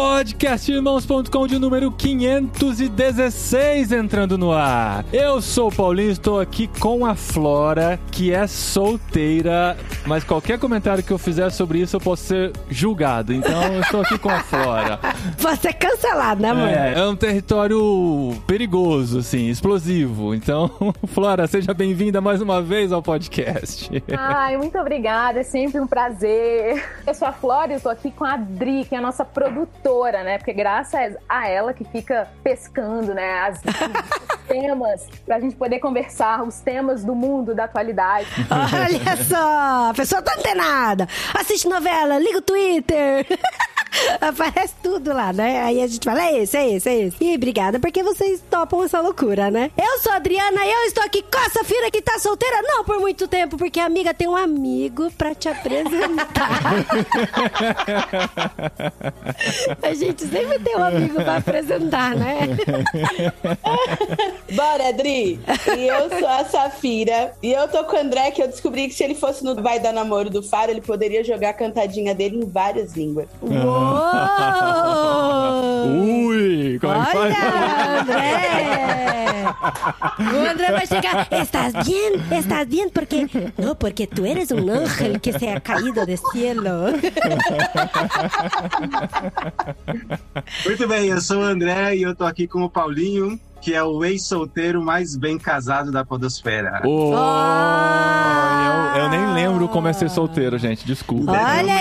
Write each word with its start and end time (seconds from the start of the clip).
Podcastirmãos.com 0.00 1.46
de 1.46 1.58
número 1.58 1.92
516 1.92 3.92
entrando 3.92 4.38
no 4.38 4.50
ar. 4.50 5.04
Eu 5.12 5.42
sou 5.42 5.68
o 5.68 5.72
Paulinho, 5.72 6.10
estou 6.10 6.40
aqui 6.40 6.66
com 6.66 7.04
a 7.04 7.14
Flora, 7.14 8.00
que 8.10 8.32
é 8.32 8.46
solteira, 8.46 9.76
mas 10.06 10.24
qualquer 10.24 10.58
comentário 10.58 11.04
que 11.04 11.10
eu 11.10 11.18
fizer 11.18 11.50
sobre 11.50 11.80
isso 11.80 11.96
eu 11.96 12.00
posso 12.00 12.24
ser 12.24 12.50
julgado. 12.70 13.34
Então 13.34 13.74
eu 13.74 13.82
estou 13.82 14.00
aqui 14.00 14.18
com 14.18 14.30
a 14.30 14.40
Flora. 14.40 14.98
Você 15.36 15.68
é 15.68 15.72
cancelado, 15.74 16.40
né, 16.40 16.48
amor? 16.48 16.68
É, 16.68 16.98
é 16.98 17.06
um 17.06 17.14
território 17.14 18.34
perigoso, 18.46 19.18
assim, 19.18 19.50
explosivo. 19.50 20.34
Então, 20.34 20.70
Flora, 21.08 21.46
seja 21.46 21.74
bem-vinda 21.74 22.22
mais 22.22 22.40
uma 22.40 22.62
vez 22.62 22.90
ao 22.90 23.02
podcast. 23.02 23.90
Ai, 24.16 24.56
muito 24.56 24.78
obrigada, 24.78 25.40
é 25.40 25.44
sempre 25.44 25.78
um 25.78 25.86
prazer. 25.86 26.82
Eu 27.06 27.12
sou 27.12 27.28
a 27.28 27.32
Flora 27.32 27.72
e 27.72 27.74
eu 27.74 27.80
tô 27.80 27.90
aqui 27.90 28.10
com 28.10 28.24
a 28.24 28.32
Adri, 28.32 28.86
que 28.86 28.94
é 28.94 28.98
a 28.98 29.02
nossa 29.02 29.26
produtora, 29.26 29.89
né? 30.22 30.38
Porque 30.38 30.52
graças 30.52 31.16
a 31.28 31.48
ela 31.48 31.72
que 31.72 31.84
fica 31.84 32.28
pescando, 32.42 33.12
né, 33.12 33.40
as, 33.40 33.58
os 33.58 34.40
temas, 34.46 35.08
pra 35.26 35.40
gente 35.40 35.56
poder 35.56 35.80
conversar, 35.80 36.42
os 36.42 36.60
temas 36.60 37.04
do 37.04 37.14
mundo, 37.14 37.54
da 37.54 37.64
atualidade. 37.64 38.28
Olha 38.50 39.16
só, 39.24 39.90
a 39.90 39.94
pessoa 39.94 40.22
tá 40.22 40.34
antenada. 40.36 41.08
Assiste 41.34 41.68
novela, 41.68 42.18
liga 42.18 42.38
o 42.38 42.42
Twitter. 42.42 43.26
Aparece 44.20 44.74
tudo 44.82 45.12
lá, 45.12 45.32
né? 45.32 45.62
Aí 45.62 45.82
a 45.82 45.86
gente 45.86 46.04
fala, 46.04 46.22
é 46.22 46.42
esse, 46.42 46.56
é 46.56 46.70
esse, 46.70 46.88
é 46.88 46.98
esse. 47.06 47.16
E 47.20 47.34
obrigada 47.34 47.80
porque 47.80 48.02
vocês 48.02 48.40
topam 48.48 48.84
essa 48.84 49.00
loucura, 49.00 49.50
né? 49.50 49.70
Eu 49.76 49.98
sou 49.98 50.12
a 50.12 50.16
Adriana 50.16 50.64
e 50.64 50.70
eu 50.70 50.84
estou 50.86 51.02
aqui 51.02 51.22
com 51.22 51.38
a 51.38 51.50
Safira 51.50 51.90
que 51.90 52.00
tá 52.00 52.18
solteira, 52.18 52.62
não 52.62 52.84
por 52.84 53.00
muito 53.00 53.26
tempo, 53.26 53.56
porque 53.56 53.80
a 53.80 53.86
amiga 53.86 54.14
tem 54.14 54.28
um 54.28 54.36
amigo 54.36 55.10
pra 55.12 55.34
te 55.34 55.48
apresentar. 55.48 56.60
a 59.82 59.94
gente 59.94 60.26
sempre 60.26 60.58
tem 60.58 60.76
um 60.76 60.84
amigo 60.84 61.14
pra 61.14 61.36
apresentar, 61.36 62.14
né? 62.16 62.40
Bora, 64.54 64.88
Adri! 64.88 65.40
E 65.76 65.86
eu 65.86 66.08
sou 66.18 66.28
a 66.28 66.44
Safira. 66.44 67.32
E 67.42 67.52
eu 67.52 67.68
tô 67.68 67.84
com 67.84 67.96
o 67.96 68.00
André, 68.00 68.30
que 68.30 68.42
eu 68.42 68.48
descobri 68.48 68.88
que 68.88 68.94
se 68.94 69.04
ele 69.04 69.14
fosse 69.14 69.44
no 69.44 69.54
Vai 69.62 69.78
Dar 69.80 69.92
Namoro 69.92 70.30
do 70.30 70.42
Faro, 70.42 70.70
ele 70.70 70.80
poderia 70.80 71.22
jogar 71.24 71.50
a 71.50 71.54
cantadinha 71.54 72.14
dele 72.14 72.38
em 72.38 72.48
várias 72.48 72.94
línguas. 72.94 73.28
Uou! 73.40 73.50
Ui, 75.86 76.78
como 76.80 76.94
é 76.94 76.98
que 76.98 77.04
faz? 77.12 77.16
Olha, 77.16 78.00
André! 78.00 78.40
O 80.20 80.48
André 80.48 80.70
vai 80.72 80.86
chegar. 80.86 81.26
¿Estás 81.30 81.72
bien? 81.86 82.12
¿Estás 82.30 82.68
bien? 82.68 82.90
Porque 82.90 83.26
no, 83.56 83.74
porque 83.76 84.06
tú 84.06 84.24
eres 84.26 84.50
un 84.50 84.68
ángel 84.70 85.20
que 85.20 85.32
se 85.32 85.50
ha 85.50 85.60
caído 85.60 86.04
del 86.06 86.18
cielo. 86.32 86.92
Muito 90.66 90.88
bem, 90.88 91.08
eu 91.08 91.20
sou 91.20 91.38
o 91.38 91.42
André 91.44 91.96
e 91.96 92.02
eu 92.02 92.14
tô 92.14 92.24
aqui 92.24 92.46
com 92.46 92.62
o 92.62 92.70
Paulinho, 92.70 93.38
que 93.60 93.74
é 93.74 93.82
o 93.82 94.04
ex-solteiro 94.04 94.82
mais 94.82 95.16
bem 95.16 95.38
casado 95.38 95.90
da 95.92 96.04
podosfera. 96.04 96.80
Oh, 96.84 97.12
Ah! 97.14 98.94
eu, 98.96 99.02
eu 99.02 99.08
nem 99.10 99.32
lembro 99.34 99.68
como 99.68 99.88
é 99.88 99.92
ser 99.92 100.08
solteiro, 100.10 100.58
gente. 100.58 100.84
Desculpa. 100.86 101.32
Olha 101.32 101.76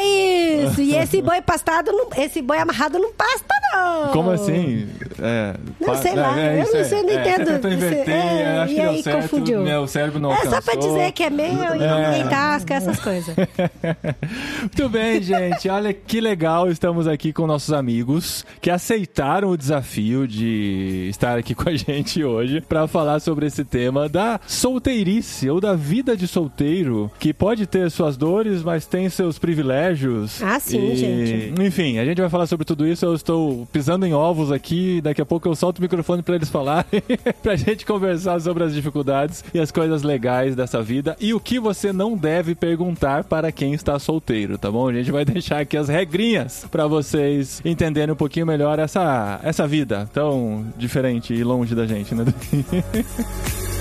isso! 0.65 0.81
E 0.81 0.95
esse 0.95 1.21
boi 1.21 1.41
pastado, 1.41 1.91
não, 1.91 2.07
esse 2.17 2.41
boi 2.41 2.57
amarrado 2.57 2.97
não 2.99 3.11
pasta, 3.13 3.53
não. 3.73 4.07
Como 4.09 4.31
assim? 4.31 4.87
É, 5.21 5.55
Não 5.79 5.95
sei 5.95 6.15
lá, 6.15 6.37
eu 6.39 6.63
isso 6.63 6.75
não 6.77 6.83
sei, 6.85 7.03
não 7.03 7.09
é, 7.09 7.13
entendo. 7.15 7.61
Você- 7.61 7.69
inverter, 7.73 8.09
é, 8.15 8.55
eu 8.57 8.61
acho 8.61 8.71
e 8.71 8.75
que 8.75 8.81
aí, 8.81 9.03
certo, 9.03 9.21
confundiu. 9.21 9.61
meu 9.61 9.87
cérebro 9.87 10.19
não 10.19 10.31
É 10.31 10.35
alcançou. 10.35 10.55
só 10.55 10.61
pra 10.61 10.75
dizer 10.75 11.11
que 11.11 11.23
é 11.23 11.29
meu 11.29 11.45
e 11.75 11.83
É. 11.83 12.07
ninguém 12.09 12.27
tasca, 12.29 12.73
essas 12.73 12.99
coisas. 12.99 13.35
Muito 14.59 14.89
bem, 14.89 15.21
gente. 15.21 15.69
Olha 15.69 15.93
que 15.93 16.19
legal. 16.21 16.69
Estamos 16.69 17.07
aqui 17.07 17.31
com 17.33 17.45
nossos 17.47 17.73
amigos 17.73 18.45
que 18.61 18.69
aceitaram 18.69 19.49
o 19.49 19.57
desafio 19.57 20.27
de 20.27 21.07
estar 21.09 21.37
aqui 21.37 21.53
com 21.55 21.69
a 21.69 21.75
gente 21.75 22.23
hoje 22.23 22.61
para 22.61 22.87
falar 22.87 23.19
sobre 23.19 23.45
esse 23.47 23.63
tema 23.63 24.07
da 24.09 24.39
solteirice 24.47 25.49
ou 25.49 25.59
da 25.59 25.73
vida 25.75 26.15
de 26.15 26.27
solteiro, 26.27 27.11
que 27.19 27.33
pode 27.33 27.65
ter 27.67 27.89
suas 27.91 28.15
dores, 28.17 28.63
mas 28.63 28.85
tem 28.85 29.09
seus 29.09 29.37
privilégios. 29.39 30.41
Ah, 30.51 30.59
sim, 30.59 30.91
E, 30.91 30.95
gente. 30.95 31.61
Enfim, 31.61 31.99
a 31.99 32.05
gente 32.05 32.19
vai 32.19 32.29
falar 32.29 32.47
sobre 32.47 32.65
tudo 32.65 32.87
isso. 32.87 33.05
Eu 33.05 33.13
estou 33.13 33.67
pisando 33.71 34.03
em 34.03 34.15
ovos 34.15 34.51
aqui. 34.51 34.99
Daqui 34.99 35.21
a 35.21 35.25
pouco 35.25 35.47
eu 35.47 35.55
solto 35.55 35.77
o 35.77 35.81
microfone 35.81 36.23
para 36.23 36.35
eles 36.35 36.49
falarem, 36.49 37.03
pra 37.43 37.55
gente 37.55 37.85
conversar 37.85 38.41
sobre 38.41 38.63
as 38.63 38.73
dificuldades 38.73 39.43
e 39.53 39.59
as 39.59 39.71
coisas 39.71 40.01
legais 40.01 40.55
dessa 40.55 40.81
vida 40.81 41.15
e 41.19 41.35
o 41.35 41.39
que 41.39 41.59
você 41.59 41.93
não 41.93 42.17
deve 42.17 42.55
perguntar 42.55 43.25
para 43.25 43.51
quem 43.51 43.73
está 43.73 43.99
solteiro, 43.99 44.57
tá 44.57 44.71
bom? 44.71 44.87
A 44.87 44.93
gente 44.93 45.11
vai 45.11 45.23
deixar 45.25 45.59
aqui 45.59 45.77
as 45.77 45.87
regrinhas 45.87 46.65
para 46.71 46.87
vocês 46.87 47.61
entenderem 47.63 48.13
um 48.13 48.17
pouquinho 48.17 48.47
melhor 48.47 48.79
essa, 48.79 49.39
essa 49.43 49.67
vida 49.67 50.09
tão 50.11 50.65
diferente 50.77 51.31
e 51.31 51.43
longe 51.43 51.75
da 51.75 51.85
gente, 51.85 52.15
né? 52.15 52.25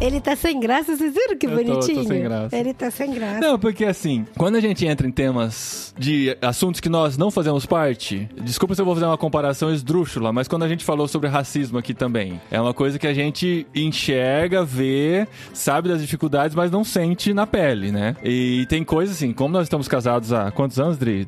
Ele 0.00 0.20
tá 0.20 0.36
sem 0.36 0.60
graça, 0.60 0.96
vocês 0.96 1.12
viram 1.12 1.36
que 1.36 1.46
Eu 1.46 1.50
tô- 1.50 1.56
tô 1.56 1.64
bonitinho? 1.64 2.04
sem 2.06 2.22
graça. 2.22 2.56
Ele 2.56 2.72
tá 2.72 2.88
sem 2.88 3.10
graça. 3.12 3.40
Não, 3.40 3.58
porque 3.58 3.84
assim, 3.84 4.24
quando 4.36 4.54
a 4.54 4.60
gente 4.60 4.86
entra 4.86 5.04
em 5.08 5.10
temas 5.10 5.92
de 5.98 6.36
assuntos 6.40 6.80
que 6.80 6.88
nós 6.88 7.18
não 7.18 7.32
fazemos 7.32 7.66
parte, 7.66 8.28
desculpa 8.40 8.76
se 8.76 8.80
eu 8.80 8.84
vou 8.84 8.94
fazer 8.94 9.06
uma 9.06 9.18
comparação 9.18 9.72
esdrúxula, 9.74 10.32
mas 10.32 10.46
quando 10.46 10.62
a 10.62 10.68
gente 10.68 10.84
falou 10.84 11.08
sobre 11.08 11.28
racismo 11.28 11.78
aqui 11.78 11.94
também, 11.94 12.40
é 12.48 12.60
uma 12.60 12.72
coisa 12.72 12.96
que 12.96 13.08
a 13.08 13.12
gente 13.12 13.66
enxerga, 13.74 14.64
vê, 14.64 15.26
sabe 15.52 15.88
das 15.88 16.00
dificuldades, 16.00 16.54
mas 16.54 16.70
não 16.70 16.84
sente 16.84 17.34
na 17.34 17.44
pele, 17.44 17.90
né? 17.90 18.14
E 18.22 18.66
tem 18.68 18.84
coisas 18.84 19.16
assim, 19.16 19.32
como 19.32 19.52
nós 19.52 19.64
estamos 19.64 19.88
casados 19.88 20.32
há 20.32 20.52
quantos 20.52 20.78
anos, 20.78 20.96
Dri? 20.96 21.26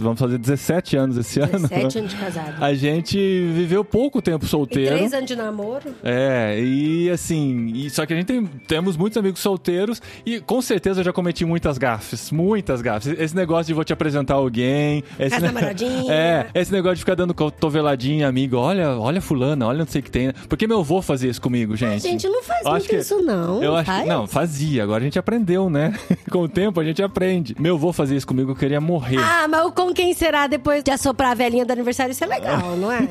Vamos 0.00 0.18
fazer 0.18 0.38
17 0.38 0.96
anos 0.96 1.16
esse 1.16 1.38
ano. 1.38 1.52
17 1.68 1.98
anos 2.00 2.10
de 2.10 2.16
casado. 2.16 2.64
A 2.64 2.74
gente 2.74 3.16
viveu 3.54 3.84
pouco 3.84 4.20
tempo 4.20 4.44
E 4.44 4.48
solteiro. 4.48 4.96
três 4.96 5.12
anos 5.12 5.26
de 5.28 5.36
namoro. 5.36 5.94
É, 6.02 6.58
e 6.60 7.08
assim, 7.10 7.70
e- 7.74 7.88
só 7.90 8.07
que 8.08 8.14
a 8.14 8.16
gente 8.16 8.26
tem, 8.26 8.44
temos 8.66 8.96
muitos 8.96 9.16
amigos 9.16 9.40
solteiros 9.40 10.02
e 10.26 10.40
com 10.40 10.60
certeza 10.60 11.00
eu 11.00 11.04
já 11.04 11.12
cometi 11.12 11.44
muitas 11.44 11.78
gafes, 11.78 12.30
muitas 12.32 12.80
gafes. 12.82 13.14
Esse 13.18 13.36
negócio 13.36 13.66
de 13.66 13.74
vou 13.74 13.84
te 13.84 13.92
apresentar 13.92 14.34
alguém, 14.34 15.04
esse 15.18 15.38
ne-. 15.40 15.48
É, 16.10 16.46
esse 16.54 16.72
negócio 16.72 16.96
de 16.96 17.00
ficar 17.02 17.14
dando 17.14 17.34
cotoveladinha, 17.34 18.26
amigo, 18.28 18.56
olha, 18.56 18.90
olha 18.98 19.20
fulana, 19.20 19.66
olha 19.66 19.78
não 19.80 19.86
sei 19.86 20.00
o 20.00 20.04
que 20.04 20.10
tem. 20.10 20.32
Porque 20.48 20.66
meu 20.66 20.80
avô 20.80 21.00
fazia 21.02 21.30
isso 21.30 21.40
comigo, 21.40 21.76
gente. 21.76 22.02
Gente, 22.02 22.26
não 22.28 22.42
faz 22.42 22.64
Eu 22.64 22.70
muito 22.72 22.88
que- 22.88 22.96
isso, 22.96 23.20
não. 23.22 23.62
Eu 23.62 23.76
acho 23.76 23.86
faz? 23.86 24.02
que, 24.02 24.08
não, 24.08 24.26
fazia, 24.26 24.82
agora 24.82 25.02
a 25.02 25.04
gente 25.04 25.18
aprendeu, 25.18 25.68
né? 25.70 25.94
com 26.30 26.40
o 26.40 26.48
tempo 26.48 26.80
a 26.80 26.84
gente 26.84 27.02
aprende. 27.02 27.54
Meu 27.58 27.74
avô 27.76 27.92
fazia 27.92 28.16
isso 28.16 28.26
comigo, 28.26 28.52
eu 28.52 28.56
queria 28.56 28.80
morrer. 28.80 29.18
Ah, 29.18 29.46
mas 29.48 29.72
com 29.72 29.92
quem 29.92 30.14
será 30.14 30.46
depois 30.46 30.82
de 30.82 30.90
assoprar 30.90 31.32
a 31.32 31.34
velhinha 31.34 31.64
do 31.66 31.72
aniversário? 31.72 32.12
Isso 32.12 32.24
é 32.24 32.26
legal, 32.26 32.74
não 32.76 32.90
é? 32.90 33.06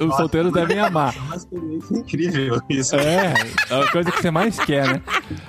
Os 0.00 0.16
solteiros 0.16 0.52
devem 0.52 0.78
amar. 0.78 1.14
É 1.16 1.20
uma 1.20 1.36
experiência 1.36 1.94
incrível 1.96 2.60
isso. 2.68 2.96
É, 2.96 3.34
é 3.70 3.82
a 3.82 3.90
coisa 3.90 4.10
que 4.16 4.22
você 4.22 4.30
mais 4.30 4.58
quer, 4.58 4.86
né? 4.86 5.02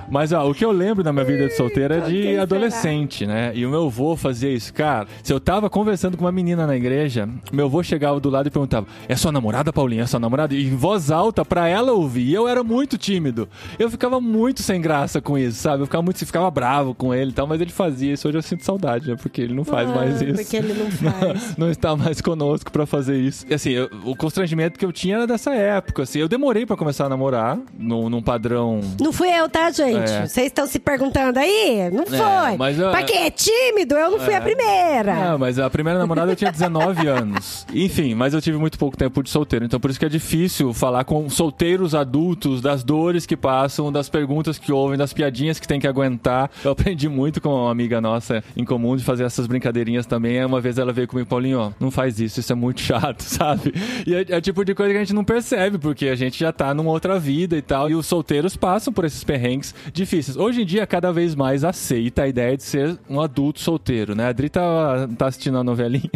Mas 0.09 0.31
ó, 0.31 0.49
o 0.49 0.53
que 0.53 0.63
eu 0.63 0.71
lembro 0.71 1.03
da 1.03 1.11
minha 1.11 1.25
vida 1.25 1.47
de 1.47 1.55
solteira 1.55 1.97
é 1.97 2.01
de 2.01 2.37
adolescente, 2.37 3.25
né? 3.25 3.51
E 3.55 3.65
o 3.65 3.69
meu 3.69 3.85
avô 3.87 4.15
fazia 4.15 4.51
isso. 4.51 4.73
Cara, 4.73 5.07
se 5.23 5.31
eu 5.33 5.39
tava 5.39 5.69
conversando 5.69 6.17
com 6.17 6.25
uma 6.25 6.31
menina 6.31 6.65
na 6.67 6.75
igreja, 6.75 7.27
meu 7.51 7.65
avô 7.65 7.81
chegava 7.83 8.19
do 8.19 8.29
lado 8.29 8.47
e 8.47 8.51
perguntava: 8.51 8.87
É 9.07 9.15
sua 9.15 9.31
namorada, 9.31 9.71
Paulinha? 9.73 10.03
É 10.03 10.05
sua 10.05 10.19
namorada? 10.19 10.53
E 10.53 10.65
em 10.67 10.75
voz 10.75 11.11
alta 11.11 11.43
pra 11.45 11.67
ela 11.67 11.91
ouvir. 11.93 12.27
E 12.27 12.33
eu 12.33 12.47
era 12.47 12.63
muito 12.63 12.97
tímido. 12.97 13.47
Eu 13.79 13.89
ficava 13.89 14.19
muito 14.21 14.61
sem 14.61 14.81
graça 14.81 15.21
com 15.21 15.37
isso, 15.37 15.57
sabe? 15.59 15.81
Eu 15.81 15.85
ficava 15.85 16.01
muito, 16.03 16.25
ficava 16.25 16.49
bravo 16.51 16.93
com 16.93 17.13
ele 17.13 17.31
e 17.31 17.33
tal, 17.33 17.47
mas 17.47 17.61
ele 17.61 17.71
fazia 17.71 18.13
isso. 18.13 18.27
Hoje 18.27 18.37
eu 18.37 18.41
sinto 18.41 18.63
saudade, 18.63 19.07
né? 19.09 19.15
Porque 19.15 19.41
ele 19.41 19.53
não 19.53 19.63
faz 19.63 19.89
Ah, 19.89 19.93
mais 19.95 20.21
isso. 20.21 20.35
Porque 20.41 20.57
ele 20.57 20.73
não 20.73 20.91
faz. 21.11 21.57
não 21.57 21.69
está 21.69 21.95
mais 21.95 22.21
conosco 22.21 22.71
pra 22.71 22.85
fazer 22.85 23.17
isso. 23.17 23.45
E 23.49 23.53
assim, 23.53 23.71
eu- 23.71 23.89
o 24.03 24.15
constrangimento 24.15 24.77
que 24.79 24.85
eu 24.85 24.91
tinha 24.91 25.15
era 25.17 25.27
dessa 25.27 25.53
época, 25.53 26.03
assim. 26.03 26.19
Eu 26.19 26.27
demorei 26.27 26.65
pra 26.65 26.75
começar 26.75 27.05
a 27.05 27.09
namorar, 27.09 27.57
num, 27.77 28.09
num 28.09 28.21
padrão... 28.21 28.56
Não 28.99 29.11
fui 29.11 29.29
eu, 29.29 29.47
tá, 29.49 29.69
gente? 29.71 30.09
É. 30.11 30.25
Vocês 30.27 30.47
estão 30.47 30.65
se 30.67 30.79
perguntando 30.79 31.39
aí? 31.39 31.89
Não 31.91 32.05
foi. 32.05 32.57
mas 32.57 32.79
eu- 32.79 32.89
Pra 32.91 33.03
quem 33.03 33.23
é 33.25 33.29
tímido, 33.29 33.95
eu 33.95 34.11
não 34.11 34.19
fui 34.19 34.33
a 34.33 34.41
primeira. 34.41 35.33
Ah, 35.33 35.37
mas 35.37 35.59
a 35.59 35.69
primeira 35.69 35.99
namorada 35.99 36.31
eu 36.31 36.35
tinha 36.35 36.51
19 36.51 37.07
anos. 37.07 37.65
Enfim, 37.73 38.13
mas 38.15 38.33
eu 38.33 38.41
tive 38.41 38.57
muito 38.57 38.77
pouco 38.77 38.95
tempo 38.97 39.21
de 39.21 39.29
solteiro, 39.29 39.65
então 39.65 39.79
por 39.79 39.89
isso 39.89 39.99
que 39.99 40.05
é 40.05 40.09
difícil 40.09 40.73
falar 40.73 41.03
com 41.03 41.29
solteiros 41.29 41.93
adultos 41.95 42.61
das 42.61 42.83
dores 42.83 43.25
que 43.25 43.35
passam, 43.37 43.91
das 43.91 44.09
perguntas 44.09 44.57
que 44.57 44.71
ouvem, 44.71 44.97
das 44.97 45.13
piadinhas 45.13 45.59
que 45.59 45.67
tem 45.67 45.79
que 45.79 45.87
aguentar. 45.87 46.49
Eu 46.63 46.71
aprendi 46.71 47.07
muito 47.09 47.39
com 47.41 47.49
uma 47.49 47.71
amiga 47.71 47.99
nossa 48.01 48.43
em 48.55 48.63
comum 48.65 48.95
de 48.95 49.03
fazer 49.03 49.23
essas 49.23 49.47
brincadeirinhas 49.47 50.05
também. 50.05 50.43
Uma 50.43 50.61
vez 50.61 50.77
ela 50.77 50.91
veio 50.93 51.07
comigo, 51.07 51.27
Paulinho, 51.29 51.59
ó, 51.59 51.71
não 51.79 51.91
faz 51.91 52.19
isso, 52.19 52.39
isso 52.39 52.51
é 52.51 52.55
muito 52.55 52.81
chato, 52.81 53.21
sabe? 53.23 53.73
E 54.05 54.13
é, 54.15 54.25
é 54.29 54.37
o 54.37 54.41
tipo 54.41 54.63
de 54.63 54.73
coisa 54.73 54.91
que 54.91 54.97
a 54.97 55.01
gente 55.01 55.13
não 55.13 55.23
percebe, 55.23 55.77
porque 55.77 56.07
a 56.07 56.15
gente 56.15 56.39
já 56.39 56.51
tá 56.51 56.73
numa 56.73 56.89
outra 56.91 57.19
vida 57.19 57.55
e 57.57 57.61
tal. 57.61 57.89
E 57.89 57.95
os 57.95 58.05
solteiros 58.05 58.46
solteiros 58.47 58.55
passam 58.55 58.93
por 58.93 59.05
esses 59.05 59.23
perrengues 59.23 59.75
difíceis. 59.91 60.37
Hoje 60.37 60.61
em 60.61 60.65
dia, 60.65 60.87
cada 60.87 61.11
vez 61.11 61.35
mais 61.35 61.63
aceita 61.63 62.23
a 62.23 62.27
ideia 62.27 62.55
de 62.55 62.63
ser 62.63 62.97
um 63.09 63.19
adulto 63.19 63.59
solteiro, 63.59 64.15
né? 64.15 64.25
A 64.25 64.29
Adri 64.29 64.49
tá, 64.49 65.07
tá 65.17 65.27
assistindo 65.27 65.57
a 65.57 65.63
novelinha, 65.63 66.09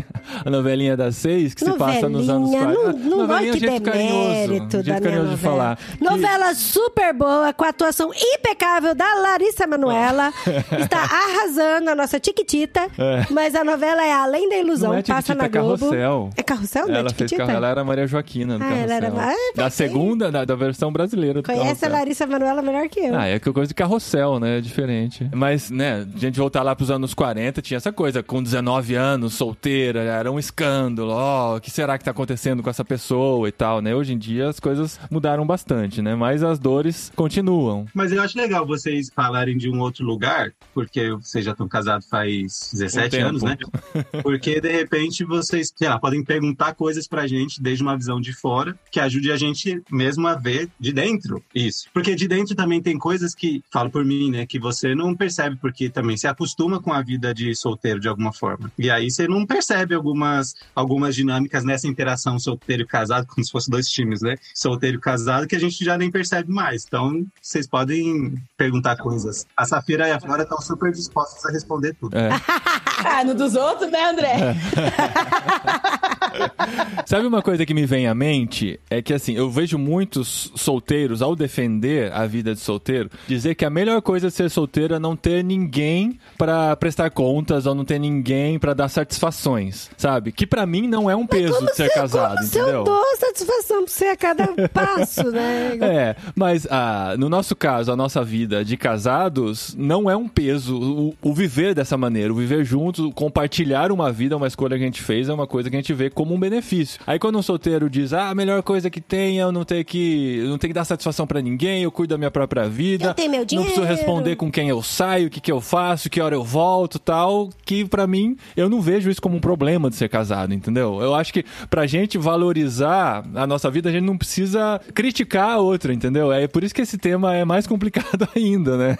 a 0.45 0.49
novelinha 0.49 0.95
das 0.97 1.15
seis, 1.15 1.53
que 1.53 1.63
se 1.63 1.71
passa 1.73 2.07
nos 2.09 2.29
anos 2.29 2.49
Novelinha, 2.51 2.75
40. 2.75 2.93
Não, 2.99 3.09
não 3.09 3.17
novelinha 3.27 3.51
é 3.51 3.55
um 3.55 3.59
jeito 3.59 3.81
carinhoso, 3.83 4.29
um 4.31 4.47
jeito 4.47 5.01
carinhoso 5.01 5.15
novela. 5.17 5.35
de 5.35 5.37
falar. 5.41 5.77
Que- 5.77 6.03
Novela 6.03 6.55
super 6.55 7.13
boa, 7.13 7.53
com 7.53 7.63
a 7.65 7.69
atuação 7.69 8.11
impecável 8.15 8.93
da 8.95 9.13
Larissa 9.15 9.65
Manoela. 9.67 10.31
Está 10.79 10.99
arrasando 11.03 11.89
a 11.89 11.95
nossa 11.95 12.19
Tiquitita. 12.19 12.81
É. 12.97 13.25
Mas 13.31 13.55
a 13.55 13.63
novela 13.63 14.03
é 14.05 14.11
Além 14.13 14.49
da 14.49 14.57
Ilusão, 14.57 14.91
Não 14.91 14.97
é 14.97 15.01
passa 15.03 15.33
na 15.35 15.45
é 15.45 15.49
Globo. 15.49 15.77
Carrossel. 15.79 16.29
É 16.35 16.43
Carrossel, 16.43 16.87
não 16.87 16.95
é 16.95 16.99
Ela 16.99 17.09
fez 17.09 17.17
Tiquitita? 17.29 17.45
carro, 17.45 17.57
ela 17.57 17.67
era 17.69 17.83
Maria 17.83 18.07
Joaquina 18.07 18.57
do 18.57 18.63
Ah, 18.63 18.73
ela 18.73 18.93
era- 18.93 19.11
Carrossel. 19.11 19.35
Ah, 19.35 19.57
da 19.57 19.69
segunda, 19.69 20.31
da, 20.31 20.45
da 20.45 20.55
versão 20.55 20.91
brasileira 20.91 21.41
do 21.41 21.45
Conhece 21.45 21.61
a 21.63 21.65
Carrossel. 21.67 21.91
Larissa 21.91 22.27
Manoela 22.27 22.61
melhor 22.61 22.87
que 22.89 22.99
eu. 22.99 23.15
Ah, 23.17 23.27
é 23.27 23.39
que 23.39 23.51
coisa 23.51 23.67
de 23.69 23.73
carrossel, 23.73 24.39
né? 24.39 24.57
É 24.57 24.61
diferente. 24.61 25.29
Mas, 25.33 25.69
né, 25.69 26.05
a 26.15 26.17
gente 26.19 26.37
voltar 26.39 26.61
lá 26.63 26.75
pros 26.75 26.89
anos 26.91 27.13
40, 27.13 27.61
tinha 27.61 27.77
essa 27.77 27.91
coisa, 27.91 28.21
com 28.23 28.41
19 28.41 28.95
anos, 28.95 29.33
solteira, 29.33 30.03
era 30.11 30.31
um 30.31 30.39
escândalo. 30.39 31.11
Ó, 31.11 31.57
o 31.57 31.61
que 31.61 31.71
será 31.71 31.97
que 31.97 32.03
tá 32.03 32.11
acontecendo 32.11 32.63
com 32.63 32.69
essa 32.69 32.85
pessoa 32.85 33.47
e 33.47 33.51
tal, 33.51 33.81
né? 33.81 33.95
Hoje 33.95 34.13
em 34.13 34.17
dia 34.17 34.49
as 34.49 34.59
coisas 34.59 34.99
mudaram 35.09 35.45
bastante, 35.45 36.01
né? 36.01 36.15
Mas 36.15 36.43
as 36.43 36.59
dores 36.59 37.11
continuam. 37.15 37.85
Mas 37.93 38.11
eu 38.11 38.21
acho 38.21 38.37
legal 38.37 38.65
vocês 38.65 39.09
falarem 39.13 39.57
de 39.57 39.69
um 39.69 39.79
outro 39.79 40.05
lugar, 40.05 40.51
porque 40.73 41.11
vocês 41.11 41.45
já 41.45 41.51
estão 41.51 41.67
casados 41.67 42.07
faz 42.07 42.69
17 42.73 43.09
tempo. 43.09 43.27
anos, 43.27 43.43
né? 43.43 43.57
Porque 44.23 44.61
de 44.61 44.71
repente 44.71 45.23
vocês, 45.23 45.73
sei 45.75 45.87
lá, 45.87 45.99
podem 45.99 46.23
perguntar 46.23 46.73
coisas 46.73 47.07
pra 47.07 47.27
gente 47.27 47.61
desde 47.61 47.83
uma 47.83 47.97
visão 47.97 48.19
de 48.19 48.33
fora, 48.33 48.77
que 48.89 48.99
ajude 48.99 49.31
a 49.31 49.37
gente 49.37 49.81
mesmo 49.91 50.27
a 50.27 50.35
ver 50.35 50.69
de 50.79 50.93
dentro 50.93 51.43
isso. 51.53 51.87
Porque 51.93 52.15
de 52.15 52.27
dentro 52.27 52.55
também 52.55 52.81
tem 52.81 52.97
coisas 52.97 53.33
que, 53.33 53.63
falo 53.71 53.89
por 53.89 54.05
mim, 54.05 54.31
né, 54.31 54.45
que 54.45 54.59
você 54.59 54.93
não 54.95 55.15
percebe, 55.15 55.57
porque 55.57 55.89
também 55.89 56.17
se 56.17 56.27
acostuma 56.27 56.81
com 56.81 56.93
a 56.93 57.01
vida 57.01 57.33
de 57.33 57.55
solteiro 57.55 57.99
de 57.99 58.07
alguma 58.07 58.33
forma. 58.33 58.71
E 58.77 58.89
aí 58.89 59.09
você 59.09 59.27
não 59.27 59.45
percebe 59.45 59.93
algumas, 60.01 60.55
algumas 60.75 61.15
dinâmicas 61.15 61.63
nessa 61.63 61.87
interação 61.87 62.39
solteiro 62.39 62.83
e 62.83 62.87
casado, 62.87 63.27
como 63.27 63.45
se 63.45 63.51
fosse 63.51 63.69
dois 63.69 63.87
times, 63.87 64.21
né? 64.21 64.35
Solteiro 64.53 64.97
e 64.97 64.99
casado, 64.99 65.47
que 65.47 65.55
a 65.55 65.59
gente 65.59 65.85
já 65.85 65.97
nem 65.97 66.11
percebe 66.11 66.51
mais. 66.51 66.83
Então, 66.85 67.25
vocês 67.41 67.67
podem 67.67 68.41
perguntar 68.57 68.97
coisas. 68.97 69.45
A 69.55 69.65
Safira 69.65 70.07
e 70.07 70.11
a 70.11 70.19
Flora 70.19 70.43
estão 70.43 70.59
super 70.59 70.91
dispostas 70.91 71.45
a 71.45 71.51
responder 71.51 71.95
tudo. 71.99 72.17
É. 72.17 72.29
Ah, 73.03 73.23
no 73.23 73.33
dos 73.33 73.55
outros, 73.55 73.89
né, 73.89 74.11
André? 74.11 74.35
Sabe 77.05 77.25
uma 77.27 77.41
coisa 77.41 77.65
que 77.65 77.73
me 77.73 77.85
vem 77.85 78.07
à 78.07 78.13
mente? 78.15 78.79
É 78.89 79.01
que 79.01 79.13
assim, 79.13 79.33
eu 79.35 79.49
vejo 79.49 79.77
muitos 79.77 80.51
solteiros, 80.55 81.21
ao 81.21 81.35
defender 81.35 82.11
a 82.13 82.25
vida 82.25 82.53
de 82.53 82.59
solteiro, 82.59 83.09
dizer 83.27 83.55
que 83.55 83.65
a 83.65 83.69
melhor 83.69 84.01
coisa 84.01 84.27
de 84.27 84.33
ser 84.33 84.49
solteiro 84.49 84.95
é 84.95 84.99
não 84.99 85.15
ter 85.15 85.43
ninguém 85.43 86.17
pra 86.37 86.75
prestar 86.75 87.09
contas 87.09 87.65
ou 87.65 87.75
não 87.75 87.83
ter 87.85 87.99
ninguém 87.99 88.57
pra 88.59 88.73
dar 88.73 88.87
satisfações, 88.89 89.89
sabe? 89.97 90.31
Que 90.31 90.45
pra 90.47 90.65
mim 90.65 90.87
não 90.87 91.09
é 91.09 91.15
um 91.15 91.25
peso 91.27 91.59
de 91.65 91.75
ser 91.75 91.87
se- 91.89 91.93
casado, 91.93 92.35
como 92.35 92.47
se 92.47 92.57
entendeu? 92.57 92.75
eu 92.79 92.83
dou 92.83 93.03
satisfação 93.17 93.83
pra 93.83 93.93
você 93.93 94.05
a 94.05 94.15
cada 94.17 94.47
passo, 94.69 95.31
né? 95.31 95.77
É, 95.81 96.15
mas 96.35 96.67
ah, 96.69 97.15
no 97.17 97.29
nosso 97.29 97.55
caso, 97.55 97.91
a 97.91 97.95
nossa 97.95 98.23
vida 98.23 98.63
de 98.63 98.77
casados 98.77 99.75
não 99.77 100.09
é 100.09 100.15
um 100.15 100.27
peso. 100.27 100.77
O, 101.21 101.29
o 101.29 101.33
viver 101.33 101.73
dessa 101.73 101.97
maneira, 101.97 102.31
o 102.31 102.35
viver 102.35 102.63
juntos, 102.63 103.03
o 103.05 103.11
compartilhar 103.11 103.91
uma 103.91 104.11
vida, 104.11 104.37
uma 104.37 104.47
escolha 104.47 104.77
que 104.77 104.83
a 104.83 104.85
gente 104.85 105.01
fez, 105.01 105.29
é 105.29 105.33
uma 105.33 105.47
coisa 105.47 105.69
que 105.69 105.75
a 105.75 105.79
gente 105.79 105.93
vê 105.93 106.09
como 106.09 106.20
um 106.29 106.39
benefício. 106.39 106.99
Aí 107.05 107.17
quando 107.19 107.37
um 107.37 107.41
solteiro 107.41 107.89
diz, 107.89 108.13
ah, 108.13 108.29
a 108.29 108.35
melhor 108.35 108.61
coisa 108.63 108.89
que 108.89 109.01
tem 109.01 109.39
é 109.39 109.43
eu 109.43 109.51
não 109.51 109.63
ter 109.63 109.83
que, 109.83 110.37
eu 110.37 110.49
não 110.49 110.57
ter 110.57 110.67
que 110.67 110.73
dar 110.73 110.85
satisfação 110.85 111.25
pra 111.25 111.41
ninguém, 111.41 111.83
eu 111.83 111.91
cuido 111.91 112.13
da 112.13 112.17
minha 112.17 112.31
própria 112.31 112.67
vida. 112.67 113.07
Eu 113.07 113.13
tenho 113.13 113.31
meu 113.31 113.39
Não 113.39 113.45
preciso 113.45 113.71
dinheiro." 113.73 113.95
responder 113.95 114.35
com 114.35 114.51
quem 114.51 114.69
eu 114.69 114.81
saio, 114.83 115.27
o 115.27 115.29
que, 115.29 115.39
que 115.39 115.51
eu 115.51 115.61
faço, 115.61 116.09
que 116.09 116.21
hora 116.21 116.35
eu 116.35 116.43
volto, 116.43 116.99
tal. 116.99 117.49
Que 117.65 117.85
pra 117.85 118.05
mim, 118.05 118.37
eu 118.55 118.69
não 118.69 118.81
vejo 118.81 119.09
isso 119.09 119.21
como 119.21 119.37
um 119.37 119.39
problema 119.39 119.89
de 119.89 119.95
ser 119.95 120.09
casado, 120.09 120.53
entendeu? 120.53 121.01
Eu 121.01 121.15
acho 121.15 121.33
que 121.33 121.45
pra 121.69 121.85
gente 121.87 122.17
valorizar 122.17 123.23
a 123.35 123.47
nossa 123.47 123.69
vida, 123.69 123.89
a 123.89 123.91
gente 123.91 124.03
não 124.03 124.17
precisa 124.17 124.79
criticar 124.93 125.51
a 125.51 125.57
outra, 125.57 125.93
entendeu? 125.93 126.31
É 126.31 126.47
por 126.47 126.63
isso 126.63 126.73
que 126.75 126.81
esse 126.81 126.97
tema 126.97 127.35
é 127.35 127.45
mais 127.45 127.65
complicado 127.65 128.27
ainda, 128.35 128.77
né? 128.77 128.97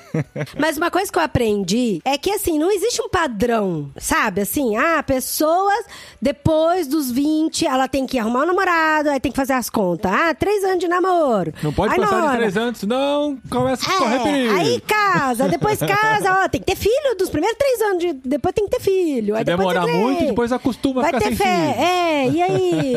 Mas 0.59 0.77
uma 0.77 0.89
coisa 0.89 1.12
que 1.12 1.17
eu 1.17 1.24
aprendi 1.24 2.01
é 2.06 2.17
que, 2.17 2.31
assim, 2.31 2.57
não 2.57 2.71
existe 2.71 3.01
um 3.01 3.09
padrão, 3.09 3.91
sabe? 3.97 4.41
Assim, 4.41 4.75
ah, 4.75 5.03
pessoas, 5.03 5.85
depois 6.21 6.88
dos 6.88 7.10
20, 7.11 7.65
ela 7.67 7.87
tem 7.87 8.05
que 8.07 8.17
arrumar 8.17 8.43
um 8.43 8.45
namorado, 8.47 9.09
aí 9.09 9.19
tem 9.19 9.31
que 9.31 9.35
fazer 9.35 9.53
as 9.53 9.69
contas. 9.69 10.11
Ah, 10.11 10.33
três 10.33 10.63
anos 10.63 10.79
de 10.79 10.87
namoro. 10.87 11.53
Não 11.61 11.71
pode 11.73 11.93
Aí 11.93 11.99
passar 11.99 12.15
de 12.21 12.27
hora- 12.27 12.37
três 12.37 12.57
anos, 12.57 12.79
senão 12.79 13.37
começa 13.49 13.89
a 13.89 13.97
correr 13.97 14.15
É, 14.15 14.19
perigo. 14.23 14.55
aí 14.55 14.81
casa, 14.81 15.47
depois 15.49 15.79
casa, 15.79 16.43
ó, 16.43 16.49
tem 16.49 16.59
que 16.61 16.67
ter 16.67 16.75
filho 16.77 17.15
dos 17.17 17.29
primeiros 17.29 17.57
três 17.57 17.81
anos, 17.81 17.99
de, 17.99 18.13
depois 18.13 18.53
tem 18.55 18.65
que 18.65 18.71
ter 18.71 18.81
filho. 18.81 19.33
Se 19.35 19.39
aí 19.39 19.43
depois 19.45 19.67
demorar 19.67 19.81
tem 19.85 19.91
que 19.93 19.97
ter- 19.99 20.03
muito, 20.03 20.25
depois 20.25 20.51
acostuma 20.51 21.01
a 21.01 21.03
Vai 21.03 21.13
ficar 21.13 21.19
ter 21.29 21.35
sem 21.35 21.35
fé, 21.35 21.73
filho. 21.73 21.85
é, 21.85 22.27
e 22.29 22.41
aí? 22.41 22.93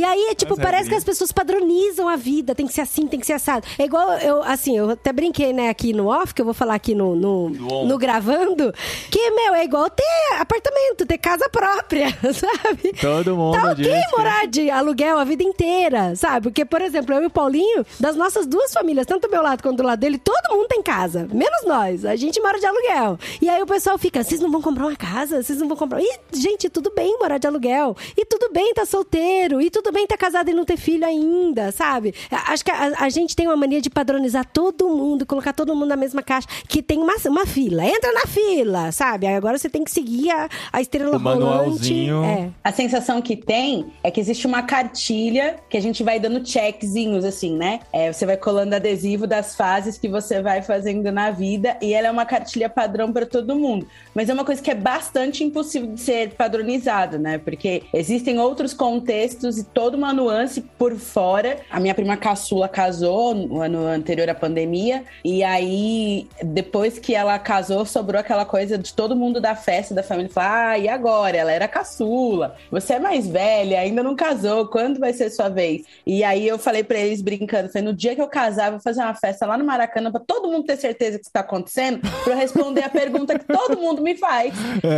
E 0.00 0.04
aí, 0.04 0.34
tipo, 0.36 0.50
Mas 0.56 0.58
é 0.58 0.62
parece 0.62 0.82
que 0.84 0.94
isso. 0.94 0.98
as 0.98 1.04
pessoas 1.04 1.32
padronizam 1.32 2.08
a 2.08 2.16
vida, 2.16 2.54
tem 2.54 2.66
que 2.66 2.72
ser 2.72 2.82
assim, 2.82 3.06
tem 3.06 3.18
que 3.20 3.26
ser 3.26 3.34
assado. 3.34 3.66
É 3.78 3.84
igual, 3.84 4.12
eu, 4.18 4.42
assim, 4.42 4.76
eu 4.76 4.90
até 4.90 5.12
brinquei, 5.12 5.52
né, 5.52 5.68
aqui 5.68 5.92
no 5.92 6.06
off, 6.08 6.32
que 6.32 6.40
eu 6.40 6.44
vou 6.44 6.54
falar 6.54 6.74
aqui 6.74 6.94
no, 6.94 7.14
no, 7.16 7.50
No 7.50 7.84
no 7.86 7.98
gravando, 7.98 8.72
que, 9.10 9.30
meu, 9.30 9.54
é 9.54 9.64
igual 9.64 9.88
ter 9.90 10.04
apartamento, 10.38 11.04
ter 11.06 11.18
casa 11.18 11.48
própria, 11.48 12.08
sabe? 12.32 12.92
Todo 13.00 13.36
mundo 13.36 13.55
Tá 13.60 13.72
ok 13.72 14.00
morar 14.16 14.46
de 14.46 14.70
aluguel 14.70 15.18
a 15.18 15.24
vida 15.24 15.42
inteira, 15.42 16.14
sabe? 16.16 16.44
Porque, 16.44 16.64
por 16.64 16.80
exemplo, 16.80 17.14
eu 17.14 17.22
e 17.22 17.26
o 17.26 17.30
Paulinho, 17.30 17.84
das 17.98 18.16
nossas 18.16 18.46
duas 18.46 18.72
famílias, 18.72 19.06
tanto 19.06 19.26
do 19.26 19.30
meu 19.30 19.42
lado 19.42 19.62
quanto 19.62 19.76
do 19.78 19.82
lado 19.82 19.98
dele, 20.00 20.18
todo 20.18 20.54
mundo 20.54 20.68
tem 20.68 20.82
casa, 20.82 21.28
menos 21.32 21.64
nós. 21.66 22.04
A 22.04 22.16
gente 22.16 22.40
mora 22.40 22.58
de 22.58 22.66
aluguel. 22.66 23.18
E 23.40 23.48
aí 23.48 23.62
o 23.62 23.66
pessoal 23.66 23.98
fica, 23.98 24.22
vocês 24.22 24.40
não 24.40 24.50
vão 24.50 24.62
comprar 24.62 24.86
uma 24.86 24.96
casa? 24.96 25.42
Vocês 25.42 25.58
não 25.58 25.68
vão 25.68 25.76
comprar... 25.76 26.00
E, 26.00 26.18
gente, 26.32 26.68
tudo 26.68 26.92
bem 26.94 27.16
morar 27.18 27.38
de 27.38 27.46
aluguel. 27.46 27.96
E 28.16 28.24
tudo 28.24 28.50
bem 28.52 28.72
tá 28.74 28.84
solteiro. 28.84 29.60
E 29.60 29.70
tudo 29.70 29.92
bem 29.92 30.06
tá 30.06 30.16
casado 30.16 30.48
e 30.50 30.54
não 30.54 30.64
ter 30.64 30.76
filho 30.76 31.04
ainda, 31.04 31.72
sabe? 31.72 32.14
Acho 32.30 32.64
que 32.64 32.70
a, 32.70 32.92
a 32.98 33.08
gente 33.08 33.34
tem 33.34 33.46
uma 33.46 33.56
mania 33.56 33.80
de 33.80 33.90
padronizar 33.90 34.44
todo 34.52 34.88
mundo, 34.88 35.26
colocar 35.26 35.52
todo 35.52 35.74
mundo 35.74 35.88
na 35.88 35.96
mesma 35.96 36.22
caixa, 36.22 36.46
que 36.68 36.82
tem 36.82 36.98
uma, 36.98 37.14
uma 37.26 37.46
fila. 37.46 37.84
Entra 37.84 38.12
na 38.12 38.26
fila, 38.26 38.92
sabe? 38.92 39.26
Agora 39.26 39.58
você 39.58 39.68
tem 39.68 39.84
que 39.84 39.90
seguir 39.90 40.30
a, 40.30 40.48
a 40.72 40.80
estrela 40.80 41.16
O 41.16 41.20
manualzinho. 41.20 42.20
rolante. 42.20 42.42
É. 42.42 42.50
A 42.62 42.72
sensação 42.72 43.20
que 43.22 43.36
tem 43.46 43.92
é 44.02 44.10
que 44.10 44.20
existe 44.20 44.46
uma 44.46 44.62
cartilha 44.62 45.56
que 45.70 45.76
a 45.76 45.80
gente 45.80 46.02
vai 46.02 46.18
dando 46.18 46.44
checkzinhos, 46.46 47.24
assim, 47.24 47.56
né? 47.56 47.80
É, 47.92 48.12
você 48.12 48.26
vai 48.26 48.36
colando 48.36 48.74
adesivo 48.74 49.26
das 49.26 49.54
fases 49.54 49.96
que 49.96 50.08
você 50.08 50.42
vai 50.42 50.60
fazendo 50.62 51.10
na 51.12 51.30
vida 51.30 51.76
e 51.80 51.94
ela 51.94 52.08
é 52.08 52.10
uma 52.10 52.26
cartilha 52.26 52.68
padrão 52.68 53.12
para 53.12 53.24
todo 53.24 53.54
mundo. 53.54 53.86
Mas 54.14 54.28
é 54.28 54.34
uma 54.34 54.44
coisa 54.44 54.60
que 54.60 54.70
é 54.70 54.74
bastante 54.74 55.44
impossível 55.44 55.92
de 55.92 56.00
ser 56.00 56.34
padronizado, 56.34 57.18
né? 57.18 57.38
Porque 57.38 57.84
existem 57.94 58.38
outros 58.38 58.74
contextos 58.74 59.58
e 59.58 59.64
toda 59.64 59.96
uma 59.96 60.12
nuance 60.12 60.60
por 60.60 60.96
fora. 60.96 61.58
A 61.70 61.78
minha 61.78 61.94
prima 61.94 62.16
caçula 62.16 62.68
casou 62.68 63.34
no 63.34 63.60
ano 63.60 63.86
anterior 63.86 64.28
à 64.28 64.34
pandemia 64.34 65.04
e 65.24 65.44
aí 65.44 66.26
depois 66.42 66.98
que 66.98 67.14
ela 67.14 67.38
casou 67.38 67.86
sobrou 67.86 68.20
aquela 68.20 68.44
coisa 68.44 68.76
de 68.76 68.92
todo 68.92 69.14
mundo 69.14 69.40
da 69.40 69.54
festa 69.54 69.94
da 69.94 70.02
família 70.02 70.32
falar: 70.32 70.70
"Ah, 70.70 70.78
e 70.78 70.88
agora? 70.88 71.36
Ela 71.36 71.52
era 71.52 71.68
caçula. 71.68 72.56
Você 72.70 72.94
é 72.94 72.98
mais 72.98 73.28
velha, 73.36 73.80
ainda 73.80 74.02
não 74.02 74.16
casou. 74.16 74.68
Quando 74.68 74.98
vai 74.98 75.12
ser 75.12 75.30
sua 75.30 75.48
vez?" 75.48 75.82
E 76.06 76.24
aí 76.24 76.46
eu 76.46 76.58
falei 76.58 76.82
pra 76.82 76.98
eles 76.98 77.20
brincando, 77.20 77.68
falei: 77.68 77.86
"No 77.86 77.94
dia 77.94 78.14
que 78.14 78.22
eu 78.22 78.28
casar, 78.28 78.66
eu 78.66 78.72
vou 78.72 78.80
fazer 78.80 79.02
uma 79.02 79.14
festa 79.14 79.46
lá 79.46 79.58
no 79.58 79.64
Maracanã 79.64 80.10
pra 80.10 80.20
todo 80.20 80.48
mundo 80.50 80.64
ter 80.64 80.76
certeza 80.76 81.18
que 81.18 81.24
isso 81.24 81.32
tá 81.32 81.40
acontecendo, 81.40 82.00
pra 82.24 82.32
eu 82.32 82.36
responder 82.36 82.82
a 82.82 82.88
pergunta 82.88 83.38
que 83.38 83.44
todo 83.44 83.78
mundo 83.78 84.02
me 84.02 84.16
faz. 84.16 84.54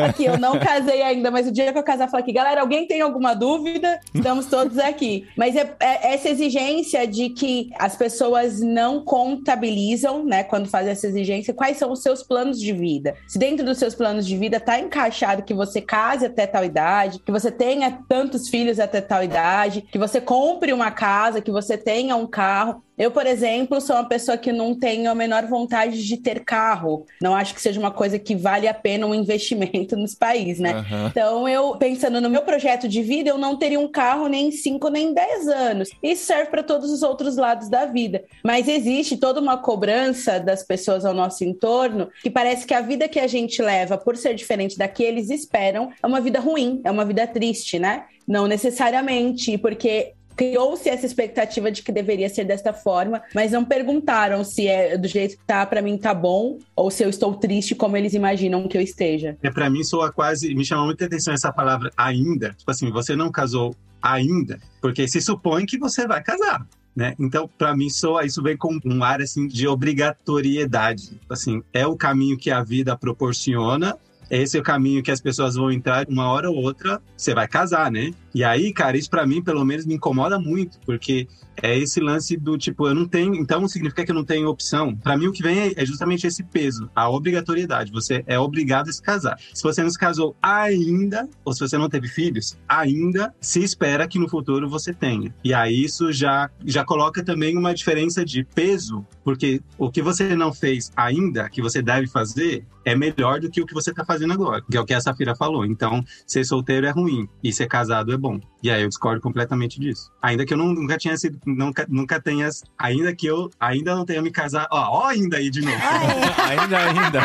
Aqui, 0.08 0.24
eu 0.24 0.38
não 0.38 0.58
casei 0.58 1.02
ainda, 1.02 1.30
mas 1.30 1.46
o 1.46 1.52
dia 1.52 1.72
que 1.72 1.78
eu 1.78 1.82
casar, 1.82 2.06
eu 2.06 2.10
falo 2.10 2.22
aqui, 2.22 2.32
galera, 2.32 2.60
alguém 2.60 2.86
tem 2.86 3.00
alguma 3.00 3.34
dúvida? 3.34 4.00
Estamos 4.14 4.46
todos 4.46 4.78
aqui. 4.78 5.26
Mas 5.36 5.56
é, 5.56 5.74
é 5.80 6.14
essa 6.14 6.28
exigência 6.28 7.06
de 7.06 7.30
que 7.30 7.70
as 7.78 7.96
pessoas 7.96 8.60
não 8.60 9.02
contabilizam, 9.02 10.24
né, 10.24 10.44
quando 10.44 10.68
fazem 10.68 10.92
essa 10.92 11.06
exigência, 11.06 11.54
quais 11.54 11.76
são 11.76 11.92
os 11.92 12.02
seus 12.02 12.22
planos 12.22 12.60
de 12.60 12.72
vida. 12.72 13.14
Se 13.26 13.38
dentro 13.38 13.64
dos 13.64 13.78
seus 13.78 13.94
planos 13.94 14.26
de 14.26 14.36
vida 14.36 14.60
tá 14.60 14.78
encaixado 14.78 15.42
que 15.42 15.54
você 15.54 15.80
case 15.80 16.26
até 16.26 16.46
tal 16.46 16.64
idade, 16.64 17.20
que 17.24 17.32
você 17.32 17.50
tenha 17.50 17.98
tantos 18.28 18.48
filhos 18.48 18.78
até 18.78 19.00
tal 19.00 19.24
idade, 19.24 19.82
que 19.82 19.98
você 19.98 20.20
compre 20.20 20.72
uma 20.72 20.90
casa, 20.90 21.40
que 21.40 21.50
você 21.50 21.78
tenha 21.78 22.14
um 22.14 22.26
carro. 22.26 22.84
Eu, 22.98 23.10
por 23.10 23.26
exemplo, 23.26 23.80
sou 23.80 23.94
uma 23.94 24.04
pessoa 24.04 24.36
que 24.36 24.52
não 24.52 24.74
tenho 24.74 25.10
a 25.10 25.14
menor 25.14 25.46
vontade 25.46 26.04
de 26.04 26.16
ter 26.16 26.44
carro. 26.44 27.06
Não 27.22 27.34
acho 27.34 27.54
que 27.54 27.60
seja 27.60 27.78
uma 27.78 27.92
coisa 27.92 28.18
que 28.18 28.34
vale 28.34 28.66
a 28.66 28.74
pena 28.74 29.06
um 29.06 29.14
investimento 29.14 29.94
nos 29.96 30.14
países, 30.14 30.58
né? 30.58 30.72
Aham. 30.72 31.06
Então, 31.08 31.48
eu, 31.48 31.76
pensando 31.76 32.20
no 32.20 32.28
meu 32.28 32.42
projeto 32.42 32.88
de 32.88 33.02
vida, 33.02 33.30
eu 33.30 33.38
não 33.38 33.56
teria 33.56 33.78
um 33.78 33.88
carro 33.88 34.26
nem 34.26 34.48
em 34.48 34.52
5 34.52 34.88
nem 34.88 35.14
10 35.14 35.48
anos. 35.48 35.90
Isso 36.02 36.24
serve 36.24 36.50
para 36.50 36.62
todos 36.62 36.90
os 36.90 37.02
outros 37.02 37.36
lados 37.36 37.68
da 37.68 37.86
vida. 37.86 38.24
Mas 38.42 38.66
existe 38.66 39.16
toda 39.16 39.40
uma 39.40 39.56
cobrança 39.56 40.40
das 40.40 40.62
pessoas 40.62 41.04
ao 41.04 41.14
nosso 41.14 41.44
entorno 41.44 42.08
que 42.22 42.30
parece 42.30 42.66
que 42.66 42.74
a 42.74 42.80
vida 42.80 43.08
que 43.08 43.20
a 43.20 43.26
gente 43.26 43.62
leva, 43.62 43.96
por 43.96 44.16
ser 44.16 44.34
diferente 44.34 44.76
da 44.76 44.88
que 44.88 45.02
eles 45.02 45.30
esperam, 45.30 45.90
é 46.02 46.06
uma 46.06 46.20
vida 46.20 46.40
ruim, 46.40 46.80
é 46.82 46.90
uma 46.90 47.04
vida 47.04 47.26
triste, 47.26 47.78
né? 47.78 48.04
Não 48.26 48.46
necessariamente, 48.46 49.56
porque 49.56 50.14
criou-se 50.38 50.88
essa 50.88 51.04
expectativa 51.04 51.68
de 51.70 51.82
que 51.82 51.90
deveria 51.90 52.28
ser 52.28 52.44
desta 52.44 52.72
forma, 52.72 53.20
mas 53.34 53.50
não 53.50 53.64
perguntaram 53.64 54.44
se 54.44 54.68
é 54.68 54.96
do 54.96 55.08
jeito 55.08 55.36
que 55.36 55.44
tá, 55.44 55.66
para 55.66 55.82
mim 55.82 55.98
tá 55.98 56.14
bom, 56.14 56.58
ou 56.76 56.92
se 56.92 57.02
eu 57.02 57.10
estou 57.10 57.34
triste 57.34 57.74
como 57.74 57.96
eles 57.96 58.14
imaginam 58.14 58.68
que 58.68 58.78
eu 58.78 58.80
esteja. 58.80 59.36
É, 59.42 59.50
pra 59.50 59.68
mim 59.68 59.82
soa 59.82 60.12
quase. 60.12 60.54
Me 60.54 60.64
chama 60.64 60.84
muita 60.84 61.06
atenção 61.06 61.34
essa 61.34 61.52
palavra 61.52 61.90
ainda. 61.96 62.54
Tipo 62.56 62.70
assim, 62.70 62.88
você 62.92 63.16
não 63.16 63.32
casou 63.32 63.74
ainda, 64.00 64.60
porque 64.80 65.08
se 65.08 65.20
supõe 65.20 65.66
que 65.66 65.76
você 65.76 66.06
vai 66.06 66.22
casar. 66.22 66.64
Né? 66.94 67.14
Então, 67.18 67.48
para 67.58 67.76
mim, 67.76 67.90
soa, 67.90 68.24
isso 68.24 68.42
vem 68.42 68.56
com 68.56 68.78
um 68.84 69.02
ar 69.02 69.20
assim 69.20 69.48
de 69.48 69.66
obrigatoriedade. 69.66 71.20
Assim, 71.28 71.62
é 71.72 71.86
o 71.86 71.96
caminho 71.96 72.36
que 72.36 72.50
a 72.50 72.62
vida 72.62 72.96
proporciona, 72.96 73.96
esse 74.30 74.58
é 74.58 74.60
o 74.60 74.62
caminho 74.62 75.02
que 75.02 75.10
as 75.10 75.20
pessoas 75.20 75.54
vão 75.54 75.72
entrar 75.72 76.06
uma 76.08 76.30
hora 76.30 76.50
ou 76.50 76.56
outra, 76.56 77.00
você 77.16 77.34
vai 77.34 77.48
casar, 77.48 77.90
né? 77.90 78.10
E 78.38 78.44
aí, 78.44 78.72
cara, 78.72 78.96
isso 78.96 79.10
para 79.10 79.26
mim, 79.26 79.42
pelo 79.42 79.64
menos, 79.64 79.84
me 79.84 79.94
incomoda 79.94 80.38
muito, 80.38 80.78
porque 80.86 81.26
é 81.60 81.76
esse 81.76 81.98
lance 81.98 82.36
do 82.36 82.56
tipo, 82.56 82.86
eu 82.86 82.94
não 82.94 83.04
tenho, 83.04 83.34
então 83.34 83.66
significa 83.66 84.04
que 84.04 84.12
eu 84.12 84.14
não 84.14 84.24
tenho 84.24 84.48
opção. 84.48 84.94
Para 84.94 85.16
mim, 85.16 85.26
o 85.26 85.32
que 85.32 85.42
vem 85.42 85.74
é 85.76 85.84
justamente 85.84 86.24
esse 86.24 86.44
peso, 86.44 86.88
a 86.94 87.10
obrigatoriedade. 87.10 87.90
Você 87.90 88.22
é 88.28 88.38
obrigado 88.38 88.90
a 88.90 88.92
se 88.92 89.02
casar. 89.02 89.40
Se 89.52 89.60
você 89.60 89.82
não 89.82 89.90
se 89.90 89.98
casou 89.98 90.36
ainda, 90.40 91.28
ou 91.44 91.52
se 91.52 91.58
você 91.58 91.76
não 91.76 91.88
teve 91.88 92.06
filhos, 92.06 92.56
ainda 92.68 93.34
se 93.40 93.60
espera 93.60 94.06
que 94.06 94.20
no 94.20 94.28
futuro 94.28 94.68
você 94.68 94.94
tenha. 94.94 95.34
E 95.42 95.52
aí 95.52 95.82
isso 95.82 96.12
já, 96.12 96.48
já 96.64 96.84
coloca 96.84 97.24
também 97.24 97.58
uma 97.58 97.74
diferença 97.74 98.24
de 98.24 98.44
peso, 98.44 99.04
porque 99.24 99.60
o 99.76 99.90
que 99.90 100.00
você 100.00 100.36
não 100.36 100.52
fez 100.52 100.92
ainda, 100.96 101.48
que 101.50 101.60
você 101.60 101.82
deve 101.82 102.06
fazer, 102.06 102.64
é 102.84 102.94
melhor 102.94 103.40
do 103.40 103.50
que 103.50 103.60
o 103.60 103.66
que 103.66 103.74
você 103.74 103.92
tá 103.92 104.04
fazendo 104.04 104.32
agora, 104.32 104.62
que 104.62 104.76
é 104.76 104.80
o 104.80 104.84
que 104.84 104.94
a 104.94 105.00
Safira 105.00 105.34
falou. 105.34 105.66
Então, 105.66 106.02
ser 106.26 106.44
solteiro 106.44 106.86
é 106.86 106.90
ruim 106.90 107.28
e 107.42 107.52
ser 107.52 107.66
casado 107.66 108.12
é 108.12 108.16
bom. 108.16 108.27
E 108.62 108.70
aí 108.70 108.82
eu 108.82 108.88
discordo 108.88 109.20
completamente 109.20 109.78
disso. 109.78 110.10
Ainda 110.20 110.44
que 110.44 110.52
eu 110.52 110.58
não, 110.58 110.74
nunca 110.74 110.98
tinha 110.98 111.16
sido, 111.16 111.38
nunca, 111.46 111.86
nunca 111.88 112.20
tenha, 112.20 112.48
ainda 112.76 113.14
que 113.14 113.26
eu 113.26 113.50
ainda 113.58 113.94
não 113.94 114.04
tenha 114.04 114.20
me 114.20 114.30
casado, 114.30 114.66
ó, 114.70 115.02
ó 115.02 115.06
ainda 115.06 115.36
aí 115.36 115.48
de 115.48 115.60
novo. 115.60 115.76
ainda, 116.48 116.78
ainda. 116.78 117.20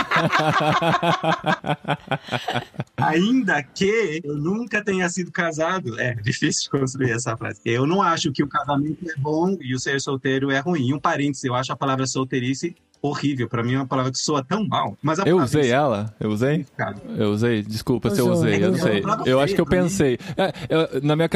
ainda 2.98 3.63
que 3.63 4.22
eu 4.24 4.36
nunca 4.38 4.83
tenha 4.83 5.10
sido 5.10 5.31
casado, 5.31 6.00
é 6.00 6.13
difícil 6.13 6.69
construir 6.69 7.12
essa 7.12 7.36
frase. 7.36 7.60
Eu 7.65 7.88
não 7.88 8.01
acho 8.01 8.31
que 8.31 8.43
o 8.43 8.48
casamento 8.48 9.10
é 9.10 9.15
bom 9.17 9.57
e 9.60 9.74
o 9.74 9.79
ser 9.79 10.00
solteiro 10.00 10.51
é 10.51 10.60
ruim. 10.60 10.93
Um 10.93 11.00
parênteses, 11.00 11.43
eu 11.43 11.55
acho 11.55 11.74
a 11.74 11.75
palavra 11.75 12.05
solteirice 12.05 12.75
horrível. 13.03 13.50
Pra 13.50 13.62
mim 13.62 13.74
é 13.74 13.77
uma 13.77 13.86
palavra 13.86 14.12
que 14.12 14.17
soa 14.17 14.43
tão 14.43 14.65
mal. 14.67 14.98
Mas 15.01 15.19
a 15.19 15.24
Eu 15.24 15.38
usei 15.38 15.69
ela? 15.69 16.15
Eu 16.19 16.29
usei? 16.31 16.65
Cara, 16.77 16.95
Eu 17.17 17.31
usei, 17.31 17.62
desculpa 17.62 18.10
se 18.10 18.19
eu 18.22 18.31
usei, 18.31 18.63
eu 18.63 18.72
não 18.72 18.77
É 18.77 18.81
sei. 18.81 19.03
é 19.25 19.31
Eu 19.31 19.39
acho 19.41 19.53
que 19.53 19.62
eu 19.62 19.65
pensei. 19.65 20.17
É, 20.38 20.51
eu- 20.69 21.01
na, 21.03 21.15
minha, 21.15 21.29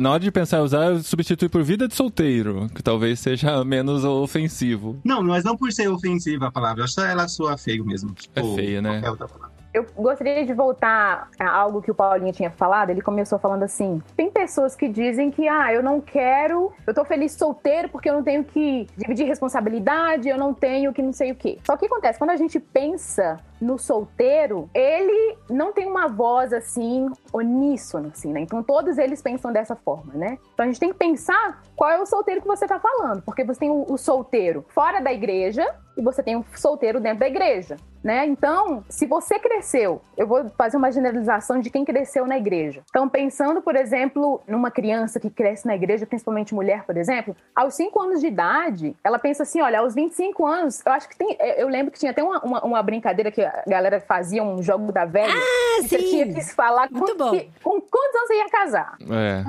na 0.00 0.10
hora 0.10 0.20
de 0.20 0.30
pensar 0.30 0.58
em 0.58 0.62
usar, 0.62 0.84
eu 0.92 1.02
substitui 1.02 1.48
por 1.48 1.62
vida 1.62 1.88
de 1.88 1.94
solteiro, 1.94 2.68
que 2.74 2.82
talvez 2.82 3.18
seja 3.20 3.64
menos 3.64 4.04
ofensivo. 4.04 5.00
Não, 5.04 5.22
mas 5.22 5.42
não 5.44 5.56
por 5.56 5.72
ser 5.72 5.88
ofensiva 5.88 6.46
a 6.48 6.52
palavra, 6.52 6.80
eu 6.80 6.84
acho 6.84 6.94
que 6.94 7.00
ela 7.00 7.26
soa 7.26 7.56
feio 7.56 7.84
mesmo. 7.84 8.12
Tipo, 8.12 8.38
É 8.38 8.54
feia, 8.54 8.82
né? 8.82 8.90
qualquer 9.00 9.10
outra 9.10 9.28
palavra. 9.28 9.53
Eu 9.74 9.84
gostaria 9.96 10.46
de 10.46 10.54
voltar 10.54 11.28
a 11.36 11.50
algo 11.50 11.82
que 11.82 11.90
o 11.90 11.94
Paulinho 11.94 12.32
tinha 12.32 12.48
falado. 12.48 12.90
Ele 12.90 13.02
começou 13.02 13.40
falando 13.40 13.64
assim: 13.64 14.00
tem 14.16 14.30
pessoas 14.30 14.76
que 14.76 14.88
dizem 14.88 15.32
que, 15.32 15.48
ah, 15.48 15.74
eu 15.74 15.82
não 15.82 16.00
quero, 16.00 16.72
eu 16.86 16.94
tô 16.94 17.04
feliz 17.04 17.32
solteiro 17.32 17.88
porque 17.88 18.08
eu 18.08 18.14
não 18.14 18.22
tenho 18.22 18.44
que 18.44 18.86
dividir 18.96 19.26
responsabilidade, 19.26 20.28
eu 20.28 20.38
não 20.38 20.54
tenho 20.54 20.92
que 20.92 21.02
não 21.02 21.12
sei 21.12 21.32
o 21.32 21.34
quê. 21.34 21.58
Só 21.66 21.76
que 21.76 21.86
acontece, 21.86 22.20
quando 22.20 22.30
a 22.30 22.36
gente 22.36 22.60
pensa 22.60 23.40
no 23.60 23.78
solteiro, 23.78 24.68
ele 24.74 25.36
não 25.48 25.72
tem 25.72 25.86
uma 25.86 26.08
voz 26.08 26.52
assim, 26.52 27.10
uníssona, 27.32 28.08
assim, 28.08 28.32
né? 28.32 28.40
Então 28.40 28.62
todos 28.62 28.98
eles 28.98 29.22
pensam 29.22 29.52
dessa 29.52 29.74
forma, 29.74 30.14
né? 30.14 30.38
Então 30.52 30.64
a 30.64 30.66
gente 30.66 30.80
tem 30.80 30.92
que 30.92 30.98
pensar 30.98 31.62
qual 31.76 31.90
é 31.90 32.00
o 32.00 32.06
solteiro 32.06 32.40
que 32.40 32.46
você 32.46 32.66
tá 32.66 32.78
falando, 32.78 33.22
porque 33.22 33.44
você 33.44 33.60
tem 33.60 33.70
o, 33.70 33.84
o 33.88 33.96
solteiro 33.96 34.64
fora 34.68 35.00
da 35.00 35.12
igreja 35.12 35.66
e 35.96 36.02
você 36.02 36.22
tem 36.22 36.36
o 36.36 36.44
solteiro 36.54 37.00
dentro 37.00 37.20
da 37.20 37.28
igreja, 37.28 37.76
né? 38.02 38.26
Então, 38.26 38.84
se 38.88 39.06
você 39.06 39.38
cresceu, 39.38 40.00
eu 40.16 40.26
vou 40.26 40.48
fazer 40.50 40.76
uma 40.76 40.90
generalização 40.90 41.60
de 41.60 41.70
quem 41.70 41.84
cresceu 41.84 42.26
na 42.26 42.36
igreja. 42.36 42.82
Então, 42.90 43.08
pensando, 43.08 43.62
por 43.62 43.76
exemplo, 43.76 44.40
numa 44.46 44.70
criança 44.70 45.20
que 45.20 45.30
cresce 45.30 45.66
na 45.66 45.74
igreja, 45.74 46.04
principalmente 46.04 46.54
mulher, 46.54 46.84
por 46.84 46.96
exemplo, 46.96 47.36
aos 47.54 47.74
5 47.74 48.00
anos 48.00 48.20
de 48.20 48.26
idade, 48.26 48.96
ela 49.04 49.18
pensa 49.18 49.44
assim: 49.44 49.60
olha, 49.60 49.80
aos 49.80 49.94
25 49.94 50.44
anos, 50.44 50.84
eu 50.84 50.92
acho 50.92 51.08
que 51.08 51.16
tem. 51.16 51.36
Eu 51.56 51.68
lembro 51.68 51.92
que 51.92 51.98
tinha 51.98 52.10
até 52.10 52.22
uma, 52.22 52.40
uma, 52.40 52.64
uma 52.64 52.82
brincadeira 52.82 53.30
que 53.30 53.40
a 53.44 53.62
galera 53.66 54.00
fazia, 54.00 54.42
um 54.42 54.62
jogo 54.62 54.90
da 54.92 55.04
velha. 55.04 55.32
Ah, 55.32 55.82
que 55.82 55.88
você 55.88 55.98
sim. 55.98 56.08
tinha 56.10 56.32
que 56.34 56.40
se 56.42 56.54
falar 56.54 56.88
com, 56.88 56.98
Muito 56.98 57.16
bom. 57.16 57.30
que- 57.32 57.50
com 57.62 57.80
quantos 57.80 58.14
anos 58.16 58.28
você 58.28 58.34
ia 58.36 58.48
casar. 58.48 58.96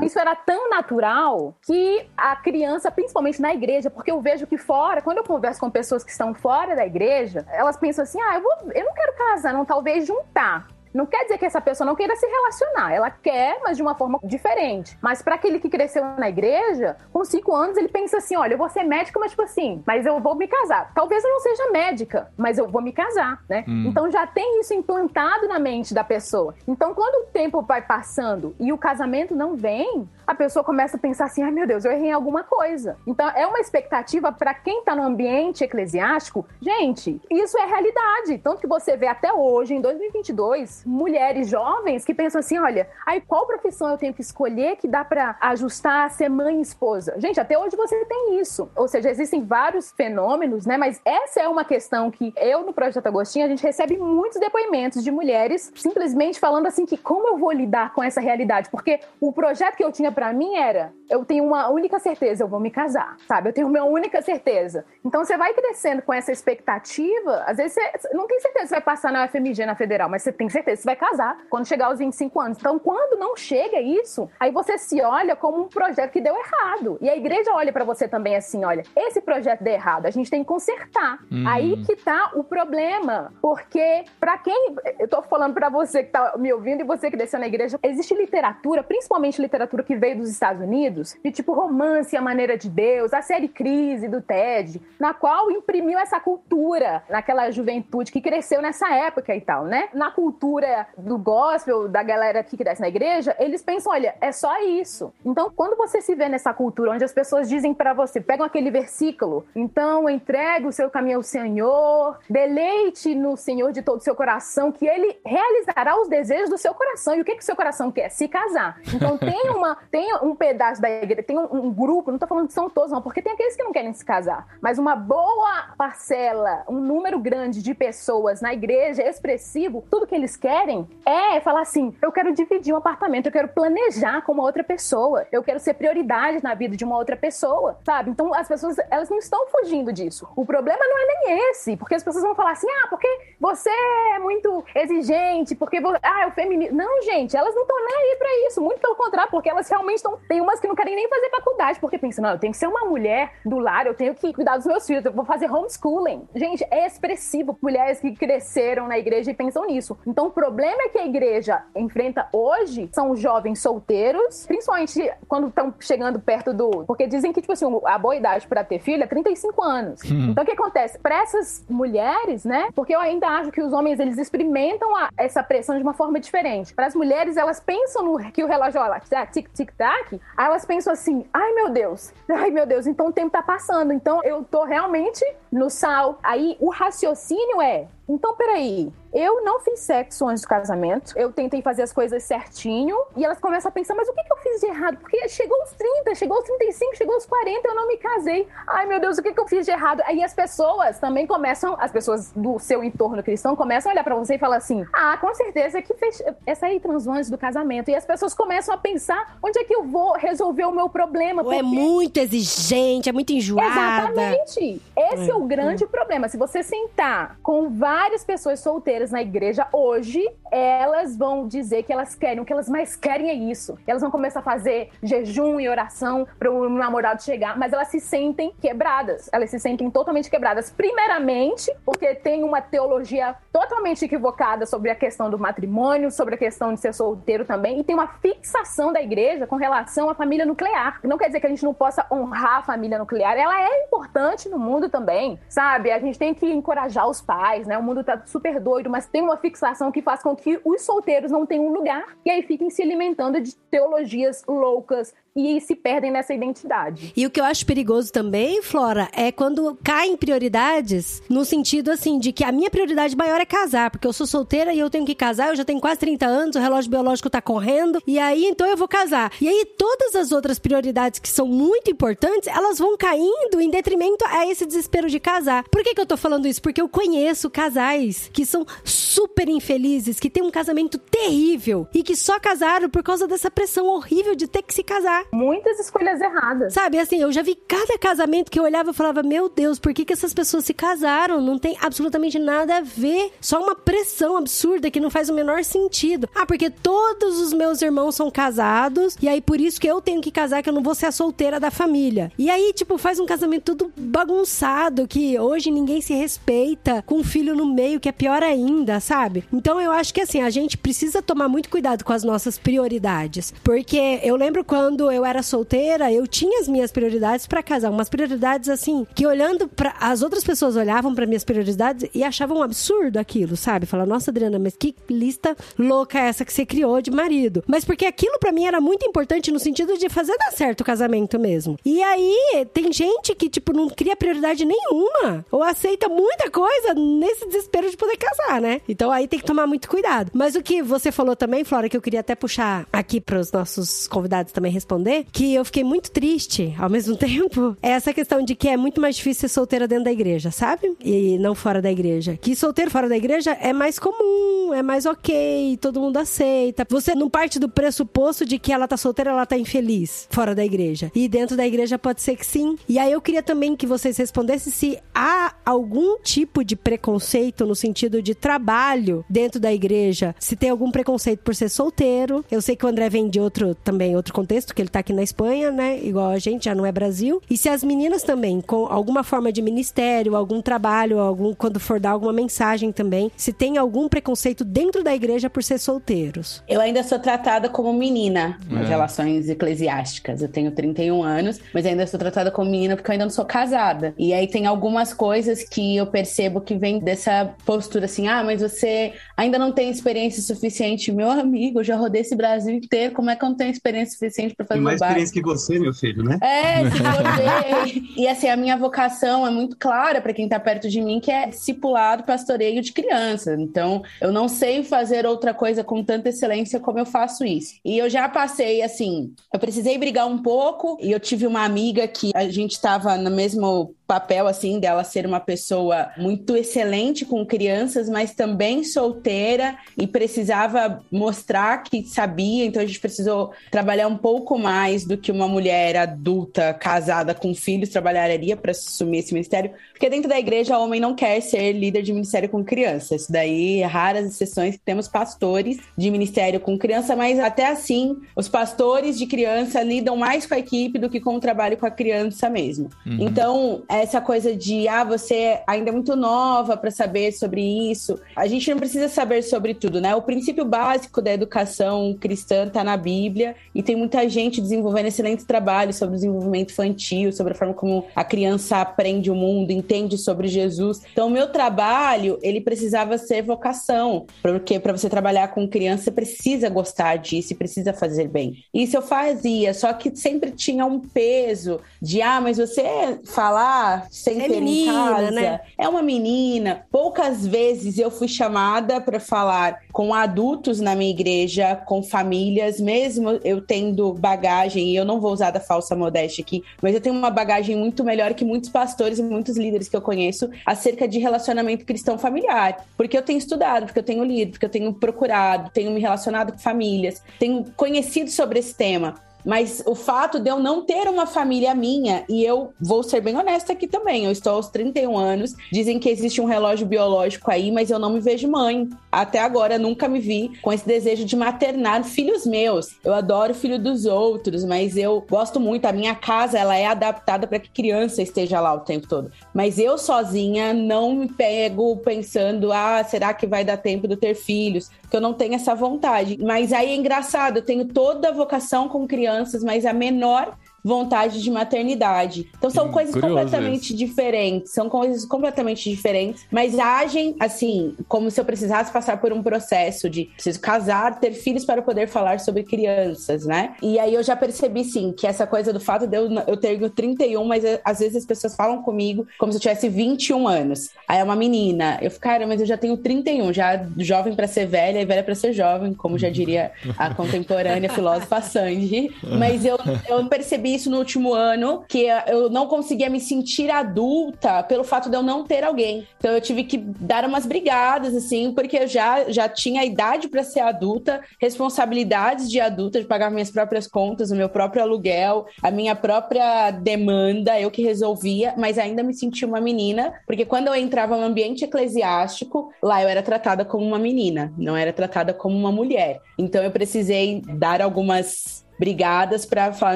É. 0.02 0.06
Isso 0.06 0.18
era 0.20 0.36
tão 0.36 0.70
natural 0.70 1.54
que 1.66 2.08
a 2.18 2.36
criança, 2.36 2.90
principalmente 2.92 3.42
na 3.42 3.54
igreja, 3.54 3.90
porque 3.90 4.12
eu 4.12 4.20
vejo 4.22 4.48
que 4.48 4.58
fora, 4.58 5.02
quando 5.02 5.18
eu 5.20 5.24
converso 5.24 5.60
com 5.60 5.70
pessoas 5.70 6.04
que 6.04 6.12
estão 6.12 6.34
fora 6.34 6.76
da 6.76 6.86
igreja, 6.86 7.46
elas 7.52 7.78
pensam 7.78 8.04
assim: 8.04 8.20
ah, 8.22 8.36
eu, 8.36 8.42
vou, 8.42 8.72
eu 8.74 8.86
não 8.86 8.94
quero 8.94 9.14
casar, 9.16 9.54
não, 9.54 9.66
talvez 9.66 10.06
juntar. 10.06 10.68
Não 10.96 11.06
quer 11.06 11.24
dizer 11.24 11.38
que 11.38 11.46
essa 11.46 11.60
pessoa 11.60 11.86
não 11.86 11.96
queira 11.96 12.16
se 12.16 12.26
relacionar. 12.26 12.94
Ela 12.94 13.12
quer, 13.12 13.60
mas 13.62 13.76
de 13.76 13.84
uma 13.84 13.96
forma 13.96 14.18
diferente. 14.24 14.98
Mas 15.02 15.22
para 15.22 15.36
aquele 15.36 15.60
que 15.60 15.70
cresceu 15.70 16.04
na 16.18 16.30
igreja, 16.30 16.96
com 17.12 17.26
cinco 17.26 17.54
anos, 17.54 17.78
ele 17.78 17.90
pensa 17.90 18.18
assim: 18.18 18.38
olha, 18.38 18.54
eu 18.54 18.58
vou 18.58 18.70
ser 18.70 18.84
médica, 18.84 19.20
mas 19.20 19.32
tipo 19.32 19.44
assim, 19.44 19.84
mas 19.86 20.06
eu 20.06 20.22
vou 20.22 20.36
me 20.36 20.48
casar. 20.48 20.92
Talvez 20.96 21.22
eu 21.24 21.30
não 21.30 21.40
seja 21.42 21.72
médica, 21.72 22.32
mas 22.38 22.58
eu 22.58 22.68
vou 22.68 22.82
me 22.82 22.94
casar, 22.94 23.44
né? 23.50 23.66
Hum. 23.68 23.88
Então 23.88 24.10
já 24.10 24.26
tem 24.26 24.62
isso 24.62 24.74
implantado 24.74 25.48
na 25.48 25.60
mente 25.60 25.94
da 25.94 26.04
pessoa. 26.04 26.56
Então, 26.66 26.94
quando 26.94 27.24
o 27.24 27.28
tempo 27.32 27.62
vai 27.62 27.82
passando 27.82 28.56
e 28.60 28.72
o 28.72 28.78
casamento 28.78 29.36
não 29.36 29.56
vem, 29.56 30.10
a 30.26 30.36
pessoa 30.36 30.64
começa 30.64 30.98
a 30.98 31.00
pensar 31.00 31.26
assim: 31.26 31.44
ai 31.44 31.52
meu 31.52 31.68
Deus, 31.68 31.86
eu 31.86 31.92
errei 31.92 32.10
em 32.10 32.14
alguma 32.14 32.44
coisa. 32.44 32.98
Então, 33.06 33.30
é 33.30 33.46
uma 33.46 33.60
expectativa 33.60 34.32
para 34.32 34.54
quem 34.54 34.84
tá 34.84 34.96
no 34.96 35.04
ambiente 35.04 35.64
eclesiástico. 35.64 36.46
Gente, 36.62 37.22
isso 37.30 37.58
é 37.58 37.66
realidade. 37.66 38.38
Tanto 38.40 38.62
que 38.62 38.68
você 38.68 38.98
vê 38.98 39.08
até 39.08 39.32
hoje, 39.32 39.74
em 39.74 39.82
2022, 39.82 40.84
mulheres 40.86 41.48
jovens 41.48 42.06
que 42.06 42.14
pensam 42.14 42.40
assim: 42.40 42.58
olha, 42.58 42.90
aí 43.06 43.22
qual 43.22 43.46
profissão 43.46 43.90
eu 43.90 43.98
tenho 43.98 44.14
que 44.14 44.22
escolher 44.22 44.78
que 44.78 44.88
dá 44.88 45.04
para 45.04 45.38
ajustar 45.42 46.06
a 46.06 46.10
ser 46.10 46.30
mãe 46.30 46.60
e 46.60 46.62
esposa? 46.62 47.16
Gente, 47.18 47.40
até 47.40 47.58
hoje 47.58 47.76
você 47.76 48.04
tem 48.06 48.40
isso. 48.40 48.70
Ou 48.76 48.88
seja, 48.88 49.10
existem 49.10 49.44
vários 49.44 49.92
fenômenos, 49.92 50.66
né? 50.66 50.78
Mas 50.78 51.02
essa 51.06 51.42
é 51.42 51.48
uma 51.48 51.64
questão 51.64 52.10
que 52.10 52.34
eu, 52.38 52.64
no 52.64 52.74
Projeto 52.74 53.08
Agostinho, 53.08 53.46
a 53.46 53.50
gente 53.50 53.64
recebe 53.64 53.98
muitos 53.98 54.40
depoimentos 54.40 55.04
de 55.04 55.12
mulheres 55.12 55.72
simplesmente 55.76 56.40
falando 56.40 56.68
assim 56.68 56.86
que 56.86 56.98
como 56.98 57.28
eu 57.28 57.38
vou 57.38 57.52
lidar 57.52 57.94
com 57.94 58.04
essa 58.04 58.22
realidade? 58.22 58.70
Porque 58.70 59.00
o 59.20 59.32
projeto 59.32 59.76
que 59.76 59.84
eu 59.84 59.92
tinha 59.92 60.12
para 60.16 60.34
mim 60.34 60.56
era 60.56 60.94
eu 61.10 61.24
tenho 61.26 61.44
uma 61.44 61.70
única 61.70 62.00
certeza, 62.00 62.44
eu 62.44 62.48
vou 62.48 62.60
me 62.60 62.72
casar, 62.72 63.18
sabe? 63.28 63.50
Eu 63.50 63.54
tenho 63.54 63.68
uma 63.68 63.84
única 63.84 64.22
certeza. 64.22 64.86
Então 65.04 65.24
você 65.24 65.38
vai 65.38 65.54
crescendo 65.54 66.02
com 66.02 66.14
essa 66.14 66.32
expectativa, 66.32 67.44
às 67.46 67.58
vezes 67.58 67.74
você 67.74 68.14
não 68.14 68.28
tem 68.28 68.40
certeza 68.40 68.68
se 68.68 68.72
vai 68.72 68.82
passar 68.82 69.12
na 69.12 69.26
UFMG, 69.26 69.66
na 69.66 69.76
federal, 69.76 70.10
mas 70.10 70.24
você 70.24 70.32
tem 70.32 70.50
certeza 70.50 70.78
que 70.78 70.84
você 70.84 70.90
vai 70.90 70.96
casar 70.96 71.38
quando 71.50 71.68
chegar 71.68 71.88
aos 71.88 72.00
25 72.00 72.40
anos. 72.40 72.58
Então 72.58 72.80
quando 72.80 73.20
não 73.20 73.36
chega 73.36 73.80
isso, 73.80 74.30
aí 74.40 74.52
você 74.52 74.78
se 74.78 75.02
olha 75.02 75.36
como 75.36 75.62
um 75.62 75.68
projeto 75.68 76.12
que 76.12 76.22
deu 76.22 76.36
errado. 76.36 76.98
E 77.02 77.10
a 77.10 77.16
igreja 77.16 77.52
olha 77.54 77.72
para 77.72 77.84
você 77.84 78.08
também 78.08 78.36
assim, 78.36 78.64
olha, 78.64 78.84
esse 78.96 79.22
projeto 79.22 79.64
deu 79.64 79.74
errado, 79.74 80.06
a 80.06 80.12
gente 80.12 80.30
tem 80.30 80.42
que 80.42 80.48
consertar. 80.48 81.20
Uhum. 81.32 81.48
Aí 81.48 81.84
que 81.86 81.96
tá 81.96 82.32
o 82.36 82.44
problema, 82.44 83.34
porque 83.42 84.06
para 84.20 84.38
quem 84.38 84.76
eu 85.00 85.08
tô 85.08 85.22
falando 85.22 85.54
para 85.54 85.70
você 85.70 86.04
que 86.04 86.12
tá 86.12 86.34
me 86.38 86.52
ouvindo 86.52 86.82
e 86.82 86.84
você 86.84 87.10
que 87.10 87.18
desceu 87.18 87.40
na 87.40 87.48
igreja, 87.48 87.80
existe 87.84 88.14
literatura, 88.16 88.84
principalmente 88.84 89.42
literatura 89.42 89.84
que 89.84 89.96
veio 89.96 90.18
dos 90.18 90.30
Estados 90.30 90.62
Unidos, 90.62 90.95
de 91.04 91.32
tipo 91.32 91.54
romance 91.54 92.16
a 92.16 92.22
maneira 92.22 92.58
de 92.58 92.70
Deus, 92.70 93.14
a 93.14 93.22
série 93.22 93.48
Crise 93.48 94.08
do 94.08 94.22
Ted, 94.22 94.82
na 95.00 95.14
qual 95.14 95.52
imprimiu 95.52 95.98
essa 96.00 96.20
cultura 96.20 97.04
naquela 97.10 97.50
juventude 97.52 98.12
que 98.12 98.22
cresceu 98.22 98.62
nessa 98.62 98.94
época 98.94 99.36
e 99.36 99.42
tal, 99.42 99.66
né? 99.66 99.90
Na 99.94 100.12
cultura 100.12 100.88
do 100.98 101.18
gospel, 101.18 101.88
da 101.88 102.04
galera 102.04 102.44
que 102.44 102.58
cresce 102.58 102.82
na 102.82 102.88
igreja, 102.88 103.36
eles 103.40 103.62
pensam, 103.62 103.92
olha, 103.92 104.16
é 104.22 104.32
só 104.32 104.62
isso. 104.64 105.14
Então, 105.26 105.52
quando 105.56 105.76
você 105.76 106.02
se 106.02 106.16
vê 106.16 106.30
nessa 106.30 106.54
cultura 106.54 106.92
onde 106.92 107.04
as 107.04 107.14
pessoas 107.14 107.50
dizem 107.50 107.74
para 107.74 107.94
você, 107.94 108.22
pegam 108.22 108.46
aquele 108.46 108.72
versículo, 108.72 109.46
então 109.56 110.10
entregue 110.10 110.68
o 110.68 110.72
seu 110.72 110.90
caminho 110.90 111.18
ao 111.18 111.24
Senhor, 111.24 112.20
deleite 112.30 113.16
no 113.16 113.36
Senhor 113.36 113.72
de 113.72 113.82
todo 113.82 114.00
o 114.00 114.04
seu 114.04 114.16
coração, 114.16 114.72
que 114.72 114.86
ele 114.86 115.18
realizará 115.26 116.00
os 116.00 116.08
desejos 116.08 116.50
do 116.50 116.58
seu 116.58 116.74
coração. 116.74 117.16
E 117.16 117.22
o 117.22 117.26
que 117.26 117.36
que 117.36 117.42
o 117.42 117.46
seu 117.46 117.56
coração 117.56 117.92
quer? 117.92 118.10
Se 118.10 118.28
casar. 118.28 118.80
Então 118.94 119.18
tem 119.18 119.50
uma 119.50 119.78
tem 119.92 120.14
um 120.22 120.36
pedaço 120.36 120.82
da 120.86 121.04
igreja, 121.04 121.24
tem 121.24 121.38
um, 121.38 121.48
um 121.52 121.74
grupo, 121.74 122.12
não 122.12 122.20
tô 122.20 122.28
falando 122.28 122.48
que 122.48 122.54
são 122.54 122.70
todos 122.70 122.92
não, 122.92 123.02
porque 123.02 123.22
tem 123.22 123.34
aqueles 123.34 123.56
que 123.56 123.64
não 123.64 123.72
querem 123.72 123.92
se 123.94 124.06
casar, 124.06 124.48
mas 124.62 124.78
uma 124.78 124.96
boa 124.96 125.74
parcela, 125.78 126.64
um 126.70 126.80
número 126.80 127.20
grande 127.20 127.62
de 127.62 127.74
pessoas 127.74 128.42
na 128.42 128.54
igreja 128.54 129.04
expressivo, 129.04 129.84
tudo 129.90 130.06
que 130.06 130.14
eles 130.14 130.38
querem 130.38 130.88
é 131.06 131.40
falar 131.40 131.62
assim: 131.62 131.96
eu 132.02 132.12
quero 132.12 132.34
dividir 132.34 132.74
um 132.74 132.78
apartamento, 132.78 133.26
eu 133.26 133.32
quero 133.32 133.48
planejar 133.48 134.22
com 134.22 134.34
uma 134.34 134.44
outra 134.44 134.64
pessoa, 134.64 135.26
eu 135.32 135.42
quero 135.42 135.60
ser 135.60 135.74
prioridade 135.74 136.44
na 136.44 136.54
vida 136.54 136.76
de 136.76 136.84
uma 136.84 136.98
outra 136.98 137.18
pessoa, 137.18 137.78
sabe? 137.84 138.12
Então 138.12 138.34
as 138.34 138.48
pessoas, 138.48 138.78
elas 138.92 139.10
não 139.10 139.18
estão 139.18 139.48
fugindo 139.48 139.92
disso. 139.92 140.28
O 140.36 140.46
problema 140.46 140.80
não 140.80 140.98
é 140.98 141.06
nem 141.06 141.50
esse, 141.50 141.76
porque 141.76 141.96
as 141.96 142.04
pessoas 142.04 142.24
vão 142.24 142.36
falar 142.36 142.52
assim: 142.52 142.68
ah, 142.84 142.88
porque 142.90 143.08
você 143.40 143.70
é 144.16 144.20
muito 144.20 144.64
exigente, 144.76 145.56
porque 145.56 145.82
ah, 146.04 146.24
é 146.24 146.28
o 146.28 146.32
feminismo. 146.32 146.78
Não, 146.78 147.02
gente, 147.02 147.36
elas 147.36 147.56
não 147.56 147.64
estão 147.64 147.78
nem 147.84 147.96
aí 147.96 148.16
pra 148.18 148.48
isso, 148.48 148.62
muito 148.62 148.80
pelo 148.80 148.96
contrário, 148.96 149.32
porque 149.32 149.50
elas 149.50 149.68
realmente 149.68 149.98
estão. 149.98 150.18
Tem 150.28 150.42
umas 150.42 150.60
que 150.60 150.68
não 150.68 150.75
não 150.76 150.84
querem 150.84 150.96
nem 150.96 151.08
fazer 151.08 151.30
faculdade, 151.30 151.80
porque 151.80 151.98
pensam, 151.98 152.22
não, 152.24 152.32
eu 152.32 152.38
tenho 152.40 152.52
que 152.52 152.58
ser 152.58 152.68
uma 152.68 152.82
mulher 152.86 153.32
do 153.46 153.58
lar, 153.58 153.88
eu 153.88 153.94
tenho 153.94 154.14
que 154.14 154.34
cuidar 154.34 154.58
dos 154.58 154.66
meus 154.66 154.86
filhos, 154.86 155.06
eu 155.06 155.14
vou 155.14 155.24
fazer 155.24 155.50
homeschooling. 155.50 156.28
Gente, 156.36 156.66
é 156.70 156.86
expressivo 156.86 157.58
mulheres 157.62 158.00
que 158.00 158.14
cresceram 158.14 158.88
na 158.88 158.98
igreja 159.00 159.32
e 159.32 159.34
pensam 159.34 159.66
nisso. 159.66 159.98
Então, 160.06 160.28
o 160.28 160.32
problema 160.32 160.84
é 160.84 160.90
que 160.90 160.98
a 160.98 161.06
igreja 161.06 161.64
enfrenta 161.76 162.28
hoje 162.34 162.90
são 162.92 163.16
jovens 163.16 163.60
solteiros, 163.62 164.46
principalmente 164.46 165.10
quando 165.28 165.48
estão 165.48 165.74
chegando 165.80 166.20
perto 166.20 166.54
do. 166.54 166.84
Porque 166.86 167.08
dizem 167.08 167.32
que, 167.32 167.40
tipo 167.42 167.54
assim, 167.54 167.66
a 167.86 167.98
boa 167.98 168.16
idade 168.16 168.46
para 168.48 168.64
ter 168.64 168.80
filho 168.80 169.04
é 169.04 169.08
35 169.08 169.64
anos. 169.64 170.02
Então, 170.04 170.44
o 170.44 170.46
que 170.46 170.52
acontece? 170.54 171.00
Para 171.00 171.22
essas 171.22 171.64
mulheres, 171.70 172.44
né? 172.44 172.68
Porque 172.76 172.94
eu 172.94 173.00
ainda 173.00 173.28
acho 173.28 173.52
que 173.52 173.62
os 173.62 173.72
homens 173.72 174.00
eles 174.00 174.18
experimentam 174.18 174.94
a- 174.96 175.10
essa 175.18 175.42
pressão 175.42 175.78
de 175.78 175.84
uma 175.84 175.94
forma 175.94 176.20
diferente. 176.20 176.74
Para 176.74 176.88
as 176.88 176.96
mulheres, 176.96 177.38
elas 177.38 177.60
pensam 177.60 178.04
no 178.04 178.18
que 178.32 178.44
o 178.44 178.48
relógio 178.48 178.82
olha, 178.82 179.00
tic 179.00 179.32
tic 179.32 179.50
tic 179.54 179.72
tac, 179.78 180.20
aí 180.36 180.48
pensam 180.66 180.92
assim: 180.92 181.26
"Ai 181.34 181.54
meu 181.54 181.70
Deus. 181.70 182.12
Ai 182.30 182.52
meu 182.52 182.66
Deus, 182.66 182.88
então 182.88 183.08
o 183.08 183.14
tempo 183.14 183.32
tá 183.32 183.42
passando. 183.42 183.94
Então 183.94 184.24
eu 184.24 184.44
tô 184.44 184.64
realmente 184.64 185.24
no 185.52 185.70
sal". 185.70 186.20
Aí 186.22 186.58
o 186.60 186.70
raciocínio 186.70 187.62
é: 187.62 187.88
então, 188.08 188.36
peraí, 188.36 188.92
eu 189.14 189.44
não 189.44 189.60
fiz 189.62 189.80
sexo 189.80 190.28
antes 190.28 190.42
do 190.44 190.48
casamento, 190.48 191.18
eu 191.18 191.32
tentei 191.32 191.62
fazer 191.62 191.84
as 191.84 191.94
coisas 191.94 192.22
certinho, 192.24 192.98
e 193.16 193.24
elas 193.24 193.40
começam 193.40 193.70
a 193.70 193.72
pensar, 193.72 193.96
mas 193.96 194.08
o 194.10 194.14
que, 194.14 194.24
que 194.24 194.32
eu 194.34 194.38
fiz 194.38 194.62
de 194.62 194.68
errado? 194.68 194.98
Porque 194.98 195.28
chegou 195.30 195.60
aos 195.62 195.72
30, 195.72 196.16
chegou 196.16 196.38
aos 196.38 196.46
35, 196.46 196.96
chegou 196.98 197.16
aos 197.16 197.26
40, 197.26 197.68
eu 197.68 197.76
não 197.76 197.88
me 197.88 197.98
casei. 197.98 198.48
Ai, 198.68 198.86
meu 198.86 199.00
Deus, 199.00 199.18
o 199.18 199.24
que, 199.24 199.34
que 199.34 199.40
eu 199.40 199.48
fiz 199.48 199.66
de 199.66 199.72
errado? 199.72 200.02
Aí 200.06 200.24
as 200.24 200.34
pessoas 200.34 201.00
também 201.00 201.26
começam, 201.26 201.76
as 201.80 201.92
pessoas 201.92 202.32
do 202.36 202.60
seu 202.60 202.84
entorno 202.84 203.24
cristão 203.24 203.56
começam 203.56 203.90
a 203.90 203.94
olhar 203.94 204.04
pra 204.04 204.16
você 204.16 204.36
e 204.36 204.38
falar 204.38 204.58
assim, 204.58 204.86
ah, 204.94 205.18
com 205.18 205.34
certeza 205.34 205.82
que 205.82 205.94
fez, 205.94 206.22
essa 206.46 206.66
aí 206.68 206.80
transou 206.80 207.14
antes 207.14 207.30
do 207.30 207.38
casamento. 207.38 207.90
E 207.90 207.96
as 207.96 208.06
pessoas 208.06 208.34
começam 208.34 208.74
a 208.74 208.78
pensar, 208.78 209.38
onde 209.42 209.58
é 209.60 209.64
que 209.64 209.74
eu 209.74 209.84
vou 209.84 210.14
resolver 210.14 210.66
o 210.66 210.72
meu 210.72 210.90
problema? 210.90 211.42
É 211.42 211.44
Porque- 211.46 211.64
muito 211.64 212.18
exigente, 212.18 213.10
é 213.10 213.14
muito 213.14 213.32
enjoada. 213.32 213.70
Exatamente. 214.12 214.82
Esse 214.96 215.32
é, 215.32 215.36
o 215.36 215.42
grande 215.42 215.86
problema. 215.88 216.28
Se 216.28 216.38
você 216.38 216.62
sentar 216.62 217.38
com 217.42 217.70
várias 217.96 218.26
pessoas 218.26 218.60
solteiras 218.60 219.10
na 219.10 219.22
igreja 219.22 219.70
hoje, 219.72 220.22
elas 220.52 221.16
vão 221.16 221.48
dizer 221.48 221.84
que 221.84 221.94
elas 221.94 222.14
querem, 222.14 222.42
o 222.42 222.46
que 222.46 222.52
elas 222.52 222.68
mais 222.68 222.94
querem 222.94 223.30
é 223.30 223.34
isso. 223.34 223.78
Elas 223.88 224.02
vão 224.02 224.12
começar 224.12 224.42
a 224.42 224.44
fazer 224.44 224.90
jejum 225.02 225.62
e 225.62 225.70
oração 225.70 226.28
para 226.38 226.52
o 226.52 226.68
namorado 226.68 227.24
chegar, 227.24 227.58
mas 227.58 227.72
elas 227.72 227.88
se 227.88 228.02
sentem 228.02 228.54
quebradas. 228.62 229.30
Elas 229.32 229.50
se 229.50 229.58
sentem 229.62 229.90
totalmente 229.90 230.30
quebradas. 230.30 230.70
Primeiramente, 230.70 231.74
porque 231.86 232.14
tem 232.16 232.44
uma 232.44 232.60
teologia 232.60 233.34
totalmente 233.54 234.04
equivocada 234.04 234.66
sobre 234.66 234.90
a 234.92 234.96
questão 234.96 235.30
do 235.30 235.40
matrimônio, 235.40 236.12
sobre 236.12 236.36
a 236.36 236.38
questão 236.38 236.74
de 236.74 236.82
ser 236.82 236.94
solteiro 236.94 237.46
também, 237.46 237.80
e 237.80 237.84
tem 237.86 237.96
uma 237.96 238.08
fixação 238.08 238.92
da 238.92 239.02
igreja 239.02 239.48
com 239.48 239.56
relação 239.56 240.10
à 240.10 240.16
família 240.16 240.46
nuclear. 240.46 241.00
Não 241.02 241.18
quer 241.18 241.28
dizer 241.28 241.40
que 241.40 241.48
a 241.48 241.50
gente 241.50 241.64
não 241.64 241.74
possa 241.74 242.06
honrar 242.12 242.58
a 242.58 242.62
família 242.62 242.98
nuclear, 242.98 243.38
ela 243.38 243.58
é 243.58 243.86
importante 243.86 244.50
no 244.50 244.60
mundo 244.60 244.90
também, 244.90 245.40
sabe? 245.48 245.92
A 245.92 246.00
gente 246.00 246.20
tem 246.20 246.34
que 246.34 246.46
encorajar 246.46 247.08
os 247.08 247.22
pais, 247.22 247.66
né? 247.66 247.85
Mundo 247.86 248.04
tá 248.04 248.22
super 248.26 248.60
doido, 248.60 248.90
mas 248.90 249.06
tem 249.06 249.22
uma 249.22 249.38
fixação 249.38 249.92
que 249.92 250.02
faz 250.02 250.22
com 250.22 250.36
que 250.36 250.60
os 250.66 250.82
solteiros 250.82 251.32
não 251.32 251.46
tenham 251.46 251.68
um 251.68 251.74
lugar. 251.74 252.18
E 252.26 252.30
aí 252.30 252.42
fiquem 252.42 252.70
se 252.70 252.82
alimentando 252.82 253.40
de 253.40 253.56
teologias 253.56 254.44
loucas 254.48 255.14
e 255.36 255.60
se 255.60 255.76
perdem 255.76 256.12
nessa 256.12 256.34
identidade. 256.34 257.12
E 257.16 257.26
o 257.26 257.30
que 257.30 257.42
eu 257.42 257.44
acho 257.44 257.66
perigoso 257.66 258.12
também, 258.12 258.62
Flora, 258.62 259.10
é 259.12 259.34
quando 259.34 259.78
caem 259.84 260.16
prioridades 260.16 261.22
no 261.30 261.44
sentido 261.44 261.92
assim 261.92 262.18
de 262.18 262.32
que 262.32 262.44
a 262.44 262.54
minha 262.54 262.70
prioridade 262.70 263.18
maior 263.18 263.42
é 263.42 263.46
casar, 263.46 263.92
porque 263.92 264.08
eu 264.08 264.14
sou 264.14 264.26
solteira 264.26 264.74
e 264.74 264.80
eu 264.80 264.90
tenho 264.90 265.06
que 265.06 265.14
casar, 265.14 265.50
eu 265.50 265.56
já 265.58 265.66
tenho 265.66 265.82
quase 265.82 266.00
30 266.00 266.26
anos, 266.26 266.56
o 266.56 266.60
relógio 266.60 266.90
biológico 266.90 267.30
tá 267.30 267.42
correndo, 267.42 268.02
e 268.08 268.18
aí 268.18 268.46
então 268.46 268.66
eu 268.66 268.78
vou 268.78 268.88
casar. 268.88 269.30
E 269.42 269.48
aí 269.50 269.66
todas 269.78 270.16
as 270.16 270.32
outras 270.32 270.58
prioridades 270.58 271.20
que 271.20 271.28
são 271.28 271.46
muito 271.46 271.92
importantes, 271.92 272.48
elas 272.48 272.80
vão 272.80 272.96
caindo 272.96 273.60
em 273.60 273.70
detrimento 273.70 274.24
a 274.26 274.48
esse 274.48 274.66
desespero 274.66 275.10
de 275.10 275.20
casar. 275.20 275.66
Por 275.70 275.84
que, 275.84 275.94
que 275.94 276.00
eu 276.00 276.06
tô 276.06 276.16
falando 276.16 276.48
isso? 276.48 276.62
Porque 276.62 276.82
eu 276.82 276.88
conheço 276.88 277.50
casais 277.50 278.30
que 278.32 278.46
são 278.46 278.66
super 278.86 279.50
infelizes, 279.50 280.18
que 280.18 280.30
têm 280.30 280.44
um 280.44 280.52
casamento 280.52 280.98
terrível 280.98 281.88
e 281.94 282.02
que 282.02 282.16
só 282.16 282.40
casaram 282.40 282.90
por 282.90 283.04
causa 283.04 283.28
dessa 283.28 283.52
pressão 283.52 283.88
horrível 283.88 284.34
de 284.34 284.48
ter 284.48 284.62
que 284.62 284.74
se 284.74 284.84
casar. 284.84 285.25
Muitas 285.32 285.80
escolhas 285.80 286.22
erradas. 286.22 286.74
Sabe, 286.74 287.00
assim, 287.00 287.22
eu 287.22 287.32
já 287.32 287.42
vi 287.42 287.56
cada 287.56 287.98
casamento 287.98 288.52
que 288.52 288.60
eu 288.60 288.64
olhava 288.64 288.92
e 288.92 288.94
falava, 288.94 289.24
meu 289.24 289.50
Deus, 289.50 289.80
por 289.80 289.94
que, 289.94 290.06
que 290.06 290.14
essas 290.14 290.34
pessoas 290.34 290.66
se 290.66 290.74
casaram? 290.74 291.42
Não 291.42 291.58
tem 291.58 291.78
absolutamente 291.82 292.40
nada 292.40 292.78
a 292.78 292.82
ver. 292.82 293.32
Só 293.42 293.62
uma 293.62 293.76
pressão 293.76 294.38
absurda 294.38 294.92
que 294.92 295.00
não 295.00 295.10
faz 295.10 295.30
o 295.30 295.34
menor 295.34 295.64
sentido. 295.64 296.30
Ah, 296.34 296.46
porque 296.46 296.70
todos 296.70 297.40
os 297.40 297.54
meus 297.54 297.82
irmãos 297.82 298.16
são 298.16 298.30
casados, 298.32 299.16
e 299.22 299.28
aí 299.28 299.42
por 299.42 299.60
isso 299.60 299.80
que 299.80 299.88
eu 299.88 300.02
tenho 300.02 300.22
que 300.22 300.32
casar, 300.32 300.62
que 300.62 300.70
eu 300.70 300.74
não 300.74 300.84
vou 300.84 300.96
ser 300.96 301.08
a 301.08 301.12
solteira 301.12 301.60
da 301.60 301.72
família. 301.72 302.32
E 302.38 302.50
aí, 302.50 302.74
tipo, 302.74 302.98
faz 302.98 303.20
um 303.20 303.26
casamento 303.26 303.76
tudo 303.76 303.92
bagunçado, 303.98 305.08
que 305.08 305.40
hoje 305.40 305.72
ninguém 305.72 306.02
se 306.02 306.14
respeita, 306.14 307.04
com 307.06 307.16
um 307.16 307.24
filho 307.24 307.56
no 307.56 307.66
meio, 307.66 308.00
que 308.00 308.10
é 308.10 308.12
pior 308.12 308.44
ainda, 308.44 309.00
sabe? 309.00 309.44
Então 309.52 309.80
eu 309.80 309.92
acho 309.92 310.14
que 310.14 310.22
assim, 310.22 310.42
a 310.42 310.50
gente 310.50 310.78
precisa 310.78 311.22
tomar 311.22 311.48
muito 311.48 311.70
cuidado 311.70 312.04
com 312.04 312.14
as 312.14 312.24
nossas 312.24 312.58
prioridades. 312.58 313.54
Porque 313.64 314.20
eu 314.24 314.36
lembro 314.36 314.64
quando 314.64 315.12
eu 315.16 315.26
era 315.26 315.42
solteira, 315.42 316.12
eu 316.12 316.28
tinha 316.28 316.60
as 316.60 316.68
minhas 316.68 316.92
prioridades 316.92 317.48
pra 317.48 317.64
casar. 317.64 317.90
Umas 317.90 318.10
prioridades 318.10 318.70
assim, 318.70 319.06
que 319.16 319.26
olhando 319.26 319.68
para 319.68 319.96
As 320.00 320.22
outras 320.22 320.44
pessoas 320.44 320.76
olhavam 320.76 321.16
pra 321.16 321.26
minhas 321.26 321.44
prioridades 321.44 322.10
e 322.14 322.24
achavam 322.24 322.58
um 322.58 322.64
absurdo 322.64 323.18
aquilo, 323.18 323.56
sabe? 323.56 323.86
Falavam, 323.86 324.14
nossa, 324.14 324.32
Adriana, 324.32 324.60
mas 324.60 324.76
que 324.76 324.96
lista 325.10 325.56
louca 325.78 326.20
é 326.20 326.28
essa 326.28 326.46
que 326.46 326.54
você 326.54 326.66
criou 326.66 327.02
de 327.02 327.12
marido? 327.12 327.64
Mas 327.68 327.86
porque 327.86 328.06
aquilo 328.06 328.38
pra 328.40 328.52
mim 328.52 328.66
era 328.66 328.82
muito 328.82 329.06
importante 329.06 329.52
no 329.52 329.60
sentido 329.60 329.98
de 329.98 330.10
fazer 330.10 330.36
dar 330.38 330.52
certo 330.52 330.82
o 330.82 330.86
casamento 330.86 331.40
mesmo. 331.40 331.78
E 331.86 332.02
aí, 332.04 332.68
tem 332.74 332.92
gente 332.92 333.34
que, 333.36 333.50
tipo, 333.50 333.74
não 333.74 333.90
cria 333.90 334.16
prioridade 334.16 334.66
nenhuma. 334.66 335.46
Ou 335.52 335.64
aceita 335.64 336.10
muita 336.10 336.50
coisa 336.50 336.94
nesse 336.94 337.46
desespero 337.48 337.90
de 337.90 337.98
poder 337.98 338.18
casar, 338.18 338.62
né? 338.62 338.82
Então 338.88 339.12
aí 339.12 339.28
tem 339.28 339.40
que 339.40 339.46
tomar 339.46 339.68
muito 339.68 339.90
cuidado. 339.90 340.32
Mas 340.34 340.56
o 340.56 340.62
que 340.62 340.82
você 340.82 341.12
falou 341.12 341.36
também, 341.36 341.64
Flora, 341.64 341.90
que 341.90 341.98
eu 341.98 342.02
queria 342.02 342.20
até 342.20 342.36
puxar 342.36 342.88
aqui 342.92 343.22
pros 343.22 343.52
nossos 343.52 344.08
convidados 344.08 344.52
também 344.52 344.72
responder, 344.72 345.05
que 345.32 345.54
eu 345.54 345.66
fiquei 345.66 345.84
muito 345.84 346.12
triste 346.12 346.74
ao 346.78 346.90
mesmo 346.90 347.16
tempo, 347.18 347.76
é 347.82 347.92
essa 347.92 348.14
questão 348.14 348.44
de 348.44 348.56
que 348.56 348.68
é 348.68 348.78
muito 348.78 349.02
mais 349.02 349.16
difícil 349.16 349.48
ser 349.48 349.54
solteira 349.54 349.88
dentro 349.88 350.06
da 350.06 350.12
igreja, 350.12 350.52
sabe? 350.52 350.96
E 351.04 351.38
não 351.38 351.56
fora 351.56 351.82
da 351.82 351.92
igreja. 351.92 352.38
Que 352.42 352.56
solteiro 352.56 352.92
fora 352.92 353.10
da 353.10 353.18
igreja 353.18 353.52
é 353.54 353.74
mais 353.74 354.00
comum, 354.00 354.74
é 354.74 354.82
mais 354.82 355.06
ok, 355.06 355.78
todo 355.82 356.00
mundo 356.00 356.18
aceita. 356.18 356.86
Você 356.90 357.16
não 357.16 357.30
parte 357.30 357.60
do 357.60 357.70
pressuposto 357.70 358.46
de 358.46 358.58
que 358.58 358.72
ela 358.72 358.88
tá 358.88 358.98
solteira, 358.98 359.32
ela 359.32 359.46
tá 359.46 359.58
infeliz 359.58 360.28
fora 360.30 360.56
da 360.56 360.64
igreja. 360.66 361.12
E 361.16 361.28
dentro 361.28 361.56
da 361.56 361.66
igreja 361.66 361.98
pode 361.98 362.22
ser 362.22 362.36
que 362.36 362.46
sim. 362.46 362.78
E 362.88 362.98
aí 362.98 363.12
eu 363.12 363.22
queria 363.22 363.44
também 363.44 363.76
que 363.76 363.86
vocês 363.86 364.18
respondessem 364.18 364.72
se 364.72 365.00
há 365.14 365.54
algum 365.66 366.18
tipo 366.20 366.64
de 366.64 366.76
preconceito 366.76 367.66
no 367.66 367.76
sentido 367.76 368.22
de 368.22 368.34
trabalho 368.34 369.26
dentro 369.30 369.60
da 369.60 369.74
igreja, 369.74 370.36
se 370.40 370.56
tem 370.56 370.70
algum 370.70 370.92
preconceito 370.92 371.40
por 371.40 371.56
ser 371.56 371.70
solteiro. 371.70 372.44
Eu 372.50 372.62
sei 372.62 372.76
que 372.76 372.86
o 372.86 372.90
André 372.90 373.10
vem 373.10 373.30
de 373.30 373.40
outro 373.40 373.76
também, 373.76 374.16
outro 374.16 374.34
contexto, 374.34 374.74
que 374.74 374.82
ele 374.86 374.90
tá 374.92 375.00
aqui 375.00 375.12
na 375.12 375.24
Espanha, 375.24 375.72
né? 375.72 376.00
Igual 376.02 376.30
a 376.30 376.40
gente, 376.40 376.66
já 376.66 376.76
não 376.76 376.86
é 376.86 376.92
Brasil. 376.92 377.42
E 377.50 377.58
se 377.58 377.68
as 377.68 377.84
meninas 377.84 378.24
também, 378.24 378.62
com 378.62 378.86
alguma 378.86 379.24
forma 379.24 379.52
de 379.52 379.62
ministério, 379.62 380.36
algum 380.36 380.62
trabalho, 380.62 381.20
algum 381.20 381.54
quando 381.54 381.80
for 381.80 382.00
dar 382.00 382.12
alguma 382.12 382.32
mensagem 382.32 382.92
também, 382.92 383.32
se 383.36 383.52
tem 383.52 383.78
algum 383.78 384.08
preconceito 384.08 384.64
dentro 384.64 385.04
da 385.04 385.14
igreja 385.14 385.50
por 385.50 385.64
ser 385.64 385.80
solteiros. 385.80 386.64
Eu 386.68 386.80
ainda 386.80 387.04
sou 387.04 387.20
tratada 387.20 387.68
como 387.68 387.92
menina 387.92 388.58
nas 388.70 388.88
relações 388.88 389.50
eclesiásticas. 389.50 390.42
Eu 390.42 390.48
tenho 390.48 390.72
31 390.72 391.24
anos, 391.24 391.60
mas 391.74 391.86
ainda 391.86 392.06
sou 392.06 392.20
tratada 392.20 392.52
como 392.52 392.70
menina 392.70 392.96
porque 392.96 393.10
eu 393.10 393.14
ainda 393.14 393.26
não 393.26 393.32
sou 393.32 393.46
casada. 393.46 394.14
E 394.18 394.34
aí 394.34 394.48
tem 394.48 394.66
algumas 394.66 395.14
coisas 395.14 395.64
que 395.64 395.98
eu 395.98 396.06
percebo 396.06 396.62
que 396.62 396.76
vem 396.76 397.00
dessa 397.00 397.54
postura 397.66 398.06
assim: 398.06 398.28
ah, 398.28 398.44
mas 398.44 398.62
você 398.62 399.14
ainda 399.36 399.58
não 399.58 399.72
tem 399.72 399.90
experiência 399.90 400.42
suficiente. 400.42 401.12
Meu 401.12 401.32
amigo, 401.32 401.80
eu 401.80 401.84
já 401.84 401.96
rodei 401.96 402.22
esse 402.22 402.36
Brasil 402.36 402.76
inteiro, 402.76 403.14
como 403.14 403.30
é 403.30 403.36
que 403.36 403.44
eu 403.44 403.50
não 403.50 403.56
tenho 403.56 403.72
experiência 403.72 404.14
suficiente 404.14 404.56
para 404.56 404.66
fazer 404.66 404.75
Tem 404.76 404.84
mais 404.84 405.00
bobagem? 405.00 405.24
experiência 405.24 405.34
que 405.34 405.42
você, 405.42 405.80
meu 405.80 405.94
filho, 405.94 406.24
né? 406.24 406.38
É, 406.42 406.90
se 406.90 406.98
formei. 406.98 408.04
e 408.16 408.28
assim, 408.28 408.48
a 408.48 408.58
minha 408.58 408.78
vocação 408.78 409.46
é 409.46 409.50
muito 409.50 409.78
clara 409.78 410.22
para 410.22 410.34
quem 410.34 410.48
tá 410.48 410.60
perto 410.60 410.90
de 410.90 411.02
mim, 411.02 411.20
que 411.20 411.32
é 411.32 411.48
discipulado, 411.48 412.24
pastoreio 412.24 412.82
de 412.82 412.92
criança. 412.92 413.56
Então, 413.58 414.04
eu 414.22 414.32
não 414.32 414.48
sei 414.48 414.84
fazer 414.84 415.26
outra 415.26 415.54
coisa 415.54 415.84
com 415.84 416.04
tanta 416.04 416.30
excelência 416.30 416.80
como 416.80 417.00
eu 417.00 417.06
faço 417.06 417.46
isso. 417.46 417.76
E 417.84 417.98
eu 417.98 418.10
já 418.10 418.28
passei, 418.30 418.82
assim, 418.82 419.34
eu 419.54 419.60
precisei 419.60 419.98
brigar 419.98 420.28
um 420.28 420.38
pouco, 420.38 420.98
e 421.02 421.12
eu 421.12 421.20
tive 421.20 421.48
uma 421.48 421.64
amiga 421.64 422.08
que 422.08 422.32
a 422.36 422.48
gente 422.50 422.80
tava 422.80 423.18
no 423.18 423.32
mesmo 423.32 423.94
papel 424.08 424.48
assim 424.48 424.80
dela 424.80 425.04
ser 425.04 425.26
uma 425.26 425.40
pessoa 425.40 426.12
muito 426.18 426.56
excelente 426.56 427.26
com 427.26 427.46
crianças, 427.46 428.08
mas 428.08 428.34
também 428.34 428.84
solteira 428.84 429.78
e 429.98 430.06
precisava 430.06 431.04
mostrar 431.12 431.84
que 431.84 432.04
sabia, 432.04 432.66
então 432.66 432.82
a 432.82 432.86
gente 432.86 433.00
precisou 433.00 433.52
trabalhar 433.72 434.08
um 434.08 434.18
pouco 434.18 434.58
mais 434.58 435.06
do 435.06 435.18
que 435.18 435.32
uma 435.32 435.48
mulher 435.48 435.98
adulta 435.98 436.74
casada 436.74 437.34
com 437.34 437.54
filhos 437.54 437.90
trabalharia 437.90 438.56
para 438.56 438.72
assumir 438.72 439.20
esse 439.20 439.34
ministério, 439.34 439.72
porque 439.96 440.10
dentro 440.10 440.28
da 440.28 440.38
igreja 440.38 440.78
o 440.78 440.84
homem 440.84 441.00
não 441.00 441.16
quer 441.16 441.40
ser 441.40 441.72
líder 441.72 442.02
de 442.02 442.12
ministério 442.12 442.50
com 442.50 442.62
criança. 442.64 443.16
Isso 443.16 443.32
daí 443.32 443.82
raras 443.82 444.26
exceções 444.26 444.76
que 444.76 444.82
temos 444.82 445.08
pastores 445.08 445.80
de 445.98 446.12
ministério 446.12 446.60
com 446.60 446.78
criança, 446.78 447.16
mas 447.16 447.40
até 447.40 447.68
assim, 447.68 448.18
os 448.36 448.50
pastores 448.50 449.18
de 449.18 449.26
criança 449.26 449.82
lidam 449.82 450.18
mais 450.18 450.46
com 450.46 450.54
a 450.54 450.60
equipe 450.60 451.00
do 451.00 451.10
que 451.10 451.22
com 451.22 451.36
o 451.36 451.40
trabalho 451.40 451.78
com 451.78 451.86
a 451.86 451.92
criança 451.92 452.50
mesmo. 452.50 452.90
Uhum. 453.06 453.20
Então, 453.22 453.84
essa 453.88 454.20
coisa 454.20 454.54
de, 454.54 454.86
ah, 454.90 455.06
você 455.06 455.62
ainda 455.66 455.92
é 455.92 455.94
muito 455.94 456.14
nova 456.14 456.76
para 456.76 456.92
saber 456.92 457.32
sobre 457.32 457.62
isso. 457.90 458.20
A 458.36 458.48
gente 458.48 458.70
não 458.70 458.78
precisa 458.78 459.08
saber 459.08 459.44
sobre 459.44 459.74
tudo, 459.74 460.02
né? 460.02 460.14
O 460.14 460.22
princípio 460.22 460.66
básico 460.66 461.22
da 461.22 461.32
educação 461.32 462.18
cristã 462.20 462.68
está 462.68 462.84
na 462.84 462.98
Bíblia 462.98 463.56
e 463.74 463.82
tem 463.82 463.96
muita 463.96 464.28
gente 464.28 464.60
desenvolvendo 464.60 465.06
excelentes 465.06 465.46
trabalhos 465.46 465.96
sobre 465.96 466.16
o 466.16 466.18
desenvolvimento 466.18 466.72
infantil, 466.72 467.32
sobre 467.32 467.54
a 467.54 467.56
forma 467.56 467.74
como 467.74 468.06
a 468.14 468.26
criança 468.26 468.82
aprende 468.82 469.32
o 469.32 469.36
mundo, 469.36 469.72
entende 469.86 470.18
sobre 470.18 470.48
Jesus. 470.48 471.02
Então, 471.12 471.28
o 471.28 471.32
meu 471.32 471.52
trabalho, 471.52 472.40
ele 472.42 472.60
precisava 472.60 473.18
ser 473.18 473.44
vocação, 473.44 474.26
porque 474.42 474.80
para 474.80 474.92
você 474.92 475.08
trabalhar 475.08 475.50
com 475.50 475.68
criança, 475.68 476.06
você 476.06 476.12
precisa 476.12 476.70
gostar 476.70 477.18
disso, 477.18 477.56
precisa 477.56 477.94
fazer 477.94 478.28
bem. 478.28 478.64
Isso 478.74 478.98
eu 478.98 479.02
fazia, 479.02 479.74
só 479.74 479.94
que 479.94 480.16
sempre 480.16 480.52
tinha 480.52 480.86
um 480.86 481.00
peso 481.00 481.80
de, 482.02 482.22
ah, 482.22 482.42
mas 482.42 482.58
você 482.58 483.20
falar 483.26 484.08
sem 484.10 484.42
é 484.42 484.48
ter 484.48 484.60
menina, 484.60 484.92
em 484.92 484.96
casa. 484.96 485.32
Né? 485.32 485.60
É 485.78 485.88
uma 485.88 486.02
menina. 486.02 486.86
Poucas 486.92 487.46
vezes 487.46 487.98
eu 487.98 488.10
fui 488.10 488.28
chamada 488.28 489.00
para 489.00 489.20
falar 489.20 489.80
com 489.92 490.14
adultos 490.14 490.80
na 490.80 490.96
minha 490.96 491.12
igreja, 491.12 491.76
com 491.76 492.02
famílias, 492.02 492.80
mesmo 492.80 493.40
eu 493.44 493.62
tendo 493.62 494.14
bagagem, 494.14 494.90
e 494.90 494.96
eu 494.96 495.06
não 495.06 495.20
vou 495.20 495.32
usar 495.32 495.52
da 495.52 495.60
falsa 495.60 495.96
modéstia 495.96 496.42
aqui, 496.42 496.64
mas 496.82 496.94
eu 496.94 497.02
tenho 497.02 497.16
uma 497.16 497.30
bagagem 497.30 497.76
muito 497.76 498.04
melhor 498.04 498.34
que 498.34 498.44
muitos 498.44 498.70
pastores 498.70 499.20
e 499.20 499.24
muitos 499.24 499.58
líderes 499.58 499.75
que 499.84 499.96
eu 499.96 500.02
conheço 500.02 500.50
acerca 500.66 501.08
de 501.08 501.20
relacionamento 501.20 501.86
cristão 501.86 502.18
familiar. 502.18 502.86
Porque 502.96 503.18
eu 503.18 503.22
tenho 503.22 503.38
estudado, 503.38 503.86
porque 503.86 504.00
eu 504.00 504.04
tenho 504.04 504.24
lido, 504.24 504.52
porque 504.52 504.66
eu 504.66 504.70
tenho 504.70 504.94
procurado, 504.94 505.70
tenho 505.72 505.92
me 505.92 506.00
relacionado 506.00 506.54
com 506.54 506.60
famílias, 506.60 507.22
tenho 507.40 507.66
conhecido 507.76 508.30
sobre 508.30 508.60
esse 508.60 508.74
tema. 508.74 509.16
Mas 509.46 509.84
o 509.86 509.94
fato 509.94 510.40
de 510.40 510.50
eu 510.50 510.60
não 510.60 510.84
ter 510.84 511.08
uma 511.08 511.28
família 511.28 511.76
minha, 511.76 512.26
e 512.28 512.44
eu 512.44 512.74
vou 512.80 513.04
ser 513.04 513.22
bem 513.22 513.38
honesta 513.38 513.74
aqui 513.74 513.88
também, 513.88 514.26
eu 514.26 514.32
estou 514.32 514.54
aos 514.54 514.70
31 514.70 515.18
anos, 515.18 515.54
dizem 515.72 516.00
que 516.00 516.10
existe 516.10 516.42
um 516.42 516.46
relógio 516.46 516.88
biológico 516.88 517.52
aí, 517.52 517.72
mas 517.72 517.92
eu 517.92 518.00
não 518.00 518.10
me 518.10 518.20
vejo 518.20 518.50
mãe. 518.50 518.90
Até 519.12 519.40
agora 519.40 519.78
nunca 519.78 520.08
me 520.08 520.20
vi 520.20 520.52
com 520.62 520.74
esse 520.74 520.86
desejo 520.86 521.24
de 521.24 521.36
maternar 521.36 522.04
filhos 522.04 522.46
meus. 522.46 522.96
Eu 523.04 523.14
adoro 523.14 523.54
filho 523.54 523.80
dos 523.80 524.06
outros, 524.06 524.66
mas 524.66 524.98
eu 524.98 525.24
gosto 525.30 525.60
muito. 525.60 525.86
A 525.86 525.94
minha 525.94 526.16
casa 526.16 526.58
ela 526.58 526.76
é 526.76 526.86
adaptada 526.86 527.48
para 527.48 527.60
que 527.60 527.70
criança 527.70 528.22
esteja 528.22 528.60
lá 528.60 528.74
o 528.74 528.80
tempo 528.80 529.08
todo. 529.08 529.32
Mas 529.54 529.78
eu 529.78 529.98
sozinha 529.98 530.74
não 530.74 531.16
me 531.16 531.28
pego 531.28 531.98
pensando, 531.98 532.72
ah, 532.72 533.04
será 533.04 533.34
que 533.34 533.48
vai 533.48 533.64
dar 533.64 533.78
tempo 533.78 534.08
de 534.08 534.18
ter 534.18 534.34
filhos? 534.34 534.90
Que 535.16 535.18
eu 535.18 535.22
não 535.22 535.34
tenho 535.34 535.54
essa 535.54 535.74
vontade. 535.74 536.38
Mas 536.44 536.74
aí 536.74 536.90
é 536.90 536.96
engraçado, 536.96 537.58
eu 537.58 537.62
tenho 537.62 537.86
toda 537.86 538.28
a 538.28 538.32
vocação 538.34 538.90
com 538.90 539.08
crianças, 539.08 539.64
mas 539.64 539.86
a 539.86 539.94
menor 539.94 540.58
vontade 540.86 541.42
de 541.42 541.50
maternidade. 541.50 542.48
Então 542.56 542.70
são 542.70 542.92
coisas 542.92 543.16
completamente 543.16 543.86
isso. 543.86 543.96
diferentes, 543.96 544.72
são 544.72 544.88
coisas 544.88 545.26
completamente 545.26 545.90
diferentes, 545.90 546.46
mas 546.52 546.78
agem 546.78 547.36
assim, 547.40 547.96
como 548.08 548.30
se 548.30 548.40
eu 548.40 548.46
precisasse 548.46 548.92
passar 548.94 549.20
por 549.20 549.34
um 549.34 549.42
processo 549.42 550.08
de 550.08 550.26
preciso 550.26 550.60
casar, 550.60 551.20
ter 551.20 551.32
filhos 551.32 551.66
para 551.66 551.82
poder 551.82 552.08
falar 552.08 552.40
sobre 552.40 552.62
crianças, 552.62 553.48
né? 553.48 553.74
E 553.82 553.98
aí 553.98 554.14
eu 554.14 554.22
já 554.22 554.36
percebi 554.36 554.84
sim 554.84 555.12
que 555.12 555.26
essa 555.26 555.48
coisa 555.48 555.74
do 555.74 555.80
fato 555.80 556.06
de 556.06 556.16
eu, 556.16 556.30
eu 556.46 556.56
ter 556.56 556.78
31, 556.92 557.44
mas 557.46 557.66
eh, 557.66 557.82
às 557.84 557.98
vezes 557.98 558.18
as 558.18 558.26
pessoas 558.26 558.56
falam 558.56 558.84
comigo 558.84 559.26
como 559.40 559.52
se 559.52 559.58
eu 559.58 559.62
tivesse 559.62 559.90
21 559.90 560.48
anos. 560.48 560.92
Aí 561.08 561.18
é 561.18 561.24
uma 561.24 561.36
menina, 561.36 561.98
eu 562.00 562.12
fico, 562.12 562.22
cara, 562.22 562.46
mas 562.46 562.60
eu 562.62 562.68
já 562.68 562.78
tenho 562.78 562.96
31, 562.98 563.52
já 563.52 563.88
jovem 563.98 564.36
para 564.36 564.48
ser 564.48 564.68
velha 564.68 565.02
e 565.02 565.06
velha 565.06 565.24
para 565.24 565.34
ser 565.34 565.52
jovem, 565.52 565.96
como 565.96 566.16
já 566.18 566.30
diria 566.30 566.72
a 566.96 567.12
contemporânea 567.16 567.90
filósofa 567.94 568.40
Sandy. 568.42 569.12
Mas 569.24 569.66
eu, 569.66 569.80
eu 570.08 570.28
percebi 570.28 570.75
isso 570.76 570.90
no 570.90 570.98
último 570.98 571.34
ano, 571.34 571.84
que 571.88 572.06
eu 572.28 572.50
não 572.50 572.68
conseguia 572.68 573.10
me 573.10 573.20
sentir 573.20 573.70
adulta 573.72 574.64
pelo 574.64 574.84
fato 574.84 575.10
de 575.10 575.16
eu 575.16 575.24
não 575.24 575.44
ter 575.44 575.64
alguém. 575.64 576.08
Então 576.18 576.32
eu 576.32 576.42
tive 576.42 576.64
que 576.64 576.78
dar 576.78 577.26
umas 577.26 577.46
brigadas, 577.46 578.16
assim, 578.16 578.52
porque 578.54 578.78
eu 578.78 578.88
já, 578.88 579.30
já 579.30 579.48
tinha 579.48 579.82
a 579.82 579.86
idade 579.86 580.28
para 580.28 580.44
ser 580.44 580.60
adulta, 580.60 581.22
responsabilidades 581.40 582.50
de 582.50 582.60
adulta, 582.60 583.00
de 583.00 583.08
pagar 583.08 583.32
minhas 583.32 583.52
próprias 583.52 583.88
contas, 583.88 584.32
o 584.32 584.36
meu 584.36 584.50
próprio 584.50 584.84
aluguel, 584.84 585.46
a 585.62 585.72
minha 585.72 585.96
própria 585.96 586.72
demanda, 586.72 587.60
eu 587.60 587.72
que 587.72 587.82
resolvia, 587.82 588.54
mas 588.58 588.78
ainda 588.78 589.04
me 589.04 589.14
sentia 589.14 589.48
uma 589.48 589.62
menina, 589.62 590.14
porque 590.28 590.46
quando 590.46 590.68
eu 590.68 590.76
entrava 590.76 591.18
no 591.18 591.24
ambiente 591.24 591.64
eclesiástico, 591.64 592.72
lá 592.82 593.02
eu 593.02 593.10
era 593.10 593.22
tratada 593.22 593.64
como 593.64 593.86
uma 593.86 594.00
menina, 594.00 594.54
não 594.58 594.76
era 594.76 594.92
tratada 594.92 595.34
como 595.34 595.56
uma 595.56 595.72
mulher. 595.72 596.20
Então 596.38 596.64
eu 596.64 596.72
precisei 596.72 597.42
dar 597.58 597.82
algumas 597.82 598.65
brigadas 598.80 599.46
para 599.46 599.74
falar: 599.74 599.96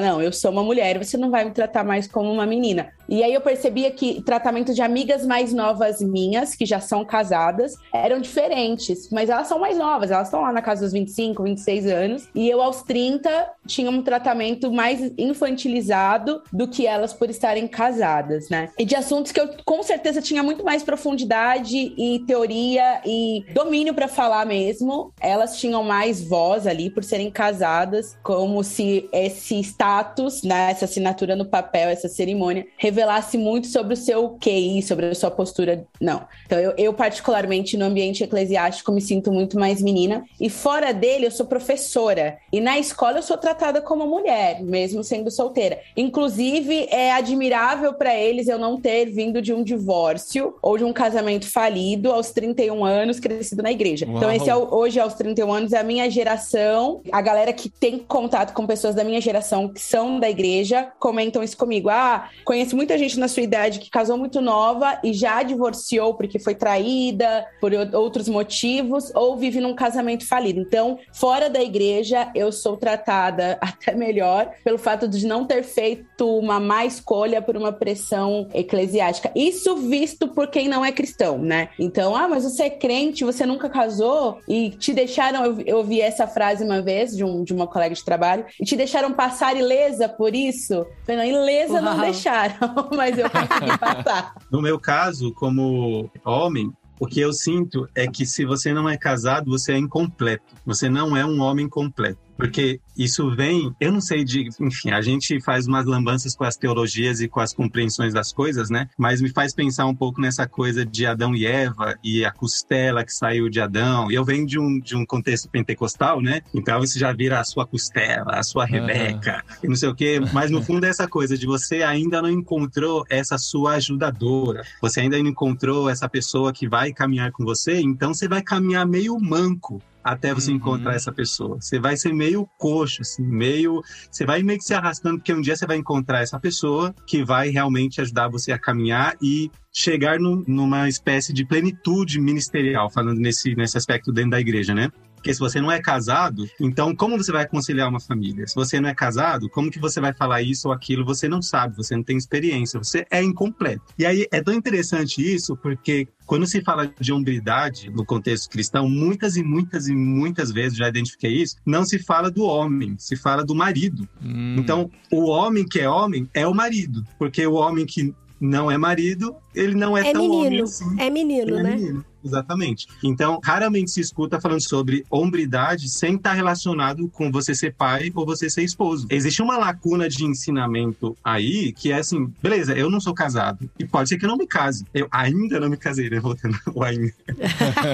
não, 0.00 0.22
eu 0.22 0.32
sou 0.32 0.50
uma 0.50 0.62
mulher, 0.62 0.98
você 0.98 1.16
não 1.16 1.30
vai 1.30 1.44
me 1.44 1.50
tratar 1.50 1.84
mais 1.84 2.06
como 2.06 2.30
uma 2.32 2.46
menina. 2.46 2.92
E 3.08 3.24
aí 3.24 3.34
eu 3.34 3.40
percebia 3.40 3.90
que 3.90 4.22
tratamento 4.22 4.72
de 4.72 4.82
amigas 4.82 5.26
mais 5.26 5.52
novas 5.52 6.00
minhas, 6.00 6.54
que 6.54 6.64
já 6.64 6.78
são 6.78 7.04
casadas, 7.04 7.74
eram 7.92 8.20
diferentes, 8.20 9.10
mas 9.10 9.28
elas 9.28 9.48
são 9.48 9.58
mais 9.58 9.76
novas, 9.76 10.12
elas 10.12 10.28
estão 10.28 10.42
lá 10.42 10.52
na 10.52 10.62
casa 10.62 10.82
dos 10.82 10.92
25, 10.92 11.42
26 11.42 11.86
anos, 11.86 12.28
e 12.34 12.48
eu 12.48 12.62
aos 12.62 12.82
30 12.82 13.50
tinha 13.66 13.90
um 13.90 14.00
tratamento 14.00 14.70
mais 14.70 15.12
infantilizado 15.18 16.42
do 16.52 16.68
que 16.68 16.86
elas 16.86 17.12
por 17.12 17.28
estarem 17.28 17.66
casadas, 17.66 18.48
né? 18.48 18.70
E 18.78 18.84
de 18.84 18.94
assuntos 18.94 19.32
que 19.32 19.40
eu 19.40 19.50
com 19.64 19.82
certeza 19.82 20.22
tinha 20.22 20.42
muito 20.42 20.64
mais 20.64 20.84
profundidade 20.84 21.92
e 21.96 22.20
teoria 22.26 23.00
e 23.04 23.44
domínio 23.52 23.92
para 23.92 24.06
falar 24.06 24.46
mesmo, 24.46 25.12
elas 25.20 25.58
tinham 25.58 25.82
mais 25.82 26.22
voz 26.22 26.66
ali 26.66 26.90
por 26.90 27.02
serem 27.02 27.30
casadas, 27.30 28.16
como 28.22 28.62
se 28.70 29.08
esse 29.12 29.58
status, 29.60 30.42
né, 30.42 30.70
essa 30.70 30.84
assinatura 30.84 31.36
no 31.36 31.44
papel, 31.44 31.88
essa 31.90 32.08
cerimônia, 32.08 32.66
revelasse 32.76 33.36
muito 33.36 33.66
sobre 33.66 33.94
o 33.94 33.96
seu 33.96 34.38
QI, 34.40 34.82
sobre 34.82 35.06
a 35.06 35.14
sua 35.14 35.30
postura. 35.30 35.84
Não. 36.00 36.22
Então, 36.46 36.58
eu, 36.58 36.72
eu, 36.76 36.94
particularmente, 36.94 37.76
no 37.76 37.84
ambiente 37.84 38.24
eclesiástico, 38.24 38.92
me 38.92 39.00
sinto 39.00 39.32
muito 39.32 39.58
mais 39.58 39.82
menina. 39.82 40.24
E 40.40 40.48
fora 40.48 40.92
dele, 40.92 41.26
eu 41.26 41.30
sou 41.30 41.46
professora. 41.46 42.38
E 42.52 42.60
na 42.60 42.78
escola, 42.78 43.18
eu 43.18 43.22
sou 43.22 43.36
tratada 43.36 43.80
como 43.80 44.06
mulher, 44.06 44.62
mesmo 44.62 45.02
sendo 45.02 45.30
solteira. 45.30 45.80
Inclusive, 45.96 46.86
é 46.90 47.12
admirável 47.12 47.94
para 47.94 48.14
eles 48.14 48.48
eu 48.48 48.58
não 48.58 48.80
ter 48.80 49.06
vindo 49.06 49.42
de 49.42 49.52
um 49.52 49.62
divórcio 49.62 50.54
ou 50.62 50.78
de 50.78 50.84
um 50.84 50.92
casamento 50.92 51.50
falido 51.50 52.12
aos 52.12 52.30
31 52.30 52.84
anos, 52.84 53.20
crescido 53.20 53.62
na 53.62 53.72
igreja. 53.72 54.06
Uau. 54.06 54.16
Então, 54.16 54.32
esse 54.32 54.48
é, 54.48 54.56
hoje, 54.56 55.00
aos 55.00 55.14
31 55.14 55.52
anos, 55.52 55.72
é 55.72 55.78
a 55.78 55.84
minha 55.84 56.08
geração, 56.10 57.00
a 57.10 57.20
galera 57.20 57.52
que 57.52 57.68
tem 57.68 57.98
contato 57.98 58.52
com 58.52 58.59
pessoas 58.66 58.94
da 58.94 59.04
minha 59.04 59.20
geração 59.20 59.68
que 59.68 59.80
são 59.80 60.18
da 60.18 60.28
igreja, 60.28 60.92
comentam 60.98 61.42
isso 61.42 61.56
comigo. 61.56 61.88
Ah, 61.88 62.28
conheço 62.44 62.76
muita 62.76 62.96
gente 62.98 63.18
na 63.18 63.28
sua 63.28 63.42
idade 63.42 63.78
que 63.78 63.90
casou 63.90 64.16
muito 64.16 64.40
nova 64.40 64.98
e 65.02 65.12
já 65.12 65.42
divorciou 65.42 66.14
porque 66.14 66.38
foi 66.38 66.54
traída 66.54 67.46
por 67.60 67.72
outros 67.94 68.28
motivos 68.28 69.12
ou 69.14 69.36
vive 69.36 69.60
num 69.60 69.74
casamento 69.74 70.26
falido. 70.26 70.60
Então, 70.60 70.98
fora 71.12 71.48
da 71.48 71.62
igreja, 71.62 72.30
eu 72.34 72.52
sou 72.52 72.76
tratada 72.76 73.58
até 73.60 73.94
melhor 73.94 74.50
pelo 74.64 74.78
fato 74.78 75.08
de 75.08 75.26
não 75.26 75.44
ter 75.44 75.62
feito 75.62 76.38
uma 76.38 76.60
má 76.60 76.84
escolha 76.84 77.42
por 77.42 77.56
uma 77.56 77.72
pressão 77.72 78.48
eclesiástica. 78.52 79.30
Isso 79.34 79.76
visto 79.76 80.28
por 80.28 80.48
quem 80.48 80.68
não 80.68 80.84
é 80.84 80.92
cristão, 80.92 81.38
né? 81.38 81.70
Então, 81.78 82.14
ah, 82.14 82.28
mas 82.28 82.44
você 82.44 82.64
é 82.64 82.70
crente, 82.70 83.24
você 83.24 83.46
nunca 83.46 83.68
casou 83.68 84.38
e 84.48 84.70
te 84.70 84.92
deixaram. 84.92 85.44
Eu, 85.44 85.60
eu 85.66 85.76
ouvi 85.78 86.00
essa 86.00 86.26
frase 86.26 86.64
uma 86.64 86.80
vez 86.82 87.16
de, 87.16 87.24
um, 87.24 87.42
de 87.42 87.52
uma 87.52 87.66
colega 87.66 87.94
de 87.94 88.04
trabalho 88.04 88.44
e 88.58 88.64
te 88.64 88.76
deixaram 88.76 89.12
passar 89.12 89.56
ilesa 89.56 90.08
por 90.08 90.34
isso? 90.34 90.86
Falei, 91.04 91.32
não, 91.32 91.40
ilesa 91.40 91.74
Uau. 91.74 91.82
não 91.82 92.00
deixaram, 92.00 92.56
mas 92.96 93.18
eu 93.18 93.28
consegui 93.30 93.78
passar. 93.78 94.34
No 94.50 94.62
meu 94.62 94.78
caso, 94.78 95.32
como 95.34 96.10
homem, 96.24 96.72
o 96.98 97.06
que 97.06 97.20
eu 97.20 97.32
sinto 97.32 97.88
é 97.94 98.06
que 98.06 98.26
se 98.26 98.44
você 98.44 98.74
não 98.74 98.88
é 98.88 98.96
casado, 98.96 99.50
você 99.50 99.72
é 99.72 99.78
incompleto. 99.78 100.54
Você 100.66 100.88
não 100.88 101.16
é 101.16 101.24
um 101.24 101.40
homem 101.40 101.68
completo. 101.68 102.20
Porque 102.40 102.80
isso 102.96 103.30
vem, 103.36 103.74
eu 103.78 103.92
não 103.92 104.00
sei 104.00 104.24
de, 104.24 104.48
enfim, 104.58 104.90
a 104.90 105.02
gente 105.02 105.40
faz 105.42 105.66
umas 105.66 105.84
lambanças 105.84 106.34
com 106.34 106.44
as 106.44 106.56
teologias 106.56 107.20
e 107.20 107.28
com 107.28 107.38
as 107.38 107.52
compreensões 107.52 108.14
das 108.14 108.32
coisas, 108.32 108.70
né? 108.70 108.88
Mas 108.96 109.20
me 109.20 109.28
faz 109.28 109.54
pensar 109.54 109.84
um 109.86 109.94
pouco 109.94 110.20
nessa 110.20 110.48
coisa 110.48 110.84
de 110.84 111.04
Adão 111.04 111.34
e 111.34 111.44
Eva 111.44 111.94
e 112.02 112.24
a 112.24 112.32
costela 112.32 113.04
que 113.04 113.12
saiu 113.12 113.50
de 113.50 113.60
Adão. 113.60 114.10
Eu 114.10 114.24
venho 114.24 114.46
de 114.46 114.58
um, 114.58 114.80
de 114.80 114.96
um 114.96 115.04
contexto 115.04 115.50
pentecostal, 115.50 116.22
né? 116.22 116.40
Então 116.54 116.80
você 116.80 116.98
já 116.98 117.12
vira 117.12 117.38
a 117.38 117.44
sua 117.44 117.66
costela, 117.66 118.32
a 118.32 118.42
sua 118.42 118.64
Rebeca, 118.64 119.44
e 119.62 119.68
não 119.68 119.76
sei 119.76 119.90
o 119.90 119.94
quê. 119.94 120.18
Mas 120.32 120.50
no 120.50 120.62
fundo 120.62 120.84
é 120.86 120.88
essa 120.88 121.06
coisa 121.06 121.36
de 121.36 121.46
você 121.46 121.82
ainda 121.82 122.22
não 122.22 122.30
encontrou 122.30 123.04
essa 123.10 123.36
sua 123.36 123.72
ajudadora. 123.74 124.64
Você 124.80 125.00
ainda 125.00 125.18
não 125.18 125.26
encontrou 125.26 125.90
essa 125.90 126.08
pessoa 126.08 126.54
que 126.54 126.66
vai 126.66 126.90
caminhar 126.90 127.32
com 127.32 127.44
você, 127.44 127.80
então 127.80 128.14
você 128.14 128.26
vai 128.26 128.40
caminhar 128.40 128.86
meio 128.86 129.18
manco 129.20 129.82
até 130.02 130.32
você 130.34 130.50
Uhum. 130.50 130.56
encontrar 130.56 130.94
essa 130.94 131.12
pessoa. 131.12 131.56
Você 131.60 131.78
vai 131.78 131.96
ser 131.96 132.12
meio 132.12 132.46
coxo, 132.58 133.02
assim, 133.02 133.22
meio. 133.22 133.82
Você 134.10 134.24
vai 134.24 134.42
meio 134.42 134.58
que 134.58 134.64
se 134.64 134.74
arrastando, 134.74 135.18
porque 135.18 135.32
um 135.32 135.40
dia 135.40 135.54
você 135.56 135.66
vai 135.66 135.76
encontrar 135.76 136.20
essa 136.22 136.38
pessoa 136.40 136.94
que 137.06 137.24
vai 137.24 137.48
realmente 137.50 138.00
ajudar 138.00 138.28
você 138.28 138.52
a 138.52 138.58
caminhar 138.58 139.16
e 139.22 139.50
chegar 139.72 140.18
num- 140.18 140.42
numa 140.46 140.88
espécie 140.88 141.32
de 141.32 141.44
plenitude 141.46 142.20
ministerial, 142.20 142.90
falando 142.90 143.18
nesse, 143.20 143.54
nesse 143.54 143.76
aspecto 143.78 144.12
dentro 144.12 144.30
da 144.30 144.40
igreja, 144.40 144.74
né? 144.74 144.90
Porque 145.20 145.34
se 145.34 145.40
você 145.40 145.60
não 145.60 145.70
é 145.70 145.80
casado, 145.80 146.48
então 146.58 146.96
como 146.96 147.18
você 147.18 147.30
vai 147.30 147.46
conciliar 147.46 147.88
uma 147.90 148.00
família? 148.00 148.46
Se 148.46 148.54
você 148.54 148.80
não 148.80 148.88
é 148.88 148.94
casado, 148.94 149.50
como 149.50 149.70
que 149.70 149.78
você 149.78 150.00
vai 150.00 150.14
falar 150.14 150.40
isso 150.40 150.68
ou 150.68 150.74
aquilo? 150.74 151.04
Você 151.04 151.28
não 151.28 151.42
sabe, 151.42 151.76
você 151.76 151.94
não 151.94 152.02
tem 152.02 152.16
experiência, 152.16 152.78
você 152.78 153.06
é 153.10 153.22
incompleto. 153.22 153.82
E 153.98 154.06
aí 154.06 154.26
é 154.32 154.42
tão 154.42 154.54
interessante 154.54 155.22
isso, 155.22 155.54
porque 155.58 156.08
quando 156.24 156.46
se 156.46 156.62
fala 156.62 156.90
de 156.98 157.12
hombridade 157.12 157.90
no 157.90 158.04
contexto 158.04 158.48
cristão, 158.48 158.88
muitas 158.88 159.36
e 159.36 159.42
muitas 159.42 159.88
e 159.88 159.94
muitas 159.94 160.50
vezes 160.50 160.78
já 160.78 160.88
identifiquei 160.88 161.32
isso, 161.32 161.56
não 161.66 161.84
se 161.84 161.98
fala 161.98 162.30
do 162.30 162.44
homem, 162.44 162.96
se 162.98 163.14
fala 163.14 163.44
do 163.44 163.54
marido. 163.54 164.08
Hum. 164.22 164.56
Então, 164.58 164.90
o 165.12 165.26
homem 165.26 165.68
que 165.68 165.80
é 165.80 165.88
homem 165.88 166.30
é 166.32 166.46
o 166.46 166.54
marido, 166.54 167.04
porque 167.18 167.46
o 167.46 167.54
homem 167.54 167.84
que 167.84 168.14
não 168.40 168.70
é 168.70 168.78
marido, 168.78 169.36
ele 169.54 169.74
não 169.74 169.96
é, 169.96 170.08
É 170.08 170.12
tão 170.12 170.24
homem 170.24 170.44
menino. 170.44 170.64
assim. 170.64 170.96
É 170.98 171.10
menino, 171.10 171.58
é 171.58 171.62
né? 171.62 171.76
menino, 171.76 172.04
Exatamente. 172.24 172.86
Então, 173.02 173.40
raramente 173.42 173.90
se 173.90 174.00
escuta 174.00 174.40
falando 174.40 174.60
sobre 174.60 175.04
hombridade 175.10 175.88
sem 175.88 176.16
estar 176.16 176.32
relacionado 176.32 177.08
com 177.08 177.30
você 177.30 177.54
ser 177.54 177.74
pai 177.74 178.10
ou 178.14 178.26
você 178.26 178.48
ser 178.48 178.62
esposo. 178.62 179.06
Existe 179.10 179.42
uma 179.42 179.56
lacuna 179.56 180.08
de 180.08 180.24
ensinamento 180.24 181.16
aí 181.24 181.72
que 181.72 181.92
é 181.92 181.96
assim, 181.96 182.32
beleza, 182.42 182.74
eu 182.74 182.90
não 182.90 183.00
sou 183.00 183.14
casado 183.14 183.70
e 183.78 183.84
pode 183.84 184.08
ser 184.08 184.18
que 184.18 184.24
eu 184.24 184.28
não 184.28 184.36
me 184.36 184.46
case. 184.46 184.84
Eu 184.92 185.08
ainda 185.10 185.58
não 185.60 185.68
me 185.68 185.76
casei, 185.76 186.10
né? 186.10 186.20
Voltando 186.20 186.58
ainda. 186.82 187.12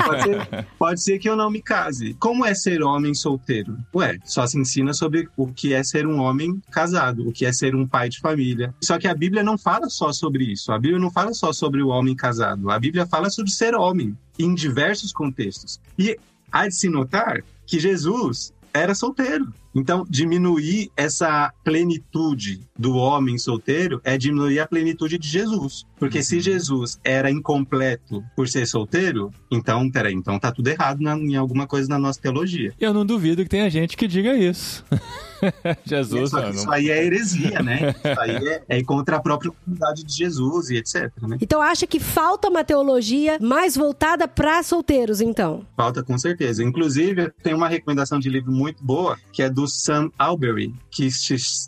pode, 0.05 0.23
ser, 0.23 0.67
pode 0.79 1.03
ser 1.03 1.19
que 1.19 1.29
eu 1.29 1.37
não 1.37 1.51
me 1.51 1.63
case. 1.63 2.15
Como 2.15 2.45
é 2.45 2.55
ser 2.55 2.83
homem 2.83 3.15
solteiro? 3.15 3.77
Ué, 3.95 4.19
só 4.25 4.47
se 4.47 4.59
ensina 4.59 4.93
sobre 4.93 5.29
o 5.37 5.47
que 5.49 5.73
é 5.73 5.83
ser 5.83 6.07
um 6.07 6.21
homem 6.21 6.61
casado, 6.71 7.29
o 7.29 7.33
que 7.33 7.45
é 7.45 7.53
ser 7.53 7.75
um 7.75 7.87
pai 7.87 8.09
de 8.09 8.21
família. 8.21 8.75
Só 8.83 8.99
que 8.99 9.09
a 9.09 9.15
Bíblia 9.15 9.43
não 9.43 9.59
fala 9.59 9.89
só 9.89 10.13
sobre 10.13 10.45
isso. 10.45 10.73
A 10.73 10.79
Bíblia 10.79 10.99
não 10.99 11.11
fala 11.11 11.33
só 11.33 11.53
sobre 11.53 11.83
o 11.83 11.89
homem 11.89 12.15
casado. 12.15 12.71
A 12.71 12.79
Bíblia 12.79 13.07
fala 13.07 13.31
sobre 13.31 13.51
ser 13.51 13.75
homem 13.75 14.16
em 14.39 14.55
diversos 14.55 15.13
contextos. 15.13 15.81
E 15.99 16.17
há 16.51 16.69
de 16.69 16.75
se 16.75 16.89
notar 16.89 17.43
que 17.67 17.79
Jesus 17.79 18.53
era 18.73 18.95
solteiro. 18.95 19.53
Então, 19.79 20.05
diminuir 20.09 20.91
essa 20.97 21.53
plenitude 21.63 22.61
do 22.79 22.95
homem 22.97 23.39
solteiro 23.39 24.01
é 24.03 24.17
diminuir 24.17 24.59
a 24.61 24.67
plenitude 24.67 25.19
de 25.19 25.29
Jesus. 25.29 25.85
Porque 25.99 26.23
se 26.23 26.41
Jesus 26.41 26.99
era 27.05 27.31
incompleto 27.31 28.23
por 28.35 28.49
ser 28.49 28.67
solteiro, 28.67 29.31
então, 29.51 29.91
peraí, 29.91 30.13
então 30.15 30.39
tá 30.39 30.51
tudo 30.53 30.69
errado 30.69 31.01
na- 31.01 31.17
em 31.17 31.37
alguma 31.37 31.67
coisa 31.67 31.89
na 31.89 31.99
nossa 31.99 32.21
teologia. 32.21 32.73
Eu 32.81 32.93
não 32.93 33.05
duvido 33.07 33.43
que 33.43 33.49
tenha 33.49 33.69
gente 33.71 33.97
que 33.97 34.07
diga 34.09 34.35
isso. 34.37 34.85
Jesus, 35.85 36.31
que 36.31 36.37
não, 36.41 36.51
isso 36.51 36.67
não- 36.67 36.73
aí 36.73 36.91
é 36.91 37.05
heresia, 37.05 37.63
né? 37.63 37.95
Isso 37.97 38.21
aí 38.21 38.37
é, 38.49 38.63
é 38.69 38.83
contra 38.85 39.17
a 39.17 39.21
própria 39.21 39.51
comunidade 39.53 40.03
de 40.05 40.13
Jesus 40.15 40.71
e 40.71 40.77
etc, 40.77 41.11
né? 41.23 41.37
Então 41.41 41.61
acha 41.61 41.87
que 41.87 42.01
falta 42.01 42.49
uma 42.49 42.65
teologia 42.65 43.39
mais 43.41 43.77
voltada 43.77 44.27
para 44.27 44.63
solteiros, 44.63 45.21
então? 45.21 45.65
Falta 45.77 46.03
com 46.03 46.17
certeza. 46.19 46.63
Inclusive, 46.65 47.31
tem 47.43 47.55
uma 47.55 47.69
recomendação 47.69 48.19
de 48.19 48.29
livro 48.31 48.51
muito 48.53 48.83
boa, 48.83 49.19
que 49.33 49.43
é 49.43 49.51
do 49.51 49.66
Sam 49.69 50.11
Alberry, 50.19 50.75
que 50.91 51.09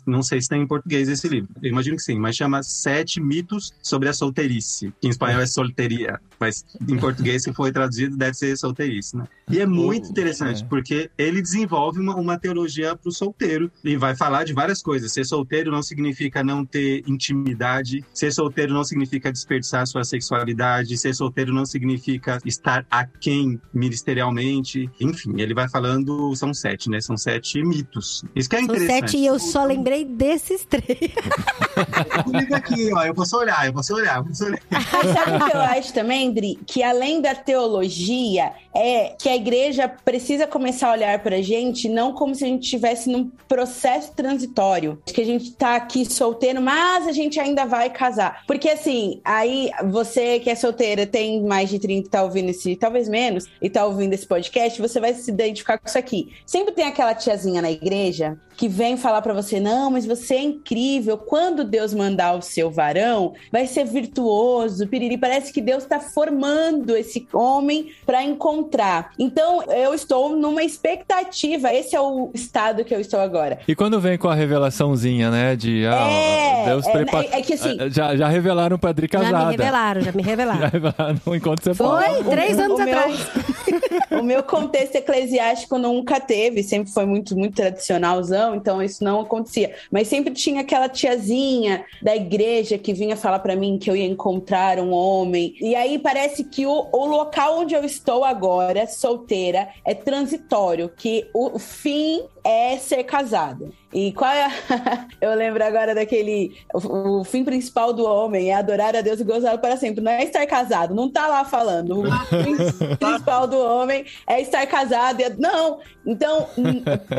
não 0.05 0.21
sei 0.21 0.41
se 0.41 0.49
tem 0.49 0.61
em 0.61 0.67
português 0.67 1.09
esse 1.09 1.27
livro. 1.27 1.49
Eu 1.61 1.69
imagino 1.69 1.95
que 1.95 2.03
sim, 2.03 2.19
mas 2.19 2.35
chama 2.35 2.63
Sete 2.63 3.21
Mitos 3.21 3.73
sobre 3.81 4.09
a 4.09 4.13
Solteirice. 4.13 4.93
Que 5.01 5.07
em 5.07 5.09
espanhol 5.09 5.41
é 5.41 5.45
solteria, 5.45 6.19
mas 6.39 6.65
em 6.87 6.97
português, 6.97 7.43
se 7.43 7.53
foi 7.53 7.71
traduzido, 7.71 8.15
deve 8.15 8.33
ser 8.33 8.55
solteirice, 8.57 9.17
né? 9.17 9.25
E 9.49 9.59
é 9.59 9.65
muito 9.65 10.07
Oh, 10.07 10.11
interessante, 10.11 10.63
é. 10.63 10.65
porque 10.65 11.09
ele 11.17 11.41
desenvolve 11.41 11.99
uma, 11.99 12.15
uma 12.15 12.37
teologia 12.37 12.95
para 12.95 13.09
o 13.09 13.11
solteiro 13.11 13.71
e 13.83 13.97
vai 13.97 14.15
falar 14.15 14.43
de 14.43 14.53
várias 14.53 14.81
coisas. 14.81 15.11
Ser 15.11 15.25
solteiro 15.25 15.71
não 15.71 15.81
significa 15.81 16.43
não 16.43 16.63
ter 16.65 17.03
intimidade, 17.07 18.05
ser 18.13 18.31
solteiro 18.31 18.73
não 18.73 18.83
significa 18.83 19.31
desperdiçar 19.31 19.85
sua 19.87 20.03
sexualidade, 20.03 20.97
ser 20.97 21.13
solteiro 21.13 21.53
não 21.53 21.65
significa 21.65 22.39
estar 22.45 22.85
aquém 22.89 23.59
ministerialmente. 23.73 24.89
Enfim, 24.99 25.39
ele 25.41 25.53
vai 25.53 25.67
falando, 25.69 26.33
são 26.35 26.53
sete, 26.53 26.89
né? 26.89 27.01
São 27.01 27.17
sete 27.17 27.61
mitos. 27.63 28.23
Isso 28.35 28.49
que 28.49 28.55
é 28.55 28.59
São 28.59 28.65
interessante. 28.65 29.11
sete 29.11 29.17
e 29.17 29.25
eu 29.25 29.39
só 29.39 29.65
lembrei 29.65 30.05
desses 30.05 30.65
três. 30.65 30.85
Comigo 32.23 32.55
aqui, 32.55 32.91
ó, 32.93 33.03
eu 33.03 33.13
posso 33.13 33.37
olhar, 33.37 33.65
eu 33.65 33.73
posso 33.73 33.93
olhar, 33.95 34.17
eu 34.17 34.25
posso 34.25 34.45
olhar. 34.45 34.59
Sabe 35.13 35.37
o 35.43 35.49
que 35.49 35.57
eu 35.57 35.61
acho 35.61 35.93
também, 35.93 36.28
Dri? 36.31 36.59
Que 36.65 36.83
além 36.83 37.21
da 37.21 37.35
teologia, 37.35 38.53
é 38.73 39.15
que 39.17 39.27
a 39.27 39.35
igreja 39.35 39.87
precisa 39.87 40.47
começar 40.47 40.89
a 40.89 40.93
olhar 40.93 41.19
pra 41.23 41.41
gente 41.41 41.89
não 41.89 42.13
como 42.13 42.35
se 42.35 42.43
a 42.43 42.47
gente 42.47 42.63
estivesse 42.63 43.09
num 43.09 43.29
processo 43.47 44.13
transitório. 44.13 45.01
Que 45.05 45.21
a 45.21 45.25
gente 45.25 45.51
tá 45.53 45.75
aqui 45.75 46.05
solteiro, 46.05 46.61
mas 46.61 47.07
a 47.07 47.11
gente 47.11 47.39
ainda 47.39 47.65
vai 47.65 47.89
casar. 47.89 48.43
Porque 48.45 48.69
assim, 48.69 49.21
aí 49.23 49.71
você 49.89 50.39
que 50.39 50.49
é 50.49 50.55
solteira, 50.55 51.05
tem 51.05 51.43
mais 51.43 51.69
de 51.69 51.79
30 51.79 52.07
e 52.07 52.09
tá 52.09 52.23
ouvindo 52.23 52.49
esse, 52.49 52.75
talvez 52.75 53.09
menos, 53.09 53.45
e 53.61 53.69
tá 53.69 53.85
ouvindo 53.85 54.13
esse 54.13 54.27
podcast, 54.27 54.81
você 54.81 54.99
vai 54.99 55.13
se 55.13 55.29
identificar 55.29 55.77
com 55.77 55.87
isso 55.87 55.97
aqui. 55.97 56.33
Sempre 56.45 56.73
tem 56.73 56.85
aquela 56.85 57.13
tiazinha 57.13 57.61
na 57.61 57.71
igreja 57.71 58.37
que 58.59 58.67
vem 58.67 58.97
falar 58.97 59.21
pra 59.21 59.33
você: 59.33 59.57
não, 59.57 59.89
mas 59.89 60.05
você 60.05 60.35
é 60.35 60.41
incrível. 60.41 61.17
Quando 61.17 61.63
Deus 61.63 61.93
mandar 61.93 62.37
o 62.37 62.41
seu 62.41 62.69
varão, 62.69 63.33
vai 63.49 63.65
ser 63.65 63.85
virtuoso, 63.85 64.85
piriri. 64.85 65.17
Parece 65.17 65.53
que 65.53 65.61
Deus 65.61 65.85
tá 65.85 66.01
formando 66.01 66.93
esse 66.95 67.25
homem 67.33 67.91
pra 68.05 68.21
encontrar. 68.21 68.68
Então, 69.17 69.63
eu 69.63 69.93
estou 69.93 70.35
numa 70.35 70.63
expectativa. 70.63 71.73
Esse 71.73 71.95
é 71.95 72.01
o 72.01 72.29
estado 72.33 72.83
que 72.83 72.93
eu 72.93 72.99
estou 72.99 73.19
agora. 73.19 73.59
E 73.67 73.75
quando 73.75 73.99
vem 73.99 74.17
com 74.17 74.27
a 74.27 74.35
revelaçãozinha, 74.35 75.29
né? 75.31 75.55
De 75.55 75.85
ah, 75.87 76.09
É, 76.09 76.65
Deus 76.65 76.85
é, 76.87 76.91
prepara. 76.91 77.27
é 77.31 77.41
que 77.41 77.53
assim- 77.53 77.77
Já, 77.89 78.15
já 78.15 78.27
revelaram 78.27 78.77
pra 78.77 78.89
Adri 78.91 79.07
Já 79.11 79.19
casada. 79.19 79.45
me 79.45 79.51
revelaram, 79.51 80.01
já 80.01 80.11
me 80.11 80.23
Já 80.23 80.29
revelaram. 80.29 80.69
revelaram 80.69 81.19
enquanto 81.35 81.63
você 81.63 81.73
Foi 81.73 82.23
três 82.29 82.57
o 82.57 82.61
anos 82.61 82.79
meu- 82.79 82.87
atrás. 82.97 83.19
O 84.11 84.23
meu 84.23 84.41
contexto 84.43 84.95
eclesiástico 84.95 85.77
nunca 85.77 86.19
teve, 86.19 86.63
sempre 86.63 86.91
foi 86.91 87.05
muito, 87.05 87.37
muito 87.37 87.55
tradicionalzão, 87.55 88.55
então 88.55 88.81
isso 88.81 89.03
não 89.03 89.21
acontecia. 89.21 89.73
Mas 89.91 90.07
sempre 90.07 90.33
tinha 90.33 90.61
aquela 90.61 90.89
tiazinha 90.89 91.85
da 92.01 92.15
igreja 92.15 92.77
que 92.77 92.91
vinha 92.91 93.15
falar 93.15 93.39
pra 93.39 93.55
mim 93.55 93.77
que 93.77 93.89
eu 93.89 93.95
ia 93.95 94.05
encontrar 94.05 94.79
um 94.79 94.91
homem. 94.91 95.53
E 95.61 95.75
aí 95.75 95.99
parece 95.99 96.43
que 96.43 96.65
o, 96.65 96.87
o 96.91 97.05
local 97.05 97.59
onde 97.59 97.73
eu 97.75 97.83
estou 97.85 98.25
agora, 98.25 98.48
solteira, 98.87 99.69
é 99.85 99.93
transitório, 99.93 100.89
que 100.89 101.29
o 101.33 101.57
fim 101.59 102.23
é 102.43 102.77
ser 102.77 103.03
casado. 103.03 103.73
E 103.93 104.11
qual 104.13 104.31
é 104.31 104.45
a... 104.45 104.51
Eu 105.19 105.33
lembro 105.35 105.63
agora 105.63 105.95
daquele... 105.95 106.55
O, 106.73 107.19
o 107.19 107.23
fim 107.23 107.43
principal 107.43 107.91
do 107.93 108.05
homem 108.05 108.51
é 108.51 108.55
adorar 108.55 108.95
a 108.95 109.01
Deus 109.01 109.19
e 109.19 109.23
gozá-lo 109.23 109.59
para 109.59 109.77
sempre. 109.77 110.03
Não 110.03 110.11
é 110.11 110.23
estar 110.23 110.45
casado, 110.45 110.93
não 110.93 111.09
tá 111.09 111.27
lá 111.27 111.43
falando. 111.43 112.01
O 112.01 112.43
fim 112.43 112.55
principal 112.97 113.47
do 113.47 113.57
homem 113.57 114.05
é 114.27 114.41
estar 114.41 114.65
casado. 114.67 115.23
Não! 115.37 115.79
Então, 116.05 116.47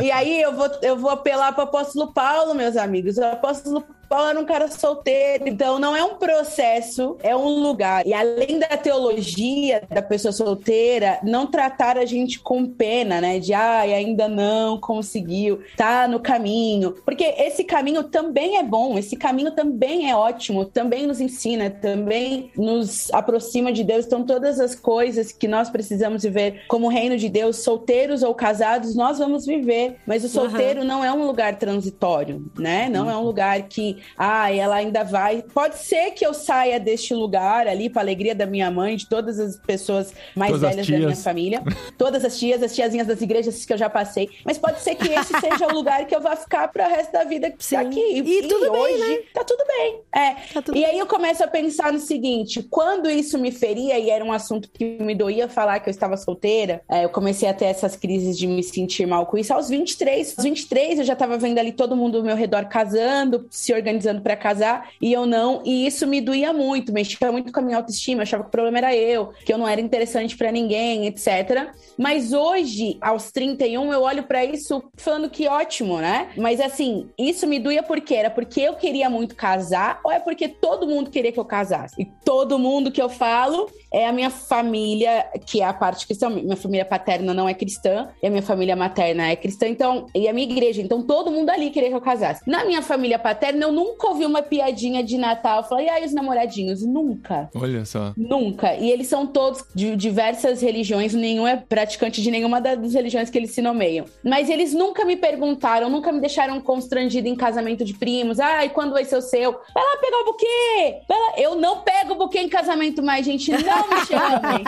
e 0.03 0.11
aí 0.11 0.41
eu 0.41 0.53
vou, 0.53 0.71
eu 0.83 0.97
vou 0.97 1.11
apelar 1.11 1.53
para 1.53 1.65
o 1.65 1.69
apóstolo 1.69 2.13
Paulo, 2.13 2.55
meus 2.55 2.77
amigos. 2.77 3.19
O 3.19 3.25
apóstolo 3.25 3.85
Paulo 4.11 4.29
era 4.29 4.41
um 4.41 4.45
cara 4.45 4.67
solteiro, 4.67 5.47
então 5.47 5.79
não 5.79 5.95
é 5.95 6.03
um 6.03 6.17
processo, 6.17 7.17
é 7.23 7.37
um 7.37 7.61
lugar. 7.61 8.05
E 8.05 8.13
além 8.13 8.59
da 8.59 8.77
teologia 8.77 9.85
da 9.89 10.03
pessoa 10.03 10.33
solteira, 10.33 11.21
não 11.23 11.47
tratar 11.47 11.97
a 11.97 12.05
gente 12.05 12.41
com 12.41 12.67
pena, 12.67 13.21
né? 13.21 13.39
De 13.39 13.55
ai, 13.55 13.95
ainda 13.95 14.27
não 14.27 14.81
conseguiu, 14.81 15.61
tá 15.77 16.09
no 16.09 16.19
caminho. 16.19 16.60
Porque 17.05 17.25
esse 17.25 17.65
caminho 17.65 18.05
também 18.05 18.57
é 18.57 18.63
bom, 18.63 18.99
esse 18.99 19.17
caminho 19.17 19.53
também 19.53 20.11
é 20.11 20.17
ótimo, 20.17 20.65
também 20.65 21.07
nos 21.07 21.21
ensina, 21.21 21.71
também 21.71 22.51
nos 22.57 23.11
aproxima 23.13 23.73
de 23.73 23.85
Deus. 23.85 24.07
Então, 24.07 24.25
todas 24.25 24.61
as 24.61 24.75
coisas 24.75 25.33
que 25.33 25.49
nós 25.49 25.71
precisamos 25.71 26.23
viver 26.23 26.63
como 26.69 26.89
reino 26.89 27.17
de 27.17 27.29
Deus, 27.29 27.59
solteiros 27.59 28.23
ou 28.23 28.35
casados, 28.35 28.95
nós 28.95 29.19
vamos 29.19 29.47
viver. 29.47 29.97
Mas 30.07 30.25
o 30.25 30.29
solteiro 30.29 30.85
não 30.85 31.05
é 31.05 31.13
um 31.13 31.27
lugar 31.27 31.57
transitório, 31.57 32.51
né? 32.59 32.89
Não 32.89 33.11
é 33.11 33.17
um 33.17 33.23
lugar 33.23 33.63
que, 33.63 33.99
ah, 34.17 34.53
ela 34.53 34.77
ainda 34.77 35.05
vai. 35.05 35.43
Pode 35.43 35.79
ser 35.79 36.13
que 36.13 36.25
eu 36.25 36.35
saia 36.35 36.79
deste 36.79 37.15
lugar 37.15 37.67
ali 37.67 37.89
para 37.89 38.03
alegria 38.03 38.35
da 38.35 38.47
minha 38.47 38.71
mãe, 38.71 38.97
de 38.97 39.09
todas 39.09 39.39
as 39.39 39.57
pessoas 39.57 40.13
mais 40.35 40.53
Todas 40.53 40.65
as 40.65 40.87
velhas 40.87 40.89
da 40.89 40.99
minha 40.99 41.17
família, 41.17 41.63
todas 41.97 42.25
as 42.25 42.39
tias, 42.39 42.63
as 42.63 42.75
tiazinhas 42.75 43.07
das 43.07 43.21
igrejas 43.21 43.65
que 43.65 43.73
eu 43.73 43.79
já 43.79 43.89
passei. 43.89 44.29
Mas 44.45 44.59
pode 44.59 44.81
ser 44.81 44.95
que 44.95 45.09
esse 45.09 45.33
seja 45.41 45.67
o 45.67 45.75
lugar 45.75 46.07
que 46.07 46.15
eu 46.15 46.21
vá 46.21 46.37
ficar 46.51 46.67
pro 46.69 46.83
resto 46.83 47.13
da 47.13 47.23
vida 47.23 47.55
Sim. 47.61 47.77
aqui. 47.77 48.01
E 48.01 48.49
tudo 48.49 48.73
bem, 48.73 48.81
hoje 48.81 49.09
né? 49.09 49.19
tá 49.33 49.45
tudo 49.45 49.65
bem. 49.67 50.01
É. 50.13 50.35
Tá 50.53 50.61
tudo 50.61 50.77
e 50.77 50.85
aí 50.85 50.99
eu 50.99 51.07
começo 51.07 51.45
a 51.45 51.47
pensar 51.47 51.93
no 51.93 52.01
seguinte: 52.01 52.67
quando 52.69 53.09
isso 53.09 53.39
me 53.39 53.53
feria, 53.53 53.97
e 53.99 54.11
era 54.11 54.25
um 54.25 54.33
assunto 54.33 54.69
que 54.69 54.99
me 55.01 55.15
doía 55.15 55.49
falar 55.49 55.79
que 55.79 55.89
eu 55.89 55.93
estava 55.93 56.17
solteira, 56.17 56.83
é, 56.89 57.05
eu 57.05 57.09
comecei 57.09 57.49
a 57.49 57.55
ter 57.55 57.67
essas 57.67 57.95
crises 57.95 58.37
de 58.37 58.49
me 58.49 58.63
sentir 58.65 59.07
mal 59.07 59.27
com 59.27 59.39
isso 59.39 59.55
aos 59.55 59.69
23. 59.69 60.35
Aos 60.37 60.45
23 60.45 60.99
eu 60.99 61.05
já 61.05 61.15
tava 61.15 61.39
vendo 61.39 61.59
ali 61.59 61.71
todo 61.71 61.97
mundo 61.97 62.19
ao 62.19 62.25
meu 62.25 62.35
redor 62.35 62.67
casando, 62.67 63.47
se 63.49 63.73
organizando 63.73 64.21
pra 64.21 64.37
casar, 64.37 64.91
e 65.01 65.13
eu 65.13 65.25
não. 65.25 65.63
E 65.65 65.87
isso 65.87 66.07
me 66.07 66.21
doía 66.21 66.53
muito, 66.53 66.93
mexia 66.93 67.31
muito 67.31 67.53
com 67.53 67.61
a 67.61 67.63
minha 67.63 67.77
autoestima, 67.77 68.21
eu 68.21 68.23
achava 68.23 68.43
que 68.43 68.49
o 68.49 68.53
problema 68.53 68.79
era 68.79 68.97
eu, 68.97 69.33
que 69.45 69.53
eu 69.53 69.59
não 69.59 69.69
era 69.69 69.81
interessante 69.81 70.37
pra 70.37 70.51
ninguém, 70.51 71.07
etc. 71.07 71.71
Mas 71.97 72.33
hoje, 72.33 72.99
aos 73.01 73.31
31, 73.31 73.93
eu 73.93 74.03
olho 74.03 74.25
pra 74.25 74.45
isso 74.45 74.83
falando 74.97 75.31
que 75.31 75.47
ótimo, 75.47 75.99
né? 75.99 76.31
Mas 76.41 76.61
assim, 76.61 77.11
isso 77.19 77.47
me 77.47 77.59
doía 77.59 77.83
porque 77.83 78.15
era 78.15 78.31
porque 78.31 78.61
eu 78.61 78.75
queria 78.75 79.11
muito 79.11 79.35
casar 79.37 80.01
ou 80.05 80.11
é 80.11 80.19
porque 80.19 80.49
todo 80.49 80.87
mundo 80.87 81.11
queria 81.11 81.33
que 81.33 81.39
eu 81.39 81.45
casasse? 81.45 81.95
E 82.01 82.05
todo 82.25 82.59
mundo 82.59 82.91
que 82.91 83.01
eu 83.01 83.09
falo 83.09 83.69
é 83.93 84.07
a 84.07 84.13
minha 84.13 84.31
família, 84.31 85.27
que 85.45 85.61
é 85.61 85.65
a 85.65 85.73
parte 85.73 86.07
cristã. 86.07 86.31
Minha 86.31 86.57
família 86.57 86.85
paterna 86.85 87.35
não 87.35 87.49
é 87.49 87.55
cristã 87.55 88.09
e 88.23 88.27
a 88.27 88.31
minha 88.31 88.43
família 88.43 88.77
materna 88.77 89.29
é 89.29 89.37
cristã, 89.37 89.67
então, 89.67 90.07
e 90.15 90.29
a 90.29 90.33
minha 90.33 90.49
igreja. 90.49 90.81
Então, 90.81 91.03
todo 91.03 91.31
mundo 91.31 91.51
ali 91.51 91.71
queria 91.71 91.89
que 91.89 91.95
eu 91.95 92.01
casasse. 92.01 92.43
Na 92.47 92.65
minha 92.65 92.83
família 92.83 93.19
paterna, 93.19 93.65
eu 93.65 93.73
nunca 93.73 94.09
ouvi 94.09 94.25
uma 94.25 94.43
piadinha 94.43 95.03
de 95.03 95.19
Natal. 95.19 95.65
Falei, 95.65 95.87
e 95.87 95.89
aí, 95.89 96.05
os 96.05 96.13
namoradinhos? 96.13 96.83
Nunca. 96.87 97.51
Olha 97.55 97.85
só. 97.85 98.13
Nunca. 98.17 98.75
E 98.77 98.91
eles 98.91 99.09
são 99.09 99.27
todos 99.27 99.65
de 99.75 99.97
diversas 99.97 100.63
religiões, 100.63 101.13
nenhum 101.13 101.47
é 101.47 101.57
praticante 101.57 102.23
de 102.23 102.31
nenhuma 102.31 102.61
das 102.61 102.95
religiões 102.95 103.29
que 103.29 103.37
eles 103.37 103.51
se 103.51 103.61
nomeiam. 103.61 104.07
Mas 104.25 104.49
eles 104.49 104.73
nunca 104.73 105.05
me 105.05 105.17
perguntaram, 105.17 105.91
nunca 105.91 106.13
me 106.13 106.21
deixaram 106.21 106.30
constrangida 106.63 107.29
em 107.29 107.35
casamento 107.37 107.85
de 107.85 107.95
primos. 107.95 108.39
Ai, 108.41 108.69
quando 108.71 108.93
vai 108.93 109.05
ser 109.05 109.17
o 109.17 109.23
seu? 109.23 109.53
Vai 109.75 109.83
lá 109.85 109.97
pegar 110.01 110.17
o 110.19 110.25
buquê! 110.25 111.01
Lá. 111.09 111.33
Eu 111.37 111.55
não 111.57 111.81
pego 111.81 112.15
buquê 112.15 112.41
em 112.41 112.49
casamento 112.49 113.03
mais, 113.03 113.25
gente. 113.25 113.51
Não 113.51 113.59
me 113.89 114.05
chamem. 114.07 114.65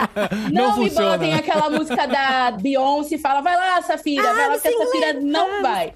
Não, 0.51 0.69
Não 0.71 0.77
me 0.77 0.89
botem 0.89 1.33
aquela 1.33 1.69
música 1.69 2.05
da 2.07 2.51
Beyoncé 2.51 3.15
e 3.15 3.17
fala, 3.17 3.41
vai 3.41 3.55
lá, 3.55 3.81
Safira, 3.81 4.29
Ah, 4.29 4.33
vai 4.33 4.49
lá 4.49 4.59
que 4.59 4.67
a 4.67 4.71
Safira 4.71 5.07
lembra. 5.07 5.21
não 5.21 5.61
vai. 5.61 5.93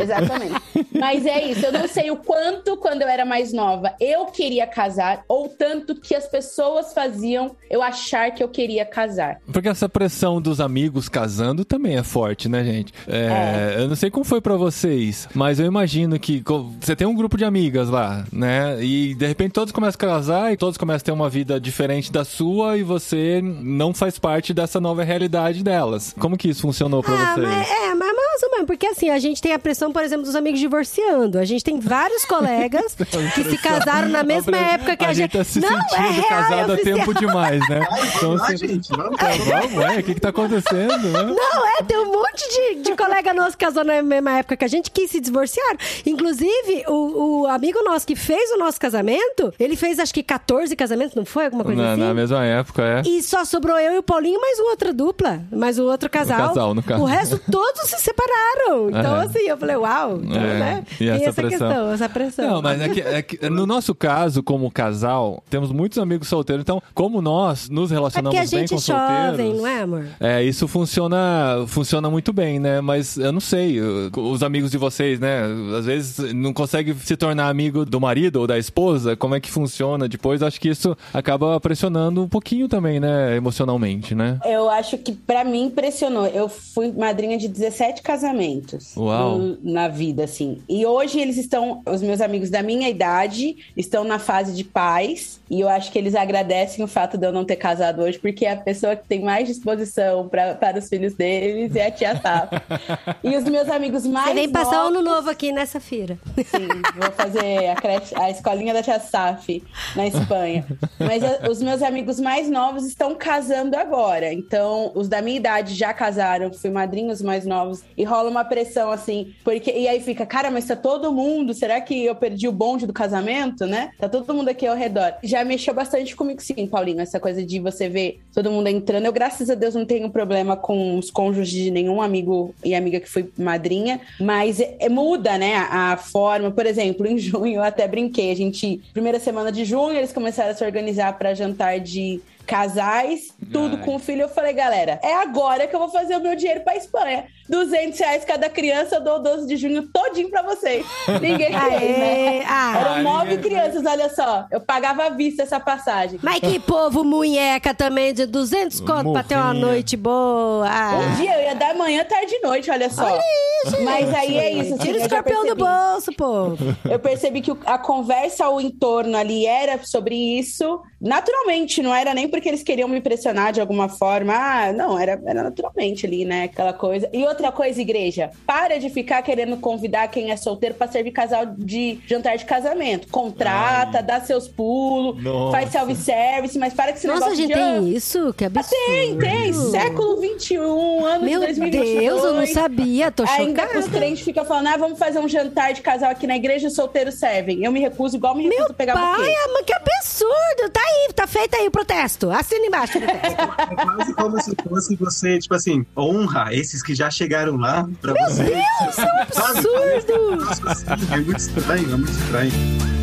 Exatamente. 0.00 0.62
Mas 0.98 1.26
é 1.26 1.44
isso, 1.44 1.64
eu 1.66 1.72
não 1.72 1.86
sei 1.88 2.10
o 2.10 2.16
quanto, 2.16 2.76
quando 2.76 3.02
eu 3.02 3.08
era 3.08 3.24
mais 3.24 3.52
nova, 3.52 3.94
eu 4.00 4.26
queria 4.26 4.66
casar, 4.66 5.24
ou 5.28 5.48
tanto 5.48 5.94
que 5.94 6.14
as 6.14 6.26
pessoas 6.26 6.92
faziam 6.92 7.56
eu 7.70 7.82
achar 7.82 8.30
que 8.30 8.42
eu 8.42 8.48
queria 8.48 8.84
casar. 8.84 9.38
Porque 9.52 9.68
essa 9.68 9.88
pressão 9.88 10.40
dos 10.40 10.60
amigos 10.60 11.08
casando 11.08 11.64
também 11.64 11.96
é 11.96 12.02
forte, 12.02 12.48
né, 12.48 12.64
gente? 12.64 12.92
É, 13.06 13.76
Eu 13.78 13.88
não 13.88 13.96
sei 13.96 14.10
como 14.10 14.24
foi 14.24 14.40
pra 14.40 14.56
vocês, 14.56 15.05
mas 15.34 15.58
eu 15.60 15.66
imagino 15.66 16.18
que 16.18 16.42
você 16.80 16.94
tem 16.96 17.06
um 17.06 17.14
grupo 17.14 17.36
de 17.36 17.44
amigas 17.44 17.88
lá, 17.88 18.24
né? 18.32 18.82
E 18.82 19.14
de 19.14 19.26
repente 19.26 19.52
todos 19.52 19.72
começam 19.72 19.96
a 19.96 20.12
casar 20.14 20.52
e 20.52 20.56
todos 20.56 20.76
começam 20.76 20.96
a 20.96 21.04
ter 21.04 21.12
uma 21.12 21.28
vida 21.28 21.60
diferente 21.60 22.10
da 22.12 22.24
sua 22.24 22.76
e 22.76 22.82
você 22.82 23.40
não 23.42 23.92
faz 23.94 24.18
parte 24.18 24.52
dessa 24.54 24.80
nova 24.80 25.02
realidade 25.04 25.62
delas. 25.62 26.14
Como 26.18 26.36
que 26.36 26.48
isso 26.48 26.62
funcionou 26.62 27.02
pra 27.02 27.14
Ah, 27.14 27.34
vocês? 27.34 27.48
mas, 27.48 27.70
é, 27.70 27.94
mas 27.94 28.16
mais 28.16 28.42
ou 28.42 28.50
menos, 28.50 28.66
porque 28.66 28.86
assim, 28.86 29.08
a 29.10 29.18
gente 29.18 29.40
tem 29.40 29.52
a 29.52 29.58
pressão, 29.58 29.92
por 29.92 30.02
exemplo, 30.02 30.24
dos 30.24 30.34
amigos 30.36 30.60
divorciando. 30.60 31.38
A 31.38 31.44
gente 31.44 31.64
tem 31.64 31.78
vários 31.80 32.24
colegas 32.26 32.94
que 33.34 33.44
se 33.44 33.58
casaram 33.58 34.08
na 34.08 34.22
mesma 34.22 34.56
época 34.56 34.96
que 34.96 35.04
a, 35.04 35.08
a 35.08 35.12
gente 35.14 35.32
tá 35.32 35.44
se 35.44 35.60
Não, 35.60 35.68
sentindo 35.68 35.94
é 35.96 36.10
real, 36.10 36.28
casado 36.28 36.72
há 36.72 36.76
tempo 36.76 37.14
demais, 37.14 37.60
né? 37.68 37.80
Então, 38.16 38.32
Ah, 38.40 38.46
assim, 38.46 38.56
gente, 38.56 38.88
vamos 38.90 39.16
vamos, 39.18 39.84
é, 39.84 39.98
o 39.98 40.02
que 40.02 40.14
que 40.14 40.20
tá 40.20 40.28
acontecendo, 40.30 41.08
né? 41.08 41.22
Não, 41.22 41.66
é, 41.78 41.82
tem 41.82 41.98
um 41.98 42.06
monte 42.12 42.42
de, 42.48 42.82
de 42.82 42.96
colega 42.96 43.32
nosso 43.34 43.56
que 43.56 43.64
casou 43.64 43.84
na 43.84 44.02
mesma 44.02 44.38
época 44.38 44.56
que 44.56 44.64
a 44.64 44.68
gente 44.68 44.90
que 44.96 45.06
se 45.08 45.20
divorciaram. 45.20 45.76
Inclusive, 46.06 46.84
o, 46.88 47.42
o 47.42 47.46
amigo 47.46 47.82
nosso 47.84 48.06
que 48.06 48.16
fez 48.16 48.50
o 48.52 48.56
nosso 48.56 48.80
casamento, 48.80 49.52
ele 49.60 49.76
fez 49.76 49.98
acho 49.98 50.12
que 50.14 50.22
14 50.22 50.74
casamentos, 50.74 51.14
não 51.14 51.24
foi? 51.26 51.44
Alguma 51.44 51.62
coisa 51.64 51.82
Na, 51.82 51.92
assim? 51.92 52.00
na 52.00 52.14
mesma 52.14 52.42
época, 52.44 52.82
é. 52.82 53.02
E 53.06 53.22
só 53.22 53.44
sobrou 53.44 53.78
eu 53.78 53.92
e 53.94 53.98
o 53.98 54.02
Paulinho, 54.02 54.40
mais 54.40 54.58
uma 54.58 54.70
outra 54.70 54.92
dupla, 54.94 55.42
mais 55.52 55.78
o 55.78 55.84
outro 55.84 56.08
casal. 56.08 56.48
casal, 56.48 56.74
no 56.74 56.82
caso. 56.82 57.02
O 57.02 57.04
resto 57.04 57.38
todos 57.50 57.82
se 57.82 57.98
separaram. 57.98 58.86
Então, 58.96 59.20
É. 59.20 59.24
assim, 59.26 59.40
eu 59.40 59.56
falei, 59.58 59.76
uau, 59.76 60.18
então, 60.22 60.40
É, 60.42 60.58
né? 60.58 60.84
e 61.00 61.08
essa 61.08 61.24
essa, 61.26 61.42
pressão. 61.42 61.68
questão, 61.68 61.92
essa 61.92 62.08
pressão. 62.08 62.50
Não, 62.50 62.62
mas 62.62 62.80
é 62.80 62.88
que, 62.88 63.00
é 63.00 63.22
que 63.22 63.50
no 63.50 63.66
nosso 63.66 63.94
caso, 63.94 64.42
como 64.42 64.70
casal, 64.70 65.42
temos 65.50 65.70
muitos 65.70 65.98
amigos 65.98 66.28
solteiros. 66.28 66.62
Então, 66.62 66.82
como 66.94 67.20
nós 67.20 67.68
nos 67.68 67.90
É 67.90 67.94
relacionamos 67.94 68.38
a 68.38 68.56
bem 68.56 68.66
com 68.66 68.74
é 68.74 68.78
jovem, 68.78 69.26
solteiros... 69.26 69.58
não 69.58 69.66
é, 69.66 69.80
amor? 69.82 70.06
É, 70.18 70.42
isso 70.42 70.66
funciona, 70.66 71.64
funciona 71.66 72.08
muito 72.10 72.32
bem, 72.32 72.58
né? 72.58 72.80
Mas 72.80 73.16
eu 73.18 73.32
não 73.32 73.40
sei, 73.40 73.78
os 74.16 74.42
amigos 74.42 74.70
de 74.70 74.78
vocês, 74.78 74.85
né? 75.20 75.42
Às 75.78 75.86
vezes 75.86 76.32
não 76.34 76.52
consegue 76.52 76.94
se 76.94 77.16
tornar 77.16 77.48
amigo 77.48 77.84
do 77.84 78.00
marido 78.00 78.36
ou 78.40 78.46
da 78.46 78.58
esposa, 78.58 79.16
como 79.16 79.34
é 79.34 79.40
que 79.40 79.50
funciona 79.50 80.08
depois? 80.08 80.42
Acho 80.42 80.60
que 80.60 80.68
isso 80.68 80.96
acaba 81.12 81.58
pressionando 81.60 82.22
um 82.22 82.28
pouquinho 82.28 82.68
também, 82.68 83.00
né? 83.00 83.36
Emocionalmente, 83.36 84.14
né? 84.14 84.38
Eu 84.44 84.68
acho 84.70 84.98
que 84.98 85.12
pra 85.12 85.44
mim 85.44 85.64
impressionou. 85.66 86.26
Eu 86.26 86.48
fui 86.48 86.92
madrinha 86.92 87.36
de 87.38 87.48
17 87.48 88.02
casamentos 88.02 88.96
Uau. 88.96 89.38
no- 89.38 89.58
na 89.62 89.88
vida, 89.88 90.24
assim. 90.24 90.58
E 90.68 90.84
hoje 90.84 91.18
eles 91.20 91.36
estão, 91.36 91.82
os 91.86 92.02
meus 92.02 92.20
amigos 92.20 92.50
da 92.50 92.62
minha 92.62 92.88
idade, 92.88 93.56
estão 93.76 94.04
na 94.04 94.18
fase 94.18 94.54
de 94.54 94.64
pais. 94.64 95.40
E 95.48 95.60
eu 95.60 95.68
acho 95.68 95.92
que 95.92 95.98
eles 95.98 96.14
agradecem 96.14 96.84
o 96.84 96.88
fato 96.88 97.16
de 97.16 97.26
eu 97.26 97.32
não 97.32 97.44
ter 97.44 97.56
casado 97.56 98.02
hoje, 98.02 98.18
porque 98.18 98.46
a 98.46 98.56
pessoa 98.56 98.96
que 98.96 99.06
tem 99.06 99.22
mais 99.22 99.46
disposição 99.46 100.28
pra, 100.28 100.54
para 100.54 100.78
os 100.78 100.88
filhos 100.88 101.14
deles 101.14 101.74
é 101.76 101.86
a 101.86 101.90
tia 101.90 102.16
Sapa. 102.20 102.62
e 103.22 103.36
os 103.36 103.44
meus 103.44 103.68
amigos 103.68 104.06
mais 104.06 104.28
Você 104.28 104.34
vem 104.34 104.48
passar 104.76 104.84
o 104.84 104.88
ano 104.88 105.02
novo 105.02 105.30
aqui 105.30 105.52
nessa 105.52 105.80
feira. 105.80 106.18
Sim, 106.36 106.68
vou 106.96 107.10
fazer 107.12 107.68
a, 107.68 107.74
creche, 107.76 108.14
a 108.14 108.30
escolinha 108.30 108.72
da 108.74 108.82
Tia 108.82 109.00
Saf 109.00 109.62
na 109.94 110.06
Espanha. 110.06 110.66
Mas 110.98 111.22
a- 111.22 111.48
os 111.50 111.62
meus 111.62 111.82
amigos 111.82 112.20
mais 112.20 112.48
novos 112.48 112.84
estão 112.86 113.14
casando 113.14 113.76
agora. 113.76 114.32
Então, 114.32 114.92
os 114.94 115.08
da 115.08 115.20
minha 115.22 115.36
idade 115.36 115.74
já 115.74 115.92
casaram, 115.92 116.52
fui 116.52 116.70
madrinha, 116.70 117.12
os 117.12 117.22
mais 117.22 117.44
novos. 117.46 117.82
E 117.96 118.04
rola 118.04 118.30
uma 118.30 118.44
pressão 118.44 118.90
assim, 118.90 119.32
porque. 119.44 119.70
E 119.70 119.88
aí 119.88 120.00
fica, 120.00 120.24
cara, 120.26 120.50
mas 120.50 120.66
tá 120.66 120.76
todo 120.76 121.12
mundo. 121.12 121.54
Será 121.54 121.80
que 121.80 122.04
eu 122.04 122.14
perdi 122.14 122.48
o 122.48 122.52
bonde 122.52 122.86
do 122.86 122.92
casamento, 122.92 123.66
né? 123.66 123.90
Tá 123.98 124.08
todo 124.08 124.32
mundo 124.34 124.48
aqui 124.48 124.66
ao 124.66 124.76
redor. 124.76 125.14
Já 125.22 125.44
mexeu 125.44 125.74
bastante 125.74 126.14
comigo, 126.16 126.40
sim, 126.42 126.66
Paulinho. 126.66 127.00
Essa 127.00 127.20
coisa 127.20 127.44
de 127.44 127.58
você 127.60 127.88
ver 127.88 128.20
todo 128.34 128.50
mundo 128.50 128.68
entrando. 128.68 129.04
Eu, 129.06 129.12
graças 129.12 129.50
a 129.50 129.54
Deus, 129.54 129.74
não 129.74 129.84
tenho 129.84 130.08
problema 130.10 130.56
com 130.56 130.98
os 130.98 131.10
cônjuges 131.10 131.50
de 131.52 131.70
nenhum 131.70 132.00
amigo 132.02 132.54
e 132.64 132.74
amiga 132.74 133.00
que 133.00 133.08
foi 133.08 133.28
madrinha, 133.38 134.00
mas 134.20 134.55
é- 134.60 134.76
é- 134.80 134.88
muda, 134.88 135.36
né, 135.38 135.54
a, 135.56 135.96
forma. 135.96 136.50
Por 136.50 136.66
exemplo, 136.66 137.06
em 137.06 137.18
junho 137.18 137.56
eu 137.56 137.62
até 137.62 137.86
brinquei. 137.86 138.30
A 138.30 138.36
gente, 138.36 138.80
primeira 138.92 139.18
semana 139.18 139.50
de 139.52 139.64
junho, 139.64 139.96
eles 139.96 140.12
começaram 140.12 140.50
a 140.50 140.54
se 140.54 140.64
organizar 140.64 141.18
para 141.18 141.34
jantar 141.34 141.80
de 141.80 142.20
casais, 142.46 143.34
tudo 143.52 143.76
Ai. 143.76 143.84
com 143.84 143.98
filho. 143.98 144.22
Eu 144.22 144.28
falei, 144.28 144.52
galera, 144.52 145.00
é 145.02 145.14
agora 145.14 145.66
que 145.66 145.74
eu 145.74 145.80
vou 145.80 145.88
fazer 145.88 146.16
o 146.16 146.20
meu 146.22 146.36
dinheiro 146.36 146.60
pra 146.60 146.76
Espanha. 146.76 147.26
200 147.48 147.98
reais 147.98 148.24
cada 148.24 148.48
criança, 148.48 148.96
eu 148.96 149.00
dou 149.04 149.16
o 149.16 149.18
12 149.20 149.46
de 149.46 149.56
junho 149.56 149.82
todinho 149.92 150.30
pra 150.30 150.42
vocês. 150.42 150.84
Ninguém 151.20 151.48
fez, 151.58 151.98
né? 151.98 152.42
ah. 152.46 152.78
Eram 152.80 153.02
nove 153.02 153.38
crianças, 153.38 153.84
olha 153.86 154.08
só. 154.14 154.46
Eu 154.50 154.60
pagava 154.60 155.04
à 155.06 155.10
vista 155.10 155.42
essa 155.42 155.60
passagem. 155.60 156.18
Mas 156.22 156.40
que 156.40 156.58
povo 156.58 157.04
munheca 157.04 157.74
também, 157.74 158.12
de 158.12 158.26
200 158.26 158.80
conto 158.80 159.12
pra 159.12 159.22
ter 159.22 159.36
uma 159.36 159.54
noite 159.54 159.96
boa. 159.96 160.66
Ah. 160.68 160.98
Um 160.98 161.14
dia 161.16 161.38
eu 161.38 161.44
ia 161.44 161.54
dar 161.54 161.74
manhã, 161.74 162.04
tarde 162.04 162.34
e 162.34 162.40
noite, 162.46 162.70
olha 162.70 162.90
só. 162.90 163.04
Olha 163.04 163.20
isso, 163.66 163.82
Mas 163.82 164.12
aí 164.14 164.36
é 164.38 164.50
isso. 164.52 164.74
assim, 164.74 164.82
Tira 164.84 164.92
o 164.92 164.96
eu 164.96 165.00
já 165.00 165.06
escorpião 165.06 165.46
do 165.46 165.54
bolso, 165.56 166.12
povo. 166.16 166.76
Eu 166.88 166.98
percebi 166.98 167.40
que 167.40 167.52
o- 167.52 167.58
a 167.64 167.78
conversa 167.78 168.44
ao 168.44 168.60
entorno 168.60 169.16
ali 169.16 169.46
era 169.46 169.78
sobre 169.84 170.14
isso, 170.14 170.80
naturalmente, 171.00 171.82
não 171.82 171.94
era 171.94 172.12
nem 172.14 172.28
porque 172.28 172.48
eles 172.48 172.62
queriam 172.62 172.88
me 172.88 173.00
pressionar 173.00 173.52
de 173.52 173.60
alguma 173.60 173.88
forma. 173.88 174.32
Ah, 174.34 174.72
não, 174.72 174.98
era, 174.98 175.20
era 175.24 175.42
naturalmente 175.42 176.06
ali, 176.06 176.24
né? 176.24 176.44
Aquela 176.44 176.72
coisa. 176.72 177.08
E 177.12 177.24
outra 177.24 177.35
coisa, 177.52 177.80
igreja, 177.80 178.30
para 178.46 178.78
de 178.78 178.90
ficar 178.90 179.22
querendo 179.22 179.56
convidar 179.56 180.08
quem 180.08 180.30
é 180.30 180.36
solteiro 180.36 180.74
pra 180.74 180.86
servir 180.88 181.10
casal 181.12 181.46
de 181.56 181.98
jantar 182.06 182.36
de 182.36 182.44
casamento. 182.44 183.08
Contrata, 183.08 184.02
dá 184.02 184.20
seus 184.20 184.48
pulos, 184.48 185.22
Nossa. 185.22 185.52
faz 185.52 185.70
self-service, 185.70 186.58
mas 186.58 186.74
para 186.74 186.92
que 186.92 186.98
esse 186.98 187.06
Nossa, 187.06 187.20
negócio 187.30 187.36
gente, 187.36 187.54
de. 187.54 187.60
ah, 187.60 187.72
tem 187.74 187.92
isso? 187.94 188.34
Que 188.34 188.44
absurdo. 188.44 188.76
Tem, 188.86 189.18
tem. 189.18 189.52
Século 189.52 190.16
XXI, 190.38 190.56
ano 190.56 191.24
Meu 191.24 191.40
de 191.40 191.46
2022. 191.46 191.98
Deus, 192.00 192.24
eu 192.24 192.32
não 192.34 192.46
sabia. 192.46 193.10
Tô 193.10 193.24
Ainda 193.24 193.62
chocada. 193.62 193.78
os 193.78 193.88
crentes 193.88 194.24
ficam 194.24 194.44
falando, 194.44 194.66
ah, 194.68 194.76
vamos 194.76 194.98
fazer 194.98 195.18
um 195.18 195.28
jantar 195.28 195.72
de 195.72 195.80
casal 195.82 196.10
aqui 196.10 196.26
na 196.26 196.36
igreja, 196.36 196.68
os 196.68 196.74
solteiros 196.74 197.14
servem. 197.14 197.64
Eu 197.64 197.72
me 197.72 197.80
recuso, 197.80 198.16
igual 198.16 198.34
me 198.34 198.44
recuso 198.44 198.60
Meu 198.62 198.70
a 198.70 198.74
pegar 198.74 198.94
pai, 198.94 199.16
buquê. 199.18 199.34
ama, 199.48 199.62
que 199.64 199.72
absurdo. 199.72 200.70
Tá 200.72 200.80
aí, 200.80 201.12
tá 201.14 201.26
feito 201.26 201.54
aí 201.56 201.66
o 201.66 201.70
protesto. 201.70 202.30
Assina 202.30 202.66
embaixo 202.66 202.98
o 202.98 203.00
protesto. 203.00 203.42
É 203.72 203.76
quase 203.84 204.14
como 204.14 204.40
se 204.42 204.54
fosse 204.68 204.96
você, 204.96 205.38
tipo 205.38 205.54
assim, 205.54 205.84
honra 205.96 206.48
esses 206.52 206.82
que 206.82 206.94
já 206.94 207.10
chegaram 207.10 207.25
lá 207.56 207.88
pra 208.00 208.14
vocês. 208.24 208.64
Isso 208.88 209.00
é 209.00 209.04
um 209.04 209.20
absurdo! 209.46 211.12
É 211.12 211.16
muito 211.16 211.38
estranho, 211.38 211.92
é 211.92 211.96
muito 211.96 212.12
estranho. 212.12 212.95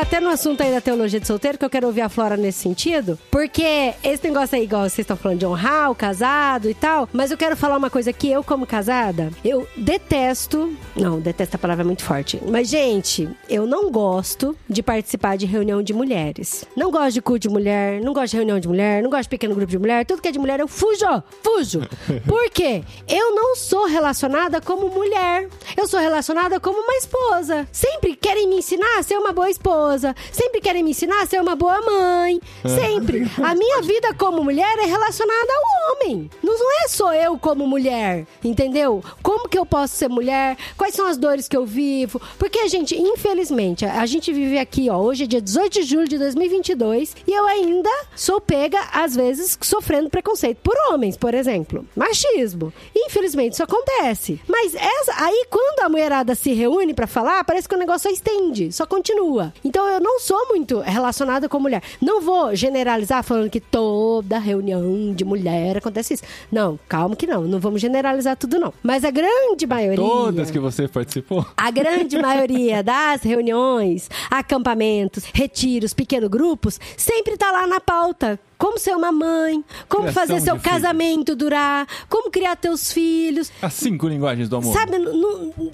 Até 0.00 0.18
no 0.18 0.30
assunto 0.30 0.62
aí 0.62 0.70
da 0.72 0.80
teologia 0.80 1.20
de 1.20 1.26
solteiro, 1.26 1.58
que 1.58 1.64
eu 1.64 1.70
quero 1.70 1.86
ouvir 1.86 2.00
a 2.00 2.08
Flora 2.08 2.36
nesse 2.36 2.60
sentido. 2.60 3.18
Porque 3.30 3.92
esse 4.02 4.24
negócio 4.24 4.56
aí, 4.56 4.64
igual 4.64 4.82
vocês 4.82 5.00
estão 5.00 5.16
falando 5.16 5.38
de 5.38 5.46
honrar 5.46 5.90
o 5.90 5.94
casado 5.94 6.70
e 6.70 6.74
tal, 6.74 7.08
mas 7.12 7.30
eu 7.30 7.36
quero 7.36 7.56
falar 7.56 7.76
uma 7.76 7.90
coisa 7.90 8.12
que 8.12 8.30
eu, 8.30 8.42
como 8.42 8.66
casada, 8.66 9.30
eu 9.44 9.66
detesto. 9.76 10.74
Não, 10.96 11.20
detesto 11.20 11.56
a 11.56 11.58
palavra 11.58 11.84
é 11.84 11.86
muito 11.86 12.02
forte. 12.02 12.40
Mas, 12.48 12.68
gente, 12.68 13.28
eu 13.48 13.66
não 13.66 13.90
gosto 13.90 14.56
de 14.68 14.82
participar 14.82 15.36
de 15.36 15.44
reunião 15.44 15.82
de 15.82 15.92
mulheres. 15.92 16.64
Não 16.74 16.90
gosto 16.90 17.14
de 17.14 17.22
culto 17.22 17.40
de 17.40 17.48
mulher, 17.50 18.00
não 18.00 18.12
gosto 18.14 18.30
de 18.30 18.36
reunião 18.36 18.58
de 18.58 18.68
mulher, 18.68 19.02
não 19.02 19.10
gosto 19.10 19.24
de 19.24 19.28
pequeno 19.28 19.54
grupo 19.54 19.70
de 19.70 19.78
mulher. 19.78 20.06
Tudo 20.06 20.22
que 20.22 20.28
é 20.28 20.32
de 20.32 20.38
mulher, 20.38 20.60
eu 20.60 20.68
fujo! 20.68 21.22
Fujo! 21.42 21.80
Por 22.26 22.48
quê? 22.50 22.82
Eu 23.06 23.34
não 23.34 23.54
sou 23.54 23.86
relacionada 23.86 24.60
como 24.60 24.88
mulher. 24.88 25.48
Eu 25.76 25.86
sou 25.86 26.00
relacionada 26.00 26.58
como 26.58 26.80
uma 26.80 26.96
esposa. 26.96 27.68
Sempre 27.70 28.16
querem 28.16 28.48
me 28.48 28.56
ensinar 28.56 28.98
a 28.98 29.02
ser 29.02 29.16
uma 29.18 29.32
boa 29.32 29.50
esposa. 29.50 29.89
Sempre 30.32 30.60
querem 30.60 30.82
me 30.82 30.90
ensinar 30.90 31.22
a 31.22 31.26
ser 31.26 31.40
uma 31.40 31.56
boa 31.56 31.80
mãe. 31.80 32.40
Sempre. 32.64 33.30
A 33.42 33.54
minha 33.54 33.82
vida 33.82 34.14
como 34.14 34.42
mulher 34.44 34.78
é 34.78 34.86
relacionada 34.86 35.52
ao 35.52 35.92
homem. 35.92 36.30
Não 36.42 36.84
é 36.84 36.88
só 36.88 37.14
eu 37.14 37.38
como 37.38 37.66
mulher, 37.66 38.26
entendeu? 38.44 39.02
Como 39.22 39.48
que 39.48 39.58
eu 39.58 39.66
posso 39.66 39.96
ser 39.96 40.08
mulher? 40.08 40.56
Quais 40.76 40.94
são 40.94 41.06
as 41.06 41.16
dores 41.16 41.48
que 41.48 41.56
eu 41.56 41.64
vivo? 41.64 42.20
Porque, 42.38 42.68
gente, 42.68 42.94
infelizmente, 42.96 43.84
a 43.84 44.04
gente 44.06 44.32
vive 44.32 44.58
aqui, 44.58 44.88
ó, 44.90 44.98
hoje 44.98 45.24
é 45.24 45.26
dia 45.26 45.40
18 45.40 45.72
de 45.72 45.82
julho 45.82 46.08
de 46.08 46.18
2022 46.18 47.16
e 47.26 47.32
eu 47.32 47.46
ainda 47.46 47.90
sou 48.14 48.40
pega, 48.40 48.80
às 48.92 49.14
vezes, 49.14 49.58
sofrendo 49.60 50.10
preconceito 50.10 50.58
por 50.62 50.74
homens, 50.90 51.16
por 51.16 51.34
exemplo. 51.34 51.86
Machismo. 51.94 52.72
Infelizmente, 52.94 53.54
isso 53.54 53.62
acontece. 53.62 54.40
Mas 54.48 54.74
essa, 54.74 55.12
aí, 55.24 55.46
quando 55.50 55.80
a 55.80 55.88
mulherada 55.88 56.34
se 56.34 56.52
reúne 56.52 56.94
pra 56.94 57.06
falar, 57.06 57.44
parece 57.44 57.68
que 57.68 57.74
o 57.74 57.78
negócio 57.78 58.08
só 58.08 58.14
estende, 58.14 58.72
só 58.72 58.86
continua. 58.86 59.52
Então, 59.64 59.79
eu 59.88 60.00
não 60.00 60.20
sou 60.20 60.48
muito 60.48 60.80
relacionada 60.80 61.48
com 61.48 61.58
mulher. 61.58 61.82
Não 62.00 62.20
vou 62.20 62.54
generalizar 62.54 63.22
falando 63.22 63.50
que 63.50 63.60
toda 63.60 64.38
reunião 64.38 65.12
de 65.14 65.24
mulher 65.24 65.78
acontece 65.78 66.14
isso. 66.14 66.22
Não, 66.50 66.78
calma 66.88 67.16
que 67.16 67.26
não. 67.26 67.42
Não 67.42 67.58
vamos 67.58 67.80
generalizar 67.80 68.36
tudo, 68.36 68.58
não. 68.58 68.72
Mas 68.82 69.04
a 69.04 69.10
grande 69.10 69.66
maioria... 69.66 69.96
Todas 70.04 70.50
que 70.50 70.58
você 70.58 70.88
participou. 70.88 71.46
A 71.56 71.70
grande 71.70 72.18
maioria 72.20 72.82
das 72.82 73.22
reuniões, 73.22 74.08
acampamentos, 74.30 75.24
retiros, 75.32 75.94
pequenos 75.94 76.28
grupos, 76.28 76.78
sempre 76.96 77.36
tá 77.36 77.50
lá 77.50 77.66
na 77.66 77.80
pauta. 77.80 78.38
Como 78.60 78.78
ser 78.78 78.94
uma 78.94 79.10
mãe, 79.10 79.64
como 79.88 80.02
Criação 80.04 80.12
fazer 80.26 80.40
seu 80.42 80.56
filhos. 80.58 80.70
casamento 80.72 81.34
durar, 81.34 81.86
como 82.08 82.30
criar 82.30 82.54
teus 82.56 82.92
filhos. 82.92 83.50
As 83.62 83.72
cinco 83.72 84.06
linguagens 84.06 84.48
do 84.50 84.56
amor. 84.56 84.72
Sabe, 84.74 84.92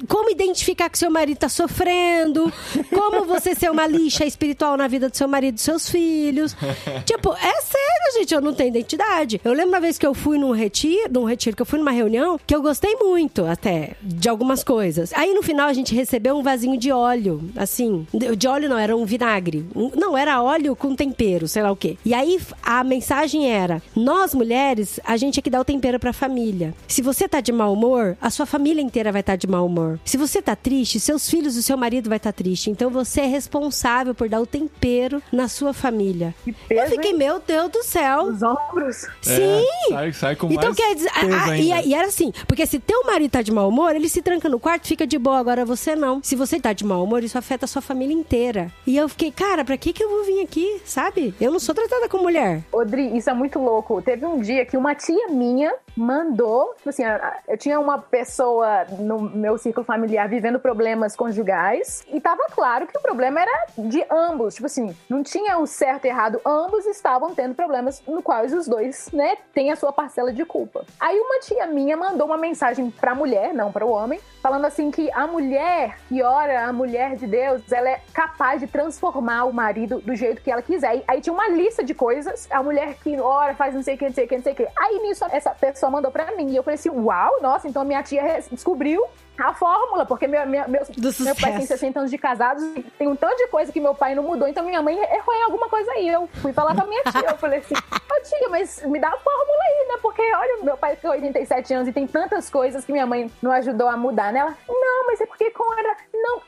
como 0.08 0.30
identificar 0.30 0.88
que 0.88 0.96
seu 0.98 1.10
marido 1.10 1.38
tá 1.38 1.48
sofrendo, 1.48 2.52
como 2.90 3.24
você 3.24 3.54
ser 3.54 3.70
uma 3.70 3.86
lixa 3.86 4.24
espiritual 4.24 4.76
na 4.76 4.86
vida 4.86 5.08
do 5.08 5.16
seu 5.16 5.26
marido 5.28 5.54
e 5.54 5.56
dos 5.56 5.62
seus 5.62 5.88
filhos. 5.90 6.56
tipo, 7.04 7.32
é 7.32 7.60
sério, 7.60 8.18
gente, 8.20 8.32
eu 8.34 8.40
não 8.40 8.54
tenho 8.54 8.68
identidade. 8.68 9.40
Eu 9.44 9.52
lembro 9.52 9.70
uma 9.70 9.80
vez 9.80 9.98
que 9.98 10.06
eu 10.06 10.14
fui 10.14 10.38
num 10.38 10.52
retiro, 10.52 11.10
num 11.12 11.24
retiro, 11.24 11.56
que 11.56 11.62
eu 11.62 11.66
fui 11.66 11.78
numa 11.80 11.90
reunião, 11.90 12.38
que 12.46 12.54
eu 12.54 12.62
gostei 12.62 12.94
muito 12.96 13.44
até 13.44 13.96
de 14.00 14.28
algumas 14.28 14.62
coisas. 14.62 15.12
Aí 15.12 15.34
no 15.34 15.42
final 15.42 15.68
a 15.68 15.72
gente 15.72 15.94
recebeu 15.94 16.36
um 16.36 16.42
vasinho 16.42 16.78
de 16.78 16.92
óleo, 16.92 17.42
assim, 17.56 18.06
de 18.14 18.46
óleo 18.46 18.68
não, 18.68 18.78
era 18.78 18.96
um 18.96 19.04
vinagre. 19.04 19.66
Um- 19.74 19.90
Não, 19.96 20.16
era 20.16 20.40
óleo 20.42 20.76
com 20.76 20.94
tempero, 20.94 21.48
sei 21.48 21.62
lá 21.62 21.70
o 21.72 21.76
quê. 21.76 21.96
E 22.04 22.14
aí 22.14 22.38
a 22.62 22.75
mensagem 22.84 23.50
era: 23.50 23.82
nós 23.94 24.34
mulheres, 24.34 25.00
a 25.04 25.16
gente 25.16 25.38
é 25.38 25.42
que 25.42 25.50
dá 25.50 25.60
o 25.60 25.64
tempero 25.64 25.98
pra 25.98 26.12
família. 26.12 26.74
Se 26.88 27.02
você 27.02 27.28
tá 27.28 27.40
de 27.40 27.52
mau 27.52 27.72
humor, 27.72 28.16
a 28.20 28.30
sua 28.30 28.46
família 28.46 28.82
inteira 28.82 29.12
vai 29.12 29.20
estar 29.20 29.36
de 29.36 29.46
mau 29.46 29.66
humor. 29.66 29.98
Se 30.04 30.16
você 30.16 30.40
tá 30.42 30.54
triste, 30.56 31.00
seus 31.00 31.28
filhos 31.28 31.56
e 31.56 31.62
seu 31.62 31.76
marido 31.76 32.08
vai 32.08 32.16
estar 32.16 32.32
triste. 32.32 32.70
Então 32.70 32.90
você 32.90 33.22
é 33.22 33.26
responsável 33.26 34.14
por 34.14 34.28
dar 34.28 34.40
o 34.40 34.46
tempero 34.46 35.22
na 35.32 35.48
sua 35.48 35.72
família. 35.72 36.34
Que 36.44 36.52
peso, 36.52 36.80
Eu 36.80 36.90
fiquei, 36.90 37.10
hein? 37.12 37.16
meu 37.16 37.40
Deus 37.40 37.70
do 37.70 37.82
céu. 37.82 38.24
Os 38.24 38.42
ombros. 38.42 39.06
Sim! 39.22 39.64
É, 39.90 39.90
sai, 39.90 40.12
sai 40.12 40.36
com 40.36 40.46
Então 40.50 40.64
mais 40.70 40.76
quer 40.76 40.94
dizer, 40.94 41.10
peso 41.12 41.34
ah, 41.34 41.58
e, 41.58 41.72
ainda. 41.72 41.88
e 41.88 41.94
era 41.94 42.06
assim, 42.08 42.32
porque 42.46 42.66
se 42.66 42.78
teu 42.78 43.04
marido 43.04 43.30
tá 43.30 43.42
de 43.42 43.52
mau 43.52 43.68
humor, 43.68 43.94
ele 43.94 44.08
se 44.08 44.22
tranca 44.22 44.48
no 44.48 44.58
quarto, 44.60 44.86
fica 44.86 45.06
de 45.06 45.18
boa, 45.18 45.38
agora 45.38 45.64
você 45.64 45.94
não. 45.96 46.20
Se 46.22 46.34
você 46.36 46.58
tá 46.60 46.72
de 46.72 46.84
mau 46.84 47.02
humor, 47.04 47.22
isso 47.24 47.38
afeta 47.38 47.64
a 47.64 47.68
sua 47.68 47.82
família 47.82 48.14
inteira. 48.14 48.72
E 48.86 48.96
eu 48.96 49.08
fiquei, 49.08 49.30
cara, 49.30 49.64
pra 49.64 49.76
que 49.76 49.92
que 49.92 50.02
eu 50.02 50.08
vou 50.10 50.24
vir 50.24 50.40
aqui, 50.42 50.80
sabe? 50.84 51.34
Eu 51.40 51.50
não 51.50 51.58
sou 51.60 51.74
tratada 51.74 52.08
como 52.08 52.24
mulher. 52.24 52.62
Odri, 52.72 53.16
isso 53.16 53.30
é 53.30 53.34
muito 53.34 53.58
louco. 53.58 54.00
Teve 54.02 54.26
um 54.26 54.40
dia 54.40 54.64
que 54.64 54.76
uma 54.76 54.94
tia 54.94 55.28
minha 55.28 55.74
mandou, 55.96 56.74
tipo 56.76 56.90
assim, 56.90 57.02
eu 57.48 57.56
tinha 57.56 57.80
uma 57.80 57.98
pessoa 57.98 58.84
no 58.98 59.20
meu 59.20 59.56
círculo 59.56 59.84
familiar 59.84 60.28
vivendo 60.28 60.60
problemas 60.60 61.16
conjugais 61.16 62.04
e 62.12 62.20
tava 62.20 62.44
claro 62.50 62.86
que 62.86 62.96
o 62.96 63.00
problema 63.00 63.40
era 63.40 63.66
de 63.78 64.04
ambos, 64.10 64.54
tipo 64.54 64.66
assim, 64.66 64.94
não 65.08 65.22
tinha 65.22 65.58
o 65.58 65.66
certo 65.66 66.04
e 66.04 66.08
errado, 66.08 66.40
ambos 66.44 66.86
estavam 66.86 67.34
tendo 67.34 67.54
problemas 67.54 68.02
no 68.06 68.22
quais 68.22 68.52
os 68.52 68.66
dois, 68.66 69.10
né, 69.12 69.36
têm 69.54 69.72
a 69.72 69.76
sua 69.76 69.92
parcela 69.92 70.32
de 70.32 70.44
culpa. 70.44 70.84
Aí 71.00 71.18
uma 71.18 71.40
tia 71.40 71.66
minha 71.66 71.96
mandou 71.96 72.26
uma 72.26 72.36
mensagem 72.36 72.90
pra 72.90 73.14
mulher, 73.14 73.54
não 73.54 73.72
para 73.72 73.86
o 73.86 73.90
homem, 73.90 74.20
falando 74.42 74.64
assim 74.64 74.90
que 74.90 75.10
a 75.12 75.26
mulher 75.26 75.98
que 76.08 76.22
ora, 76.22 76.66
a 76.66 76.72
mulher 76.72 77.16
de 77.16 77.26
Deus, 77.26 77.72
ela 77.72 77.88
é 77.88 78.00
capaz 78.12 78.60
de 78.60 78.66
transformar 78.66 79.44
o 79.44 79.52
marido 79.52 80.00
do 80.00 80.14
jeito 80.14 80.42
que 80.42 80.50
ela 80.50 80.62
quiser. 80.62 80.96
E 80.96 81.04
aí 81.06 81.20
tinha 81.20 81.32
uma 81.32 81.48
lista 81.48 81.82
de 81.82 81.94
coisas, 81.94 82.46
a 82.50 82.62
mulher 82.62 82.94
que 83.02 83.18
ora, 83.18 83.54
faz 83.54 83.74
não 83.74 83.82
sei 83.82 83.94
o 83.94 83.98
que, 83.98 84.06
não 84.06 84.14
sei 84.14 84.24
o 84.24 84.28
que, 84.28 84.36
não 84.36 84.42
sei 84.42 84.52
o 84.52 84.56
que. 84.56 84.68
Aí 84.76 84.98
nisso 85.00 85.24
essa 85.30 85.50
pessoa 85.50 85.85
mandou 85.90 86.10
pra 86.10 86.34
mim. 86.36 86.50
E 86.50 86.56
eu 86.56 86.62
falei 86.62 86.76
assim, 86.76 86.90
uau, 86.90 87.40
nossa, 87.40 87.68
então 87.68 87.84
minha 87.84 88.02
tia 88.02 88.40
descobriu 88.50 89.04
a 89.38 89.54
fórmula, 89.54 90.06
porque 90.06 90.26
meu, 90.26 90.46
meu, 90.46 90.68
meu, 90.68 90.82
meu 90.96 91.34
pai 91.36 91.52
tem 91.52 91.60
sucesso. 91.62 91.80
60 91.80 91.98
anos 91.98 92.10
de 92.10 92.18
casados, 92.18 92.64
tem 92.98 93.08
um 93.08 93.16
tanto 93.16 93.36
de 93.36 93.48
coisa 93.48 93.72
que 93.72 93.80
meu 93.80 93.94
pai 93.94 94.14
não 94.14 94.22
mudou, 94.22 94.48
então 94.48 94.64
minha 94.64 94.82
mãe 94.82 94.96
errou 94.96 95.34
em 95.34 95.42
alguma 95.44 95.68
coisa 95.68 95.90
aí. 95.92 96.08
Eu 96.08 96.28
fui 96.40 96.52
falar 96.52 96.74
com 96.74 96.82
a 96.82 96.86
minha 96.86 97.02
tia, 97.04 97.30
eu 97.30 97.36
falei 97.36 97.58
assim, 97.58 97.74
ô 97.74 98.22
tia, 98.22 98.48
mas 98.48 98.82
me 98.84 98.98
dá 98.98 99.08
a 99.08 99.18
fórmula 99.18 99.58
aí, 99.62 99.88
né? 99.88 99.98
Porque, 100.00 100.22
olha, 100.34 100.64
meu 100.64 100.76
pai 100.76 100.96
tem 100.96 101.10
87 101.10 101.74
anos 101.74 101.88
e 101.88 101.92
tem 101.92 102.06
tantas 102.06 102.48
coisas 102.48 102.84
que 102.84 102.92
minha 102.92 103.06
mãe 103.06 103.30
não 103.42 103.52
ajudou 103.52 103.88
a 103.88 103.96
mudar, 103.96 104.32
né? 104.32 104.40
Ela, 104.40 104.56
não, 104.68 105.06
mas 105.06 105.20
é 105.20 105.26
porque 105.26 105.50
com 105.50 105.78
era... 105.78 105.96
Não, 106.14 106.40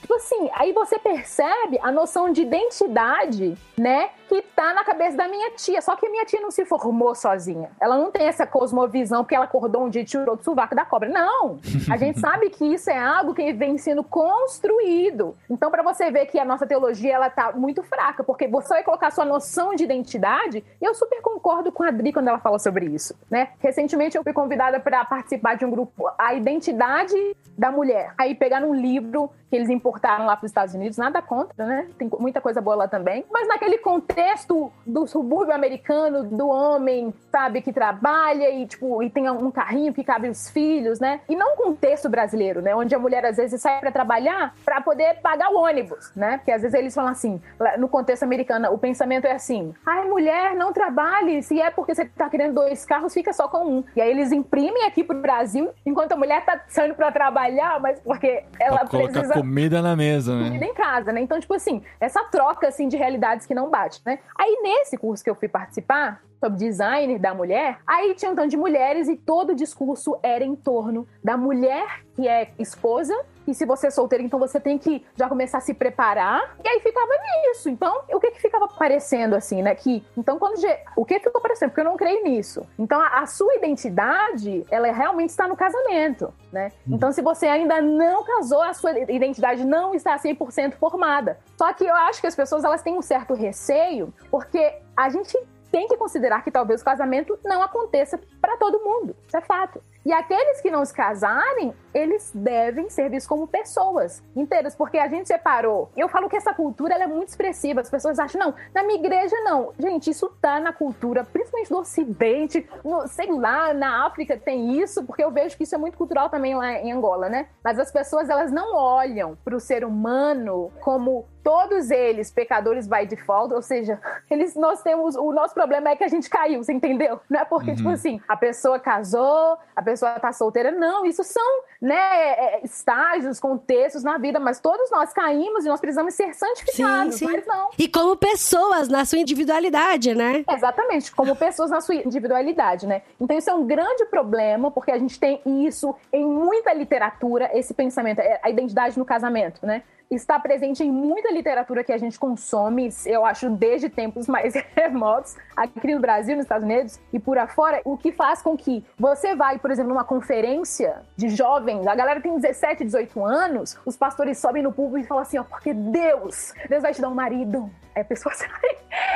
tipo 0.00 0.14
assim, 0.14 0.50
aí 0.54 0.72
você 0.72 0.98
percebe 0.98 1.78
a 1.82 1.90
noção 1.90 2.30
de 2.30 2.42
identidade, 2.42 3.56
né? 3.76 4.10
Que 4.28 4.42
tá 4.42 4.74
na 4.74 4.84
cabeça 4.84 5.16
da 5.16 5.28
minha 5.28 5.50
tia. 5.52 5.80
Só 5.80 5.96
que 5.96 6.06
a 6.06 6.10
minha 6.10 6.24
tia 6.24 6.40
não 6.40 6.50
se 6.50 6.64
formou 6.64 7.14
sozinha. 7.14 7.70
Ela 7.80 7.96
não 7.96 8.10
tem 8.10 8.26
essa 8.26 8.46
cosmovisão 8.46 9.22
porque 9.22 9.34
ela 9.34 9.44
acordou 9.44 9.84
um 9.84 9.88
dia 9.88 10.02
e 10.02 10.04
tirou 10.04 10.36
do 10.36 10.44
sovaco 10.44 10.74
da 10.74 10.84
cobra. 10.84 11.08
Não! 11.08 11.58
A 11.90 11.96
gente 11.96 12.20
sabe 12.20 12.33
que 12.50 12.64
isso 12.64 12.90
é 12.90 12.98
algo 12.98 13.34
que 13.34 13.52
vem 13.52 13.78
sendo 13.78 14.02
construído. 14.02 15.36
Então, 15.48 15.70
pra 15.70 15.82
você 15.82 16.10
ver 16.10 16.26
que 16.26 16.38
a 16.38 16.44
nossa 16.44 16.66
teologia 16.66 17.14
ela 17.14 17.30
tá 17.30 17.52
muito 17.52 17.82
fraca, 17.82 18.22
porque 18.22 18.46
você 18.46 18.74
vai 18.74 18.82
colocar 18.82 19.10
sua 19.10 19.24
noção 19.24 19.74
de 19.74 19.84
identidade, 19.84 20.64
e 20.80 20.84
eu 20.84 20.94
super 20.94 21.20
concordo 21.20 21.72
com 21.72 21.82
a 21.82 21.88
Adri 21.88 22.12
quando 22.12 22.28
ela 22.28 22.38
fala 22.38 22.58
sobre 22.58 22.86
isso, 22.86 23.14
né? 23.30 23.50
Recentemente 23.58 24.16
eu 24.16 24.22
fui 24.22 24.32
convidada 24.32 24.78
para 24.80 25.04
participar 25.04 25.56
de 25.56 25.64
um 25.64 25.70
grupo, 25.70 26.10
a 26.18 26.34
identidade 26.34 27.14
da 27.56 27.70
mulher. 27.70 28.12
Aí 28.18 28.34
pegaram 28.34 28.70
um 28.70 28.74
livro 28.74 29.30
que 29.54 29.58
eles 29.58 29.70
importaram 29.70 30.26
lá 30.26 30.36
para 30.36 30.46
os 30.46 30.50
Estados 30.50 30.74
Unidos, 30.74 30.98
nada 30.98 31.22
contra, 31.22 31.64
né? 31.64 31.86
Tem 31.96 32.10
muita 32.18 32.40
coisa 32.40 32.60
boa 32.60 32.74
lá 32.74 32.88
também. 32.88 33.24
Mas 33.30 33.46
naquele 33.46 33.78
contexto 33.78 34.72
do 34.84 35.06
subúrbio 35.06 35.54
americano, 35.54 36.24
do 36.24 36.48
homem, 36.48 37.14
sabe, 37.30 37.62
que 37.62 37.72
trabalha 37.72 38.50
e, 38.50 38.66
tipo, 38.66 39.00
e 39.00 39.08
tem 39.08 39.30
um 39.30 39.52
carrinho 39.52 39.94
que 39.94 40.02
cabe 40.02 40.28
os 40.28 40.50
filhos, 40.50 40.98
né? 40.98 41.20
E 41.28 41.36
não 41.36 41.52
um 41.52 41.56
contexto 41.56 42.08
brasileiro, 42.08 42.60
né? 42.60 42.74
Onde 42.74 42.96
a 42.96 42.98
mulher 42.98 43.24
às 43.24 43.36
vezes 43.36 43.60
sai 43.60 43.78
para 43.78 43.92
trabalhar 43.92 44.56
para 44.64 44.80
poder 44.80 45.20
pagar 45.22 45.52
o 45.52 45.56
ônibus, 45.56 46.10
né? 46.16 46.38
Porque 46.38 46.50
às 46.50 46.62
vezes 46.62 46.76
eles 46.76 46.92
falam 46.92 47.12
assim, 47.12 47.40
no 47.78 47.88
contexto 47.88 48.24
americano, 48.24 48.72
o 48.72 48.78
pensamento 48.78 49.24
é 49.24 49.32
assim: 49.32 49.72
ai, 49.86 50.04
mulher, 50.08 50.56
não 50.56 50.72
trabalhe, 50.72 51.44
se 51.44 51.60
é 51.60 51.70
porque 51.70 51.94
você 51.94 52.06
tá 52.06 52.28
querendo 52.28 52.54
dois 52.54 52.84
carros, 52.84 53.14
fica 53.14 53.32
só 53.32 53.46
com 53.46 53.64
um. 53.64 53.84
E 53.94 54.00
aí 54.00 54.10
eles 54.10 54.32
imprimem 54.32 54.84
aqui 54.84 55.04
pro 55.04 55.20
Brasil, 55.20 55.70
enquanto 55.86 56.10
a 56.10 56.16
mulher 56.16 56.44
tá 56.44 56.60
saindo 56.66 56.96
para 56.96 57.12
trabalhar, 57.12 57.78
mas 57.78 58.00
porque 58.00 58.42
ela 58.58 58.84
colocar 58.84 59.12
precisa 59.12 59.43
comida 59.44 59.82
na 59.82 59.94
mesa, 59.94 60.32
comida 60.32 60.58
né? 60.58 60.66
em 60.66 60.74
casa, 60.74 61.12
né? 61.12 61.20
Então, 61.20 61.38
tipo 61.38 61.54
assim, 61.54 61.82
essa 62.00 62.24
troca, 62.24 62.68
assim, 62.68 62.88
de 62.88 62.96
realidades 62.96 63.46
que 63.46 63.54
não 63.54 63.70
bate, 63.70 64.00
né? 64.04 64.18
Aí, 64.38 64.60
nesse 64.62 64.96
curso 64.96 65.22
que 65.22 65.30
eu 65.30 65.34
fui 65.34 65.48
participar, 65.48 66.22
sobre 66.44 66.58
design 66.58 67.18
da 67.18 67.32
mulher, 67.32 67.78
aí 67.86 68.14
tinha 68.14 68.30
um 68.30 68.34
tanto 68.34 68.50
de 68.50 68.56
mulheres 68.56 69.08
e 69.08 69.16
todo 69.16 69.50
o 69.50 69.54
discurso 69.54 70.18
era 70.22 70.44
em 70.44 70.54
torno 70.54 71.08
da 71.22 71.36
mulher 71.36 72.04
que 72.14 72.28
é 72.28 72.52
esposa 72.58 73.14
e 73.46 73.54
se 73.54 73.66
você 73.66 73.88
é 73.88 73.90
solteiro, 73.90 74.24
então 74.24 74.38
você 74.38 74.58
tem 74.58 74.78
que 74.78 75.04
já 75.14 75.28
começar 75.28 75.58
a 75.58 75.60
se 75.60 75.74
preparar. 75.74 76.56
E 76.64 76.68
aí 76.68 76.80
ficava 76.80 77.10
nisso. 77.46 77.68
Então, 77.68 78.02
o 78.10 78.18
que 78.18 78.30
que 78.30 78.40
ficava 78.40 78.66
parecendo 78.68 79.36
assim, 79.36 79.62
né? 79.62 79.74
Que, 79.74 80.02
então, 80.16 80.38
quando. 80.38 80.54
O 80.96 81.04
que 81.04 81.20
ficou 81.20 81.40
parecendo? 81.40 81.70
Porque 81.70 81.80
eu 81.80 81.84
não 81.84 81.96
creio 81.96 82.24
nisso. 82.24 82.66
Então, 82.78 83.00
a, 83.00 83.20
a 83.20 83.26
sua 83.26 83.54
identidade, 83.54 84.64
ela 84.70 84.90
realmente 84.90 85.30
está 85.30 85.46
no 85.46 85.56
casamento, 85.56 86.32
né? 86.50 86.72
Então, 86.88 87.12
se 87.12 87.20
você 87.20 87.46
ainda 87.46 87.82
não 87.82 88.24
casou, 88.24 88.62
a 88.62 88.72
sua 88.72 88.98
identidade 88.98 89.64
não 89.64 89.94
está 89.94 90.18
100% 90.18 90.74
formada. 90.74 91.38
Só 91.58 91.72
que 91.72 91.84
eu 91.84 91.94
acho 91.94 92.20
que 92.20 92.26
as 92.26 92.34
pessoas, 92.34 92.64
elas 92.64 92.82
têm 92.82 92.96
um 92.96 93.02
certo 93.02 93.34
receio, 93.34 94.12
porque 94.30 94.78
a 94.96 95.10
gente 95.10 95.36
tem 95.74 95.88
que 95.88 95.96
considerar 95.96 96.44
que 96.44 96.52
talvez 96.52 96.82
o 96.82 96.84
casamento 96.84 97.36
não 97.44 97.60
aconteça 97.60 98.16
para 98.44 98.58
todo 98.58 98.84
mundo. 98.84 99.16
Isso 99.26 99.36
é 99.38 99.40
fato. 99.40 99.80
E 100.04 100.12
aqueles 100.12 100.60
que 100.60 100.70
não 100.70 100.84
se 100.84 100.92
casarem, 100.92 101.72
eles 101.94 102.30
devem 102.34 102.90
ser 102.90 103.08
vistos 103.08 103.26
como 103.26 103.48
pessoas 103.48 104.22
inteiras, 104.36 104.76
porque 104.76 104.98
a 104.98 105.08
gente 105.08 105.26
separou. 105.26 105.90
Eu 105.96 106.10
falo 106.10 106.28
que 106.28 106.36
essa 106.36 106.52
cultura 106.52 106.94
é 106.94 107.06
muito 107.06 107.28
expressiva. 107.28 107.80
As 107.80 107.88
pessoas 107.88 108.18
acham, 108.18 108.38
não, 108.38 108.54
na 108.74 108.82
minha 108.82 108.98
igreja 108.98 109.34
não. 109.40 109.72
Gente, 109.78 110.10
isso 110.10 110.28
tá 110.42 110.60
na 110.60 110.74
cultura, 110.74 111.24
principalmente 111.24 111.70
do 111.70 111.78
Ocidente, 111.78 112.68
no, 112.84 113.08
sei 113.08 113.32
lá, 113.32 113.72
na 113.72 114.04
África 114.06 114.36
tem 114.36 114.78
isso, 114.78 115.04
porque 115.04 115.24
eu 115.24 115.30
vejo 115.30 115.56
que 115.56 115.62
isso 115.62 115.74
é 115.74 115.78
muito 115.78 115.96
cultural 115.96 116.28
também 116.28 116.54
lá 116.54 116.72
em 116.72 116.92
Angola, 116.92 117.30
né? 117.30 117.46
Mas 117.62 117.78
as 117.78 117.90
pessoas, 117.90 118.28
elas 118.28 118.52
não 118.52 118.76
olham 118.76 119.38
para 119.42 119.56
o 119.56 119.60
ser 119.60 119.86
humano 119.86 120.70
como 120.80 121.24
todos 121.44 121.90
eles 121.90 122.30
pecadores 122.30 122.88
by 122.88 123.06
default, 123.06 123.52
ou 123.52 123.60
seja, 123.60 124.00
eles 124.30 124.56
nós 124.56 124.82
temos 124.82 125.14
o 125.14 125.30
nosso 125.30 125.54
problema 125.54 125.90
é 125.90 125.96
que 125.96 126.02
a 126.02 126.08
gente 126.08 126.28
caiu, 126.28 126.64
você 126.64 126.72
entendeu? 126.72 127.20
Não 127.28 127.40
é 127.40 127.44
porque 127.44 127.74
tipo 127.74 127.90
assim, 127.90 128.20
a 128.34 128.36
pessoa 128.36 128.80
casou, 128.80 129.56
a 129.76 129.82
pessoa 129.82 130.18
tá 130.18 130.32
solteira, 130.32 130.72
não, 130.72 131.06
isso 131.06 131.22
são, 131.22 131.62
né, 131.80 131.94
é, 131.94 132.60
estágios, 132.64 133.38
contextos 133.38 134.02
na 134.02 134.18
vida, 134.18 134.40
mas 134.40 134.58
todos 134.58 134.90
nós 134.90 135.12
caímos 135.12 135.64
e 135.64 135.68
nós 135.68 135.80
precisamos 135.80 136.14
ser 136.14 136.34
santificados, 136.34 137.14
Sim, 137.14 137.26
sim. 137.26 137.32
mas 137.32 137.46
não. 137.46 137.70
E 137.78 137.88
como 137.88 138.16
pessoas, 138.16 138.88
na 138.88 139.04
sua 139.04 139.20
individualidade, 139.20 140.14
né? 140.14 140.44
Exatamente, 140.50 141.12
como 141.12 141.36
pessoas 141.36 141.70
na 141.70 141.80
sua 141.80 141.94
individualidade, 141.94 142.88
né? 142.88 143.02
Então 143.20 143.38
isso 143.38 143.48
é 143.48 143.54
um 143.54 143.64
grande 143.64 144.04
problema, 144.06 144.68
porque 144.70 144.90
a 144.90 144.98
gente 144.98 145.18
tem 145.18 145.40
isso 145.64 145.94
em 146.12 146.26
muita 146.26 146.72
literatura, 146.72 147.50
esse 147.54 147.72
pensamento, 147.72 148.18
é 148.18 148.40
a 148.42 148.50
identidade 148.50 148.98
no 148.98 149.04
casamento, 149.04 149.64
né? 149.64 149.84
Está 150.10 150.38
presente 150.38 150.82
em 150.82 150.90
muita 150.90 151.32
literatura 151.32 151.82
que 151.82 151.92
a 151.92 151.98
gente 151.98 152.18
consome, 152.18 152.88
eu 153.06 153.24
acho, 153.24 153.50
desde 153.50 153.88
tempos 153.88 154.26
mais 154.26 154.54
remotos, 154.76 155.36
aqui 155.56 155.94
no 155.94 156.00
Brasil, 156.00 156.36
nos 156.36 156.44
Estados 156.44 156.64
Unidos 156.64 157.00
e 157.12 157.18
por 157.18 157.38
afora, 157.38 157.80
o 157.84 157.96
que 157.96 158.12
faz 158.12 158.42
com 158.42 158.56
que 158.56 158.84
você 158.98 159.34
vai, 159.34 159.58
por 159.58 159.70
exemplo, 159.70 159.90
numa 159.92 160.04
conferência 160.04 161.02
de 161.16 161.28
jovens, 161.30 161.86
a 161.86 161.94
galera 161.94 162.20
tem 162.20 162.34
17, 162.34 162.84
18 162.84 163.24
anos, 163.24 163.78
os 163.84 163.96
pastores 163.96 164.38
sobem 164.38 164.62
no 164.62 164.72
público 164.72 165.04
e 165.04 165.08
falam 165.08 165.22
assim, 165.22 165.38
ó, 165.38 165.44
porque 165.44 165.72
Deus, 165.72 166.52
Deus 166.68 166.82
vai 166.82 166.92
te 166.92 167.00
dar 167.00 167.08
um 167.08 167.14
marido. 167.14 167.70
Aí 167.94 168.02
a 168.02 168.04
pessoa 168.04 168.34
sai. 168.36 168.48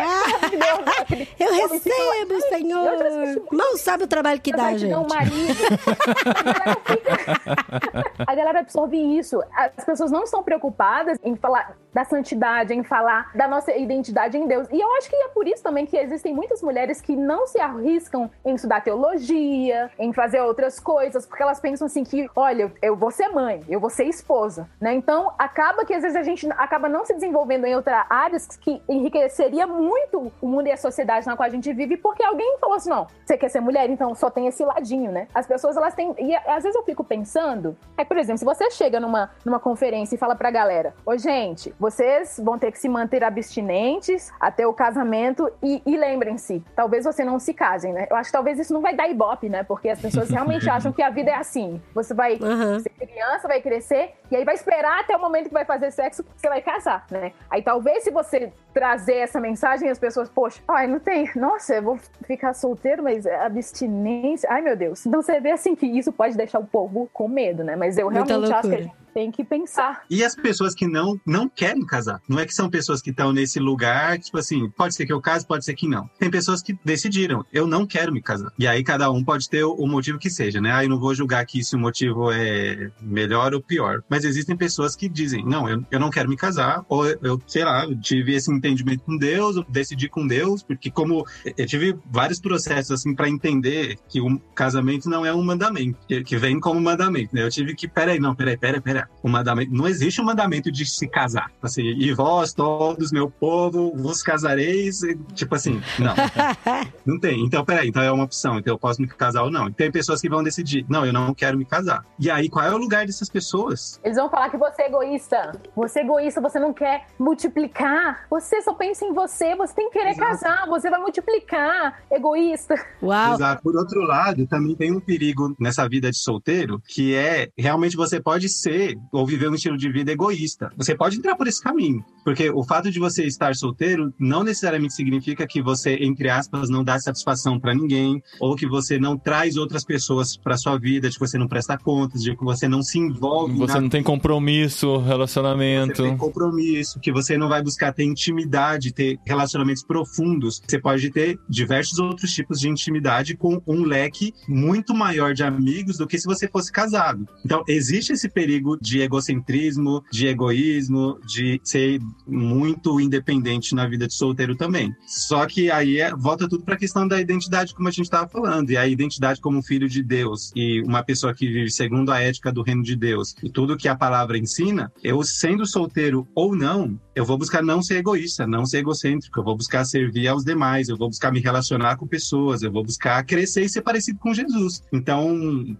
Ah, 0.00 0.24
eu 1.38 1.52
recebo, 1.68 2.40
Senhor. 2.48 3.46
Mal 3.52 3.76
sabe 3.76 4.04
o 4.04 4.06
trabalho 4.06 4.40
que 4.40 4.52
dá, 4.52 4.76
gente. 4.76 4.94
um 4.94 5.06
marido. 5.06 5.54
A 6.38 6.44
galera 6.52 6.80
fica- 6.84 8.24
a 8.26 8.34
galera 8.34 8.60
absorve 8.60 8.96
isso. 9.18 9.42
As 9.54 9.84
pessoas 9.84 10.10
não 10.10 10.24
estão 10.24 10.42
preocupadas 10.42 11.18
em 11.22 11.36
falar 11.36 11.76
da 11.98 12.04
santidade, 12.04 12.72
em 12.72 12.84
falar 12.84 13.32
da 13.34 13.48
nossa 13.48 13.74
identidade 13.74 14.38
em 14.38 14.46
Deus. 14.46 14.68
E 14.70 14.80
eu 14.80 14.94
acho 14.94 15.10
que 15.10 15.16
é 15.16 15.28
por 15.28 15.48
isso 15.48 15.64
também 15.64 15.84
que 15.84 15.96
existem 15.96 16.32
muitas 16.32 16.62
mulheres 16.62 17.00
que 17.00 17.16
não 17.16 17.44
se 17.48 17.60
arriscam 17.60 18.30
em 18.44 18.54
estudar 18.54 18.82
teologia, 18.82 19.90
em 19.98 20.12
fazer 20.12 20.40
outras 20.40 20.78
coisas, 20.78 21.26
porque 21.26 21.42
elas 21.42 21.58
pensam 21.58 21.86
assim 21.86 22.04
que, 22.04 22.30
olha, 22.36 22.72
eu 22.80 22.94
vou 22.94 23.10
ser 23.10 23.28
mãe, 23.30 23.64
eu 23.68 23.80
vou 23.80 23.90
ser 23.90 24.04
esposa, 24.04 24.68
né? 24.80 24.94
Então, 24.94 25.32
acaba 25.36 25.84
que 25.84 25.92
às 25.92 26.02
vezes 26.02 26.16
a 26.16 26.22
gente 26.22 26.48
acaba 26.52 26.88
não 26.88 27.04
se 27.04 27.12
desenvolvendo 27.14 27.64
em 27.64 27.74
outras 27.74 28.06
áreas 28.08 28.46
que 28.46 28.80
enriqueceria 28.88 29.66
muito 29.66 30.30
o 30.40 30.46
mundo 30.46 30.68
e 30.68 30.70
a 30.70 30.76
sociedade 30.76 31.26
na 31.26 31.36
qual 31.36 31.48
a 31.48 31.50
gente 31.50 31.72
vive, 31.72 31.96
porque 31.96 32.22
alguém 32.22 32.58
falou 32.60 32.76
assim, 32.76 32.90
não, 32.90 33.08
você 33.24 33.36
quer 33.36 33.48
ser 33.48 33.60
mulher, 33.60 33.90
então 33.90 34.14
só 34.14 34.30
tem 34.30 34.46
esse 34.46 34.64
ladinho, 34.64 35.10
né? 35.10 35.26
As 35.34 35.48
pessoas, 35.48 35.76
elas 35.76 35.94
têm... 35.94 36.14
E 36.16 36.36
às 36.36 36.62
vezes 36.62 36.76
eu 36.76 36.84
fico 36.84 37.02
pensando, 37.02 37.76
é, 37.96 38.04
por 38.04 38.16
exemplo, 38.16 38.38
se 38.38 38.44
você 38.44 38.70
chega 38.70 39.00
numa, 39.00 39.30
numa 39.44 39.58
conferência 39.58 40.14
e 40.14 40.18
fala 40.18 40.36
pra 40.36 40.48
galera, 40.48 40.94
ô 41.04 41.16
gente, 41.16 41.74
vocês 41.88 42.38
vão 42.42 42.58
ter 42.58 42.70
que 42.70 42.78
se 42.78 42.88
manter 42.88 43.24
abstinentes 43.24 44.30
até 44.38 44.66
o 44.66 44.74
casamento 44.74 45.50
e, 45.62 45.82
e 45.86 45.96
lembrem-se, 45.96 46.62
talvez 46.76 47.04
você 47.04 47.24
não 47.24 47.38
se 47.38 47.54
casem, 47.54 47.94
né? 47.94 48.06
Eu 48.10 48.16
acho 48.16 48.28
que 48.28 48.32
talvez 48.32 48.58
isso 48.58 48.74
não 48.74 48.82
vai 48.82 48.94
dar 48.94 49.08
ibope, 49.08 49.48
né? 49.48 49.62
Porque 49.62 49.88
as 49.88 49.98
pessoas 49.98 50.30
realmente 50.30 50.68
acham 50.70 50.92
que 50.92 51.02
a 51.02 51.08
vida 51.08 51.30
é 51.30 51.34
assim. 51.34 51.80
Você 51.94 52.12
vai 52.12 52.38
Aham. 52.42 52.78
ser 52.80 52.90
criança, 52.90 53.48
vai 53.48 53.62
crescer, 53.62 54.12
e 54.30 54.36
aí 54.36 54.44
vai 54.44 54.54
esperar 54.54 55.00
até 55.00 55.16
o 55.16 55.20
momento 55.20 55.48
que 55.48 55.54
vai 55.54 55.64
fazer 55.64 55.90
sexo, 55.90 56.22
porque 56.22 56.38
você 56.38 56.48
vai 56.48 56.60
casar, 56.60 57.06
né? 57.10 57.32
Aí 57.50 57.62
talvez 57.62 58.04
se 58.04 58.10
você 58.10 58.52
trazer 58.74 59.16
essa 59.16 59.40
mensagem, 59.40 59.88
as 59.88 59.98
pessoas, 59.98 60.28
poxa, 60.28 60.60
ai, 60.68 60.86
não 60.86 61.00
tem, 61.00 61.30
nossa, 61.34 61.76
eu 61.76 61.82
vou 61.82 61.98
ficar 62.26 62.52
solteiro, 62.52 63.02
mas 63.02 63.24
é 63.24 63.34
abstinência, 63.44 64.48
ai 64.52 64.60
meu 64.60 64.76
Deus. 64.76 65.06
Então 65.06 65.22
você 65.22 65.40
vê 65.40 65.52
assim 65.52 65.74
que 65.74 65.86
isso 65.86 66.12
pode 66.12 66.36
deixar 66.36 66.58
o 66.58 66.66
povo 66.66 67.08
com 67.12 67.26
medo, 67.28 67.64
né? 67.64 67.74
Mas 67.76 67.96
eu 67.96 68.08
realmente 68.08 68.52
acho 68.52 68.68
que 68.68 68.74
a 68.74 68.80
gente 68.80 69.07
tem 69.18 69.32
que 69.32 69.42
pensar. 69.42 70.04
E 70.08 70.22
as 70.22 70.36
pessoas 70.36 70.76
que 70.76 70.86
não, 70.86 71.20
não 71.26 71.48
querem 71.48 71.84
casar. 71.84 72.22
Não 72.28 72.38
é 72.38 72.46
que 72.46 72.54
são 72.54 72.70
pessoas 72.70 73.02
que 73.02 73.10
estão 73.10 73.32
nesse 73.32 73.58
lugar, 73.58 74.16
tipo 74.16 74.38
assim, 74.38 74.70
pode 74.70 74.94
ser 74.94 75.06
que 75.06 75.12
eu 75.12 75.20
case, 75.20 75.44
pode 75.44 75.64
ser 75.64 75.74
que 75.74 75.88
não. 75.88 76.08
Tem 76.20 76.30
pessoas 76.30 76.62
que 76.62 76.78
decidiram, 76.84 77.44
eu 77.52 77.66
não 77.66 77.84
quero 77.84 78.12
me 78.12 78.22
casar. 78.22 78.52
E 78.56 78.64
aí 78.64 78.84
cada 78.84 79.10
um 79.10 79.24
pode 79.24 79.50
ter 79.50 79.64
o, 79.64 79.88
motivo 79.88 80.20
que 80.20 80.30
seja, 80.30 80.60
né? 80.60 80.70
Aí 80.70 80.86
não 80.86 81.00
vou 81.00 81.16
julgar 81.16 81.40
aqui 81.40 81.64
se 81.64 81.74
o 81.74 81.78
motivo 81.80 82.30
é 82.30 82.92
melhor 83.02 83.54
ou 83.54 83.60
pior. 83.60 84.04
Mas 84.08 84.24
existem 84.24 84.56
pessoas 84.56 84.94
que 84.94 85.08
dizem, 85.08 85.44
não, 85.44 85.68
eu, 85.68 85.82
eu 85.90 85.98
não 85.98 86.10
quero 86.10 86.28
me 86.28 86.36
casar, 86.36 86.84
ou 86.88 87.04
eu, 87.04 87.42
sei 87.44 87.64
lá, 87.64 87.86
eu 87.86 88.00
tive 88.00 88.36
esse 88.36 88.52
entendimento 88.52 89.02
com 89.02 89.16
Deus, 89.16 89.56
eu 89.56 89.64
decidi 89.68 90.08
com 90.08 90.28
Deus, 90.28 90.62
porque 90.62 90.92
como 90.92 91.26
eu 91.56 91.66
tive 91.66 91.98
vários 92.08 92.38
processos 92.38 92.92
assim 92.92 93.16
para 93.16 93.28
entender 93.28 93.98
que 94.08 94.20
o 94.20 94.38
casamento 94.54 95.10
não 95.10 95.26
é 95.26 95.34
um 95.34 95.42
mandamento, 95.42 95.98
que, 96.06 96.22
que 96.22 96.36
vem 96.36 96.60
como 96.60 96.80
mandamento, 96.80 97.34
né? 97.34 97.42
Eu 97.42 97.50
tive 97.50 97.74
que, 97.74 97.88
peraí, 97.88 98.20
não, 98.20 98.32
peraí, 98.32 98.56
peraí, 98.56 98.80
peraí. 98.80 99.07
O 99.22 99.28
mandamento, 99.28 99.72
não 99.72 99.88
existe 99.88 100.20
um 100.20 100.24
mandamento 100.24 100.70
de 100.70 100.86
se 100.86 101.08
casar. 101.08 101.50
Assim, 101.62 101.82
e 101.82 102.12
vós, 102.12 102.52
todos, 102.52 103.10
meu 103.10 103.28
povo, 103.28 103.92
vos 103.96 104.22
casareis, 104.22 105.02
e, 105.02 105.16
tipo 105.34 105.54
assim, 105.54 105.80
não. 105.98 106.14
Não 107.04 107.18
tem. 107.18 107.44
Então, 107.44 107.64
peraí, 107.64 107.88
então 107.88 108.02
é 108.02 108.12
uma 108.12 108.24
opção. 108.24 108.58
Então 108.58 108.74
eu 108.74 108.78
posso 108.78 109.00
me 109.00 109.08
casar 109.08 109.42
ou 109.42 109.50
não. 109.50 109.72
Tem 109.72 109.90
pessoas 109.90 110.20
que 110.20 110.28
vão 110.28 110.42
decidir, 110.42 110.84
não, 110.88 111.06
eu 111.06 111.12
não 111.12 111.32
quero 111.32 111.56
me 111.56 111.64
casar. 111.64 112.04
E 112.18 112.30
aí, 112.30 112.48
qual 112.48 112.64
é 112.64 112.70
o 112.70 112.76
lugar 112.76 113.06
dessas 113.06 113.30
pessoas? 113.30 113.98
Eles 114.04 114.16
vão 114.16 114.28
falar 114.28 114.50
que 114.50 114.58
você 114.58 114.82
é 114.82 114.86
egoísta. 114.88 115.52
Você 115.74 116.00
é 116.00 116.02
egoísta, 116.02 116.40
você 116.40 116.58
não 116.58 116.72
quer 116.74 117.06
multiplicar. 117.18 118.26
Você 118.28 118.60
só 118.60 118.74
pensa 118.74 119.04
em 119.04 119.12
você, 119.12 119.56
você 119.56 119.74
tem 119.74 119.90
que 119.90 119.98
querer 119.98 120.10
Exato. 120.10 120.28
casar, 120.28 120.66
você 120.66 120.90
vai 120.90 121.00
multiplicar. 121.00 122.02
Egoísta. 122.10 122.74
Uau. 123.02 123.34
Exato. 123.34 123.62
Por 123.62 123.76
outro 123.76 124.02
lado, 124.02 124.46
também 124.46 124.76
tem 124.76 124.92
um 124.92 125.00
perigo 125.00 125.54
nessa 125.58 125.88
vida 125.88 126.10
de 126.10 126.18
solteiro, 126.18 126.80
que 126.86 127.14
é 127.14 127.48
realmente 127.56 127.96
você 127.96 128.20
pode 128.20 128.48
ser 128.48 128.97
ou 129.12 129.26
viver 129.26 129.48
um 129.48 129.54
estilo 129.54 129.76
de 129.76 129.90
vida 129.90 130.12
egoísta. 130.12 130.70
Você 130.76 130.94
pode 130.94 131.18
entrar 131.18 131.36
por 131.36 131.46
esse 131.46 131.62
caminho, 131.62 132.04
porque 132.28 132.50
o 132.50 132.62
fato 132.62 132.90
de 132.90 132.98
você 132.98 133.24
estar 133.24 133.56
solteiro 133.56 134.12
não 134.18 134.44
necessariamente 134.44 134.92
significa 134.92 135.46
que 135.46 135.62
você, 135.62 135.94
entre 135.94 136.28
aspas, 136.28 136.68
não 136.68 136.84
dá 136.84 136.98
satisfação 136.98 137.58
para 137.58 137.74
ninguém, 137.74 138.22
ou 138.38 138.54
que 138.54 138.68
você 138.68 138.98
não 138.98 139.16
traz 139.16 139.56
outras 139.56 139.82
pessoas 139.82 140.36
para 140.36 140.58
sua 140.58 140.76
vida, 140.78 141.08
de 141.08 141.14
que 141.14 141.20
você 141.20 141.38
não 141.38 141.48
presta 141.48 141.78
contas, 141.78 142.22
de 142.22 142.36
que 142.36 142.44
você 142.44 142.68
não 142.68 142.82
se 142.82 142.98
envolve 142.98 143.56
Você 143.56 143.72
na 143.72 143.80
não 143.80 143.88
tem 143.88 144.02
compromisso, 144.02 144.98
relacionamento. 144.98 145.96
você 145.96 146.02
tem 146.02 146.18
compromisso, 146.18 147.00
que 147.00 147.10
você 147.10 147.38
não 147.38 147.48
vai 147.48 147.62
buscar 147.62 147.94
ter 147.94 148.04
intimidade, 148.04 148.92
ter 148.92 149.18
relacionamentos 149.24 149.82
profundos. 149.82 150.60
Você 150.68 150.78
pode 150.78 151.10
ter 151.10 151.38
diversos 151.48 151.98
outros 151.98 152.30
tipos 152.34 152.60
de 152.60 152.68
intimidade 152.68 153.38
com 153.38 153.62
um 153.66 153.84
leque 153.84 154.34
muito 154.46 154.94
maior 154.94 155.32
de 155.32 155.42
amigos 155.42 155.96
do 155.96 156.06
que 156.06 156.18
se 156.18 156.26
você 156.26 156.46
fosse 156.46 156.70
casado. 156.70 157.26
Então, 157.42 157.64
existe 157.66 158.12
esse 158.12 158.28
perigo 158.28 158.76
de 158.78 159.00
egocentrismo, 159.00 160.04
de 160.12 160.26
egoísmo, 160.26 161.18
de 161.26 161.58
ser 161.64 161.98
muito 162.26 163.00
independente 163.00 163.74
na 163.74 163.86
vida 163.86 164.06
de 164.06 164.14
solteiro 164.14 164.56
também. 164.56 164.94
Só 165.06 165.46
que 165.46 165.70
aí 165.70 165.98
é- 165.98 166.14
volta 166.14 166.48
tudo 166.48 166.64
para 166.64 166.74
a 166.74 166.78
questão 166.78 167.06
da 167.06 167.20
identidade, 167.20 167.74
como 167.74 167.88
a 167.88 167.90
gente 167.90 168.04
estava 168.04 168.28
falando, 168.28 168.70
e 168.70 168.76
a 168.76 168.86
identidade 168.86 169.40
como 169.40 169.62
filho 169.62 169.88
de 169.88 170.02
Deus 170.02 170.50
e 170.54 170.80
uma 170.82 171.02
pessoa 171.02 171.34
que 171.34 171.46
vive 171.46 171.70
segundo 171.70 172.12
a 172.12 172.20
ética 172.20 172.52
do 172.52 172.62
reino 172.62 172.82
de 172.82 172.96
Deus 172.96 173.34
e 173.42 173.50
tudo 173.50 173.76
que 173.76 173.88
a 173.88 173.96
palavra 173.96 174.38
ensina, 174.38 174.92
eu 175.02 175.22
sendo 175.22 175.66
solteiro 175.66 176.26
ou 176.34 176.54
não, 176.54 176.98
eu 177.14 177.24
vou 177.24 177.36
buscar 177.38 177.62
não 177.62 177.82
ser 177.82 177.98
egoísta, 177.98 178.46
não 178.46 178.64
ser 178.64 178.78
egocêntrico, 178.78 179.40
eu 179.40 179.44
vou 179.44 179.56
buscar 179.56 179.84
servir 179.84 180.28
aos 180.28 180.44
demais, 180.44 180.88
eu 180.88 180.96
vou 180.96 181.08
buscar 181.08 181.32
me 181.32 181.40
relacionar 181.40 181.96
com 181.96 182.06
pessoas, 182.06 182.62
eu 182.62 182.70
vou 182.70 182.84
buscar 182.84 183.24
crescer 183.24 183.64
e 183.64 183.68
ser 183.68 183.82
parecido 183.82 184.18
com 184.18 184.32
Jesus. 184.32 184.82
Então, 184.92 185.36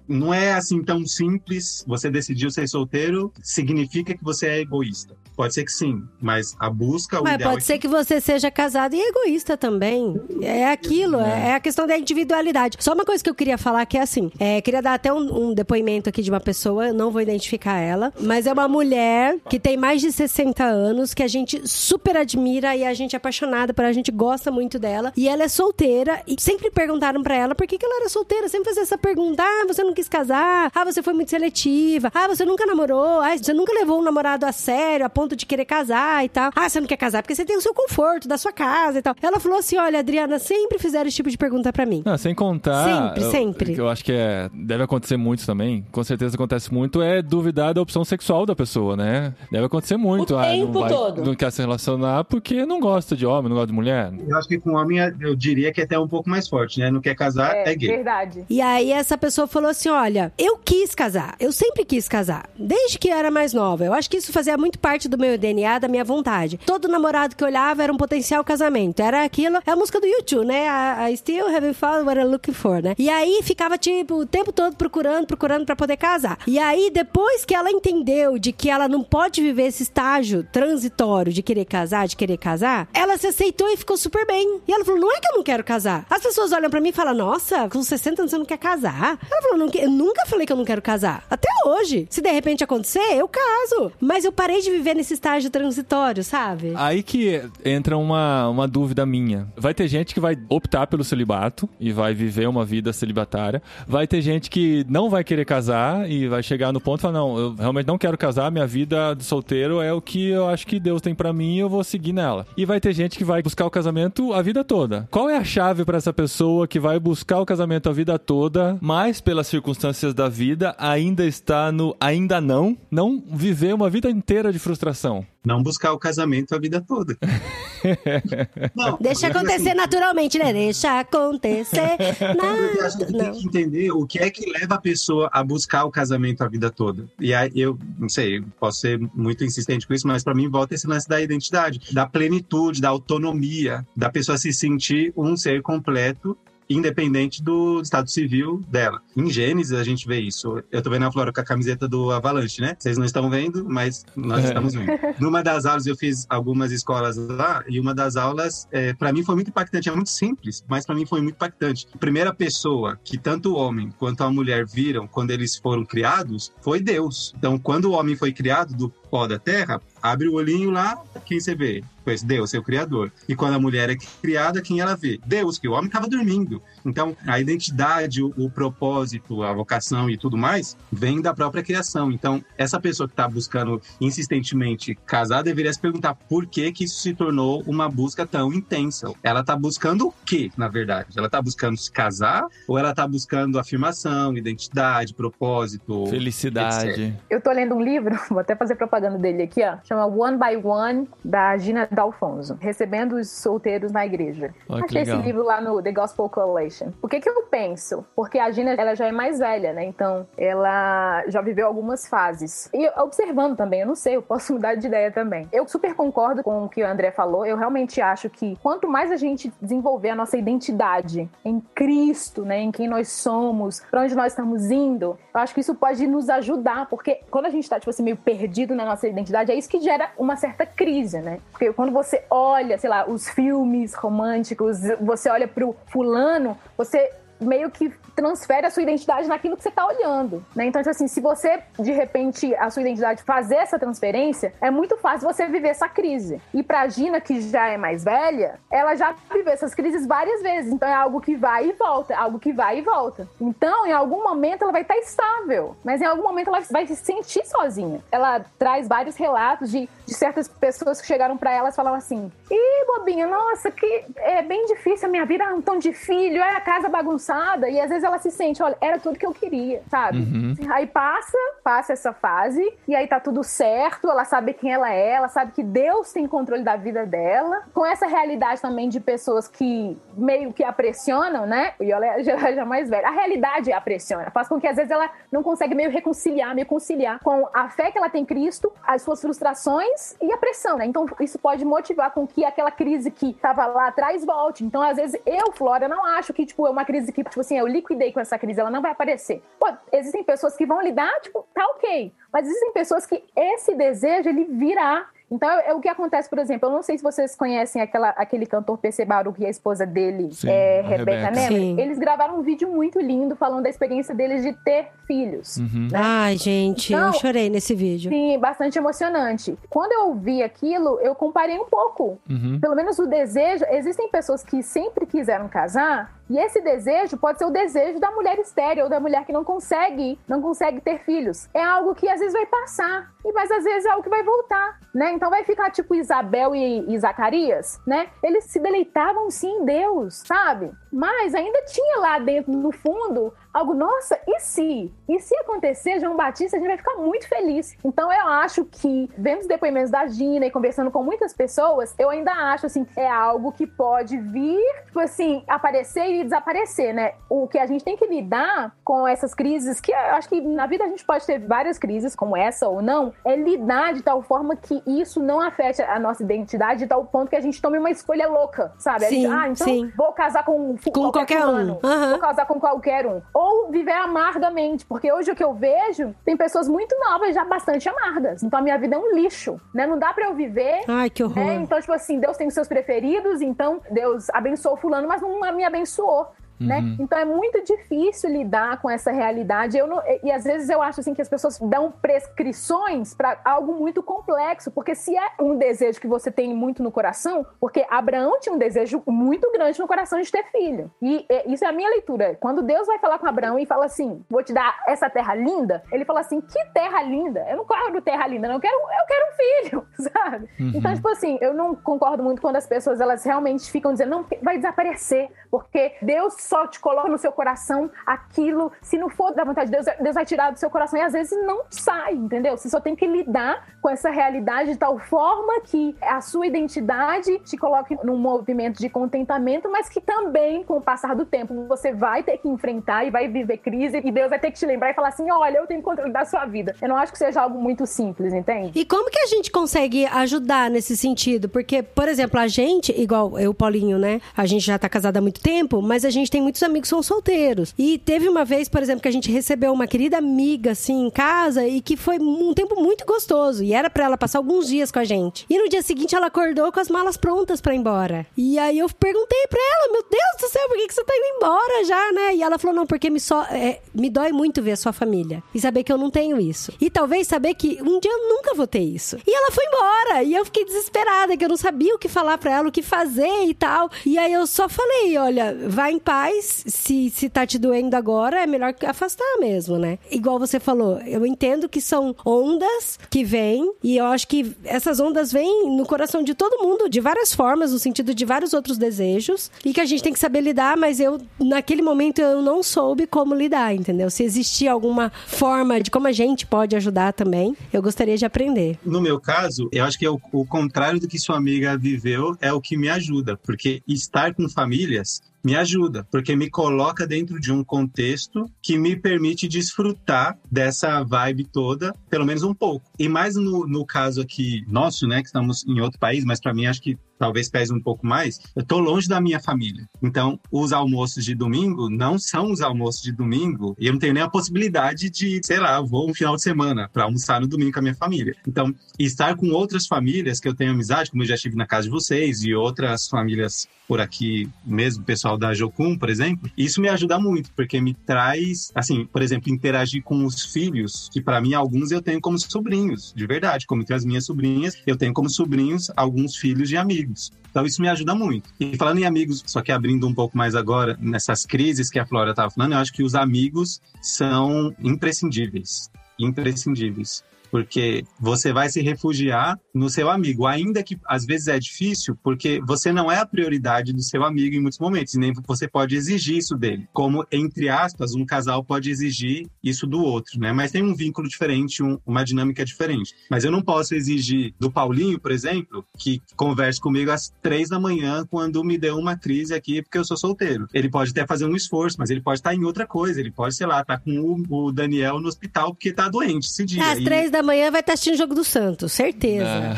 não 0.09 0.33
é 0.33 0.53
assim 0.53 0.83
tão 0.83 1.07
simples. 1.07 1.85
Você 1.87 2.11
decidiu 2.11 2.51
ser 2.51 2.69
solteiro, 2.69 3.33
significa 3.43 4.17
que 4.17 4.25
você 4.25 4.47
é 4.47 4.61
egoísta. 4.61 5.17
Pode 5.37 5.55
ser 5.55 5.65
que 5.65 5.73
sim, 5.73 6.03
Mas 6.29 6.55
a 6.61 6.69
busca, 6.69 7.21
o 7.21 7.25
Mas 7.25 7.37
ideal 7.37 7.53
pode 7.53 7.63
é 7.63 7.65
ser 7.65 7.79
que 7.79 7.89
você 7.89 8.21
seja 8.21 8.51
casado 8.51 8.95
e 8.95 9.01
egoísta 9.01 9.57
também. 9.57 10.21
É 10.43 10.67
aquilo, 10.71 11.19
é. 11.19 11.49
é 11.49 11.55
a 11.55 11.61
questão 11.61 11.87
da 11.87 11.97
individualidade. 11.97 12.77
Só 12.81 12.93
uma 12.93 13.05
coisa 13.05 13.25
que 13.25 13.31
eu 13.31 13.35
queria 13.35 13.57
falar 13.57 13.87
que 13.87 13.97
é 13.97 14.03
assim: 14.03 14.31
é, 14.39 14.61
queria 14.61 14.83
dar 14.83 14.93
até 14.93 15.11
um, 15.11 15.49
um 15.49 15.55
depoimento 15.55 16.11
aqui 16.11 16.21
de 16.21 16.31
uma 16.31 16.39
pessoa, 16.39 16.89
eu 16.89 16.95
não 16.95 17.11
vou 17.11 17.23
identificar 17.23 17.79
ela, 17.79 18.13
mas 18.21 18.47
é 18.47 18.53
uma 18.53 18.69
mulher 18.69 19.39
que 19.49 19.59
tem 19.59 19.79
mais 19.79 20.03
de 20.03 20.13
60 20.13 20.63
anos, 20.63 21.15
que 21.15 21.23
a 21.23 21.29
gente 21.29 21.67
super 21.67 22.15
admira 22.15 22.77
e 22.77 22.85
a 22.85 22.93
gente 22.93 23.15
é 23.15 23.17
apaixonada 23.17 23.73
por 23.73 23.81
ela, 23.81 23.91
a 23.91 23.95
gente 23.95 24.13
gosta 24.13 24.51
muito 24.51 24.79
dela. 24.79 25.15
E 25.17 25.31
ela 25.31 25.45
é 25.45 25.49
solteira 25.49 26.23
e 26.27 26.39
sempre 26.39 26.71
perguntaram 26.71 27.23
pra 27.23 27.37
ela 27.37 27.55
por 27.55 27.67
que, 27.67 27.79
que 27.79 27.87
ela 27.87 28.01
era 28.01 28.09
solteira. 28.11 28.51
Sempre 28.51 28.69
fazia 28.69 28.83
essa 28.83 28.99
pergunta: 28.99 29.43
ah, 29.43 29.65
você 29.67 29.83
não 29.83 29.95
quis 29.95 30.11
casar, 30.11 30.71
ah, 30.75 30.85
você 30.85 31.03
foi 31.03 31.15
muito 31.15 31.31
seletiva, 31.31 32.11
ah, 32.15 32.29
você 32.29 32.45
nunca 32.45 32.67
namorou, 32.67 33.23
ah, 33.23 33.35
você 33.35 33.55
nunca 33.55 33.73
levou 33.73 33.99
um 33.99 34.05
namorado 34.05 34.45
a 34.45 34.53
sério 34.53 35.07
a 35.07 35.09
ponto 35.09 35.35
de 35.35 35.47
querer 35.47 35.65
casar 35.65 36.08
e 36.25 36.29
tal. 36.29 36.51
Ah, 36.55 36.69
você 36.69 36.81
não 36.81 36.87
quer 36.87 36.97
casar 36.97 37.23
porque 37.23 37.35
você 37.35 37.45
tem 37.45 37.57
o 37.57 37.61
seu 37.61 37.73
conforto 37.75 38.27
da 38.29 38.37
sua 38.39 38.53
casa 38.53 38.99
e 38.99 39.03
tal. 39.03 39.15
Ela 39.23 39.39
falou 39.41 39.59
assim: 39.59 39.77
olha, 39.77 39.99
Adriana, 40.01 40.39
sempre 40.39 40.79
fizeram 40.79 41.07
esse 41.09 41.17
tipo 41.17 41.31
de 41.31 41.37
pergunta 41.39 41.73
pra 41.73 41.87
mim. 41.87 42.03
Ah, 42.05 42.19
sem 42.19 42.35
contar. 42.35 42.85
Sempre, 42.85 43.23
eu, 43.25 43.31
sempre. 43.31 43.75
que 43.75 43.81
Eu 43.81 43.89
acho 43.89 44.05
que 44.05 44.13
é, 44.13 44.49
deve 44.53 44.83
acontecer 44.83 45.17
muito 45.17 45.45
também. 45.45 45.85
Com 45.93 46.03
certeza 46.05 46.35
acontece 46.35 46.73
muito 46.73 47.03
é 47.03 47.21
duvidar 47.23 47.75
da 47.75 47.81
opção 47.83 48.05
sexual 48.05 48.45
da 48.47 48.55
pessoa, 48.57 48.97
né? 48.97 49.35
Deve 49.51 49.67
acontecer 49.67 49.97
muito. 49.97 50.35
O 50.35 50.39
ah, 50.39 50.45
tempo 50.47 50.73
não 50.73 50.81
vai- 50.81 50.91
todo. 50.91 51.25
Não 51.25 51.35
quer 51.35 51.51
se 51.53 51.61
relacionar 51.61 52.25
porque 52.25 52.65
não 52.67 52.81
gosta 52.81 53.17
de 53.17 53.27
homem, 53.27 53.49
não 53.49 53.57
gosta 53.57 53.69
de 53.69 53.73
mulher. 53.73 54.13
Eu 54.27 54.37
acho 54.39 54.49
que 54.49 54.59
com 54.59 54.73
homem 54.75 54.99
eu 55.21 55.35
diria 55.35 55.73
que 55.73 55.81
é 55.81 55.85
até 55.85 55.99
um 55.99 56.09
pouco 56.09 56.29
mais 56.29 56.49
forte, 56.49 56.81
né? 56.81 56.91
Não 56.91 57.01
quer 57.01 57.15
casar, 57.15 57.55
é, 57.55 57.73
É, 57.73 57.75
gay. 57.75 57.89
verdade. 57.89 58.45
E 58.49 58.61
aí 58.61 58.91
essa 58.93 59.17
pessoa 59.19 59.47
falou 59.47 59.71
assim: 59.71 59.89
olha, 59.89 60.33
eu 60.39 60.59
quis 60.59 60.95
casar, 60.95 61.35
eu 61.41 61.53
sempre 61.53 61.85
quis 61.85 62.09
casar, 62.09 62.49
desde 62.59 62.99
que 62.99 63.09
eu 63.09 63.15
era 63.17 63.31
mais 63.31 63.53
nova. 63.53 63.85
Eu 63.85 63.93
acho 63.93 64.09
que 64.11 64.17
isso 64.17 64.33
fazia 64.33 64.57
muito 64.57 64.79
parte 64.79 65.09
do 65.09 65.19
meu 65.19 65.37
DNA, 65.39 65.79
da 65.79 65.89
minha 65.89 65.98
vontade. 66.05 66.59
Todo 66.65 66.89
namorado 66.89 67.37
que 67.37 67.45
olhava 67.45 67.83
era 67.83 67.93
um 67.93 67.97
potencial 67.97 68.43
casamento. 68.45 69.01
Era 69.01 69.25
aquilo, 69.25 69.59
é 69.67 69.71
a 69.71 69.77
música 69.77 70.01
do 70.01 70.07
YouTube, 70.07 70.47
né? 70.47 70.67
I 71.11 71.17
still 71.17 71.47
haven't 71.47 71.75
found 71.75 72.05
what 72.07 72.19
I'm 72.19 72.31
looking 72.31 72.53
for, 72.53 72.83
né? 72.83 72.95
E 72.99 73.09
aí 73.09 73.41
ficava, 73.43 73.79
tipo, 73.79 74.15
o 74.15 74.27
tempo 74.27 74.53
todo 74.53 74.77
procurando, 74.77 75.27
procurando 75.27 75.67
pra 75.67 75.77
poder 75.77 75.97
casar. 75.97 76.39
E 76.47 76.59
aí, 76.59 76.91
depois 76.91 77.45
que 77.45 77.55
ela 77.55 77.71
entendeu 77.71 78.39
de 78.39 78.53
que 78.53 78.71
ela 78.71 78.89
não 78.89 79.03
pode 79.03 79.41
viver 79.41 79.67
esse 79.67 79.83
estágio 79.83 80.47
transitório 80.53 81.33
de 81.33 81.43
querer 81.43 81.65
casar, 81.65 82.07
de 82.07 82.17
querer 82.17 82.37
casar, 82.37 82.89
ela 82.93 83.17
se 83.17 83.27
aceitou 83.27 83.69
e 83.69 83.77
ficou 83.77 83.97
super 83.97 84.27
bem. 84.27 84.61
E 84.67 84.73
ela 84.73 84.85
falou: 84.85 85.01
não 85.01 85.13
é 85.13 85.21
que 85.21 85.29
eu 85.29 85.37
não 85.37 85.43
quero 85.43 85.65
casar. 85.65 86.07
As 86.11 86.23
pessoas 86.23 86.53
olham 86.53 86.71
pra 86.71 86.81
mim 86.81 86.91
e 86.91 86.93
falam: 86.93 87.15
nossa, 87.15 87.69
com 87.69 87.83
60 87.83 88.23
anos 88.23 88.31
você 88.31 88.39
não 88.39 88.45
quer 88.45 88.59
casar? 88.59 89.19
Ela 89.31 89.43
falou: 89.43 89.59
não, 89.59 89.71
eu 89.75 89.91
nunca 89.91 90.27
falei 90.27 90.47
que 90.47 90.53
eu 90.53 90.57
não 90.57 90.65
quero 90.65 90.83
casar. 90.83 91.25
Até 91.31 91.49
hoje. 91.67 92.07
Se 92.11 92.21
de 92.21 92.31
repente 92.31 92.65
acontecer, 92.65 93.17
eu 93.17 93.29
caso. 93.29 93.93
Mas 94.01 94.25
eu 94.25 94.33
parei 94.33 94.61
de 94.61 94.71
viver 94.71 94.95
nesse 94.95 95.15
estágio 95.15 95.51
transitório, 95.51 95.88
sabe? 96.23 96.73
Aí 96.77 97.03
que 97.03 97.43
entra 97.65 97.97
uma, 97.97 98.49
uma 98.49 98.69
dúvida 98.69 99.05
minha. 99.07 99.49
Vai 99.57 99.75
ter 99.75 99.89
gente 99.89 100.15
que 100.15 100.21
vai 100.21 100.37
optar 100.49 100.87
pelo 100.87 101.03
celibato 101.03 101.69
e 101.81 101.93
vai 101.93 102.15
viver 102.15 102.49
uma 102.49 102.65
vida 102.65 102.93
celibatária. 102.93 103.63
Vai 103.87 104.07
ter 104.07 104.21
gente 104.21 104.51
que 104.51 104.85
não 104.89 105.09
vai 105.09 105.25
querer 105.25 105.45
casar 105.45 106.09
e 106.11 106.29
vai 106.29 106.43
chegar 106.43 106.73
no 106.73 106.81
ponto 106.81 107.01
e 107.01 107.03
falar: 107.03 107.15
não, 107.15 107.39
eu 107.39 107.55
realmente 107.55 107.87
não 107.87 107.99
quero 107.99 108.19
casar, 108.19 108.51
minha 108.51 108.67
vida 108.67 109.15
de 109.15 109.25
solteiro 109.25 109.81
é 109.81 109.93
o 109.93 110.01
que 110.01 110.29
eu 110.29 110.49
acho 110.49 110.67
que 110.67 110.79
Deus 110.79 111.01
tem 111.01 111.15
pra 111.15 111.33
mim 111.33 111.57
e 111.57 111.61
eu 111.61 111.69
vou 111.69 111.83
seguir 111.83 112.13
nela. 112.13 112.47
E 112.57 112.65
vai 112.65 112.81
ter 112.81 112.93
gente 112.93 113.17
que 113.17 113.25
vai 113.25 113.43
buscar 113.43 113.67
o 113.67 113.71
casamento 113.71 114.33
a 114.33 114.43
vida 114.43 114.63
toda. 114.63 115.09
Qual 115.11 115.29
é 115.29 115.37
a 115.37 115.45
chave 115.45 115.85
pra 115.85 115.97
essa 115.97 116.13
pessoa 116.13 116.69
que 116.69 116.79
vai 116.79 116.99
buscar 116.99 117.41
o 117.41 117.47
casamento 117.47 117.89
a 117.89 117.93
vida 117.93 118.19
toda, 118.19 118.77
mas 118.81 119.21
pelas 119.21 119.47
circunstâncias 119.47 120.13
da 120.13 120.29
vida 120.29 120.75
ainda 120.79 121.25
está 121.25 121.73
no 121.73 121.97
ainda 122.01 122.41
não, 122.41 122.77
não 122.91 123.23
viver 123.27 123.75
uma 123.75 123.89
vida 123.89 124.11
inteira 124.11 124.53
de 124.53 124.59
frustração? 124.59 125.25
Não 125.45 125.63
buscar 125.63 125.93
o 125.93 125.99
casamento 125.99 126.55
a 126.55 126.59
vida 126.59 126.81
toda. 126.81 127.17
Não, 128.75 128.99
Deixa 129.01 129.29
mas, 129.29 129.37
acontecer 129.37 129.69
assim, 129.71 129.75
naturalmente, 129.75 130.39
né? 130.39 130.53
Deixa 130.53 130.99
acontecer 130.99 131.97
Porque 131.97 132.83
a 132.83 132.89
gente 132.89 133.13
nada. 133.13 133.31
tem 133.31 133.33
que 133.33 133.47
entender 133.47 133.93
o 133.93 134.05
que 134.05 134.19
é 134.19 134.31
que 134.31 134.51
leva 134.51 134.75
a 134.75 134.81
pessoa 134.81 135.31
a 135.33 135.45
buscar 135.45 135.85
o 135.85 135.91
casamento 135.91 136.43
a 136.43 136.49
vida 136.49 136.71
toda. 136.71 137.07
E 137.21 137.33
aí 137.33 137.53
eu, 137.55 137.79
não 137.99 138.09
sei, 138.09 138.43
posso 138.59 138.81
ser 138.81 138.99
muito 139.15 139.45
insistente 139.45 139.87
com 139.87 139.95
isso, 139.95 140.07
mas 140.07 140.25
para 140.25 140.35
mim 140.35 140.49
volta 140.49 140.75
esse 140.75 140.87
lance 140.87 141.09
da 141.09 141.21
identidade, 141.21 141.81
da 141.93 142.07
plenitude, 142.07 142.81
da 142.81 142.89
autonomia, 142.89 143.87
da 143.97 144.11
pessoa 144.11 144.37
se 144.37 144.53
sentir 144.53 145.13
um 145.17 145.37
ser 145.37 145.63
completo 145.63 146.37
independente 146.69 147.43
do 147.43 147.81
estado 147.81 148.11
civil 148.11 148.63
dela. 148.69 149.01
Em 149.17 149.31
Gênesis 149.31 149.73
a 149.79 149.85
gente 149.85 150.07
vê 150.07 150.21
isso. 150.21 150.63
Eu 150.71 150.83
tô 150.83 150.91
vendo 150.91 151.05
a 151.05 151.13
Flora 151.13 151.33
com 151.33 151.41
a 151.41 151.45
camiseta 151.45 151.89
do 151.89 152.11
Avalanche, 152.13 152.61
né? 152.61 152.77
Vocês 152.79 152.99
não 152.99 153.05
estão 153.05 153.29
vendo, 153.31 153.65
mas 153.69 154.05
nós 154.17 154.45
É. 154.45 154.49
estamos 154.49 154.75
vendo. 154.75 154.89
Numa 155.21 155.43
das 155.43 155.67
aulas 155.67 155.87
eu 155.87 155.97
fiz 155.97 156.27
algumas 156.29 156.71
escolas 156.73 157.17
lá 157.17 157.65
e 157.69 157.81
uma 157.81 157.95
das 157.95 158.17
aulas, 158.17 158.67
é, 158.71 158.93
para 158.93 159.13
mim 159.13 159.25
foi 159.25 159.35
muito 159.35 159.49
impactante. 159.49 159.89
É 159.89 159.93
muito 159.95 160.11
simples, 160.11 160.65
mas 160.69 160.85
para 160.85 160.95
mim 160.95 161.07
foi 161.07 161.21
muito 161.21 161.35
impactante. 161.37 161.87
A 161.95 161.99
primeira 161.99 162.35
pessoa 162.35 162.99
que 163.03 163.17
tanto 163.19 163.53
o 163.55 163.57
homem 163.57 163.91
quanto 163.99 164.23
a 164.23 164.31
mulher 164.31 164.67
viram 164.67 165.07
quando 165.07 165.31
eles 165.31 165.57
foram 165.57 165.85
criados 165.85 166.53
foi 166.61 166.81
Deus. 166.81 167.33
Então, 167.37 167.59
quando 167.59 167.87
o 167.87 167.93
homem 167.93 168.15
foi 168.17 168.33
criado 168.33 168.75
do 168.75 168.93
pó 169.09 169.27
da 169.27 169.39
terra, 169.39 169.81
abre 170.03 170.29
o 170.29 170.35
olhinho 170.35 170.71
lá, 170.71 171.03
quem 171.25 171.41
você 171.41 171.55
vê? 171.55 171.83
Pois 172.05 172.23
Deus, 172.23 172.51
seu 172.51 172.63
criador. 172.63 173.13
E 173.29 173.35
quando 173.35 173.55
a 173.55 173.59
mulher 173.59 173.91
é 173.91 173.97
criada, 174.23 174.63
quem 174.63 174.81
ela 174.81 174.97
vê? 174.97 175.21
Deus, 175.27 175.59
que 175.59 175.69
o 175.69 175.73
homem 175.73 175.89
estava 175.89 176.09
dormindo. 176.09 176.63
Então, 176.83 177.15
a 177.27 177.39
identidade, 177.39 178.23
o, 178.23 178.33
o 178.37 178.51
propósito, 178.51 179.43
a 179.43 179.53
vocação 179.53 180.09
e 180.09 180.17
tudo 180.17 180.37
mais 180.37 180.75
vem 180.91 181.21
da 181.21 181.35
própria 181.35 181.63
criação. 181.63 182.11
Então, 182.11 182.43
essa 182.57 182.81
pessoa 182.81 183.07
que 183.07 183.13
está 183.13 183.29
buscando 183.29 183.83
insistentemente 184.01 184.95
casar 185.05 185.43
deveria 185.43 185.71
se 185.71 185.79
perguntar 185.79 186.15
por 186.15 186.47
que 186.47 186.73
que 186.73 186.85
isso 186.85 186.99
se 187.01 187.13
tornou 187.13 187.63
uma 187.67 187.91
busca 187.91 188.27
tão 188.27 188.55
intensa. 188.55 189.13
Ela 189.23 189.41
está 189.41 189.55
buscando 189.55 190.09
o 190.09 190.15
quê, 190.25 190.51
na 190.57 190.69
verdade? 190.69 191.09
Ela 191.15 191.27
está 191.27 191.43
buscando 191.43 191.77
se 191.77 191.93
casar 191.93 192.47
ou 192.67 192.79
ela 192.79 192.91
está 192.91 193.07
buscando 193.07 193.59
afirmação, 193.59 194.35
identidade, 194.35 195.13
propósito? 195.13 196.07
Felicidade. 196.07 197.15
Eu 197.29 197.43
tô 197.43 197.53
lendo 197.53 197.75
um 197.75 197.83
livro, 197.83 198.19
vou 198.31 198.39
até 198.39 198.57
fazer 198.57 198.77
propaganda 198.77 198.98
dele 199.01 199.45
aqui, 199.45 199.63
ó. 199.65 199.77
Chama 199.85 200.07
One 200.07 200.37
by 200.37 200.57
One, 200.67 201.09
da 201.25 201.57
Gina 201.57 201.89
D'Alfonso. 201.91 202.57
Recebendo 202.61 203.17
os 203.17 203.31
solteiros 203.31 203.93
na 203.93 204.05
igreja. 204.05 204.55
Olha 204.69 204.85
Achei 204.85 205.03
esse 205.03 205.17
livro 205.17 205.43
lá 205.43 205.61
no 205.61 205.83
The 205.83 205.93
Gospel 205.93 206.29
Coalition. 206.29 206.89
O 207.03 207.09
que 207.09 207.21
que 207.21 207.29
eu 207.29 207.43
penso? 207.45 208.05
Porque 208.15 208.39
a 208.39 208.51
Gina, 208.51 208.73
ela 208.73 208.95
já 208.95 209.07
é 209.07 209.13
mais 209.13 209.39
velha, 209.39 209.73
né? 209.73 209.85
Então, 209.85 210.27
ela 210.37 211.25
já 211.29 211.41
viveu 211.41 211.67
algumas 211.67 212.09
fases. 212.09 212.69
E 212.73 212.89
observando 213.01 213.57
também, 213.57 213.81
eu 213.81 213.87
não 213.87 213.95
sei, 213.95 214.17
eu 214.17 214.23
posso 214.23 214.53
mudar 214.55 214.75
de 214.75 214.87
ideia 214.87 215.11
também. 215.11 215.49
Eu 215.53 215.67
super 215.69 215.95
concordo 215.95 216.43
com 216.43 216.65
o 216.65 216.69
que 216.69 216.83
o 216.83 216.87
André 216.87 217.11
falou. 217.11 217.47
Eu 217.47 217.57
realmente 217.57 218.01
acho 218.01 218.29
que 218.29 218.57
quanto 218.63 218.89
mais 218.89 219.11
a 219.11 219.17
gente 219.17 219.53
desenvolver 219.61 220.11
a 220.11 220.15
nossa 220.15 220.37
identidade 220.37 221.29
em 221.45 221.61
Cristo, 221.75 222.45
né? 222.45 222.61
Em 222.61 222.71
quem 222.71 222.89
nós 222.89 223.09
somos, 223.09 223.81
pra 223.91 224.03
onde 224.03 224.15
nós 224.15 224.33
estamos 224.33 224.71
indo, 224.71 225.19
eu 225.35 225.41
acho 225.41 225.55
que 225.55 225.61
isso 225.61 225.75
pode 225.75 226.07
nos 226.07 226.29
ajudar. 226.29 226.87
Porque 226.87 227.21
quando 227.31 227.47
a 227.47 227.51
gente 227.51 227.69
tá, 227.69 227.79
tipo 227.79 227.91
assim, 227.91 228.03
meio 228.03 228.17
perdido 228.17 228.75
na 228.75 228.85
nossa 228.89 229.07
identidade, 229.07 229.53
é 229.53 229.55
isso 229.55 229.69
que 229.69 229.81
gera 229.81 230.11
uma 230.19 230.37
certa 230.37 230.67
crise, 230.67 231.21
né? 231.21 231.39
Porque 231.51 231.73
quando 231.73 231.93
você 231.93 232.23
olha, 232.31 232.79
sei 232.79 232.91
lá, 232.91 233.09
os 233.09 233.29
filmes 233.29 233.95
românticos, 233.95 234.79
você 235.01 235.31
olha 235.31 235.47
pro 235.47 235.77
fulano, 235.87 236.57
você 236.77 237.11
meio 237.41 237.71
que 237.71 237.93
transfere 238.15 238.67
a 238.67 238.71
sua 238.71 238.83
identidade 238.83 239.29
naquilo 239.29 239.57
que 239.57 239.63
você 239.63 239.71
tá 239.71 239.87
olhando, 239.87 240.45
né? 240.55 240.67
Então, 240.67 240.83
tipo 240.83 240.91
assim, 240.91 241.07
se 241.07 241.21
você, 241.21 241.61
de 241.79 241.93
repente, 241.93 242.53
a 242.57 242.69
sua 242.69 242.83
identidade 242.83 243.23
fazer 243.23 243.57
essa 243.57 243.79
transferência, 243.79 244.53
é 244.61 244.71
muito 244.71 244.97
fácil 244.97 245.33
você 245.33 245.47
viver 245.47 245.69
essa 245.69 245.89
crise. 245.89 246.41
E 246.53 246.63
pra 246.63 246.89
Gina, 246.89 247.21
que 247.21 247.41
já 247.41 247.69
é 247.69 247.77
mais 247.77 248.03
velha, 248.03 248.59
ela 248.71 248.97
já 248.97 249.15
viveu 249.33 249.53
essas 249.53 249.75
crises 249.75 250.07
várias 250.07 250.43
vezes. 250.43 250.73
Então, 250.73 250.89
é 250.89 250.95
algo 250.95 251.21
que 251.21 251.37
vai 251.37 251.69
e 251.69 251.73
volta, 251.73 252.13
é 252.13 252.17
algo 252.17 252.41
que 252.41 252.53
vai 252.53 252.79
e 252.79 252.83
volta. 252.83 253.29
Então, 253.41 253.87
em 253.87 253.93
algum 253.93 254.23
momento, 254.25 254.63
ela 254.63 254.73
vai 254.73 254.83
estar 254.83 254.97
estável, 254.97 255.77
mas 255.85 256.01
em 256.01 256.05
algum 256.05 256.23
momento 256.23 256.49
ela 256.49 256.61
vai 256.71 256.87
se 256.87 256.97
sentir 256.97 257.47
sozinha. 257.47 258.01
Ela 258.11 258.41
traz 258.59 258.89
vários 258.89 259.17
relatos 259.17 259.71
de, 259.71 259.89
de 260.05 260.15
certas 260.15 260.49
pessoas 260.49 261.01
que 261.01 261.07
chegaram 261.07 261.37
pra 261.37 261.53
ela 261.53 261.69
e 261.69 261.73
falavam 261.73 261.99
assim: 261.99 262.33
Ih, 262.51 262.87
bobinha, 262.87 263.27
nossa, 263.27 263.71
que 263.71 264.05
é 264.17 264.43
bem 264.43 264.67
difícil 264.67 265.09
a 265.09 265.11
minha 265.11 265.25
vida, 265.25 265.45
é 265.45 265.55
um 265.55 265.63
tom 265.63 265.79
de 265.79 265.93
filho, 265.93 266.43
é 266.43 266.57
a 266.57 266.61
casa 266.61 266.89
bagunçada. 266.89 267.28
E 267.69 267.81
às 267.81 267.89
vezes 267.89 268.05
ela 268.05 268.19
se 268.19 268.31
sente, 268.31 268.63
olha, 268.63 268.77
era 268.81 268.99
tudo 268.99 269.19
que 269.19 269.27
eu 269.27 269.33
queria, 269.33 269.83
sabe? 269.91 270.19
Uhum. 270.19 270.55
Aí 270.71 270.87
passa, 270.87 271.39
passa 271.63 271.93
essa 271.93 272.13
fase, 272.13 272.63
e 272.87 272.95
aí 272.95 273.07
tá 273.07 273.21
tudo 273.21 273.43
certo, 273.45 274.11
ela 274.11 274.25
sabe 274.25 274.55
quem 274.55 274.73
ela 274.73 274.93
é, 274.93 275.11
ela 275.13 275.29
sabe 275.29 275.53
que 275.53 275.63
Deus 275.63 276.13
tem 276.13 276.27
controle 276.27 276.63
da 276.63 276.77
vida 276.77 277.07
dela. 277.07 277.63
Com 277.73 277.85
essa 277.85 278.07
realidade 278.07 278.61
também 278.61 278.89
de 278.89 279.01
pessoas 279.01 279.49
que 279.49 279.97
meio 280.17 280.53
que 280.53 280.65
a 280.65 280.73
pressionam, 280.73 281.47
né? 281.47 281.73
E 281.81 281.91
ela 281.91 282.07
é- 282.07 282.23
já, 282.23 282.37
já 282.53 282.65
mais 282.65 282.89
velha. 282.89 283.09
A 283.09 283.11
realidade 283.11 283.73
a 283.73 283.81
pressiona, 283.81 284.31
faz 284.31 284.49
com 284.49 284.61
que 284.61 284.67
às 284.67 284.77
vezes 284.77 284.91
ela 284.91 285.11
não 285.31 285.43
consegue 285.43 285.75
meio 285.75 285.91
reconciliar, 285.91 286.55
meio 286.55 286.67
conciliar 286.67 287.19
com 287.21 287.49
a 287.53 287.69
fé 287.69 287.91
que 287.91 287.99
ela 287.99 288.09
tem 288.09 288.23
em 288.23 288.25
Cristo, 288.25 288.73
as 288.85 289.03
suas 289.03 289.21
frustrações 289.21 290.17
e 290.21 290.33
a 290.33 290.37
pressão, 290.37 290.77
né? 290.77 290.87
Então 290.87 291.07
isso 291.21 291.39
pode 291.39 291.65
motivar 291.65 292.11
com 292.11 292.27
que 292.27 292.45
aquela 292.45 292.71
crise 292.71 293.11
que 293.11 293.33
tava 293.35 293.67
lá 293.67 293.89
atrás 293.89 294.25
volte. 294.25 294.65
Então, 294.65 294.83
às 294.83 294.97
vezes, 294.97 295.21
eu, 295.25 295.53
Flora, 295.53 295.87
não 295.89 296.05
acho 296.05 296.33
que, 296.33 296.45
tipo, 296.45 296.67
é 296.67 296.71
uma 296.71 296.85
crise 296.85 297.13
que, 297.25 297.31
tipo 297.31 297.41
assim, 297.41 297.59
eu 297.59 297.67
liquidei 297.67 298.13
com 298.13 298.21
essa 298.21 298.39
crise, 298.39 298.61
ela 298.61 298.71
não 298.71 298.83
vai 298.83 298.93
aparecer. 298.93 299.43
Pô, 299.59 299.67
existem 299.93 300.23
pessoas 300.23 300.57
que 300.57 300.65
vão 300.67 300.81
lidar, 300.83 301.11
tipo, 301.21 301.45
tá 301.55 301.65
ok. 301.77 302.13
Mas 302.33 302.47
existem 302.47 302.73
pessoas 302.73 303.07
que 303.07 303.25
esse 303.37 303.75
desejo, 303.75 304.29
ele 304.29 304.45
virá. 304.45 305.07
Então, 305.31 305.47
é, 305.51 305.69
é 305.69 305.75
o 305.75 305.81
que 305.81 305.89
acontece, 305.91 306.27
por 306.31 306.39
exemplo, 306.39 306.69
eu 306.69 306.73
não 306.73 306.83
sei 306.83 306.97
se 306.97 307.03
vocês 307.05 307.37
conhecem 307.37 307.83
aquela, 307.83 308.09
aquele 308.11 308.47
cantor 308.47 308.79
PC 308.79 309.05
Baruch 309.05 309.39
e 309.43 309.45
a 309.45 309.51
esposa 309.51 309.85
dele, 309.85 310.33
Sim, 310.33 310.49
é, 310.49 310.81
a 310.81 310.83
Rebeca 310.89 311.13
Rebeca. 311.13 311.31
Nemer. 311.33 311.49
Sim. 311.61 311.81
Eles 311.81 311.99
gravaram 311.99 312.39
um 312.39 312.43
vídeo 312.43 312.67
muito 312.69 312.99
lindo 312.99 313.37
falando 313.37 313.65
da 313.65 313.69
experiência 313.69 314.15
deles 314.15 314.43
de 314.43 314.55
ter 314.65 314.89
filhos. 315.07 315.59
Uhum. 315.59 315.89
Ai, 315.93 316.37
gente, 316.39 316.93
eu 316.95 316.99
Então- 316.99 317.13
chorei 317.15 317.51
nesse 317.51 317.75
vídeo. 317.75 318.11
Sim, 318.11 318.39
bastante 318.39 318.79
emocionante. 318.79 319.59
Quando 319.69 319.93
eu 319.93 320.07
ouvi 320.09 320.43
aquilo, 320.43 320.99
eu 321.01 321.15
comparei 321.15 321.59
um 321.59 321.67
pouco. 321.67 322.19
Uhum. 322.31 322.59
Pelo 322.59 322.75
menos 322.75 322.99
o 322.99 323.07
desejo. 323.07 323.67
Existem 323.69 324.09
pessoas 324.09 324.43
que 324.43 324.63
sempre 324.63 325.05
quiseram 325.05 325.47
casar. 325.49 326.18
E 326.31 326.39
esse 326.39 326.61
desejo 326.61 327.17
pode 327.17 327.39
ser 327.39 327.47
o 327.47 327.51
desejo 327.51 327.99
da 327.99 328.11
mulher 328.11 328.39
estéril 328.39 328.85
ou 328.85 328.91
da 328.91 329.01
mulher 329.01 329.25
que 329.25 329.33
não 329.33 329.45
consegue, 329.45 330.19
não 330.29 330.43
consegue 330.43 330.81
ter 330.81 330.99
filhos. 331.01 331.49
É 331.55 331.63
algo 331.63 331.95
que 331.95 332.09
às 332.09 332.21
vezes 332.21 332.35
vai 332.35 332.47
passar, 332.47 333.11
e 333.25 333.33
mas 333.33 333.51
às 333.51 333.65
vezes 333.65 333.87
é 333.87 333.91
algo 333.91 334.03
que 334.03 334.11
vai 334.11 334.23
voltar, 334.23 334.79
né? 334.95 335.13
Então 335.13 335.31
vai 335.31 335.45
ficar 335.45 335.71
tipo 335.71 335.95
Isabel 335.95 336.55
e, 336.55 336.93
e 336.93 336.99
Zacarias, 336.99 337.81
né? 337.87 338.09
Eles 338.23 338.45
se 338.45 338.61
deleitavam 338.61 339.31
sim 339.31 339.49
em 339.49 339.65
Deus, 339.65 340.23
sabe? 340.27 340.71
Mas 340.93 341.35
ainda 341.35 341.63
tinha 341.65 341.99
lá 341.99 342.19
dentro, 342.19 342.53
no 342.53 342.73
fundo, 342.73 343.33
algo, 343.53 343.75
nossa, 343.75 344.19
e 344.27 344.41
se? 344.41 344.93
E 345.09 345.19
se 345.21 345.35
acontecer, 345.37 346.01
João 346.01 346.17
Batista, 346.17 346.57
a 346.57 346.61
gente 346.61 346.69
vai 346.69 346.77
ficar 346.77 346.97
muito 346.97 347.29
feliz. 347.29 347.77
Então 347.85 348.13
eu 348.13 348.27
acho 348.29 348.65
que, 348.65 349.09
vendo 349.17 349.41
os 349.41 349.47
depoimentos 349.47 349.91
da 349.91 350.07
Gina 350.07 350.47
e 350.47 350.51
conversando 350.51 350.91
com 350.91 351.03
muitas 351.03 351.33
pessoas, 351.33 351.95
eu 351.99 352.11
ainda 352.11 352.33
acho, 352.33 352.67
assim, 352.67 352.85
que 352.85 352.99
é 353.01 353.11
algo 353.11 353.53
que 353.53 353.67
pode 353.67 354.17
vir, 354.19 354.61
tipo 354.87 355.01
assim, 355.01 355.43
aparecer 355.47 356.07
e 356.07 356.25
desaparecer, 356.25 356.93
né? 356.93 357.13
O 357.29 357.47
que 357.49 357.59
a 357.59 357.67
gente 357.67 357.85
tem 357.85 357.97
que 357.97 358.07
lidar 358.07 358.75
com 358.85 359.07
essas 359.07 359.35
crises, 359.35 359.81
que 359.81 359.93
eu 359.93 359.97
acho 360.15 360.29
que 360.29 360.41
na 360.41 360.67
vida 360.67 360.85
a 360.85 360.89
gente 360.89 361.05
pode 361.05 361.25
ter 361.25 361.39
várias 361.39 361.79
crises, 361.79 362.15
como 362.15 362.37
essa 362.37 362.69
ou 362.69 362.83
não, 362.83 363.13
é 363.25 363.37
lidar 363.37 363.95
de 363.95 364.03
tal 364.03 364.23
forma 364.23 364.57
que 364.57 364.83
isso 364.87 365.23
não 365.23 365.41
afete 365.41 365.81
a 365.83 365.99
nossa 365.99 366.23
identidade 366.23 366.81
de 366.81 366.87
tal 366.87 367.05
ponto 367.05 367.31
que 367.31 367.37
a 367.37 367.41
gente 367.41 367.61
tome 367.63 367.79
uma 367.79 367.91
escolha 367.91 368.29
louca, 368.29 368.73
sabe? 368.79 369.07
A 369.07 369.11
gente, 369.11 369.27
Sim, 369.27 369.33
ah, 369.33 369.49
então 369.49 369.67
sim. 369.67 369.93
vou 369.97 370.13
casar 370.13 370.45
com, 370.45 370.77
Com 370.93 371.13
qualquer 371.13 371.39
um. 371.39 371.47
fulano, 371.47 371.81
Aham. 371.83 372.11
Vou 372.11 372.19
casar 372.19 372.47
com 372.47 372.61
qualquer 372.61 373.07
um. 373.07 373.23
Ou 373.33 373.71
viver 373.71 373.93
amargamente, 373.93 374.85
porque 374.85 374.98
hoje 375.13 375.31
o 375.31 375.37
que 375.37 375.45
eu 375.45 375.55
vejo, 375.55 376.15
tem 376.25 376.37
pessoas 376.37 376.69
muito 376.69 376.95
novas 376.99 377.35
já 377.35 377.45
bastante 377.45 377.89
amargas. 377.89 378.43
Então 378.43 378.59
a 378.59 378.63
minha 378.63 378.77
vida 378.79 378.97
é 378.97 378.99
um 378.99 379.15
lixo, 379.15 379.61
né? 379.73 379.87
Não 379.87 379.99
dá 379.99 380.13
pra 380.13 380.27
eu 380.27 380.35
viver 380.35 380.83
Ai, 380.89 381.09
que 381.09 381.23
horror. 381.23 381.37
né? 381.37 381.55
Então, 381.55 381.81
tipo 381.81 381.93
assim, 381.93 382.19
Deus 382.19 382.37
tem 382.37 382.49
os 382.49 382.55
seus 382.55 382.67
preferidos, 382.67 383.41
então 383.41 383.81
Deus 383.91 384.29
abençoou 384.31 384.77
fulano, 384.77 385.07
mas 385.07 385.23
não 385.23 385.39
me 385.55 385.65
abençoou. 385.65 386.27
Né? 386.61 386.97
Então 386.99 387.19
é 387.19 387.25
muito 387.25 387.63
difícil 387.63 388.31
lidar 388.31 388.81
com 388.81 388.91
essa 388.91 389.11
realidade. 389.13 389.77
Eu 389.79 389.87
não- 389.87 390.03
e, 390.07 390.21
e 390.25 390.33
às 390.33 390.45
vezes 390.45 390.69
eu 390.69 390.83
acho 390.83 391.01
assim 391.01 391.15
que 391.15 391.23
as 391.23 391.29
pessoas 391.29 391.59
dão 391.59 391.93
prescrições 391.93 393.15
para 393.15 393.39
algo 393.45 393.73
muito 393.75 394.03
complexo, 394.03 394.71
porque 394.71 394.95
se 394.95 395.17
é 395.17 395.31
um 395.41 395.57
desejo 395.57 396.01
que 396.01 396.07
você 396.07 396.31
tem 396.31 396.55
muito 396.55 396.83
no 396.83 396.91
coração, 396.93 397.45
porque 397.61 397.87
Abraão 397.91 398.39
tinha 398.41 398.55
um 398.55 398.59
desejo 398.59 399.03
muito 399.07 399.51
grande 399.53 399.79
no 399.79 399.87
coração 399.89 400.21
de 400.21 400.31
ter 400.31 400.45
filho. 400.51 400.91
E, 401.03 401.27
e 401.29 401.53
isso 401.53 401.65
é 401.65 401.69
a 401.69 401.73
minha 401.73 401.89
leitura. 401.91 402.37
Quando 402.41 402.63
Deus 402.63 402.87
vai 402.87 402.99
falar 402.99 403.19
com 403.19 403.27
Abraão 403.27 403.59
e 403.59 403.67
fala 403.67 403.87
assim: 403.87 404.25
"Vou 404.29 404.43
te 404.43 404.53
dar 404.53 404.83
essa 404.87 405.09
terra 405.11 405.35
linda", 405.35 405.83
ele 405.93 406.05
fala 406.05 406.21
assim: 406.21 406.41
"Que 406.41 406.65
terra 406.73 407.03
linda? 407.03 407.45
Eu 407.49 407.57
não 407.59 407.65
quero 407.65 408.01
terra 408.03 408.27
linda, 408.27 408.49
não 408.49 408.57
eu 408.57 408.61
quero, 408.61 408.77
eu 408.77 409.07
quero 409.07 409.27
um 409.27 409.37
filho", 409.37 409.87
sabe? 410.13 410.49
Então, 410.59 410.95
tipo 410.95 411.09
assim, 411.09 411.39
eu 411.41 411.53
não 411.55 411.75
concordo 411.75 412.23
muito 412.23 412.41
quando 412.43 412.57
as 412.57 412.67
pessoas 412.67 413.01
elas 413.01 413.25
realmente 413.25 413.71
ficam 413.71 413.93
dizendo: 413.93 414.11
"Não, 414.11 414.27
vai 414.43 414.57
desaparecer", 414.57 415.29
porque 415.51 415.95
Deus 416.03 416.35
só 416.49 416.67
te 416.67 416.81
coloca 416.81 417.09
no 417.09 417.19
seu 417.19 417.31
coração 417.31 417.91
aquilo, 418.07 418.73
se 418.81 418.97
não 418.97 419.11
for 419.11 419.35
da 419.35 419.45
vontade 419.45 419.71
de 419.71 419.77
Deus, 419.77 419.87
Deus 420.01 420.15
vai 420.15 420.25
tirar 420.25 420.51
do 420.51 420.59
seu 420.59 420.71
coração 420.71 420.99
e 420.99 421.03
às 421.03 421.13
vezes 421.13 421.39
não 421.45 421.63
sai, 421.71 422.15
entendeu? 422.15 422.57
Você 422.57 422.71
só 422.71 422.81
tem 422.81 422.97
que 422.97 423.07
lidar 423.07 423.67
com 423.83 423.91
essa 423.91 424.11
realidade 424.11 424.73
de 424.73 424.79
tal 424.79 424.99
forma 424.99 425.61
que 425.61 425.95
a 426.01 426.21
sua 426.21 426.47
identidade 426.47 427.39
te 427.41 427.57
coloque 427.57 427.97
num 428.03 428.17
movimento 428.17 428.79
de 428.79 428.89
contentamento, 428.89 429.71
mas 429.71 429.89
que 429.89 430.01
também, 430.01 430.65
com 430.65 430.79
o 430.79 430.81
passar 430.81 431.15
do 431.15 431.27
tempo, 431.27 431.67
você 431.67 431.93
vai 431.93 432.23
ter 432.23 432.39
que 432.39 432.49
enfrentar 432.49 433.05
e 433.05 433.11
vai 433.11 433.29
viver 433.29 433.59
crise 433.59 434.01
e 434.03 434.11
Deus 434.11 434.31
vai 434.31 434.39
ter 434.39 434.51
que 434.51 434.59
te 434.59 434.65
lembrar 434.65 434.91
e 434.91 434.95
falar 434.95 435.09
assim: 435.09 435.31
olha, 435.31 435.59
eu 435.59 435.67
tenho 435.67 435.83
controle 435.83 436.13
da 436.13 436.25
sua 436.25 436.47
vida. 436.47 436.75
Eu 436.81 436.89
não 436.89 436.97
acho 436.97 437.13
que 437.13 437.19
seja 437.19 437.43
algo 437.43 437.61
muito 437.61 437.87
simples, 437.87 438.33
entende? 438.33 438.73
E 438.75 438.85
como 438.85 439.11
que 439.11 439.19
a 439.19 439.27
gente 439.27 439.51
consegue 439.51 440.07
ajudar 440.07 440.71
nesse 440.71 440.97
sentido? 440.97 441.49
Porque, 441.49 441.83
por 441.83 442.09
exemplo, 442.09 442.41
a 442.41 442.49
gente, 442.49 442.93
igual 442.99 443.39
eu, 443.39 443.53
Paulinho, 443.53 443.99
né? 443.99 444.21
A 444.37 444.47
gente 444.47 444.65
já 444.65 444.79
tá 444.79 444.89
casada 444.89 445.19
há 445.19 445.23
muito 445.23 445.41
tempo, 445.41 445.83
mas 445.83 446.05
a 446.05 446.11
gente 446.11 446.31
tem 446.31 446.38
muitos 446.41 446.63
amigos 446.63 446.89
que 446.89 446.89
são 446.89 447.03
solteiros. 447.03 447.75
E 447.79 447.99
teve 447.99 448.29
uma 448.29 448.45
vez, 448.45 448.69
por 448.69 448.83
exemplo, 448.83 449.03
que 449.03 449.09
a 449.09 449.13
gente 449.13 449.31
recebeu 449.31 449.73
uma 449.73 449.87
querida 449.87 450.19
amiga, 450.19 450.73
assim, 450.73 451.07
em 451.07 451.11
casa, 451.11 451.67
e 451.67 451.81
que 451.81 451.97
foi 451.97 452.19
um 452.19 452.55
tempo 452.55 452.81
muito 452.81 453.05
gostoso. 453.05 453.63
E 453.63 453.73
era 453.73 453.91
pra 453.91 454.05
ela 454.05 454.19
passar 454.19 454.39
alguns 454.39 454.69
dias 454.69 454.91
com 454.91 454.99
a 454.99 455.05
gente. 455.05 455.47
E 455.49 455.59
no 455.59 455.69
dia 455.69 455.83
seguinte 455.83 456.15
ela 456.15 456.27
acordou 456.27 456.71
com 456.73 456.81
as 456.81 456.89
malas 456.89 457.17
prontas 457.17 457.61
pra 457.61 457.75
ir 457.75 457.79
embora. 457.79 458.27
E 458.37 458.59
aí 458.59 458.79
eu 458.79 458.89
perguntei 458.89 459.47
pra 459.49 459.61
ela, 459.61 459.93
meu 459.93 460.03
Deus 460.03 460.41
do 460.41 460.49
céu, 460.49 460.69
por 460.69 460.77
que, 460.77 460.89
que 460.89 460.95
você 460.95 461.05
tá 461.05 461.15
indo 461.17 461.37
embora 461.37 461.85
já, 461.85 462.13
né? 462.13 462.35
E 462.37 462.43
ela 462.43 462.59
falou, 462.59 462.77
não, 462.77 462.87
porque 462.87 463.11
me, 463.11 463.21
só, 463.21 463.43
é, 463.45 463.81
me 463.95 464.11
dói 464.11 464.33
muito 464.33 464.63
ver 464.63 464.73
a 464.73 464.77
sua 464.77 464.93
família. 464.93 465.43
E 465.55 465.61
saber 465.61 465.85
que 465.85 465.93
eu 465.93 465.99
não 465.99 466.11
tenho 466.11 466.41
isso. 466.41 466.73
E 466.81 466.91
talvez 466.91 467.27
saber 467.27 467.55
que 467.55 467.79
um 467.83 468.01
dia 468.01 468.11
eu 468.11 468.29
nunca 468.29 468.55
vou 468.55 468.67
ter 468.67 468.81
isso. 468.81 469.19
E 469.27 469.35
ela 469.35 469.51
foi 469.51 469.65
embora. 469.65 470.23
E 470.23 470.35
eu 470.35 470.45
fiquei 470.45 470.65
desesperada, 470.65 471.37
que 471.37 471.45
eu 471.45 471.49
não 471.49 471.57
sabia 471.57 471.95
o 471.95 471.99
que 471.99 472.09
falar 472.09 472.39
pra 472.39 472.53
ela, 472.53 472.69
o 472.69 472.73
que 472.73 472.83
fazer 472.83 473.45
e 473.47 473.55
tal. 473.55 473.91
E 474.05 474.19
aí 474.19 474.33
eu 474.33 474.47
só 474.47 474.69
falei, 474.69 475.17
olha, 475.19 475.57
vai 475.69 475.93
em 475.93 475.99
paz. 475.99 476.28
Se, 476.43 477.11
se 477.11 477.29
tá 477.29 477.47
te 477.47 477.59
doendo 477.59 477.95
agora, 477.97 478.43
é 478.43 478.47
melhor 478.47 478.75
afastar 478.87 479.39
mesmo, 479.39 479.79
né? 479.79 479.99
Igual 480.11 480.39
você 480.39 480.61
falou, 480.61 480.99
eu 481.01 481.27
entendo 481.27 481.69
que 481.69 481.81
são 481.81 482.15
ondas 482.25 482.99
que 483.11 483.25
vêm. 483.25 483.73
E 483.83 483.97
eu 483.97 484.07
acho 484.07 484.27
que 484.29 484.55
essas 484.65 485.01
ondas 485.01 485.33
vêm 485.33 485.77
no 485.77 485.87
coração 485.87 486.23
de 486.23 486.35
todo 486.35 486.63
mundo, 486.63 486.89
de 486.89 487.01
várias 487.01 487.35
formas, 487.35 487.73
no 487.73 487.79
sentido 487.79 488.15
de 488.15 488.25
vários 488.25 488.53
outros 488.53 488.79
desejos. 488.79 489.51
E 489.65 489.73
que 489.73 489.81
a 489.81 489.85
gente 489.85 490.03
tem 490.03 490.13
que 490.13 490.19
saber 490.19 490.41
lidar, 490.41 490.77
mas 490.77 491.01
eu, 491.01 491.21
naquele 491.39 491.83
momento, 491.83 492.21
eu 492.21 492.43
não 492.43 492.63
soube 492.63 493.07
como 493.07 493.35
lidar, 493.35 493.75
entendeu? 493.75 494.11
Se 494.11 494.23
existia 494.23 494.73
alguma 494.73 495.11
forma 495.27 495.81
de 495.81 495.91
como 495.91 496.07
a 496.07 496.13
gente 496.13 496.47
pode 496.47 496.77
ajudar 496.77 497.13
também, 497.13 497.57
eu 497.73 497.83
gostaria 497.83 498.17
de 498.17 498.25
aprender. 498.25 498.79
No 498.85 499.01
meu 499.01 499.21
caso, 499.21 499.69
eu 499.73 499.85
acho 499.85 499.99
que 499.99 500.07
é 500.07 500.11
o, 500.11 500.21
o 500.33 500.47
contrário 500.47 501.01
do 501.01 501.09
que 501.09 501.19
sua 501.19 501.37
amiga 501.37 501.77
viveu 501.77 502.37
é 502.41 502.53
o 502.53 502.61
que 502.61 502.77
me 502.77 502.89
ajuda, 502.89 503.37
porque 503.37 503.83
estar 503.87 504.35
com 504.35 504.49
famílias 504.49 505.21
me 505.45 505.57
ajuda, 505.57 506.07
porque 506.11 506.35
me 506.35 506.51
coloca 506.51 507.07
dentro 507.07 507.39
de 507.41 507.53
um 507.53 507.63
contexto 507.63 508.51
que 508.63 508.79
me 508.79 508.97
permite 508.97 509.49
desfrutar 509.49 510.39
dessa 510.51 511.03
vibe 511.03 511.45
toda, 511.45 511.95
pelo 512.11 512.27
menos 512.27 512.43
um 512.43 512.55
pouco. 512.55 512.91
E 512.99 513.09
mais 513.09 513.37
no, 513.37 513.67
no 513.67 513.87
caso 513.87 514.21
aqui 514.21 514.65
nosso, 514.69 515.07
né, 515.07 515.21
que 515.21 515.29
estamos 515.29 515.65
em 515.67 515.81
outro 515.81 515.99
país, 515.99 516.25
mas 516.25 516.41
para 516.41 516.55
mim 516.55 516.67
acho 516.67 516.83
que 516.83 516.99
talvez 517.19 517.51
pese 517.51 517.73
um 517.73 517.81
pouco 517.81 518.07
mais, 518.07 518.39
eu 518.55 518.65
tô 518.65 518.79
longe 518.79 519.09
da 519.09 519.21
minha 519.21 519.41
família. 519.41 519.89
Então, 520.03 520.39
os 520.51 520.73
almoços 520.73 521.25
de 521.25 521.35
domingo 521.35 521.91
não 521.91 522.19
são 522.19 522.51
os 522.51 522.61
almoços 522.61 523.03
de 523.03 523.13
domingo, 523.13 523.77
e 523.79 523.87
eu 523.87 523.93
não 523.93 524.01
tenho 524.01 524.15
nem 524.15 524.23
a 524.23 524.31
possibilidade 524.31 525.11
de, 525.11 525.41
sei 525.43 525.59
lá, 525.59 525.81
vou 525.81 526.09
um 526.09 526.15
final 526.15 526.37
de 526.37 526.43
semana 526.43 526.89
para 526.93 527.05
almoçar 527.05 527.41
no 527.41 527.47
domingo 527.47 527.73
com 527.73 527.81
a 527.81 527.83
minha 527.83 527.95
família. 527.95 528.35
Então, 528.47 528.75
estar 528.99 529.37
com 529.37 529.49
outras 529.51 529.87
famílias 529.87 530.41
que 530.41 530.49
eu 530.49 530.55
tenho 530.55 530.73
amizade, 530.73 531.11
como 531.11 531.23
eu 531.23 531.27
já 531.27 531.35
estive 531.35 531.57
na 531.57 531.67
casa 531.67 531.85
de 531.85 531.91
vocês 531.91 532.43
e 532.43 532.55
outras 532.55 533.09
famílias 533.09 533.67
por 533.89 534.01
aqui 534.01 534.49
mesmo, 534.65 535.03
pessoal 535.03 535.39
da 535.39 535.55
Jocum, 535.55 535.97
por 535.97 536.11
exemplo, 536.11 536.51
isso 536.57 536.81
me 536.81 536.89
ajuda 536.89 537.19
muito, 537.19 537.51
porque 537.55 537.81
me 537.81 537.95
traz, 537.95 538.71
assim, 538.75 539.07
por 539.07 539.23
exemplo, 539.23 539.51
interagir 539.51 540.03
com 540.03 540.27
os 540.27 540.45
filhos, 540.45 541.09
que 541.11 541.23
para 541.23 541.41
mim 541.41 541.55
alguns 541.55 541.91
eu 541.91 542.03
tenho 542.03 542.21
como 542.21 542.39
sobrinhos, 542.39 543.15
de 543.17 543.27
verdade, 543.27 543.67
como 543.67 543.83
tem 543.83 543.97
as 543.97 544.05
minhas 544.05 544.27
sobrinhas, 544.27 544.77
eu 544.87 544.97
tenho 544.97 545.15
como 545.15 545.31
sobrinhos 545.31 545.91
alguns 545.97 546.37
filhos 546.37 546.69
de 546.69 546.77
amigos. 546.77 547.08
Então 547.51 547.65
isso 547.65 547.81
me 547.81 547.89
ajuda 547.89 548.15
muito. 548.15 548.51
E 548.59 548.77
falando 548.77 548.99
em 548.99 549.05
amigos, 549.05 549.43
só 549.47 549.61
que 549.63 549.73
abrindo 549.73 550.07
um 550.07 550.15
pouco 550.15 550.37
mais 550.37 550.55
agora 550.55 550.97
nessas 551.01 551.45
crises 551.47 551.91
que 551.91 551.99
a 551.99 552.07
Flora 552.07 552.31
estava 552.31 552.51
falando, 552.51 552.73
eu 552.73 552.79
acho 552.79 552.93
que 552.93 553.03
os 553.03 553.15
amigos 553.15 553.81
são 554.03 554.75
imprescindíveis, 554.81 555.91
imprescindíveis. 556.19 557.25
Porque 557.51 558.05
você 558.21 558.53
vai 558.53 558.69
se 558.69 558.81
refugiar 558.83 559.59
no 559.75 559.89
seu 559.89 560.11
amigo, 560.11 560.47
ainda 560.47 560.83
que 560.83 560.99
às 561.07 561.25
vezes 561.25 561.49
é 561.49 561.59
difícil, 561.59 562.17
porque 562.23 562.61
você 562.67 562.93
não 562.93 563.11
é 563.11 563.19
a 563.19 563.27
prioridade 563.27 563.93
do 563.93 564.03
seu 564.03 564.25
amigo 564.25 564.55
em 564.57 564.61
muitos 564.61 564.79
momentos, 564.79 565.15
e 565.15 565.19
nem 565.19 565.33
você 565.47 565.67
pode 565.69 565.97
exigir 565.97 566.37
isso 566.39 566.57
dele. 566.57 566.87
Como, 566.93 567.25
entre 567.33 567.69
aspas, 567.69 568.15
um 568.15 568.25
casal 568.27 568.63
pode 568.65 568.91
exigir 568.91 569.47
isso 569.63 569.87
do 569.87 570.01
outro, 570.03 570.39
né? 570.39 570.53
Mas 570.53 570.73
tem 570.73 570.83
um 570.83 570.95
vínculo 570.95 571.29
diferente, 571.29 571.83
um- 571.83 571.99
uma 572.07 572.25
dinâmica 572.25 572.65
diferente. 572.65 573.15
Mas 573.31 573.45
eu 573.45 573.51
não 573.51 573.63
posso 573.63 573.95
exigir 573.95 574.55
do 574.59 574.71
Paulinho, 574.71 575.19
por 575.19 575.31
exemplo, 575.31 575.85
que 575.99 576.21
converse 576.37 576.81
comigo 576.81 577.11
às 577.11 577.33
três 577.43 577.69
da 577.69 577.79
manhã 577.81 578.27
quando 578.31 578.63
me 578.65 578.77
deu 578.79 578.97
uma 578.97 579.17
crise 579.17 579.55
aqui 579.55 579.83
porque 579.83 579.99
eu 579.99 580.05
sou 580.05 580.17
solteiro. 580.17 580.67
Ele 580.75 580.89
pode 580.89 581.11
até 581.11 581.27
fazer 581.27 581.45
um 581.47 581.57
esforço, 581.57 581.97
mas 581.99 582.11
ele 582.11 582.21
pode 582.21 582.41
estar 582.41 582.55
em 582.55 582.65
outra 582.65 582.87
coisa. 582.87 583.21
Ele 583.21 583.31
pode, 583.31 583.55
sei 583.55 583.67
lá, 583.67 583.81
estar 583.81 583.99
com 583.99 584.19
o, 584.19 584.67
o 584.67 584.73
Daniel 584.73 585.21
no 585.21 585.29
hospital 585.29 585.73
porque 585.75 585.93
tá 585.93 586.09
doente 586.09 586.47
esse 586.49 586.65
dia. 586.65 586.85
Às 586.93 586.99
E- 586.99 587.05
três 587.05 587.31
da 587.31 587.38
manhã 587.43 587.71
vai 587.71 587.81
estar 587.81 587.95
assistindo 587.95 588.15
o 588.15 588.19
Jogo 588.19 588.35
do 588.35 588.45
Santos, 588.45 588.93
certeza. 588.93 589.75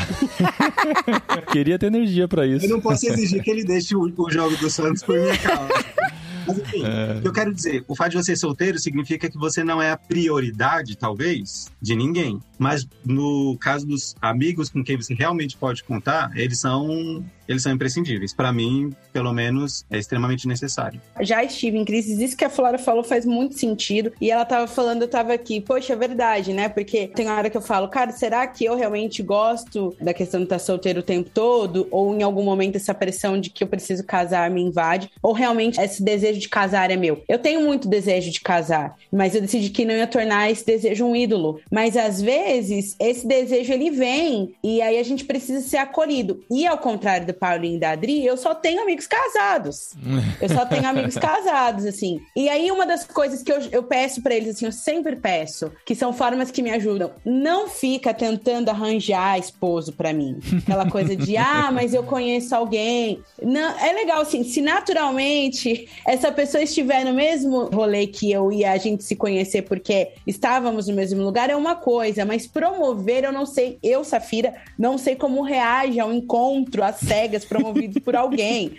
Queria 1.53 1.79
ter 1.79 1.87
energia 1.87 2.27
pra 2.29 2.47
isso. 2.47 2.65
Eu 2.65 2.71
não 2.71 2.81
posso 2.81 3.07
exigir 3.07 3.43
que 3.43 3.51
ele 3.51 3.65
deixe 3.65 3.95
o, 3.95 4.13
o 4.17 4.31
jogo 4.31 4.57
do 4.57 4.71
Santos 4.71 5.03
por 5.03 5.19
minha 5.19 5.37
causa. 5.39 5.69
Mas 6.47 6.59
enfim, 6.59 6.83
o 7.19 7.23
que 7.23 7.29
eu 7.29 7.33
quero 7.33 7.55
dizer, 7.55 7.85
o 7.87 7.95
fato 7.95 8.11
de 8.11 8.17
você 8.17 8.35
ser 8.35 8.41
solteiro 8.41 8.79
significa 8.79 9.29
que 9.31 9.39
você 9.39 9.63
não 9.63 9.81
é 9.81 9.91
a 9.91 9.97
prioridade, 9.97 10.97
talvez, 10.97 11.71
de 11.81 11.95
ninguém. 11.95 12.41
Mas 12.59 12.87
no 13.05 13.57
caso 13.59 13.87
dos 13.87 14.15
amigos 14.21 14.69
com 14.69 14.83
quem 14.83 14.97
você 14.97 15.15
realmente 15.15 15.57
pode 15.57 15.85
contar, 15.85 16.31
eles 16.37 16.59
são 16.61 17.25
eles 17.51 17.65
são 17.65 17.73
imprescindíveis. 17.73 18.33
Para 18.33 18.53
mim, 18.53 18.93
pelo 19.13 19.33
menos, 19.33 19.85
é 19.91 19.99
extremamente 19.99 20.47
necessário. 20.47 21.01
Já 21.21 21.43
estive 21.43 21.77
em 21.77 21.85
crises, 21.85 22.21
isso 22.21 22.37
que 22.37 22.45
a 22.45 22.49
Flora 22.49 22.79
falou 22.79 23.03
faz 23.03 23.27
muito 23.27 23.59
sentido. 23.59 24.13
E 24.21 24.31
ela 24.31 24.45
tava 24.45 24.69
falando, 24.69 25.03
eu 25.03 25.09
tava 25.09 25.33
aqui, 25.33 25.61
poxa, 25.61 25.93
é 25.93 25.97
verdade, 25.97 26.53
né? 26.53 26.69
Porque 26.69 27.09
tem 27.09 27.29
hora 27.29 27.51
que 27.51 27.57
eu 27.57 27.61
falo, 27.61 27.89
cara, 27.89 28.13
será 28.13 28.47
que 28.47 28.65
eu 28.65 28.77
realmente 28.77 29.21
gosto 29.21 29.97
da 30.01 30.15
questão 30.15 30.39
de 30.39 30.45
estar 30.45 30.61
solteiro 30.61 31.01
o 31.01 31.03
tempo 31.03 31.29
todo? 31.29 31.89
Ou 31.91 32.15
em 32.15 32.23
algum 32.23 32.45
momento 32.45 32.77
essa 32.77 32.95
pressão 32.95 33.41
de 33.41 33.51
que 33.51 33.65
eu 33.65 33.69
preciso 33.69 34.05
casar 34.05 34.49
me 34.49 34.63
invade? 34.63 35.11
Ou 35.21 35.33
realmente 35.33 35.81
esse 35.81 36.05
desejo 36.05 36.39
de 36.39 36.49
casar 36.49 36.93
é 36.93 36.97
meu? 36.97 37.25
Eu 37.29 37.39
tenho 37.39 37.63
muito 37.63 37.89
desejo 37.89 38.31
de 38.31 38.41
casar, 38.41 38.95
mas 39.13 39.35
eu 39.35 39.41
decidi 39.41 39.71
que 39.71 39.85
não 39.85 39.95
ia 39.95 40.07
tornar 40.07 40.49
esse 40.51 40.65
desejo 40.65 41.05
um 41.05 41.17
ídolo. 41.17 41.61
Mas 41.69 41.97
às 41.97 42.23
vezes, 42.23 42.95
esse 43.01 43.27
desejo 43.27 43.73
ele 43.73 43.91
vem 43.91 44.55
e 44.63 44.81
aí 44.81 44.99
a 44.99 45.03
gente 45.03 45.25
precisa 45.25 45.61
ser 45.61 45.79
acolhido. 45.79 46.45
E 46.49 46.65
ao 46.65 46.79
contrário 46.79 47.27
do 47.27 47.40
Paulinho 47.41 47.77
e 47.77 47.81
da 47.81 47.93
Adri, 47.93 48.25
eu 48.25 48.37
só 48.37 48.55
tenho 48.55 48.83
amigos 48.83 49.07
casados. 49.07 49.95
Eu 50.41 50.49
só 50.51 50.67
tenho 50.67 50.87
amigos 50.87 51.15
casados, 51.19 51.87
assim. 51.87 52.21
E 52.37 52.49
aí, 52.49 52.71
uma 52.71 52.87
das 52.87 53.07
coisas 53.07 53.43
que 53.43 53.51
eu, 53.51 53.59
eu 53.73 53.83
peço 53.83 54.23
para 54.23 54.35
eles, 54.35 54.51
assim, 54.55 54.67
eu 54.67 54.73
sempre 54.73 55.17
peço, 55.17 55.73
que 55.87 55.95
são 55.95 56.13
formas 56.13 56.51
que 56.51 56.63
me 56.63 56.71
ajudam, 56.71 57.11
não 57.25 57.69
fica 57.69 58.13
tentando 58.13 58.69
arranjar 58.69 59.39
esposo 59.39 59.95
para 59.95 60.13
mim. 60.13 60.39
Aquela 60.63 60.89
coisa 60.91 61.17
de, 61.17 61.35
ah, 61.39 61.71
mas 61.73 61.95
eu 61.95 62.03
conheço 62.03 62.55
alguém. 62.55 63.23
Não, 63.43 63.79
é 63.79 63.93
legal, 63.95 64.21
assim, 64.21 64.45
se 64.45 64.61
naturalmente 64.61 65.89
essa 66.07 66.31
pessoa 66.31 66.63
estiver 66.63 67.05
no 67.05 67.15
mesmo 67.15 67.65
rolê 67.65 68.07
que 68.07 68.31
eu 68.31 68.53
e 68.53 68.65
a 68.65 68.77
gente 68.77 69.03
se 69.03 69.17
conhecer 69.17 69.63
porque 69.63 70.13
estávamos 70.27 70.89
no 70.89 70.95
mesmo 70.95 71.23
lugar, 71.23 71.49
é 71.49 71.57
uma 71.57 71.75
coisa, 71.75 72.25
mas 72.27 72.47
promover, 72.47 73.25
eu 73.25 73.33
não 73.33 73.47
sei, 73.47 73.79
eu, 73.83 74.05
Safira, 74.05 74.55
não 74.79 74.99
sei 74.99 75.17
como 75.17 75.43
reage 75.43 75.99
ao 75.99 76.13
encontro, 76.13 76.83
a 76.83 76.93
cega 76.93 77.30
cegas 77.31 77.45
promovidos 77.45 78.03
por 78.03 78.17
alguém. 78.17 78.73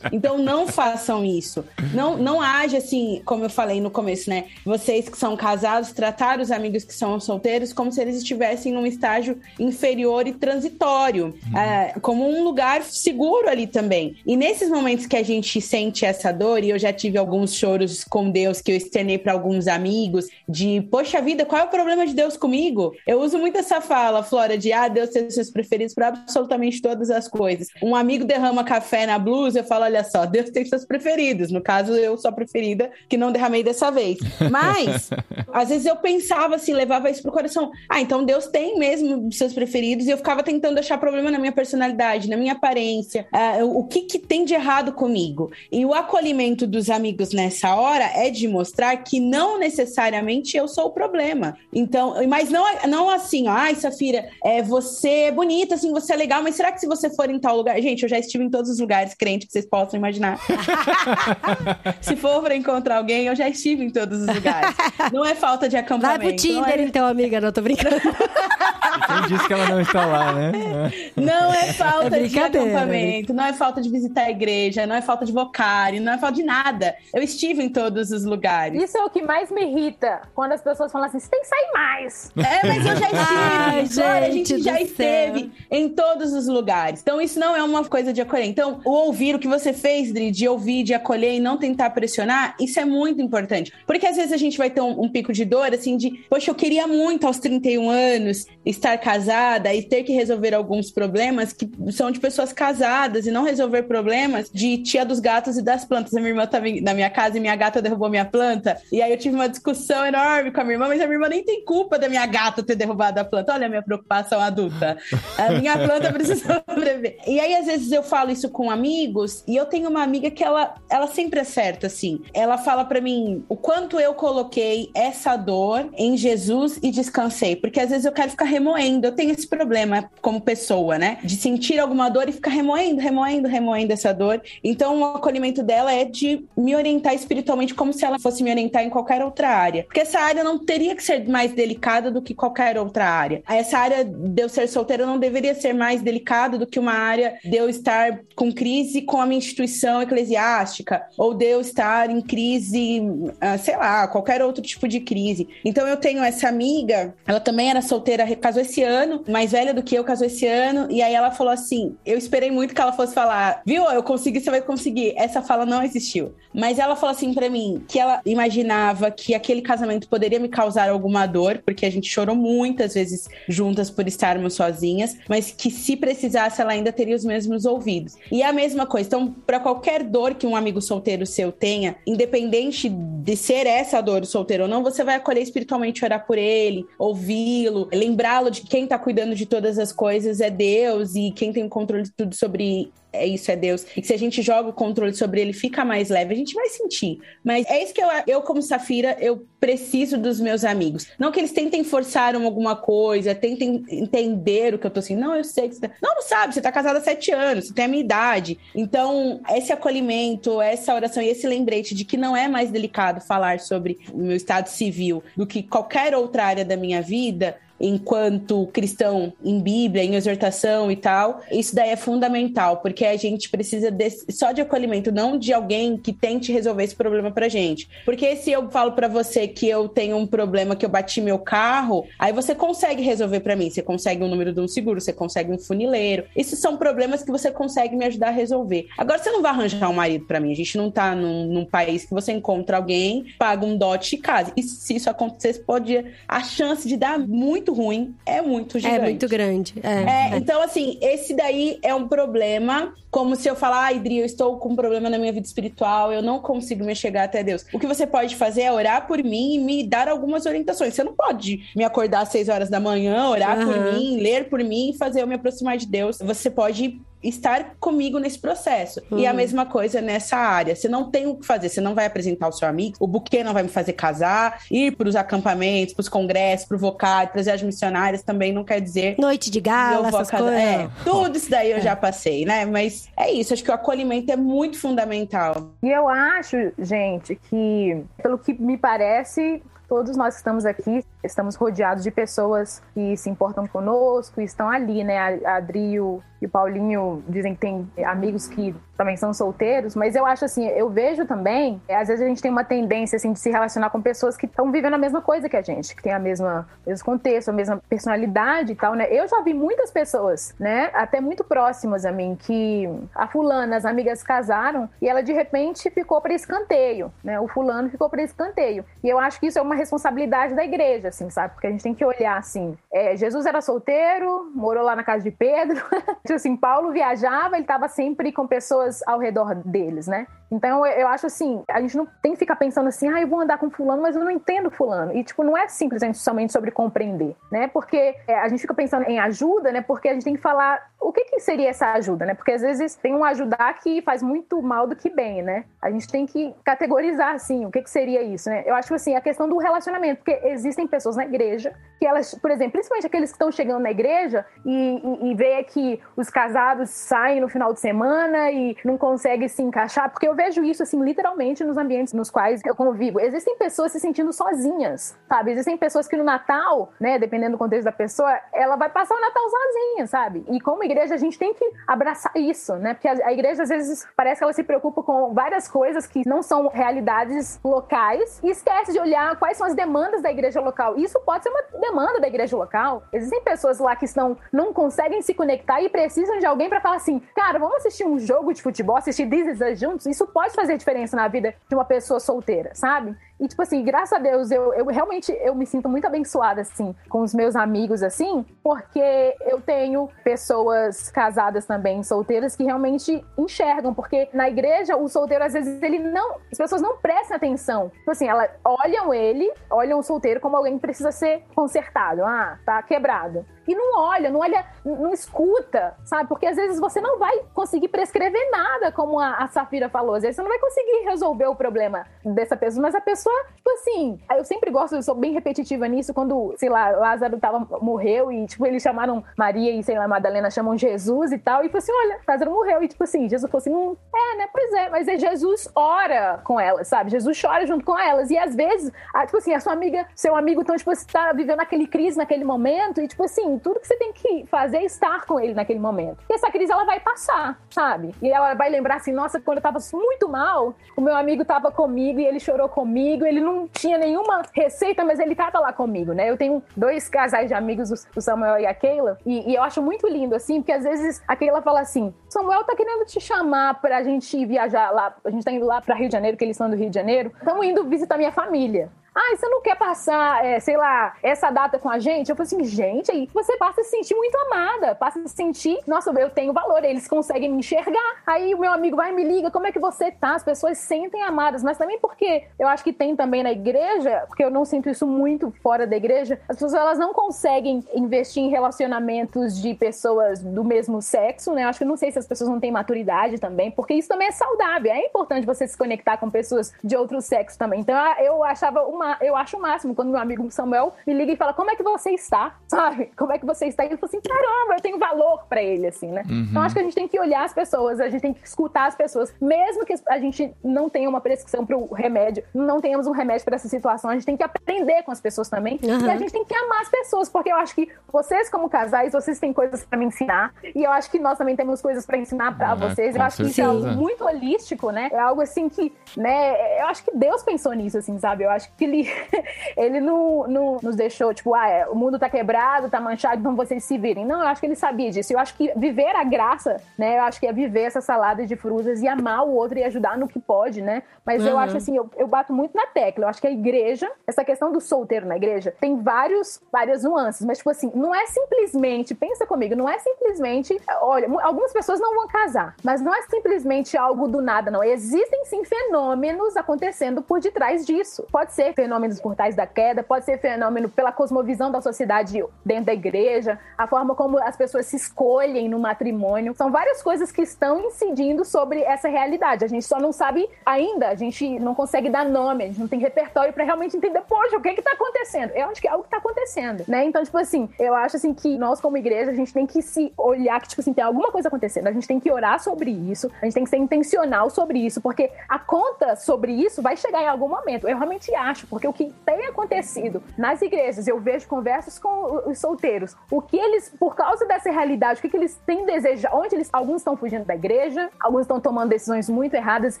Então 0.12 0.36
não 0.38 0.66
façam 0.66 1.24
isso. 1.24 1.64
Não, 1.94 2.16
não 2.16 2.40
age 2.40 2.76
assim, 2.76 3.22
como 3.24 3.44
eu 3.44 3.50
falei 3.50 3.80
no 3.80 3.90
começo, 3.90 4.28
né? 4.28 4.46
Vocês 4.64 5.08
que 5.08 5.16
são 5.16 5.36
casados, 5.36 5.92
tratar 5.92 6.38
os 6.38 6.50
amigos 6.50 6.84
que 6.84 6.94
são 6.94 7.18
solteiros 7.18 7.72
como 7.72 7.90
se 7.90 8.00
eles 8.00 8.16
estivessem 8.16 8.72
num 8.72 8.86
estágio 8.86 9.38
inferior 9.58 10.26
e 10.26 10.32
transitório, 10.32 11.34
uhum. 11.50 11.58
é, 11.58 11.94
como 12.00 12.28
um 12.28 12.44
lugar 12.44 12.82
seguro 12.82 13.48
ali 13.48 13.66
também. 13.66 14.16
E 14.26 14.36
nesses 14.36 14.68
momentos 14.68 15.06
que 15.06 15.16
a 15.16 15.22
gente 15.22 15.60
sente 15.60 16.04
essa 16.04 16.32
dor, 16.32 16.62
e 16.62 16.70
eu 16.70 16.78
já 16.78 16.92
tive 16.92 17.16
alguns 17.16 17.54
choros 17.54 18.04
com 18.04 18.30
Deus 18.30 18.60
que 18.60 18.70
eu 18.70 18.76
externei 18.76 19.18
para 19.18 19.32
alguns 19.32 19.66
amigos, 19.66 20.26
de 20.48 20.82
poxa 20.90 21.22
vida, 21.22 21.46
qual 21.46 21.62
é 21.62 21.64
o 21.64 21.68
problema 21.68 22.06
de 22.06 22.14
Deus 22.14 22.36
comigo? 22.36 22.92
Eu 23.06 23.20
uso 23.20 23.38
muito 23.38 23.56
essa 23.56 23.80
fala, 23.80 24.22
Flora, 24.22 24.58
de 24.58 24.72
ah, 24.72 24.88
Deus 24.88 25.10
tem 25.10 25.30
seus 25.30 25.50
preferidos 25.50 25.94
para 25.94 26.08
absolutamente 26.08 26.82
todas 26.82 27.10
as 27.10 27.28
coisas. 27.28 27.68
Um 27.82 27.94
amigo 28.00 28.24
derrama 28.24 28.64
café 28.64 29.06
na 29.06 29.18
blusa, 29.18 29.60
eu 29.60 29.64
falo: 29.64 29.84
olha 29.84 30.02
só, 30.02 30.26
Deus 30.26 30.50
tem 30.50 30.64
seus 30.64 30.84
preferidos. 30.84 31.50
No 31.50 31.60
caso, 31.60 31.94
eu 31.94 32.16
sou 32.16 32.30
a 32.30 32.32
preferida 32.32 32.90
que 33.08 33.16
não 33.16 33.32
derramei 33.32 33.62
dessa 33.62 33.90
vez. 33.90 34.18
Mas, 34.50 35.10
às 35.52 35.68
vezes 35.68 35.86
eu 35.86 35.96
pensava 35.96 36.56
assim, 36.56 36.72
levava 36.72 37.10
isso 37.10 37.22
pro 37.22 37.32
coração. 37.32 37.70
Ah, 37.88 38.00
então 38.00 38.24
Deus 38.24 38.46
tem 38.46 38.78
mesmo 38.78 39.32
seus 39.32 39.52
preferidos. 39.52 40.06
E 40.06 40.10
eu 40.10 40.16
ficava 40.16 40.42
tentando 40.42 40.78
achar 40.78 40.98
problema 40.98 41.30
na 41.30 41.38
minha 41.38 41.52
personalidade, 41.52 42.28
na 42.28 42.36
minha 42.36 42.52
aparência. 42.52 43.26
Uh, 43.60 43.78
o 43.78 43.84
que, 43.84 44.02
que 44.02 44.18
tem 44.18 44.44
de 44.44 44.54
errado 44.54 44.92
comigo? 44.92 45.50
E 45.70 45.84
o 45.84 45.94
acolhimento 45.94 46.66
dos 46.66 46.90
amigos 46.90 47.32
nessa 47.32 47.74
hora 47.74 48.04
é 48.14 48.30
de 48.30 48.48
mostrar 48.48 48.96
que 48.98 49.20
não 49.20 49.58
necessariamente 49.58 50.56
eu 50.56 50.66
sou 50.66 50.86
o 50.86 50.90
problema. 50.90 51.56
Então, 51.72 52.14
mas 52.26 52.50
não, 52.50 52.64
não 52.88 53.10
assim, 53.10 53.46
ai, 53.46 53.74
Safira, 53.74 54.28
é, 54.44 54.62
você 54.62 55.08
é 55.08 55.32
bonita, 55.32 55.74
assim, 55.74 55.92
você 55.92 56.12
é 56.12 56.16
legal, 56.16 56.42
mas 56.42 56.54
será 56.54 56.72
que 56.72 56.80
se 56.80 56.86
você 56.86 57.10
for 57.10 57.30
em 57.30 57.38
tal 57.38 57.56
lugar. 57.56 57.80
Gente, 57.80 57.89
eu 58.02 58.08
já 58.08 58.18
estive 58.18 58.44
em 58.44 58.50
todos 58.50 58.70
os 58.70 58.78
lugares 58.78 59.14
crente 59.14 59.46
que 59.46 59.52
vocês 59.52 59.66
possam 59.66 59.98
imaginar. 59.98 60.38
Se 62.00 62.16
for 62.16 62.42
para 62.42 62.54
encontrar 62.54 62.98
alguém, 62.98 63.26
eu 63.26 63.36
já 63.36 63.48
estive 63.48 63.84
em 63.84 63.90
todos 63.90 64.22
os 64.22 64.34
lugares. 64.34 64.74
Não 65.12 65.24
é 65.24 65.34
falta 65.34 65.68
de 65.68 65.76
acampamento. 65.76 66.24
Vai 66.24 66.28
pro 66.28 66.36
Tinder, 66.36 66.80
é... 66.80 66.82
então, 66.82 67.06
amiga. 67.06 67.40
Não 67.40 67.52
tô 67.52 67.62
brincando. 67.62 68.00
Quem 68.00 69.28
disse 69.28 69.46
que 69.46 69.52
ela 69.52 69.68
não 69.68 69.80
está 69.80 70.04
lá, 70.06 70.32
né? 70.32 70.52
Não 71.16 71.52
é 71.52 71.72
falta 71.72 72.16
é 72.16 72.22
de 72.24 72.38
acampamento, 72.38 73.32
não 73.32 73.44
é 73.44 73.52
falta 73.52 73.80
de 73.80 73.88
visitar 73.88 74.22
a 74.22 74.30
igreja, 74.30 74.86
não 74.86 74.94
é 74.94 75.02
falta 75.02 75.24
de 75.24 75.32
vocário, 75.32 76.00
não 76.00 76.12
é 76.12 76.18
falta 76.18 76.36
de 76.36 76.42
nada. 76.42 76.96
Eu 77.14 77.22
estive 77.22 77.62
em 77.62 77.68
todos 77.68 78.10
os 78.10 78.24
lugares. 78.24 78.82
Isso 78.82 78.96
é 78.96 79.04
o 79.04 79.10
que 79.10 79.22
mais 79.22 79.50
me 79.50 79.62
irrita, 79.62 80.22
quando 80.34 80.52
as 80.52 80.62
pessoas 80.62 80.90
falam 80.90 81.08
assim, 81.08 81.18
você 81.18 81.28
tem 81.28 81.40
que 81.40 81.46
sair 81.46 81.70
mais. 81.72 82.32
É, 82.36 82.66
mas 82.66 82.86
eu 82.86 82.96
já 82.96 83.82
estive. 83.82 84.02
Ai, 84.02 84.24
a 84.26 84.30
gente 84.30 84.62
já 84.62 84.80
esteve 84.80 85.52
em 85.70 85.88
todos 85.88 86.32
os 86.32 86.48
lugares. 86.48 87.00
Então 87.00 87.20
isso 87.20 87.38
não 87.38 87.54
é 87.54 87.62
uma 87.62 87.79
coisa 87.88 88.10
coisa 88.10 88.12
de 88.12 88.20
acolher. 88.20 88.46
Então, 88.46 88.80
o 88.84 88.90
ouvir 88.90 89.34
o 89.34 89.38
que 89.38 89.46
você 89.46 89.72
fez, 89.72 90.12
Dri, 90.12 90.30
de 90.30 90.48
ouvir, 90.48 90.82
de 90.82 90.94
acolher 90.94 91.34
e 91.34 91.40
não 91.40 91.58
tentar 91.58 91.90
pressionar, 91.90 92.56
isso 92.58 92.80
é 92.80 92.84
muito 92.84 93.20
importante. 93.20 93.72
Porque 93.86 94.06
às 94.06 94.16
vezes 94.16 94.32
a 94.32 94.36
gente 94.36 94.58
vai 94.58 94.70
ter 94.70 94.80
um, 94.80 95.02
um 95.02 95.08
pico 95.08 95.32
de 95.32 95.44
dor, 95.44 95.72
assim, 95.72 95.96
de, 95.96 96.10
poxa, 96.28 96.50
eu 96.50 96.54
queria 96.54 96.86
muito 96.86 97.26
aos 97.26 97.38
31 97.38 97.88
anos 97.90 98.46
estar 98.64 98.96
casada 98.98 99.72
e 99.74 99.82
ter 99.82 100.02
que 100.02 100.12
resolver 100.12 100.54
alguns 100.54 100.90
problemas 100.90 101.52
que 101.52 101.68
são 101.92 102.10
de 102.10 102.18
pessoas 102.18 102.52
casadas 102.52 103.26
e 103.26 103.30
não 103.30 103.44
resolver 103.44 103.82
problemas 103.82 104.50
de 104.52 104.78
tia 104.78 105.04
dos 105.04 105.20
gatos 105.20 105.56
e 105.56 105.62
das 105.62 105.84
plantas. 105.84 106.14
A 106.14 106.18
minha 106.18 106.30
irmã 106.30 106.44
estava 106.44 106.66
na 106.82 106.94
minha 106.94 107.10
casa 107.10 107.36
e 107.36 107.40
minha 107.40 107.56
gata 107.56 107.82
derrubou 107.82 108.08
minha 108.08 108.24
planta. 108.24 108.80
E 108.90 109.02
aí 109.02 109.12
eu 109.12 109.18
tive 109.18 109.34
uma 109.34 109.48
discussão 109.48 110.04
enorme 110.06 110.50
com 110.50 110.60
a 110.60 110.64
minha 110.64 110.74
irmã, 110.74 110.88
mas 110.88 111.00
a 111.00 111.04
minha 111.04 111.16
irmã 111.16 111.28
nem 111.28 111.44
tem 111.44 111.64
culpa 111.64 111.98
da 111.98 112.08
minha 112.08 112.24
gata 112.26 112.62
ter 112.62 112.74
derrubado 112.74 113.20
a 113.20 113.24
planta. 113.24 113.52
Olha 113.52 113.66
a 113.66 113.68
minha 113.68 113.82
preocupação 113.82 114.40
adulta. 114.40 114.96
A 115.36 115.52
minha 115.52 115.76
planta 115.76 116.12
precisa 116.12 116.62
sobreviver. 116.68 117.18
E 117.26 117.38
aí, 117.38 117.54
às 117.54 117.66
vezes, 117.66 117.69
vezes 117.70 117.92
eu 117.92 118.02
falo 118.02 118.30
isso 118.30 118.48
com 118.48 118.70
amigos 118.70 119.44
e 119.46 119.56
eu 119.56 119.66
tenho 119.66 119.88
uma 119.88 120.02
amiga 120.02 120.30
que 120.30 120.42
ela, 120.42 120.74
ela 120.88 121.06
sempre 121.06 121.40
acerta, 121.40 121.86
assim. 121.86 122.20
Ela 122.34 122.58
fala 122.58 122.84
para 122.84 123.00
mim 123.00 123.44
o 123.48 123.56
quanto 123.56 124.00
eu 124.00 124.14
coloquei 124.14 124.90
essa 124.94 125.36
dor 125.36 125.88
em 125.96 126.16
Jesus 126.16 126.78
e 126.82 126.90
descansei. 126.90 127.54
Porque 127.54 127.80
às 127.80 127.90
vezes 127.90 128.04
eu 128.04 128.12
quero 128.12 128.30
ficar 128.30 128.44
remoendo. 128.44 129.06
Eu 129.06 129.12
tenho 129.12 129.32
esse 129.32 129.46
problema 129.46 130.10
como 130.20 130.40
pessoa, 130.40 130.98
né? 130.98 131.18
De 131.22 131.36
sentir 131.36 131.78
alguma 131.78 132.08
dor 132.08 132.28
e 132.28 132.32
ficar 132.32 132.50
remoendo, 132.50 133.00
remoendo, 133.00 133.48
remoendo 133.48 133.92
essa 133.92 134.12
dor. 134.12 134.42
Então 134.62 135.00
o 135.00 135.04
acolhimento 135.04 135.62
dela 135.62 135.92
é 135.92 136.04
de 136.04 136.44
me 136.56 136.74
orientar 136.74 137.14
espiritualmente 137.14 137.74
como 137.74 137.92
se 137.92 138.04
ela 138.04 138.18
fosse 138.18 138.42
me 138.42 138.50
orientar 138.50 138.82
em 138.82 138.90
qualquer 138.90 139.22
outra 139.24 139.48
área. 139.48 139.84
Porque 139.84 140.00
essa 140.00 140.18
área 140.18 140.42
não 140.42 140.58
teria 140.58 140.96
que 140.96 141.02
ser 141.02 141.28
mais 141.28 141.52
delicada 141.52 142.10
do 142.10 142.22
que 142.22 142.34
qualquer 142.34 142.78
outra 142.78 143.06
área. 143.06 143.42
Essa 143.48 143.78
área 143.78 144.04
de 144.04 144.42
eu 144.42 144.48
ser 144.48 144.68
solteira 144.68 145.06
não 145.06 145.18
deveria 145.18 145.54
ser 145.54 145.72
mais 145.72 146.02
delicada 146.02 146.58
do 146.58 146.66
que 146.66 146.78
uma 146.78 146.92
área 146.92 147.38
de 147.44 147.59
eu 147.60 147.68
estar 147.68 148.20
com 148.34 148.52
crise 148.52 149.02
com 149.02 149.20
a 149.20 149.26
minha 149.26 149.38
instituição 149.38 150.02
eclesiástica, 150.02 151.02
ou 151.16 151.34
de 151.34 151.46
eu 151.46 151.60
estar 151.60 152.10
em 152.10 152.20
crise, 152.20 153.02
ah, 153.40 153.58
sei 153.58 153.76
lá, 153.76 154.06
qualquer 154.08 154.42
outro 154.42 154.62
tipo 154.62 154.88
de 154.88 155.00
crise. 155.00 155.48
Então 155.64 155.86
eu 155.86 155.96
tenho 155.96 156.22
essa 156.22 156.48
amiga, 156.48 157.14
ela 157.26 157.40
também 157.40 157.70
era 157.70 157.82
solteira, 157.82 158.26
casou 158.36 158.62
esse 158.62 158.82
ano, 158.82 159.24
mais 159.28 159.52
velha 159.52 159.74
do 159.74 159.82
que 159.82 159.94
eu, 159.94 160.04
casou 160.04 160.26
esse 160.26 160.46
ano, 160.46 160.86
e 160.90 161.02
aí 161.02 161.14
ela 161.14 161.30
falou 161.30 161.52
assim: 161.52 161.96
eu 162.04 162.16
esperei 162.16 162.50
muito 162.50 162.74
que 162.74 162.80
ela 162.80 162.92
fosse 162.92 163.14
falar, 163.14 163.62
viu, 163.64 163.84
eu 163.84 164.02
consegui, 164.02 164.40
você 164.40 164.50
vai 164.50 164.62
conseguir. 164.62 165.12
Essa 165.16 165.42
fala 165.42 165.66
não 165.66 165.82
existiu. 165.82 166.34
Mas 166.54 166.78
ela 166.78 166.96
falou 166.96 167.14
assim 167.14 167.32
para 167.32 167.48
mim 167.48 167.84
que 167.86 167.98
ela 167.98 168.20
imaginava 168.24 169.10
que 169.10 169.34
aquele 169.34 169.62
casamento 169.62 170.08
poderia 170.08 170.38
me 170.38 170.48
causar 170.48 170.88
alguma 170.88 171.26
dor, 171.26 171.62
porque 171.64 171.86
a 171.86 171.90
gente 171.90 172.10
chorou 172.10 172.34
muitas 172.34 172.94
vezes 172.94 173.28
juntas 173.48 173.90
por 173.90 174.06
estarmos 174.06 174.54
sozinhas, 174.54 175.16
mas 175.28 175.50
que 175.50 175.70
se 175.70 175.96
precisasse 175.96 176.60
ela 176.60 176.72
ainda 176.72 176.92
teria 176.92 177.16
os 177.16 177.24
mesmos 177.24 177.49
ouvidos. 177.64 178.16
E 178.30 178.42
é 178.42 178.46
a 178.46 178.52
mesma 178.52 178.86
coisa. 178.86 179.06
Então, 179.06 179.34
para 179.46 179.60
qualquer 179.60 180.02
dor 180.02 180.34
que 180.34 180.46
um 180.46 180.56
amigo 180.56 180.80
solteiro 180.80 181.26
seu 181.26 181.52
tenha, 181.52 181.96
independente 182.06 182.88
de 182.88 183.36
ser 183.36 183.66
essa 183.66 184.00
dor 184.00 184.24
solteiro 184.24 184.64
ou 184.64 184.68
não, 184.68 184.82
você 184.82 185.04
vai 185.04 185.16
acolher 185.16 185.42
espiritualmente, 185.42 186.04
orar 186.04 186.26
por 186.26 186.38
ele, 186.38 186.86
ouvi-lo, 186.98 187.88
lembrá-lo 187.92 188.50
de 188.50 188.62
que 188.62 188.68
quem 188.68 188.86
tá 188.86 188.98
cuidando 188.98 189.34
de 189.34 189.46
todas 189.46 189.78
as 189.78 189.92
coisas 189.92 190.40
é 190.40 190.50
Deus 190.50 191.14
e 191.14 191.30
quem 191.30 191.52
tem 191.52 191.64
o 191.64 191.68
controle 191.68 192.04
de 192.04 192.12
tudo 192.12 192.34
sobre 192.34 192.90
é 193.12 193.26
isso, 193.26 193.50
é 193.50 193.56
Deus. 193.56 193.84
E 193.96 194.00
que 194.00 194.06
se 194.06 194.12
a 194.12 194.18
gente 194.18 194.42
joga 194.42 194.68
o 194.68 194.72
controle 194.72 195.14
sobre 195.14 195.40
ele, 195.40 195.52
fica 195.52 195.84
mais 195.84 196.08
leve, 196.08 196.32
a 196.32 196.36
gente 196.36 196.54
vai 196.54 196.68
sentir. 196.68 197.20
Mas 197.44 197.66
é 197.68 197.82
isso 197.82 197.92
que 197.92 198.02
eu, 198.02 198.08
eu 198.26 198.42
como 198.42 198.62
Safira, 198.62 199.16
eu 199.20 199.44
preciso 199.58 200.16
dos 200.16 200.40
meus 200.40 200.64
amigos. 200.64 201.06
Não 201.18 201.30
que 201.30 201.40
eles 201.40 201.52
tentem 201.52 201.84
forçar 201.84 202.34
alguma 202.34 202.76
coisa, 202.76 203.34
tentem 203.34 203.84
entender 203.90 204.74
o 204.74 204.78
que 204.78 204.86
eu 204.86 204.90
tô 204.90 205.00
assim. 205.00 205.16
Não, 205.16 205.34
eu 205.34 205.44
sei 205.44 205.68
que 205.68 205.74
você 205.74 205.80
tá... 205.82 205.90
Não, 206.02 206.14
não 206.14 206.22
sabe, 206.22 206.54
você 206.54 206.60
tá 206.60 206.72
casada 206.72 206.98
há 206.98 207.02
sete 207.02 207.32
anos, 207.32 207.68
você 207.68 207.74
tem 207.74 207.84
a 207.84 207.88
minha 207.88 208.02
idade. 208.02 208.58
Então, 208.74 209.40
esse 209.50 209.72
acolhimento, 209.72 210.60
essa 210.60 210.94
oração 210.94 211.22
e 211.22 211.28
esse 211.28 211.46
lembrete 211.46 211.94
de 211.94 212.04
que 212.04 212.16
não 212.16 212.36
é 212.36 212.48
mais 212.48 212.70
delicado 212.70 213.20
falar 213.20 213.60
sobre 213.60 213.98
o 214.12 214.18
meu 214.18 214.36
estado 214.36 214.68
civil 214.68 215.22
do 215.36 215.46
que 215.46 215.62
qualquer 215.62 216.14
outra 216.14 216.44
área 216.44 216.64
da 216.64 216.76
minha 216.76 217.02
vida, 217.02 217.56
enquanto 217.80 218.66
cristão 218.72 219.32
em 219.42 219.60
Bíblia, 219.60 220.04
em 220.04 220.14
exortação 220.14 220.90
e 220.90 220.96
tal, 220.96 221.40
isso 221.50 221.74
daí 221.74 221.90
é 221.90 221.96
fundamental, 221.96 222.78
porque 222.78 223.04
a 223.04 223.16
gente 223.16 223.48
precisa 223.48 223.90
só 224.28 224.52
de 224.52 224.60
acolhimento, 224.60 225.10
não 225.10 225.38
de 225.38 225.52
alguém 225.52 225.96
que 225.96 226.12
tente 226.12 226.52
resolver 226.52 226.84
esse 226.84 226.94
problema 226.94 227.30
pra 227.30 227.48
gente. 227.48 227.88
Porque 228.04 228.36
se 228.36 228.50
eu 228.50 228.70
falo 228.70 228.92
para 228.92 229.08
você 229.08 229.48
que 229.48 229.68
eu 229.68 229.88
tenho 229.88 230.16
um 230.16 230.26
problema 230.26 230.76
que 230.76 230.84
eu 230.84 230.90
bati 230.90 231.20
meu 231.20 231.38
carro, 231.38 232.06
aí 232.18 232.32
você 232.32 232.54
consegue 232.54 233.02
resolver 233.02 233.40
para 233.40 233.56
mim, 233.56 233.70
você 233.70 233.82
consegue 233.82 234.22
o 234.22 234.26
um 234.26 234.28
número 234.28 234.52
de 234.52 234.60
um 234.60 234.68
seguro, 234.68 235.00
você 235.00 235.12
consegue 235.12 235.52
um 235.52 235.58
funileiro. 235.58 236.24
Esses 236.36 236.58
são 236.58 236.76
problemas 236.76 237.22
que 237.22 237.30
você 237.30 237.50
consegue 237.50 237.96
me 237.96 238.04
ajudar 238.04 238.28
a 238.28 238.32
resolver. 238.32 238.88
Agora 238.98 239.18
você 239.18 239.30
não 239.30 239.42
vai 239.42 239.52
arranjar 239.52 239.88
um 239.88 239.94
marido 239.94 240.26
para 240.26 240.40
mim. 240.40 240.52
A 240.52 240.56
gente 240.56 240.76
não 240.76 240.90
tá 240.90 241.14
num, 241.14 241.46
num, 241.46 241.64
país 241.64 242.04
que 242.04 242.12
você 242.12 242.32
encontra 242.32 242.76
alguém, 242.76 243.26
paga 243.38 243.64
um 243.64 243.76
dote 243.76 244.16
e 244.16 244.18
casa. 244.18 244.52
E 244.56 244.62
se 244.62 244.96
isso 244.96 245.08
acontecesse, 245.08 245.60
pode 245.60 246.04
a 246.26 246.42
chance 246.42 246.88
de 246.88 246.96
dar 246.96 247.18
muito 247.18 247.69
ruim 247.72 248.14
é 248.26 248.40
muito 248.42 248.76
É 248.76 248.80
gigante. 248.80 249.00
muito 249.02 249.28
grande. 249.28 249.74
É, 249.82 249.88
É, 249.88 250.34
é. 250.34 250.36
então, 250.36 250.62
assim, 250.62 250.98
esse 251.00 251.34
daí 251.34 251.78
é 251.82 251.94
um 251.94 252.06
problema. 252.08 252.94
Como 253.10 253.34
se 253.34 253.48
eu 253.48 253.56
falar, 253.56 253.86
ai, 253.86 253.98
Dri, 253.98 254.18
eu 254.18 254.24
estou 254.24 254.56
com 254.58 254.70
um 254.70 254.76
problema 254.76 255.10
na 255.10 255.18
minha 255.18 255.32
vida 255.32 255.46
espiritual, 255.46 256.12
eu 256.12 256.22
não 256.22 256.38
consigo 256.40 256.84
me 256.84 256.94
chegar 256.94 257.24
até 257.24 257.42
Deus. 257.42 257.64
O 257.72 257.78
que 257.78 257.86
você 257.86 258.06
pode 258.06 258.36
fazer 258.36 258.62
é 258.62 258.72
orar 258.72 259.06
por 259.06 259.22
mim 259.22 259.54
e 259.54 259.58
me 259.58 259.82
dar 259.86 260.08
algumas 260.08 260.46
orientações. 260.46 260.94
Você 260.94 261.02
não 261.02 261.14
pode 261.14 261.70
me 261.74 261.84
acordar 261.84 262.20
às 262.20 262.28
seis 262.28 262.48
horas 262.48 262.70
da 262.70 262.78
manhã, 262.78 263.28
orar 263.28 263.56
por 263.64 263.74
Aham. 263.76 263.92
mim, 263.92 264.20
ler 264.20 264.48
por 264.48 264.60
mim 264.60 264.90
e 264.90 264.96
fazer 264.96 265.22
eu 265.22 265.26
me 265.26 265.34
aproximar 265.34 265.76
de 265.76 265.86
Deus. 265.86 266.18
Você 266.20 266.48
pode 266.50 267.00
estar 267.22 267.74
comigo 267.78 268.18
nesse 268.18 268.38
processo. 268.38 269.02
E 269.12 269.26
a 269.26 269.32
mesma 269.34 269.66
coisa 269.66 270.00
nessa 270.00 270.36
área. 270.36 270.74
Você 270.74 270.88
não 270.88 271.10
tem 271.10 271.26
o 271.26 271.36
que 271.36 271.46
fazer, 271.46 271.68
você 271.68 271.80
não 271.80 271.94
vai 271.94 272.06
apresentar 272.06 272.48
o 272.48 272.52
seu 272.52 272.66
amigo, 272.66 272.96
o 272.98 273.06
buquê 273.06 273.44
não 273.44 273.52
vai 273.52 273.62
me 273.62 273.68
fazer 273.68 273.92
casar, 273.92 274.62
ir 274.70 274.96
para 274.96 275.08
os 275.08 275.14
acampamentos, 275.16 275.92
para 275.92 276.00
os 276.00 276.08
congressos, 276.08 276.66
para 276.66 276.76
o 276.76 276.80
vocário, 276.80 277.30
para 277.30 277.40
as 277.40 277.46
viagens 277.46 277.66
missionárias 277.66 278.22
também 278.22 278.52
não 278.52 278.64
quer 278.64 278.80
dizer 278.80 279.16
Noite 279.18 279.50
de 279.50 279.60
gala, 279.60 280.08
essas 280.08 280.30
casar. 280.30 280.44
coisas. 280.44 280.62
É, 280.62 280.90
tudo 281.04 281.36
isso 281.36 281.50
daí 281.50 281.72
eu 281.72 281.80
já 281.80 281.94
passei, 281.94 282.46
né? 282.46 282.64
Mas 282.64 282.99
é 283.16 283.30
isso, 283.30 283.52
acho 283.52 283.62
que 283.62 283.70
o 283.70 283.74
acolhimento 283.74 284.30
é 284.30 284.36
muito 284.36 284.78
fundamental. 284.78 285.70
E 285.82 285.88
eu 285.88 286.08
acho, 286.08 286.56
gente, 286.78 287.34
que, 287.34 288.04
pelo 288.22 288.38
que 288.38 288.52
me 288.54 288.76
parece, 288.76 289.62
todos 289.88 290.16
nós 290.16 290.34
que 290.34 290.38
estamos 290.38 290.64
aqui 290.64 291.04
estamos 291.24 291.56
rodeados 291.56 292.04
de 292.04 292.10
pessoas 292.10 292.80
que 292.94 293.16
se 293.16 293.28
importam 293.28 293.66
conosco 293.66 294.40
e 294.40 294.44
estão 294.44 294.70
ali, 294.70 295.02
né? 295.02 295.18
A 295.44 295.56
Adri 295.56 295.94
e 295.94 296.00
o 296.00 296.22
Paulinho 296.50 297.22
dizem 297.28 297.54
que 297.54 297.60
tem 297.60 297.90
amigos 298.04 298.46
que 298.46 298.74
também 299.00 299.16
são 299.16 299.32
solteiros, 299.32 299.96
mas 299.96 300.14
eu 300.14 300.26
acho 300.26 300.44
assim, 300.44 300.68
eu 300.68 300.90
vejo 300.90 301.24
também, 301.24 301.80
é, 301.88 301.96
às 301.96 302.08
vezes 302.08 302.22
a 302.22 302.28
gente 302.28 302.42
tem 302.42 302.50
uma 302.50 302.64
tendência 302.64 303.16
assim 303.16 303.32
de 303.32 303.40
se 303.40 303.50
relacionar 303.50 303.88
com 303.88 304.02
pessoas 304.02 304.36
que 304.36 304.44
estão 304.44 304.70
vivendo 304.70 304.92
a 304.92 304.98
mesma 304.98 305.22
coisa 305.22 305.48
que 305.48 305.56
a 305.56 305.62
gente, 305.62 305.96
que 305.96 306.02
tem 306.02 306.12
a 306.12 306.18
mesma 306.18 306.68
mesmo 306.86 307.02
contexto, 307.06 307.48
a 307.48 307.52
mesma 307.52 307.80
personalidade 307.88 308.72
e 308.72 308.74
tal, 308.74 308.94
né? 308.94 309.06
Eu 309.10 309.26
já 309.26 309.40
vi 309.40 309.54
muitas 309.54 309.90
pessoas, 309.90 310.54
né, 310.60 310.90
até 310.92 311.18
muito 311.18 311.42
próximas 311.42 312.04
a 312.04 312.12
mim 312.12 312.36
que 312.38 312.86
a 313.14 313.26
fulana, 313.26 313.74
as 313.74 313.86
amigas 313.86 314.22
casaram 314.22 314.86
e 315.00 315.08
ela 315.08 315.22
de 315.22 315.32
repente 315.32 315.88
ficou 315.88 316.20
para 316.20 316.34
escanteio, 316.34 317.10
né? 317.24 317.40
O 317.40 317.48
fulano 317.48 317.88
ficou 317.88 318.10
para 318.10 318.20
escanteio. 318.22 318.84
E 319.02 319.08
eu 319.08 319.18
acho 319.18 319.40
que 319.40 319.46
isso 319.46 319.58
é 319.58 319.62
uma 319.62 319.74
responsabilidade 319.74 320.52
da 320.54 320.62
igreja, 320.62 321.08
assim, 321.08 321.30
sabe? 321.30 321.54
Porque 321.54 321.68
a 321.68 321.70
gente 321.70 321.82
tem 321.82 321.94
que 321.94 322.04
olhar 322.04 322.36
assim, 322.36 322.76
é, 322.92 323.16
Jesus 323.16 323.46
era 323.46 323.62
solteiro, 323.62 324.50
morou 324.54 324.84
lá 324.84 324.94
na 324.94 325.02
casa 325.02 325.24
de 325.24 325.30
Pedro, 325.30 325.82
tipo 326.20 326.34
assim, 326.34 326.54
Paulo 326.54 326.92
viajava, 326.92 327.54
ele 327.54 327.62
estava 327.62 327.88
sempre 327.88 328.30
com 328.30 328.46
pessoas 328.46 328.89
ao 329.06 329.18
redor 329.18 329.54
deles, 329.54 330.06
né? 330.06 330.26
Então 330.50 330.84
eu, 330.84 331.06
acho 331.08 331.26
assim, 331.26 331.62
a 331.68 331.80
gente 331.80 331.96
não 331.96 332.06
tem 332.20 332.32
que 332.32 332.38
ficar 332.38 332.56
pensando 332.56 332.88
assim, 332.88 333.08
ah, 333.08 333.20
eu 333.20 333.28
vou 333.28 333.40
andar 333.40 333.58
com 333.58 333.70
fulano, 333.70 334.02
mas 334.02 334.16
eu 334.16 334.24
não 334.24 334.30
entendo 334.30 334.70
fulano. 334.70 335.14
E 335.16 335.22
tipo, 335.22 335.44
não 335.44 335.56
é 335.56 335.68
simplesmente 335.68 336.18
somente 336.18 336.52
sobre 336.52 336.70
compreender, 336.70 337.36
né? 337.50 337.68
Porque 337.68 338.16
é, 338.26 338.38
a 338.40 338.48
gente 338.48 338.60
fica 338.60 338.74
pensando 338.74 339.04
em 339.08 339.18
ajuda, 339.18 339.70
né? 339.70 339.80
Porque 339.80 340.08
a 340.08 340.14
gente 340.14 340.24
tem 340.24 340.34
que 340.34 340.40
falar 340.40 340.90
o 341.00 341.12
que, 341.12 341.24
que 341.24 341.40
seria 341.40 341.70
essa 341.70 341.92
ajuda, 341.92 342.26
né? 342.26 342.34
Porque 342.34 342.52
às 342.52 342.62
vezes 342.62 342.96
tem 342.96 343.14
um 343.14 343.24
ajudar 343.24 343.72
que 343.78 344.02
faz 344.02 344.22
muito 344.22 344.60
mal 344.60 344.86
do 344.86 344.96
que 344.96 345.08
bem, 345.08 345.42
né? 345.42 345.64
A 345.80 345.90
gente 345.90 346.08
tem 346.08 346.26
que 346.26 346.54
categorizar 346.64 347.34
assim, 347.34 347.64
o 347.64 347.70
que, 347.70 347.82
que 347.82 347.90
seria 347.90 348.22
isso, 348.22 348.50
né? 348.50 348.62
Eu 348.66 348.74
acho 348.74 348.94
assim, 348.94 349.14
a 349.16 349.20
questão 349.20 349.48
do 349.48 349.56
relacionamento, 349.56 350.22
porque 350.22 350.46
existem 350.48 350.86
pessoas 350.86 351.16
na 351.16 351.24
igreja 351.24 351.74
que 351.98 352.06
elas, 352.06 352.34
por 352.34 352.50
exemplo, 352.50 352.72
principalmente 352.72 353.06
aqueles 353.06 353.30
que 353.30 353.34
estão 353.34 353.52
chegando 353.52 353.82
na 353.82 353.90
igreja 353.90 354.44
e, 354.64 355.02
e, 355.22 355.30
e 355.30 355.34
vê 355.34 355.62
que 355.64 356.00
os 356.16 356.30
casados 356.30 356.90
saem 356.90 357.40
no 357.40 357.48
final 357.48 357.72
de 357.72 357.80
semana 357.80 358.50
e 358.50 358.76
não 358.84 358.96
conseguem 358.96 359.48
se 359.48 359.62
encaixar, 359.62 360.10
porque 360.10 360.26
eu 360.26 360.34
vejo 360.40 360.64
isso 360.64 360.82
assim 360.82 361.02
literalmente 361.02 361.62
nos 361.62 361.76
ambientes 361.76 362.14
nos 362.14 362.30
quais 362.30 362.62
eu 362.64 362.74
convivo. 362.74 363.20
Existem 363.20 363.56
pessoas 363.56 363.92
se 363.92 364.00
sentindo 364.00 364.32
sozinhas, 364.32 365.18
sabe? 365.28 365.52
Existem 365.52 365.76
pessoas 365.76 366.08
que 366.08 366.16
no 366.16 366.24
Natal, 366.24 366.92
né, 366.98 367.18
dependendo 367.18 367.52
do 367.52 367.58
contexto 367.58 367.84
da 367.84 367.92
pessoa, 367.92 368.38
ela 368.52 368.76
vai 368.76 368.88
passar 368.88 369.14
o 369.16 369.20
Natal 369.20 369.42
sozinha, 369.50 370.06
sabe? 370.06 370.44
E 370.48 370.58
como 370.60 370.82
igreja 370.82 371.14
a 371.14 371.18
gente 371.18 371.38
tem 371.38 371.52
que 371.52 371.64
abraçar 371.86 372.32
isso, 372.36 372.74
né? 372.76 372.94
Porque 372.94 373.06
a, 373.06 373.26
a 373.26 373.32
igreja 373.32 373.64
às 373.64 373.68
vezes 373.68 374.06
parece 374.16 374.40
que 374.40 374.44
ela 374.44 374.52
se 374.52 374.62
preocupa 374.62 375.02
com 375.02 375.34
várias 375.34 375.68
coisas 375.68 376.06
que 376.06 376.26
não 376.26 376.42
são 376.42 376.68
realidades 376.68 377.60
locais 377.62 378.40
e 378.42 378.48
esquece 378.50 378.92
de 378.92 378.98
olhar 378.98 379.36
quais 379.36 379.58
são 379.58 379.66
as 379.66 379.74
demandas 379.74 380.22
da 380.22 380.30
igreja 380.30 380.60
local. 380.60 380.98
Isso 380.98 381.20
pode 381.20 381.42
ser 381.42 381.50
uma 381.50 381.62
demanda 381.80 382.18
da 382.18 382.28
igreja 382.28 382.56
local. 382.56 383.02
Existem 383.12 383.42
pessoas 383.42 383.78
lá 383.78 383.94
que 383.94 384.06
estão 384.06 384.38
não 384.50 384.72
conseguem 384.72 385.20
se 385.20 385.34
conectar 385.34 385.82
e 385.82 385.88
precisam 385.90 386.38
de 386.38 386.46
alguém 386.46 386.68
para 386.68 386.80
falar 386.80 386.96
assim, 386.96 387.20
cara, 387.34 387.58
vamos 387.58 387.76
assistir 387.76 388.04
um 388.04 388.18
jogo 388.18 388.54
de 388.54 388.62
futebol, 388.62 388.96
assistir 388.96 389.28
This 389.28 389.46
Is 389.46 389.60
Us 389.60 389.78
juntos. 389.78 390.06
Isso 390.06 390.29
pode 390.30 390.54
fazer 390.54 390.76
diferença 390.76 391.16
na 391.16 391.28
vida 391.28 391.54
de 391.68 391.74
uma 391.74 391.84
pessoa 391.84 392.20
solteira, 392.20 392.74
sabe? 392.74 393.16
E, 393.40 393.48
tipo 393.48 393.62
assim, 393.62 393.82
graças 393.82 394.12
a 394.12 394.20
Deus, 394.20 394.50
eu, 394.50 394.74
eu 394.74 394.84
realmente 394.86 395.32
eu 395.40 395.54
me 395.54 395.64
sinto 395.64 395.88
muito 395.88 396.06
abençoada, 396.06 396.60
assim, 396.60 396.94
com 397.08 397.22
os 397.22 397.34
meus 397.34 397.56
amigos, 397.56 398.02
assim, 398.02 398.44
porque 398.62 399.34
eu 399.46 399.60
tenho 399.62 400.10
pessoas 400.22 401.10
casadas 401.10 401.64
também, 401.64 402.02
solteiras, 402.02 402.54
que 402.54 402.64
realmente 402.64 403.24
enxergam. 403.38 403.94
Porque 403.94 404.28
na 404.34 404.48
igreja, 404.48 404.96
o 404.96 405.08
solteiro, 405.08 405.44
às 405.44 405.54
vezes, 405.54 405.82
ele 405.82 405.98
não. 405.98 406.36
As 406.52 406.58
pessoas 406.58 406.82
não 406.82 406.98
prestam 406.98 407.36
atenção. 407.36 407.88
Tipo 407.88 408.10
assim, 408.10 408.28
elas 408.28 408.50
olham 408.62 409.14
ele, 409.14 409.50
olham 409.70 409.98
o 409.98 410.02
solteiro 410.02 410.40
como 410.40 410.56
alguém 410.56 410.74
que 410.74 410.80
precisa 410.80 411.10
ser 411.10 411.42
consertado. 411.54 412.22
Ah, 412.24 412.58
tá 412.66 412.82
quebrado. 412.82 413.46
E 413.70 413.74
não 413.74 414.00
olha, 414.00 414.30
não 414.30 414.40
olha, 414.40 414.66
não 414.84 415.12
escuta, 415.12 415.94
sabe? 416.04 416.28
Porque 416.28 416.44
às 416.44 416.56
vezes 416.56 416.80
você 416.80 417.00
não 417.00 417.20
vai 417.20 417.38
conseguir 417.54 417.86
prescrever 417.86 418.50
nada, 418.50 418.90
como 418.90 419.20
a, 419.20 419.36
a 419.36 419.46
Safira 419.46 419.88
falou. 419.88 420.16
Às 420.16 420.22
vezes 420.22 420.34
você 420.34 420.42
não 420.42 420.48
vai 420.48 420.58
conseguir 420.58 421.04
resolver 421.04 421.46
o 421.46 421.54
problema 421.54 422.04
dessa 422.24 422.56
pessoa, 422.56 422.82
mas 422.82 422.96
a 422.96 423.00
pessoa, 423.00 423.29
tipo 423.56 423.70
assim, 423.70 424.18
eu 424.36 424.44
sempre 424.44 424.70
gosto, 424.70 424.96
eu 424.96 425.02
sou 425.02 425.14
bem 425.14 425.32
repetitiva 425.32 425.86
nisso, 425.86 426.14
quando, 426.14 426.54
sei 426.56 426.68
lá, 426.68 426.90
Lázaro 426.90 427.38
tava, 427.38 427.66
morreu 427.80 428.32
e, 428.32 428.46
tipo, 428.46 428.66
eles 428.66 428.82
chamaram 428.82 429.22
Maria 429.36 429.72
e, 429.72 429.82
sei 429.82 429.98
lá, 429.98 430.08
Madalena 430.08 430.50
chamam 430.50 430.76
Jesus 430.76 431.32
e 431.32 431.38
tal, 431.38 431.64
e 431.64 431.68
falou 431.68 431.78
assim: 431.78 431.92
olha, 431.92 432.20
Lázaro 432.26 432.50
morreu. 432.50 432.82
E, 432.82 432.88
tipo 432.88 433.04
assim, 433.04 433.28
Jesus 433.28 433.50
falou 433.50 433.60
assim: 433.60 433.74
hum, 433.74 433.96
é, 434.14 434.36
né? 434.36 434.48
Pois 434.52 434.72
é, 434.72 434.88
mas 434.88 435.08
é 435.08 435.18
Jesus 435.18 435.70
ora 435.74 436.40
com 436.44 436.58
elas, 436.58 436.88
sabe? 436.88 437.10
Jesus 437.10 437.40
chora 437.40 437.66
junto 437.66 437.84
com 437.84 437.98
elas. 437.98 438.30
E 438.30 438.38
às 438.38 438.54
vezes, 438.54 438.92
a, 439.14 439.24
tipo 439.26 439.38
assim, 439.38 439.54
a 439.54 439.60
sua 439.60 439.72
amiga, 439.72 440.06
seu 440.14 440.34
amigo, 440.34 440.62
então, 440.62 440.76
tipo, 440.76 440.94
você 440.94 441.06
tá 441.06 441.32
vivendo 441.32 441.60
aquele 441.60 441.86
crise 441.86 442.16
naquele 442.16 442.44
momento, 442.44 443.00
e, 443.00 443.08
tipo 443.08 443.24
assim, 443.24 443.58
tudo 443.58 443.80
que 443.80 443.86
você 443.86 443.96
tem 443.96 444.12
que 444.12 444.46
fazer 444.46 444.78
é 444.78 444.84
estar 444.84 445.24
com 445.26 445.38
ele 445.38 445.54
naquele 445.54 445.78
momento. 445.78 446.18
E 446.28 446.34
essa 446.34 446.50
crise, 446.50 446.72
ela 446.72 446.84
vai 446.84 447.00
passar, 447.00 447.60
sabe? 447.70 448.14
E 448.22 448.30
ela 448.30 448.54
vai 448.54 448.70
lembrar 448.70 448.96
assim: 448.96 449.12
nossa, 449.12 449.40
quando 449.40 449.58
eu 449.58 449.62
tava 449.62 449.78
muito 449.92 450.28
mal, 450.28 450.74
o 450.96 451.00
meu 451.00 451.16
amigo 451.16 451.44
tava 451.44 451.70
comigo 451.70 452.20
e 452.20 452.26
ele 452.26 452.40
chorou 452.40 452.68
comigo, 452.68 453.19
ele 453.24 453.40
não 453.40 453.68
tinha 453.68 453.98
nenhuma 453.98 454.42
receita, 454.54 455.04
mas 455.04 455.18
ele 455.18 455.34
tava 455.34 455.58
lá 455.58 455.72
comigo, 455.72 456.12
né? 456.12 456.30
Eu 456.30 456.36
tenho 456.36 456.62
dois 456.76 457.08
casais 457.08 457.48
de 457.48 457.54
amigos, 457.54 458.06
o 458.14 458.20
Samuel 458.20 458.58
e 458.58 458.66
a 458.66 458.74
Keila, 458.74 459.18
e, 459.24 459.50
e 459.50 459.54
eu 459.54 459.62
acho 459.62 459.82
muito 459.82 460.06
lindo, 460.06 460.34
assim, 460.34 460.60
porque 460.60 460.72
às 460.72 460.84
vezes 460.84 461.22
a 461.26 461.36
Keila 461.36 461.62
fala 461.62 461.80
assim: 461.80 462.12
Samuel 462.28 462.64
tá 462.64 462.74
querendo 462.74 463.04
te 463.04 463.20
chamar 463.20 463.80
pra 463.80 464.02
gente 464.02 464.44
viajar 464.46 464.90
lá, 464.90 465.14
a 465.24 465.30
gente 465.30 465.44
tá 465.44 465.52
indo 465.52 465.66
lá 465.66 465.80
pra 465.80 465.94
Rio 465.94 466.08
de 466.08 466.12
Janeiro, 466.12 466.36
que 466.36 466.44
eles 466.44 466.56
são 466.56 466.68
do 466.68 466.76
Rio 466.76 466.90
de 466.90 466.94
Janeiro, 466.94 467.32
estamos 467.38 467.66
indo 467.66 467.84
visitar 467.84 468.16
minha 468.16 468.32
família. 468.32 468.90
Ah, 469.22 469.36
você 469.36 469.46
não 469.48 469.60
quer 469.60 469.76
passar, 469.76 470.42
é, 470.44 470.58
sei 470.60 470.78
lá, 470.78 471.14
essa 471.22 471.50
data 471.50 471.78
com 471.78 471.90
a 471.90 471.98
gente? 471.98 472.30
Eu 472.30 472.36
falei 472.36 472.46
assim, 472.46 472.64
gente, 472.64 473.10
aí 473.12 473.28
você 473.34 473.54
passa 473.58 473.82
a 473.82 473.84
se 473.84 473.90
sentir 473.90 474.14
muito 474.14 474.34
amada, 474.38 474.94
passa 474.94 475.20
a 475.20 475.28
se 475.28 475.34
sentir, 475.34 475.78
nossa, 475.86 476.10
eu 476.18 476.30
tenho 476.30 476.54
valor, 476.54 476.82
eles 476.84 477.06
conseguem 477.06 477.50
me 477.50 477.58
enxergar. 477.58 478.22
Aí 478.26 478.54
o 478.54 478.58
meu 478.58 478.72
amigo 478.72 478.96
vai 478.96 479.12
me 479.12 479.22
liga, 479.22 479.50
como 479.50 479.66
é 479.66 479.72
que 479.72 479.78
você 479.78 480.10
tá? 480.10 480.34
As 480.36 480.42
pessoas 480.42 480.78
sentem 480.78 481.22
amadas, 481.22 481.62
mas 481.62 481.76
também 481.76 481.98
porque 481.98 482.44
eu 482.58 482.66
acho 482.66 482.82
que 482.82 482.94
tem 482.94 483.14
também 483.14 483.42
na 483.42 483.52
igreja, 483.52 484.24
porque 484.26 484.42
eu 484.42 484.50
não 484.50 484.64
sinto 484.64 484.88
isso 484.88 485.06
muito 485.06 485.52
fora 485.62 485.86
da 485.86 485.96
igreja, 485.96 486.40
as 486.48 486.56
pessoas 486.56 486.72
elas 486.72 486.98
não 486.98 487.12
conseguem 487.12 487.84
investir 487.94 488.42
em 488.42 488.48
relacionamentos 488.48 489.60
de 489.60 489.74
pessoas 489.74 490.42
do 490.42 490.64
mesmo 490.64 491.02
sexo, 491.02 491.52
né? 491.52 491.64
Eu 491.64 491.68
acho 491.68 491.78
que 491.78 491.84
não 491.84 491.96
sei 491.96 492.10
se 492.10 492.18
as 492.18 492.26
pessoas 492.26 492.48
não 492.48 492.58
têm 492.58 492.72
maturidade 492.72 493.38
também, 493.38 493.70
porque 493.70 493.94
isso 493.94 494.08
também 494.08 494.28
é 494.28 494.32
saudável. 494.32 494.90
É 494.92 495.04
importante 495.06 495.46
você 495.46 495.66
se 495.68 495.76
conectar 495.76 496.16
com 496.16 496.30
pessoas 496.30 496.72
de 496.82 496.96
outro 496.96 497.20
sexo 497.20 497.58
também. 497.58 497.80
Então 497.80 497.96
eu 498.18 498.42
achava 498.42 498.82
o 498.82 498.96
ma- 498.98 499.09
eu 499.20 499.36
acho 499.36 499.56
o 499.56 499.60
máximo 499.62 499.94
quando 499.94 500.10
meu 500.10 500.20
amigo 500.20 500.50
Samuel 500.50 500.92
me 501.06 501.12
liga 501.14 501.32
e 501.32 501.36
fala: 501.36 501.52
Como 501.52 501.70
é 501.70 501.76
que 501.76 501.82
você 501.82 502.10
está? 502.10 502.56
Sabe? 502.68 503.10
Como 503.16 503.32
é 503.32 503.38
que 503.38 503.46
você 503.46 503.66
está? 503.66 503.84
E 503.84 503.88
ele 503.88 503.96
fala 503.96 504.08
assim: 504.08 504.20
Caramba, 504.20 504.74
eu 504.74 504.80
tenho 504.80 504.98
valor 504.98 505.44
pra 505.48 505.62
ele, 505.62 505.86
assim, 505.86 506.08
né? 506.08 506.22
Então 506.28 506.62
acho 506.62 506.74
que 506.74 506.80
a 506.80 506.84
gente 506.84 506.94
tem 506.94 507.08
que 507.08 507.18
olhar 507.18 507.44
as 507.44 507.52
pessoas, 507.52 508.00
a 508.00 508.08
gente 508.08 508.20
tem 508.20 508.32
que 508.32 508.46
escutar 508.46 508.86
as 508.86 508.94
pessoas, 508.94 509.34
mesmo 509.40 509.84
que 509.84 509.94
a 510.08 510.18
gente 510.18 510.54
não 510.62 510.88
tenha 510.88 511.08
uma 511.08 511.20
prescrição 511.20 511.64
pro 511.66 511.86
remédio, 511.92 512.44
não 512.54 512.80
tenhamos 512.80 513.06
um 513.06 513.12
remédio 513.12 513.44
pra 513.44 513.56
essa 513.56 513.68
situação, 513.68 514.10
a 514.10 514.14
gente 514.14 514.26
tem 514.26 514.36
que 514.36 514.42
aprender 514.42 515.02
com 515.02 515.10
as 515.12 515.20
pessoas 515.20 515.48
também. 515.48 515.78
Aham. 515.84 516.06
E 516.06 516.10
a 516.10 516.16
gente 516.16 516.32
tem 516.32 516.44
que 516.44 516.54
amar 516.54 516.82
as 516.82 516.88
pessoas, 516.88 517.28
porque 517.28 517.50
eu 517.50 517.56
acho 517.56 517.74
que 517.74 517.88
vocês, 518.12 518.48
como 518.50 518.68
casais, 518.68 519.12
vocês 519.12 519.38
têm 519.38 519.52
coisas 519.52 519.84
pra 519.84 519.98
me 519.98 520.04
ensinar. 520.06 520.52
E 520.74 520.82
eu 520.84 520.90
acho 520.90 521.10
que 521.10 521.18
nós 521.18 521.36
também 521.38 521.56
temos 521.56 521.80
coisas 521.80 522.04
pra 522.06 522.16
ensinar 522.18 522.56
pra 522.56 522.70
Ah, 522.72 522.74
vocês. 522.74 523.14
Eu 523.16 523.22
acho 523.22 523.38
que 523.38 523.50
isso 523.50 523.60
é 523.60 523.64
algo 523.64 523.80
certeza. 523.82 524.00
muito 524.00 524.24
holístico, 524.24 524.90
né? 524.90 525.08
É 525.12 525.18
algo 525.18 525.40
assim 525.42 525.68
que, 525.68 525.92
né? 526.16 526.80
Eu 526.80 526.86
acho 526.86 527.04
que 527.04 527.10
Deus 527.16 527.42
pensou 527.42 527.72
nisso, 527.72 527.98
assim, 527.98 528.18
sabe? 528.18 528.44
Eu 528.44 528.50
acho 528.50 528.70
que 528.76 528.86
ele, 528.90 529.08
ele 529.76 530.00
não, 530.00 530.46
não 530.48 530.78
nos 530.82 530.96
deixou, 530.96 531.32
tipo, 531.32 531.54
ah, 531.54 531.68
é, 531.68 531.86
o 531.88 531.94
mundo 531.94 532.18
tá 532.18 532.28
quebrado, 532.28 532.90
tá 532.90 533.00
manchado, 533.00 533.40
então 533.40 533.54
vocês 533.56 533.84
se 533.84 533.96
virem. 533.98 534.24
Não, 534.24 534.40
eu 534.40 534.48
acho 534.48 534.60
que 534.60 534.66
ele 534.66 534.74
sabia 534.76 535.10
disso. 535.10 535.32
Eu 535.32 535.38
acho 535.38 535.54
que 535.56 535.72
viver 535.76 536.14
a 536.16 536.24
graça, 536.24 536.76
né? 536.98 537.18
Eu 537.18 537.22
acho 537.22 537.38
que 537.40 537.46
é 537.46 537.52
viver 537.52 537.82
essa 537.82 538.00
salada 538.00 538.46
de 538.46 538.56
frutas 538.56 539.02
e 539.02 539.08
amar 539.08 539.44
o 539.46 539.54
outro 539.54 539.78
e 539.78 539.84
ajudar 539.84 540.18
no 540.18 540.28
que 540.28 540.38
pode, 540.38 540.82
né? 540.82 541.02
Mas 541.24 541.44
eu 541.44 541.52
Uhum. 541.54 541.58
acho 541.58 541.76
assim, 541.76 541.96
eu, 541.96 542.10
eu 542.16 542.26
bato 542.26 542.52
muito 542.52 542.74
na 542.76 542.86
tecla. 542.86 543.24
Eu 543.24 543.28
acho 543.28 543.40
que 543.40 543.46
a 543.46 543.50
igreja, 543.50 544.10
essa 544.26 544.44
questão 544.44 544.72
do 544.72 544.80
solteiro 544.80 545.26
na 545.26 545.36
igreja, 545.36 545.74
tem 545.80 546.00
vários, 546.00 546.60
várias 546.72 547.02
nuances. 547.04 547.44
Mas, 547.46 547.58
tipo 547.58 547.70
assim, 547.70 547.90
não 547.94 548.14
é 548.14 548.26
simplesmente, 548.26 549.14
pensa 549.14 549.46
comigo, 549.46 549.74
não 549.76 549.88
é 549.88 549.98
simplesmente, 549.98 550.80
olha, 551.00 551.28
algumas 551.42 551.72
pessoas 551.72 552.00
não 552.00 552.14
vão 552.14 552.26
casar, 552.28 552.74
mas 552.82 553.00
não 553.00 553.14
é 553.14 553.22
simplesmente 553.22 553.96
algo 553.96 554.26
do 554.28 554.40
nada, 554.40 554.70
não. 554.70 554.82
Existem 554.82 555.44
sim 555.44 555.64
fenômenos 555.64 556.56
acontecendo 556.56 557.22
por 557.22 557.40
detrás 557.40 557.86
disso. 557.86 558.26
Pode 558.30 558.52
ser 558.52 558.72
fenômenos 558.80 559.20
por 559.20 559.34
trás 559.34 559.54
da 559.54 559.66
queda, 559.66 560.02
pode 560.02 560.24
ser 560.24 560.38
fenômeno 560.38 560.88
pela 560.88 561.12
cosmovisão 561.12 561.70
da 561.70 561.82
sociedade 561.82 562.42
dentro 562.64 562.86
da 562.86 562.94
igreja, 562.94 563.58
a 563.76 563.86
forma 563.86 564.14
como 564.14 564.38
as 564.38 564.56
pessoas 564.56 564.86
se 564.86 564.96
escolhem 564.96 565.68
no 565.68 565.78
matrimônio. 565.78 566.54
São 566.54 566.70
várias 566.70 567.02
coisas 567.02 567.30
que 567.30 567.42
estão 567.42 567.78
incidindo 567.80 568.42
sobre 568.42 568.80
essa 568.80 569.06
realidade. 569.06 569.66
A 569.66 569.68
gente 569.68 569.84
só 569.84 570.00
não 570.00 570.12
sabe 570.12 570.48
ainda, 570.64 571.08
a 571.08 571.14
gente 571.14 571.58
não 571.58 571.74
consegue 571.74 572.08
dar 572.08 572.24
nome, 572.24 572.64
a 572.64 572.66
gente 572.68 572.80
não 572.80 572.88
tem 572.88 572.98
repertório 572.98 573.52
pra 573.52 573.64
realmente 573.64 573.94
entender, 573.94 574.22
poxa, 574.22 574.56
o 574.56 574.62
que 574.62 574.72
que 574.72 574.80
tá 574.80 574.92
acontecendo? 574.92 575.50
Eu 575.50 575.68
acho 575.68 575.78
que 575.78 575.86
é 575.86 575.90
algo 575.90 576.04
que 576.04 576.10
tá 576.10 576.16
acontecendo, 576.16 576.84
né? 576.88 577.04
Então, 577.04 577.22
tipo 577.22 577.36
assim, 577.36 577.68
eu 577.78 577.94
acho 577.94 578.16
assim 578.16 578.32
que 578.32 578.56
nós 578.56 578.80
como 578.80 578.96
igreja, 578.96 579.30
a 579.30 579.34
gente 579.34 579.52
tem 579.52 579.66
que 579.66 579.82
se 579.82 580.10
olhar 580.16 580.58
que, 580.62 580.68
tipo 580.68 580.80
assim, 580.80 580.94
tem 580.94 581.04
alguma 581.04 581.30
coisa 581.30 581.48
acontecendo. 581.48 581.86
A 581.88 581.92
gente 581.92 582.08
tem 582.08 582.18
que 582.18 582.32
orar 582.32 582.58
sobre 582.60 582.90
isso, 582.90 583.30
a 583.42 583.44
gente 583.44 583.54
tem 583.54 583.64
que 583.64 583.70
ser 583.70 583.76
intencional 583.76 584.48
sobre 584.48 584.78
isso, 584.78 585.02
porque 585.02 585.30
a 585.46 585.58
conta 585.58 586.16
sobre 586.16 586.52
isso 586.52 586.80
vai 586.80 586.96
chegar 586.96 587.22
em 587.22 587.28
algum 587.28 587.48
momento. 587.48 587.86
Eu 587.86 587.98
realmente 587.98 588.34
acho, 588.34 588.66
porque 588.70 588.86
o 588.86 588.92
que 588.92 589.12
tem 589.26 589.46
acontecido 589.46 590.22
nas 590.38 590.62
igrejas, 590.62 591.06
eu 591.06 591.20
vejo 591.20 591.46
conversas 591.48 591.98
com 591.98 592.48
os 592.48 592.58
solteiros, 592.58 593.16
o 593.30 593.42
que 593.42 593.58
eles, 593.58 593.92
por 593.98 594.14
causa 594.14 594.46
dessa 594.46 594.70
realidade, 594.70 595.18
o 595.18 595.22
que, 595.22 595.28
que 595.28 595.36
eles 595.36 595.60
têm 595.66 595.84
desejado, 595.84 596.36
onde 596.36 596.54
eles, 596.54 596.68
alguns 596.72 596.98
estão 596.98 597.16
fugindo 597.16 597.44
da 597.44 597.54
igreja, 597.54 598.08
alguns 598.20 598.42
estão 598.42 598.60
tomando 598.60 598.88
decisões 598.90 599.28
muito 599.28 599.54
erradas, 599.54 600.00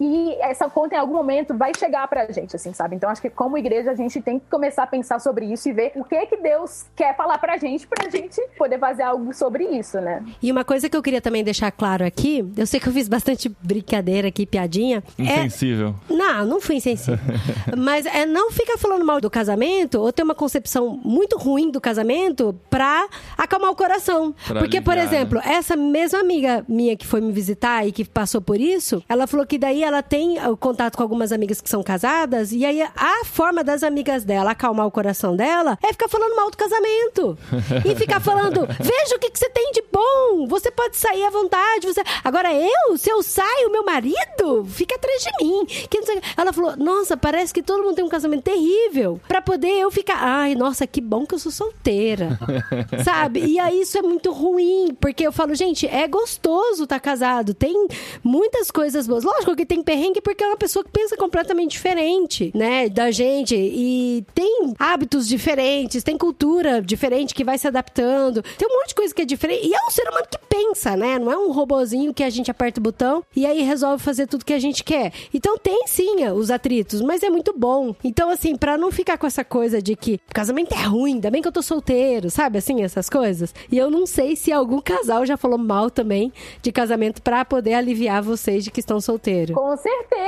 e 0.00 0.34
essa 0.40 0.68
conta 0.68 0.94
em 0.94 0.98
algum 0.98 1.14
momento 1.14 1.56
vai 1.56 1.72
chegar 1.76 2.08
pra 2.08 2.30
gente, 2.32 2.56
assim, 2.56 2.72
sabe? 2.72 2.96
Então 2.96 3.10
acho 3.10 3.20
que 3.20 3.30
como 3.30 3.58
igreja 3.58 3.90
a 3.90 3.94
gente 3.94 4.20
tem 4.22 4.38
que 4.38 4.46
começar 4.46 4.84
a 4.84 4.86
pensar 4.86 5.20
sobre 5.20 5.44
isso 5.46 5.68
e 5.68 5.72
ver 5.72 5.92
o 5.94 6.04
que 6.04 6.26
que 6.26 6.36
Deus 6.38 6.86
quer 6.96 7.14
falar 7.16 7.38
pra 7.38 7.58
gente, 7.58 7.86
pra 7.86 8.08
gente 8.08 8.40
poder 8.56 8.78
fazer 8.78 9.02
algo 9.02 9.32
sobre 9.34 9.64
isso, 9.64 10.00
né? 10.00 10.24
E 10.42 10.50
uma 10.50 10.64
coisa 10.64 10.88
que 10.88 10.96
eu 10.96 11.02
queria 11.02 11.20
também 11.20 11.44
deixar 11.44 11.70
claro 11.70 12.04
aqui, 12.04 12.44
eu 12.56 12.66
sei 12.66 12.80
que 12.80 12.88
eu 12.88 12.92
fiz 12.92 13.08
bastante 13.08 13.48
brincadeira 13.60 14.28
aqui, 14.28 14.46
piadinha. 14.46 15.02
É, 15.18 15.22
Insensível. 15.22 15.94
não, 16.08 16.44
não 16.44 16.60
fui 16.60 16.76
insensível. 16.76 17.18
Mas 17.76 18.06
é 18.06 18.24
não 18.24 18.45
fica 18.50 18.76
falando 18.78 19.04
mal 19.04 19.20
do 19.20 19.30
casamento 19.30 20.00
ou 20.00 20.12
ter 20.12 20.22
uma 20.22 20.34
concepção 20.34 21.00
muito 21.04 21.36
ruim 21.36 21.70
do 21.70 21.80
casamento 21.80 22.58
pra 22.70 23.08
acalmar 23.36 23.70
o 23.70 23.76
coração. 23.76 24.34
Pra 24.46 24.60
Porque, 24.60 24.80
por 24.80 24.92
aliviar, 24.96 25.14
exemplo, 25.22 25.40
essa 25.44 25.76
mesma 25.76 26.20
amiga 26.20 26.64
minha 26.68 26.96
que 26.96 27.06
foi 27.06 27.20
me 27.20 27.32
visitar 27.32 27.86
e 27.86 27.92
que 27.92 28.04
passou 28.04 28.40
por 28.40 28.60
isso, 28.60 29.02
ela 29.08 29.26
falou 29.26 29.46
que 29.46 29.58
daí 29.58 29.82
ela 29.82 30.02
tem 30.02 30.38
o 30.46 30.56
contato 30.56 30.96
com 30.96 31.02
algumas 31.02 31.32
amigas 31.32 31.60
que 31.60 31.68
são 31.68 31.82
casadas 31.82 32.52
e 32.52 32.64
aí 32.64 32.82
a 32.82 33.24
forma 33.24 33.62
das 33.62 33.82
amigas 33.82 34.24
dela 34.24 34.52
acalmar 34.52 34.86
o 34.86 34.90
coração 34.90 35.36
dela 35.36 35.78
é 35.82 35.88
ficar 35.88 36.08
falando 36.08 36.34
mal 36.36 36.50
do 36.50 36.56
casamento. 36.56 37.38
e 37.84 37.94
ficar 37.96 38.20
falando, 38.20 38.66
veja 38.80 39.16
o 39.16 39.18
que, 39.18 39.30
que 39.30 39.38
você 39.38 39.48
tem 39.50 39.72
de 39.72 39.82
bom, 39.92 40.46
você 40.46 40.70
pode 40.70 40.96
sair 40.96 41.24
à 41.24 41.30
vontade. 41.30 41.86
Você... 41.86 42.02
Agora 42.24 42.52
eu, 42.52 42.96
se 42.96 43.10
eu 43.10 43.22
saio, 43.22 43.70
meu 43.70 43.84
marido 43.84 44.64
fica 44.66 44.94
atrás 44.94 45.22
de 45.22 45.44
mim. 45.44 45.56
Não. 45.56 46.20
Ela 46.36 46.52
falou, 46.52 46.76
nossa, 46.76 47.16
parece 47.16 47.52
que 47.52 47.62
todo 47.62 47.82
mundo 47.82 47.94
tem 47.94 48.04
um 48.04 48.08
casamento 48.08 48.35
terrível. 48.40 49.20
Pra 49.26 49.40
poder 49.40 49.68
eu 49.68 49.90
ficar, 49.90 50.18
ai, 50.20 50.54
nossa, 50.54 50.86
que 50.86 51.00
bom 51.00 51.26
que 51.26 51.34
eu 51.34 51.38
sou 51.38 51.52
solteira. 51.52 52.38
Sabe? 53.04 53.44
E 53.44 53.58
aí 53.58 53.80
isso 53.80 53.98
é 53.98 54.02
muito 54.02 54.32
ruim, 54.32 54.94
porque 55.00 55.26
eu 55.26 55.32
falo, 55.32 55.54
gente, 55.54 55.86
é 55.86 56.06
gostoso 56.06 56.84
estar 56.84 57.00
casado, 57.00 57.54
tem 57.54 57.86
muitas 58.22 58.70
coisas 58.70 59.06
boas. 59.06 59.24
Lógico 59.24 59.56
que 59.56 59.66
tem 59.66 59.82
perrengue 59.82 60.20
porque 60.20 60.42
é 60.42 60.46
uma 60.46 60.56
pessoa 60.56 60.84
que 60.84 60.90
pensa 60.90 61.16
completamente 61.16 61.72
diferente, 61.72 62.50
né, 62.54 62.88
da 62.88 63.10
gente 63.10 63.54
e 63.54 64.24
tem 64.34 64.74
hábitos 64.78 65.26
diferentes, 65.28 66.02
tem 66.02 66.16
cultura 66.16 66.80
diferente 66.80 67.34
que 67.34 67.44
vai 67.44 67.58
se 67.58 67.66
adaptando. 67.66 68.42
Tem 68.56 68.68
um 68.68 68.76
monte 68.76 68.88
de 68.88 68.94
coisa 68.94 69.14
que 69.14 69.22
é 69.22 69.24
diferente. 69.24 69.66
E 69.66 69.74
é 69.74 69.78
um 69.86 69.90
ser 69.90 70.08
humano 70.08 70.26
que 70.30 70.38
pensa, 70.48 70.96
né? 70.96 71.18
Não 71.18 71.30
é 71.30 71.36
um 71.36 71.52
robozinho 71.52 72.14
que 72.14 72.22
a 72.22 72.30
gente 72.30 72.50
aperta 72.50 72.80
o 72.80 72.82
botão 72.82 73.22
e 73.34 73.46
aí 73.46 73.62
resolve 73.62 74.02
fazer 74.02 74.26
tudo 74.26 74.44
que 74.44 74.52
a 74.52 74.58
gente 74.58 74.82
quer. 74.82 75.12
Então 75.32 75.56
tem 75.58 75.86
sim 75.86 76.26
os 76.28 76.50
atritos, 76.50 77.00
mas 77.02 77.22
é 77.22 77.30
muito 77.30 77.52
bom. 77.56 77.94
Então, 78.02 78.25
assim, 78.30 78.56
pra 78.56 78.76
não 78.78 78.90
ficar 78.90 79.16
com 79.18 79.26
essa 79.26 79.44
coisa 79.44 79.80
de 79.80 79.94
que 79.96 80.20
casamento 80.32 80.72
é 80.74 80.82
ruim, 80.82 81.14
ainda 81.14 81.30
bem 81.30 81.40
que 81.42 81.48
eu 81.48 81.52
tô 81.52 81.62
solteiro, 81.62 82.30
sabe? 82.30 82.58
Assim, 82.58 82.82
essas 82.82 83.08
coisas. 83.08 83.54
E 83.70 83.76
eu 83.78 83.90
não 83.90 84.06
sei 84.06 84.36
se 84.36 84.52
algum 84.52 84.80
casal 84.80 85.24
já 85.26 85.36
falou 85.36 85.58
mal 85.58 85.90
também 85.90 86.32
de 86.62 86.70
casamento 86.72 87.22
pra 87.22 87.44
poder 87.44 87.74
aliviar 87.74 88.22
vocês 88.22 88.64
de 88.64 88.70
que 88.70 88.80
estão 88.80 89.00
solteiros. 89.00 89.54
Com 89.54 89.76
certeza, 89.76 90.26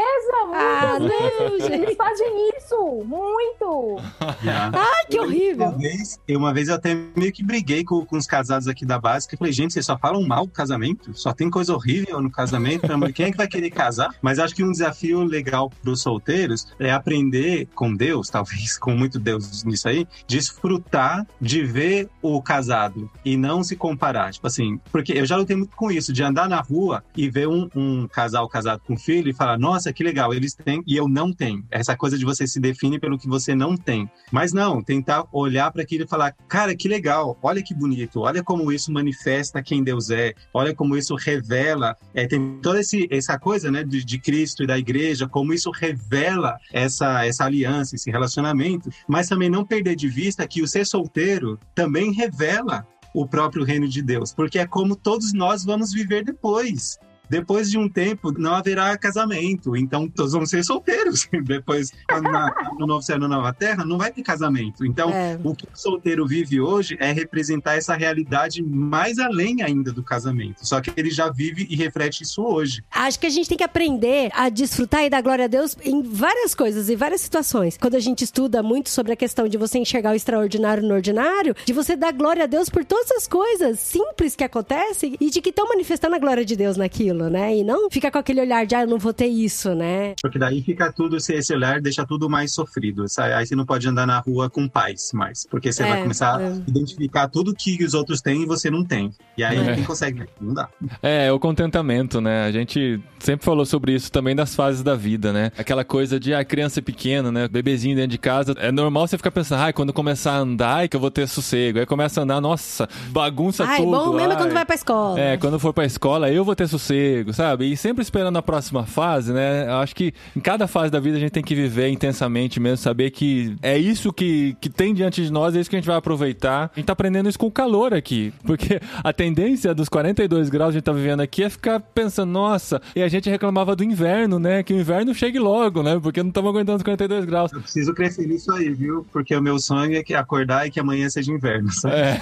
Ah, 0.53 0.99
não, 0.99 1.59
gente. 1.61 1.73
Eles 1.73 1.97
fazem 1.97 2.51
isso, 2.57 3.05
muito. 3.05 3.97
Ai, 4.21 5.07
que 5.11 5.19
horrível! 5.21 5.67
Uma 5.69 5.79
vez, 5.79 6.19
eu- 6.27 6.39
uma 6.39 6.53
vez 6.55 6.69
eu 6.69 6.75
até 6.75 6.95
meio 7.17 7.33
que 7.33 7.43
briguei 7.45 7.85
com, 7.85 8.05
com 8.05 8.17
os 8.17 8.27
casados 8.27 8.69
aqui 8.69 8.85
da 8.85 8.99
base, 8.99 9.27
que 9.29 9.35
eu 9.35 9.39
falei, 9.39 9.53
gente, 9.53 9.73
vocês 9.73 9.85
só 9.87 9.99
falam 9.99 10.23
mal 10.27 10.47
do 10.47 10.53
casamento? 10.53 11.13
Só 11.15 11.33
tem 11.33 11.51
coisa 11.51 11.75
horrível 11.75 12.21
no 12.21 12.31
casamento? 12.31 12.83
Quem 13.15 13.27
é 13.27 13.31
que 13.31 13.37
vai 13.37 13.49
querer 13.49 13.71
casar? 13.71 14.15
Mas 14.23 14.39
acho 14.39 14.55
que 14.55 14.65
um 14.65 14.71
desafio 14.73 15.23
legal 15.23 15.71
para 15.83 15.91
os 15.91 16.03
solteiros 16.03 16.67
é 16.79 16.91
aprender 16.91 17.67
com 17.75 17.88
Deus, 17.95 18.29
talvez 18.29 18.79
com 18.79 18.95
muito 18.95 19.19
Deus 19.19 19.65
nisso 19.65 19.89
aí, 19.89 20.07
desfrutar 20.27 21.27
de 21.41 21.65
ver 21.65 22.09
o 22.23 22.41
casado 22.43 23.11
e 23.25 23.37
não 23.37 23.63
se 23.63 23.77
comparar. 23.77 24.33
Tipo 24.33 24.47
assim, 24.47 24.81
porque 24.91 25.13
eu 25.13 25.27
já 25.27 25.37
lutei 25.37 25.57
muito 25.57 25.77
com 25.77 25.91
isso, 25.91 26.13
de 26.13 26.23
andar 26.23 26.49
na 26.49 26.61
rua 26.61 27.03
e 27.17 27.29
ver 27.29 27.49
um, 27.49 27.69
um 27.75 28.09
casal 28.09 28.49
casado 28.49 28.83
com 28.87 28.97
filho 28.97 29.31
e 29.31 29.35
falar, 29.35 29.59
nossa, 29.59 29.93
que 29.93 30.05
legal, 30.05 30.33
eles 30.33 30.55
têm 30.55 30.83
e 30.87 30.97
eu 30.97 31.09
não 31.09 31.33
tenho. 31.33 31.65
Essa 31.71 31.97
coisa 31.97 32.19
de 32.19 32.25
você 32.25 32.47
se 32.47 32.61
define 32.61 32.99
pelo 32.99 33.19
que 33.19 33.29
você 33.29 33.55
não 33.55 33.77
tem. 33.77 34.11
Mas 34.31 34.53
não, 34.53 34.83
tentar 34.83 35.25
olhar 35.33 35.71
para 35.71 35.83
aquilo 35.83 36.05
e 36.05 36.09
falar, 36.09 36.33
cara, 36.49 36.75
que 36.75 36.89
legal, 36.89 37.39
olha 37.43 37.63
que 37.63 37.75
bonito, 37.75 38.21
olha 38.21 38.43
como 38.43 38.73
isso 38.73 38.93
manifesta 38.93 39.63
quem 39.63 39.83
Deus 39.83 40.11
é, 40.11 40.35
olha 40.53 40.75
como 40.75 40.97
isso 40.97 41.15
revela, 41.15 41.97
é, 42.15 42.27
tem 42.27 42.59
toda 42.63 42.81
esse, 42.81 43.07
essa 43.11 43.39
coisa, 43.39 43.71
né, 43.71 43.85
de, 43.85 44.05
de 44.05 44.19
Cristo 44.19 44.63
e 44.63 44.67
da 44.67 44.79
igreja, 44.79 45.29
como 45.29 45.53
isso 45.53 45.71
revela 45.71 46.59
essa, 46.73 47.25
essa 47.25 47.45
aliança, 47.45 47.78
esse 47.81 48.11
relacionamento, 48.11 48.91
mas 49.07 49.29
também 49.29 49.49
não 49.49 49.65
perder 49.65 49.97
de 49.97 50.09
vista 50.09 50.47
que 50.47 50.63
o 50.63 50.69
ser 50.69 50.87
solteiro 50.87 51.59
também 51.75 52.13
revela 52.13 52.87
o 53.15 53.27
próprio 53.27 53.65
reino 53.65 53.89
de 53.89 54.03
Deus, 54.03 54.33
porque 54.33 54.59
é 54.59 54.67
como 54.67 54.95
todos 54.95 55.33
nós 55.33 55.65
vamos 55.65 55.93
viver 55.93 56.25
depois. 56.25 56.99
Depois 57.29 57.71
de 57.71 57.79
um 57.79 57.89
tempo, 57.89 58.33
não 58.33 58.55
haverá 58.55 58.97
casamento, 58.97 59.77
então 59.77 60.09
todos 60.09 60.33
vão 60.33 60.47
ser 60.47 60.65
solteiros. 60.65 61.29
Depois, 61.45 61.93
na- 62.11 62.55
no 62.79 62.87
novo 62.87 63.03
céu 63.03 63.17
e 63.17 63.21
na 63.21 63.29
nova 63.29 63.53
terra, 63.53 63.85
não 63.85 63.99
vai 63.99 64.11
ter 64.13 64.23
casamento. 64.23 64.85
Então, 64.85 65.11
É. 65.11 65.39
o 65.43 65.55
que 65.55 65.65
o 65.67 65.69
solteiro 65.75 66.27
vive 66.27 66.61
hoje 66.61 66.97
é 67.01 67.13
representar 67.13 67.77
essa 67.77 67.95
realidade 67.95 68.63
mais 68.63 69.19
além 69.19 69.63
ainda 69.63 69.93
do 69.93 70.03
casamento. 70.03 70.67
Só 70.67 70.81
que 70.81 70.93
ele 70.97 71.11
já 71.11 71.31
vive 71.31 71.67
e 71.69 71.77
reflete 71.77 72.23
isso 72.23 72.43
hoje. 72.43 72.83
Acho 72.91 73.19
que 73.19 73.27
a 73.27 73.31
gente 73.31 73.49
tem 73.49 73.59
que 73.59 73.65
aprender 73.65 74.31
a 74.35 74.49
desfrutar 74.49 75.05
e 75.05 75.11
dar 75.11 75.21
glória 75.23 75.45
a 75.45 75.49
Deus 75.49 75.77
em 75.85 76.03
várias 76.03 76.55
coisas, 76.55 76.89
em 76.89 76.97
várias 76.97 77.21
situações. 77.21 77.77
Quando 77.81 77.95
a 77.95 78.01
gente 78.01 78.25
estuda 78.25 78.63
muito 78.63 78.89
sobre 78.91 79.13
a 79.13 79.17
questão 79.17 79.49
de 79.49 79.57
você 79.57 79.79
enxergar 79.79 80.13
o 80.13 80.15
extraordinário 80.15 80.83
no 80.83 80.95
ordinário, 80.95 81.55
de 81.65 81.73
você 81.73 81.97
dar 81.97 82.13
glória 82.13 82.45
a 82.45 82.47
Deus 82.47 82.69
por 82.69 82.85
todas 82.85 83.11
as 83.13 83.27
coisas 83.27 83.79
simples 83.81 84.35
que 84.37 84.45
acontecem 84.45 85.17
e 85.21 85.31
de 85.31 85.41
que 85.41 85.51
estão 85.51 85.69
manifestando 85.69 86.15
a 86.15 86.19
glória 86.19 86.45
de 86.45 86.57
Deus 86.57 86.77
naquilo. 86.77 87.18
Aquilo, 87.19 87.29
né? 87.31 87.57
E 87.57 87.65
não 87.65 87.91
fica 87.91 88.11
com 88.11 88.19
aquele 88.19 88.41
olhar 88.41 88.65
de, 88.67 88.75
ah, 88.75 88.83
eu 88.83 88.87
não 88.87 88.99
vou 88.99 89.13
ter 89.13 89.27
isso, 89.27 89.75
né? 89.75 90.15
Porque 90.23 90.39
daí 90.39 90.63
fica 90.63 90.93
tudo, 90.93 91.19
se 91.21 91.35
esse 91.35 91.53
olhar 91.53 91.81
deixa 91.81 92.07
tudo 92.07 92.29
mais 92.31 92.53
sofrido. 92.55 93.09
sabe? 93.09 93.33
Aí 93.33 93.47
você 93.47 93.57
não 93.57 93.67
pode 93.67 93.89
andar 93.89 94.07
na 94.07 94.19
rua 94.21 94.49
com 94.49 94.69
paz 94.69 95.11
mais. 95.13 95.47
Porque 95.51 95.73
você 95.73 95.83
É, 95.83 95.89
vai 95.89 96.03
começar 96.03 96.41
é. 96.41 96.47
a 96.49 96.51
identificar 96.69 97.29
tudo 97.29 97.55
que 97.55 97.83
os 97.85 97.95
outros 97.95 98.21
têm 98.21 98.43
e 98.43 98.47
você 98.47 98.71
não 98.71 98.85
tem. 98.85 99.11
E 99.37 99.43
aí 99.45 99.57
É. 99.59 99.75
quem 99.75 99.85
consegue? 99.85 100.25
Não 100.41 100.55
dá. 100.55 100.69
É, 101.03 101.31
o 101.33 101.39
contentamento, 101.39 102.21
né? 102.21 102.45
A 102.45 102.53
gente 102.53 103.01
sempre 103.19 103.45
falou 103.45 103.65
sobre 103.67 103.95
isso 103.95 104.11
também 104.13 104.35
das 104.37 104.55
fases 104.55 104.83
da 104.83 104.95
vida, 104.95 105.33
né? 105.33 105.51
Aquela 105.59 105.85
coisa 105.85 106.19
de, 106.21 106.33
ah, 106.35 106.45
criança 106.45 106.81
pequena, 106.83 107.33
né? 107.33 107.49
Bebezinho 107.49 107.97
dentro 107.97 108.11
de 108.11 108.19
casa. 108.19 108.55
É 108.59 108.71
normal 108.71 109.07
você 109.07 109.17
ficar 109.17 109.31
pensando, 109.31 109.61
ai, 109.61 109.73
quando 109.73 109.93
começar 109.93 110.33
a 110.33 110.39
andar 110.39 110.85
é 110.85 110.89
que 110.89 110.97
eu 110.97 111.01
vou 111.01 111.11
ter 111.11 111.27
sossego. 111.27 111.79
Aí 111.81 111.87
começa 111.87 112.21
a 112.21 112.25
andar, 112.25 112.41
nossa, 112.41 112.89
bagunça 113.11 113.65
Ai, 113.65 113.79
tudo. 113.79 113.91
bom 113.91 114.13
mesmo 114.13 114.33
é 114.33 114.35
ai. 114.35 114.43
quando 114.43 114.53
vai 114.53 114.65
pra 114.65 114.75
escola. 114.75 115.19
É, 115.21 115.37
quando 115.37 115.59
for 115.59 115.73
pra 115.73 115.85
escola, 115.85 116.31
eu 116.31 116.45
vou 116.45 116.55
ter 116.55 116.69
sossego, 116.69 117.08
sabe? 117.33 117.73
E 117.73 117.77
sempre 117.77 118.03
esperando 118.03 118.37
a 118.37 118.43
próxima 118.43 118.85
fase, 118.87 119.33
né? 119.33 119.67
Eu 119.67 119.77
acho 119.77 119.95
que 119.95 120.13
em 120.37 120.41
cada 120.41 120.67
fase 120.67 120.91
da 120.91 121.01
vida 121.01 121.17
a 121.17 121.21
gente 121.21 121.33
tem 121.33 121.43
que 121.43 121.55
viver 121.55 121.89
intensamente 121.89 122.61
mesmo, 122.61 122.77
saber 122.79 123.11
que 123.11 123.57
é 123.63 123.79
isso 123.79 124.13
que, 124.13 124.57
que 124.61 124.69
tem 124.69 124.95
diante 124.95 125.23
de 125.23 125.31
nós, 125.31 125.55
é 125.55 125.61
isso 125.61 125.71
que 125.71 125.77
a 125.77 125.79
gente 125.79 125.87
vai 125.87 125.97
aproveitar. 125.97 126.71
A 126.75 126.79
gente 126.79 126.87
tá 126.87 126.93
aprendendo 126.93 127.29
isso 127.29 127.39
com 127.39 127.47
o 127.47 127.51
calor 127.51 127.95
aqui, 127.95 128.33
porque 128.45 128.81
a 129.03 129.13
tendência 129.13 129.75
dos 129.75 129.89
42 129.89 130.49
graus 130.49 130.71
que 130.71 130.77
a 130.77 130.79
gente 130.79 130.85
tá 130.85 130.93
vivendo 130.93 131.21
aqui 131.21 131.45
é 131.45 131.51
ficar 131.51 131.81
pensando, 131.81 132.31
nossa, 132.31 132.81
e 132.95 133.03
a 133.03 133.09
gente 133.09 133.29
reclamava 133.29 133.75
do 133.75 133.85
inverno, 133.85 134.39
né? 134.39 134.63
Que 134.63 134.73
o 134.73 134.79
inverno 134.79 135.15
chegue 135.15 135.39
logo, 135.39 135.83
né? 135.83 135.99
Porque 136.01 136.23
não 136.23 136.29
estamos 136.29 136.51
aguentando 136.51 136.77
os 136.77 136.83
42 136.83 137.25
graus. 137.25 137.53
Eu 137.53 137.61
preciso 137.61 137.95
crescer 137.95 138.27
nisso 138.27 138.53
aí, 138.53 138.71
viu? 138.71 139.07
Porque 139.13 139.35
o 139.35 139.43
meu 139.43 139.59
sonho 139.59 139.97
é 139.97 140.03
que 140.03 140.15
acordar 140.15 140.67
e 140.67 140.71
que 140.71 140.81
amanhã 140.81 141.09
seja 141.09 141.33
inverno, 141.33 141.73
sabe? 141.73 141.95
É. 141.95 142.21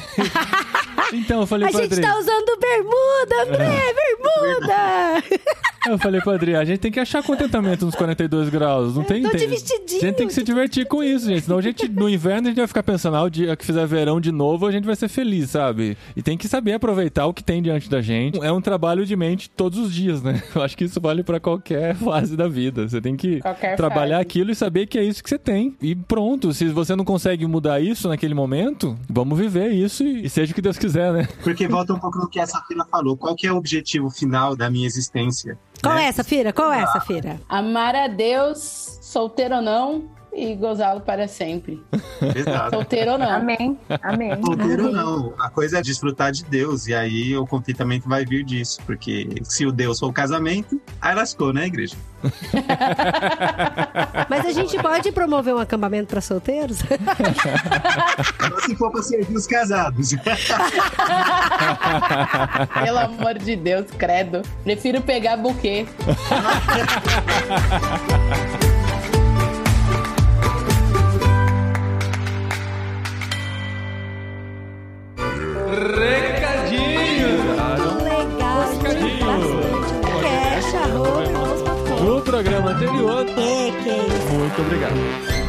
Então 1.12 1.40
eu 1.40 1.46
falei 1.46 1.68
A 1.68 1.70
pro 1.70 1.80
gente 1.80 1.92
Adri, 1.92 2.02
tá 2.02 2.18
usando 2.18 2.58
bermuda, 2.60 3.42
André, 3.42 3.94
bermuda! 3.94 5.22
eu 5.88 5.98
falei 5.98 6.20
pro 6.20 6.32
Adri, 6.32 6.56
a 6.56 6.64
gente 6.64 6.78
tem 6.80 6.90
que 6.90 6.98
achar 6.98 7.22
contentamento 7.22 7.86
nos 7.86 7.94
42 7.94 8.48
graus, 8.48 8.96
não 8.96 9.04
tem... 9.04 9.22
Tô 9.22 9.30
tem- 9.30 9.40
de 9.40 9.46
vestidinho. 9.46 10.00
A 10.02 10.04
gente 10.06 10.16
tem 10.16 10.26
que 10.26 10.34
se 10.34 10.42
divertir 10.42 10.86
com 10.86 11.02
isso, 11.02 11.26
gente. 11.26 11.42
Senão 11.42 11.58
a 11.58 11.62
gente, 11.62 11.88
no 11.88 12.08
inverno, 12.08 12.48
a 12.48 12.50
gente 12.50 12.58
vai 12.58 12.66
ficar 12.66 12.82
pensando, 12.82 13.16
ah, 13.16 13.22
o 13.22 13.30
dia 13.30 13.54
que 13.56 13.64
fizer 13.64 13.86
verão 13.86 14.20
de 14.20 14.32
novo, 14.32 14.66
a 14.66 14.72
gente 14.72 14.84
vai 14.84 14.96
ser 14.96 15.08
feliz, 15.08 15.50
sabe? 15.50 15.96
E 16.16 16.22
tem 16.22 16.36
que 16.36 16.48
saber 16.48 16.72
aproveitar 16.72 17.26
o 17.26 17.32
que 17.34 17.42
tem 17.44 17.62
diante 17.62 17.88
da 17.88 18.02
gente. 18.02 18.38
É 18.44 18.50
um 18.50 18.60
trabalho 18.60 19.06
de 19.06 19.14
mente 19.14 19.48
todos 19.48 19.78
os 19.78 19.94
dias, 19.94 20.22
né? 20.22 20.42
Eu 20.54 20.62
acho 20.62 20.76
que 20.76 20.84
isso 20.84 21.00
vale 21.00 21.22
pra 21.22 21.38
qualquer 21.38 21.94
fase 21.94 22.36
da 22.36 22.48
vida. 22.48 22.88
Você 22.88 23.00
tem 23.00 23.16
que 23.16 23.40
Qualquer 23.40 23.76
trabalhar 23.76 24.16
fase. 24.16 24.22
aquilo 24.22 24.50
e 24.50 24.54
saber 24.56 24.86
que 24.86 24.98
é 24.98 25.04
isso 25.04 25.22
que 25.22 25.28
você 25.30 25.38
tem. 25.38 25.74
E 25.80 25.94
pronto, 25.94 26.52
se 26.52 26.64
você 26.66 26.96
não 26.96 27.04
consegue 27.04 27.46
mudar 27.46 27.80
isso 27.80 28.08
naquele 28.08 28.34
momento, 28.34 28.96
vamos 29.08 29.38
viver 29.38 29.68
isso 29.70 30.02
e, 30.02 30.26
e 30.26 30.28
seja 30.28 30.50
o 30.52 30.54
que 30.54 30.62
Deus 30.62 30.76
quiser, 30.78 30.95
né? 30.96 31.28
Porque 31.42 31.68
volta 31.68 31.92
um 31.92 31.98
pouco 31.98 32.18
no 32.18 32.28
que 32.28 32.40
a 32.40 32.46
Safira 32.46 32.84
falou. 32.90 33.16
Qual 33.16 33.34
que 33.34 33.46
é 33.46 33.52
o 33.52 33.56
objetivo 33.56 34.10
final 34.10 34.56
da 34.56 34.70
minha 34.70 34.86
existência? 34.86 35.58
Qual 35.82 35.94
né? 35.94 36.04
é 36.04 36.08
essa, 36.08 36.24
Fira? 36.24 36.52
Qual 36.52 36.72
é 36.72 36.80
essa, 36.80 37.00
Fira? 37.00 37.40
Amar 37.48 37.94
a 37.94 38.08
Deus, 38.08 38.98
solteiro 39.02 39.56
ou 39.56 39.62
não, 39.62 40.08
e 40.36 40.54
gozá-lo 40.54 41.00
para 41.00 41.26
sempre. 41.26 41.82
Exato. 42.36 42.76
Solteiro 42.76 43.12
ou 43.12 43.18
não. 43.18 43.30
Amém. 43.30 43.78
Amém. 44.02 44.30
Solteiro 44.44 44.86
ou 44.86 44.92
não, 44.92 45.34
a 45.38 45.48
coisa 45.48 45.78
é 45.78 45.82
desfrutar 45.82 46.30
de 46.30 46.44
Deus, 46.44 46.86
e 46.86 46.94
aí 46.94 47.36
o 47.36 47.46
contentamento 47.46 48.08
vai 48.08 48.24
vir 48.24 48.44
disso, 48.44 48.80
porque 48.84 49.28
se 49.42 49.64
o 49.64 49.72
Deus 49.72 49.98
for 49.98 50.08
o 50.08 50.12
casamento, 50.12 50.80
aí 51.00 51.14
lascou, 51.14 51.52
né, 51.52 51.66
igreja? 51.66 51.96
Mas 54.28 54.46
a 54.46 54.52
gente 54.52 54.76
pode 54.78 55.12
promover 55.12 55.54
um 55.54 55.58
acampamento 55.58 56.08
pra 56.08 56.20
solteiros? 56.20 56.78
Se 58.66 58.74
for 58.74 58.90
pra 58.90 59.02
servir 59.02 59.36
os 59.36 59.46
casados. 59.46 60.10
Pelo 62.84 62.98
amor 62.98 63.38
de 63.38 63.54
Deus, 63.54 63.86
credo. 63.92 64.42
Prefiro 64.64 65.00
pegar 65.02 65.36
buquê. 65.36 65.86
Recadinho! 75.76 77.28
Legal, 78.02 78.56
bastante. 78.58 79.18
Cash, 80.22 80.74
arroba, 80.74 81.22
vamos 81.32 81.62
pra 81.62 81.74
fora. 81.74 82.02
No 82.02 82.22
programa 82.22 82.70
anterior. 82.70 83.26
É, 83.28 83.32
que 83.82 83.90
isso. 83.90 84.32
Muito 84.32 84.62
obrigado. 84.62 85.45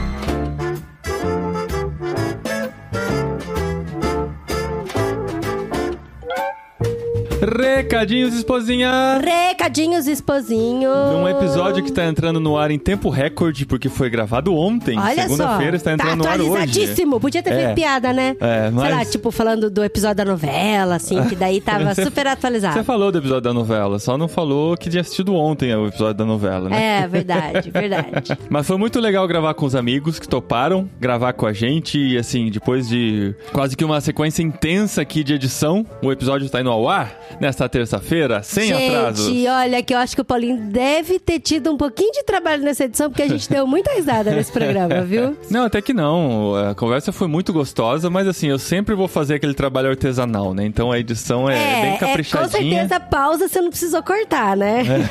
Recadinhos, 7.41 8.33
esposinha! 8.33 9.19
Recadinhos, 9.23 10.07
esposinho. 10.07 10.89
Num 11.13 11.29
episódio 11.29 11.83
que 11.83 11.91
tá 11.91 12.05
entrando 12.05 12.39
no 12.39 12.57
ar 12.57 12.71
em 12.71 12.79
tempo 12.79 13.09
recorde, 13.09 13.63
porque 13.65 13.89
foi 13.89 14.09
gravado 14.09 14.55
ontem. 14.55 14.97
Olha. 14.97 15.21
Segunda-feira 15.23 15.75
está 15.77 15.93
entrando 15.93 16.09
tá 16.09 16.15
no 16.15 16.27
ar 16.27 16.39
hoje. 16.39 16.49
atualizadíssimo. 16.63 17.19
Podia 17.19 17.43
ter 17.43 17.51
É. 17.53 17.57
feito 17.57 17.75
piada, 17.75 18.11
né? 18.11 18.35
É, 18.39 18.71
mas- 18.71 18.87
Sei 18.87 18.95
lá, 18.95 19.05
tipo, 19.05 19.29
falando 19.29 19.69
do 19.69 19.83
episódio 19.83 20.15
da 20.15 20.25
novela, 20.25 20.95
assim, 20.95 21.23
que 21.25 21.35
daí 21.35 21.61
tava 21.61 21.93
Você- 21.93 22.03
super 22.05 22.25
atualizado. 22.25 22.73
Você 22.73 22.83
falou 22.83 23.11
do 23.11 23.19
episódio 23.19 23.41
da 23.43 23.53
novela, 23.53 23.99
só 23.99 24.17
não 24.17 24.27
falou 24.27 24.75
que 24.75 24.89
tinha 24.89 25.01
assistido 25.01 25.35
ontem 25.35 25.75
o 25.75 25.87
episódio 25.87 26.15
da 26.15 26.25
novela, 26.25 26.69
né? 26.69 27.03
É, 27.03 27.07
verdade, 27.07 27.69
verdade. 27.69 28.35
Mas 28.49 28.65
foi 28.65 28.77
muito 28.77 28.99
legal 28.99 29.27
gravar 29.27 29.53
com 29.53 29.65
os 29.65 29.75
amigos 29.75 30.17
que 30.17 30.27
toparam 30.27 30.89
gravar 30.99 31.33
com 31.33 31.45
a 31.45 31.53
gente. 31.53 31.99
E 31.99 32.17
assim, 32.17 32.49
depois 32.49 32.87
de 32.89 33.35
quase 33.53 33.75
que 33.77 33.85
uma 33.85 34.01
sequência 34.01 34.41
intensa 34.41 35.01
aqui 35.03 35.23
de 35.23 35.33
edição, 35.35 35.85
o 36.03 36.11
episódio 36.11 36.49
tá 36.49 36.59
indo 36.61 36.71
ao 36.71 36.89
ar 36.89 37.26
nesta 37.39 37.67
terça-feira, 37.67 38.41
sem 38.43 38.71
atrasos. 38.71 39.27
Gente, 39.27 39.47
olha 39.47 39.83
que 39.83 39.93
eu 39.93 39.97
acho 39.97 40.15
que 40.15 40.21
o 40.21 40.25
Paulinho 40.25 40.57
deve 40.57 41.19
ter 41.19 41.39
tido 41.39 41.71
um 41.71 41.77
pouquinho 41.77 42.11
de 42.11 42.23
trabalho 42.23 42.63
nessa 42.63 42.85
edição, 42.85 43.09
porque 43.09 43.23
a 43.23 43.27
gente 43.27 43.49
deu 43.49 43.65
muita 43.67 43.93
risada 43.93 44.31
nesse 44.31 44.51
programa, 44.51 45.01
viu? 45.01 45.37
Não, 45.49 45.65
até 45.65 45.81
que 45.81 45.93
não. 45.93 46.55
A 46.55 46.75
conversa 46.75 47.11
foi 47.11 47.27
muito 47.27 47.51
gostosa, 47.53 48.09
mas 48.09 48.27
assim, 48.27 48.47
eu 48.47 48.59
sempre 48.59 48.93
vou 48.95 49.07
fazer 49.07 49.35
aquele 49.35 49.53
trabalho 49.53 49.89
artesanal, 49.89 50.53
né? 50.53 50.65
Então 50.65 50.91
a 50.91 50.99
edição 50.99 51.49
é, 51.49 51.81
bem 51.81 51.91
com 51.93 51.99
caprichadinha. 51.99 52.49
certeza 52.49 52.99
pausa 52.99 53.47
você 53.47 53.61
não 53.61 53.69
precisou 53.69 54.03
cortar, 54.03 54.55
né? 54.55 54.83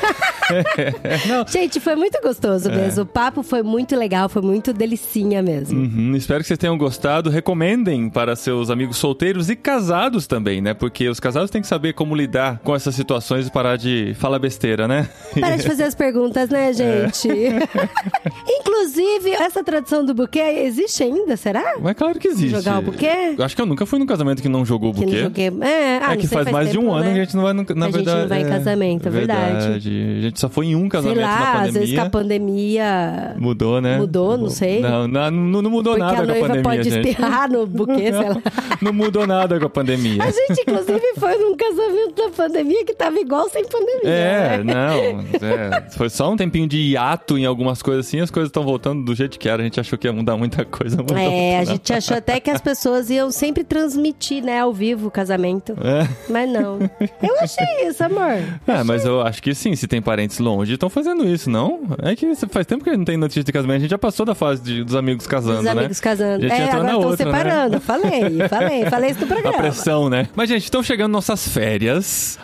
Não, 1.27 1.45
Gente, 1.47 1.79
foi 1.79 1.95
muito 1.95 2.19
gostoso 2.21 2.69
mesmo. 2.69 3.03
O 3.03 3.05
papo 3.05 3.43
foi 3.43 3.61
muito 3.61 3.95
legal, 3.95 4.29
foi 4.29 4.41
muito 4.41 4.71
delicinha 4.71 5.41
mesmo. 5.41 5.79
Uhum, 5.79 6.15
espero 6.15 6.41
que 6.41 6.47
vocês 6.47 6.57
tenham 6.57 6.77
gostado. 6.77 7.29
Recomendem 7.29 8.09
para 8.09 8.35
seus 8.35 8.69
amigos 8.69 8.97
solteiros 8.97 9.49
e 9.49 9.55
casados 9.55 10.25
também, 10.25 10.61
né? 10.61 10.73
Porque 10.73 11.09
os 11.09 11.19
casados 11.19 11.49
têm 11.49 11.61
que 11.61 11.67
saber 11.67 11.93
como 11.93 12.06
lidar 12.15 12.59
com 12.63 12.75
essas 12.75 12.95
situações 12.95 13.47
e 13.47 13.51
parar 13.51 13.77
de 13.77 14.13
falar 14.19 14.39
besteira, 14.39 14.87
né? 14.87 15.07
Para 15.39 15.55
de 15.57 15.63
fazer 15.63 15.83
as 15.83 15.95
perguntas, 15.95 16.49
É. 16.51 16.53
né, 16.53 16.73
gente? 16.73 17.27
Inclusive, 18.59 19.31
essa 19.31 19.63
tradição 19.63 20.05
do 20.05 20.13
buquê 20.13 20.39
existe 20.39 21.03
ainda, 21.03 21.35
será? 21.37 21.75
Mas 21.81 21.95
claro 21.95 22.19
que 22.19 22.27
existe. 22.27 22.55
Jogar 22.55 22.79
o 22.79 22.81
buquê? 22.83 23.35
Eu 23.37 23.43
acho 23.43 23.55
que 23.55 23.61
eu 23.61 23.65
nunca 23.65 23.85
fui 23.85 23.99
num 23.99 24.05
casamento 24.05 24.41
que 24.41 24.49
não 24.49 24.65
jogou 24.65 24.91
o 24.91 24.93
Que 24.93 25.05
buquê. 25.05 25.17
joguei. 25.23 25.47
É, 25.61 25.99
ah, 26.01 26.05
é 26.05 26.09
não 26.09 26.17
que 26.17 26.27
sei, 26.27 26.37
faz, 26.37 26.51
mais 26.51 26.67
de 26.69 26.73
tempo, 26.77 26.85
um 26.85 26.93
ano 26.93 27.05
né? 27.05 27.13
que 27.13 27.19
a 27.19 27.23
gente 27.23 27.35
não 27.35 27.43
vai, 27.43 27.53
na 27.53 27.61
a 27.61 27.65
gente 27.65 27.93
verdade. 27.95 28.21
não 28.21 28.27
vai 28.27 28.41
em 28.41 28.47
casamento, 28.49 29.07
é 29.07 29.11
verdade. 29.11 29.67
A 29.67 30.21
gente 30.21 30.39
só 30.39 30.49
foi 30.49 30.67
em 30.67 30.75
um 30.75 30.87
casamento 30.89 31.17
Sei 31.17 31.25
na 31.25 31.31
lá, 31.31 31.37
pandemia. 31.45 31.67
às 31.67 31.73
vezes 31.73 31.93
que 31.93 31.99
a 31.99 32.09
pandemia. 32.09 33.35
Mudou, 33.37 33.81
né? 33.81 33.97
Mudou, 33.97 34.37
não 34.37 34.49
sei. 34.49 34.81
Não, 34.81 35.07
não, 35.07 35.31
não, 35.31 35.69
mudou 35.71 35.93
Porque 35.97 35.99
nada 35.99 36.13
a 36.13 36.17
com 36.17 36.23
a 36.23 36.25
noiva 36.27 36.47
pandemia, 36.47 36.63
pode 36.63 36.89
gente. 36.89 37.07
espirrar 37.09 37.49
no 37.51 37.65
buquê, 37.65 38.11
sei 38.11 38.29
lá. 38.29 38.37
Não 38.81 38.93
mudou 38.93 39.25
nada 39.25 39.59
com 39.59 39.65
a 39.65 39.69
pandemia. 39.69 40.21
A 40.23 40.29
gente, 40.29 40.61
inclusive, 40.61 41.01
foi 41.17 41.35
num 41.37 41.55
casamento 41.55 41.96
da 42.15 42.29
pandemia 42.29 42.85
que 42.85 42.93
tava 42.93 43.19
igual 43.19 43.49
sem 43.49 43.65
pandemia. 43.67 44.09
É, 44.09 44.57
né? 44.63 44.73
não. 44.73 45.47
é, 45.47 45.89
foi 45.91 46.09
só 46.09 46.31
um 46.31 46.37
tempinho 46.37 46.67
de 46.67 46.77
hiato 46.77 47.37
em 47.37 47.45
algumas 47.45 47.81
coisas 47.81 48.07
assim, 48.07 48.19
as 48.19 48.31
coisas 48.31 48.49
estão 48.49 48.63
voltando 48.63 49.03
do 49.03 49.15
jeito 49.15 49.37
que 49.39 49.47
era. 49.49 49.61
A 49.61 49.65
gente 49.65 49.79
achou 49.79 49.97
que 49.97 50.07
ia 50.07 50.13
mudar 50.13 50.37
muita 50.37 50.63
coisa. 50.65 50.97
Mudou 50.97 51.17
É, 51.17 51.57
a 51.57 51.59
não. 51.59 51.65
gente 51.65 51.93
achou 51.93 52.17
até 52.17 52.39
que 52.39 52.49
as 52.49 52.61
pessoas 52.61 53.09
iam 53.09 53.31
sempre 53.31 53.63
transmitir, 53.63 54.43
né, 54.43 54.59
ao 54.59 54.73
vivo 54.73 55.07
o 55.07 55.11
casamento. 55.11 55.73
É. 55.81 56.07
Mas 56.29 56.49
não. 56.49 56.79
Eu 57.21 57.39
achei 57.41 57.87
isso, 57.87 58.03
amor. 58.03 58.37
É, 58.67 58.83
mas 58.83 59.05
eu 59.05 59.21
acho 59.21 59.41
que 59.41 59.53
sim, 59.55 59.75
se 59.75 59.87
tem 59.87 60.01
parentes 60.01 60.39
longe, 60.39 60.73
estão 60.73 60.89
fazendo 60.89 61.27
isso, 61.27 61.49
não? 61.49 61.81
É 62.01 62.15
que 62.15 62.27
faz 62.49 62.65
tempo 62.65 62.83
que 62.83 62.95
não 62.95 63.05
tem 63.05 63.17
notícia 63.17 63.43
de 63.43 63.51
casamento, 63.51 63.77
a 63.77 63.79
gente 63.81 63.91
já 63.91 63.97
passou 63.97 64.25
da 64.25 64.35
fase 64.35 64.61
de- 64.61 64.83
dos 64.83 64.95
amigos 64.95 65.25
casando, 65.27 65.59
Os 65.59 65.63
né? 65.65 65.71
amigos 65.71 65.99
casando. 65.99 66.45
A 66.45 66.47
gente 66.49 66.61
É, 66.61 66.71
agora 66.71 66.91
estão 66.93 67.09
né? 67.11 67.17
separando. 67.17 67.81
Falei, 67.81 68.21
falei, 68.49 68.85
falei 68.89 69.11
isso 69.11 69.19
no 69.21 69.25
A 69.27 69.29
programa. 69.29 69.57
pressão, 69.57 70.09
né? 70.09 70.27
Mas, 70.35 70.49
gente, 70.49 70.63
estão 70.63 70.81
chegando 70.83 71.11
nossas 71.11 71.47
férias. 71.47 71.86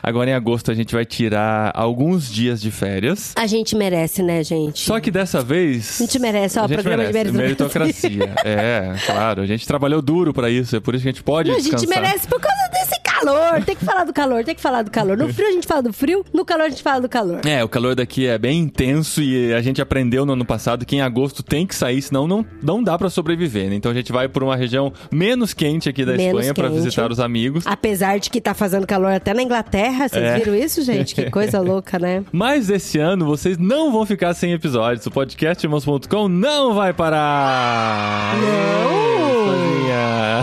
Agora 0.01 0.29
em 0.29 0.33
agosto 0.33 0.71
a 0.71 0.73
gente 0.73 0.93
vai 0.93 1.05
tirar 1.05 1.71
alguns 1.75 2.31
dias 2.31 2.61
de 2.61 2.71
férias. 2.71 3.33
A 3.35 3.45
gente 3.47 3.75
merece, 3.75 4.23
né, 4.23 4.43
gente? 4.43 4.79
Só 4.79 4.99
que 4.99 5.11
dessa 5.11 5.41
vez. 5.41 5.99
A 5.99 6.05
gente 6.05 6.19
merece, 6.19 6.59
ó, 6.59 6.63
a 6.63 6.67
gente 6.67 6.75
programa 6.75 7.05
de 7.05 7.13
merece. 7.13 7.35
meritocracia. 7.35 8.09
meritocracia. 8.09 8.49
é, 8.49 8.95
claro. 9.05 9.41
A 9.41 9.45
gente 9.45 9.67
trabalhou 9.67 10.01
duro 10.01 10.33
pra 10.33 10.49
isso, 10.49 10.75
é 10.75 10.79
por 10.79 10.95
isso 10.95 11.03
que 11.03 11.09
a 11.09 11.11
gente 11.11 11.23
pode 11.23 11.49
Não, 11.49 11.57
a 11.57 11.59
gente 11.59 11.87
merece 11.87 12.27
por 12.27 12.39
causa 12.39 12.69
desse 12.71 13.02
calor, 13.25 13.63
tem 13.63 13.75
que 13.75 13.85
falar 13.85 14.03
do 14.03 14.13
calor, 14.13 14.43
tem 14.43 14.55
que 14.55 14.61
falar 14.61 14.81
do 14.83 14.91
calor. 14.91 15.17
No 15.17 15.33
frio 15.33 15.47
a 15.47 15.51
gente 15.51 15.67
fala 15.67 15.81
do 15.83 15.93
frio, 15.93 16.25
no 16.33 16.45
calor 16.45 16.63
a 16.65 16.69
gente 16.69 16.83
fala 16.83 17.01
do 17.01 17.09
calor. 17.09 17.41
É, 17.45 17.63
o 17.63 17.69
calor 17.69 17.95
daqui 17.95 18.27
é 18.27 18.37
bem 18.37 18.59
intenso 18.59 19.21
e 19.21 19.53
a 19.53 19.61
gente 19.61 19.81
aprendeu 19.81 20.25
no 20.25 20.33
ano 20.33 20.45
passado 20.45 20.85
que 20.85 20.95
em 20.95 21.01
agosto 21.01 21.41
tem 21.43 21.65
que 21.65 21.75
sair, 21.75 22.01
senão 22.01 22.27
não, 22.27 22.45
não 22.61 22.83
dá 22.83 22.97
pra 22.97 23.09
sobreviver, 23.09 23.69
né? 23.69 23.75
Então 23.75 23.91
a 23.91 23.95
gente 23.95 24.11
vai 24.11 24.27
por 24.27 24.43
uma 24.43 24.55
região 24.55 24.91
menos 25.11 25.53
quente 25.53 25.89
aqui 25.89 26.05
da 26.05 26.13
Menos 26.13 26.27
Espanha 26.27 26.53
pra 26.53 26.67
quente. 26.69 26.75
visitar 26.81 27.11
os 27.11 27.19
amigos. 27.19 27.65
Apesar 27.67 28.19
de 28.19 28.29
que 28.29 28.39
tá 28.41 28.53
fazendo 28.53 28.85
calor 28.87 29.11
até 29.13 29.33
na 29.33 29.41
Inglaterra, 29.43 30.07
vocês 30.07 30.23
É. 30.23 30.37
viram 30.39 30.55
isso, 30.55 30.81
gente? 30.81 31.15
Que 31.15 31.29
coisa 31.31 31.59
louca, 31.59 31.97
né? 31.99 32.23
Mas 32.31 32.69
esse 32.69 32.99
ano 32.99 33.25
vocês 33.25 33.57
não 33.57 33.91
vão 33.91 34.05
ficar 34.05 34.33
sem 34.33 34.51
episódios. 34.53 35.05
O 35.05 35.11
podcast 35.11 35.65
irmãos.com 35.65 36.27
não 36.27 36.73
vai 36.73 36.93
parar. 36.93 38.35
Não! 38.37 39.02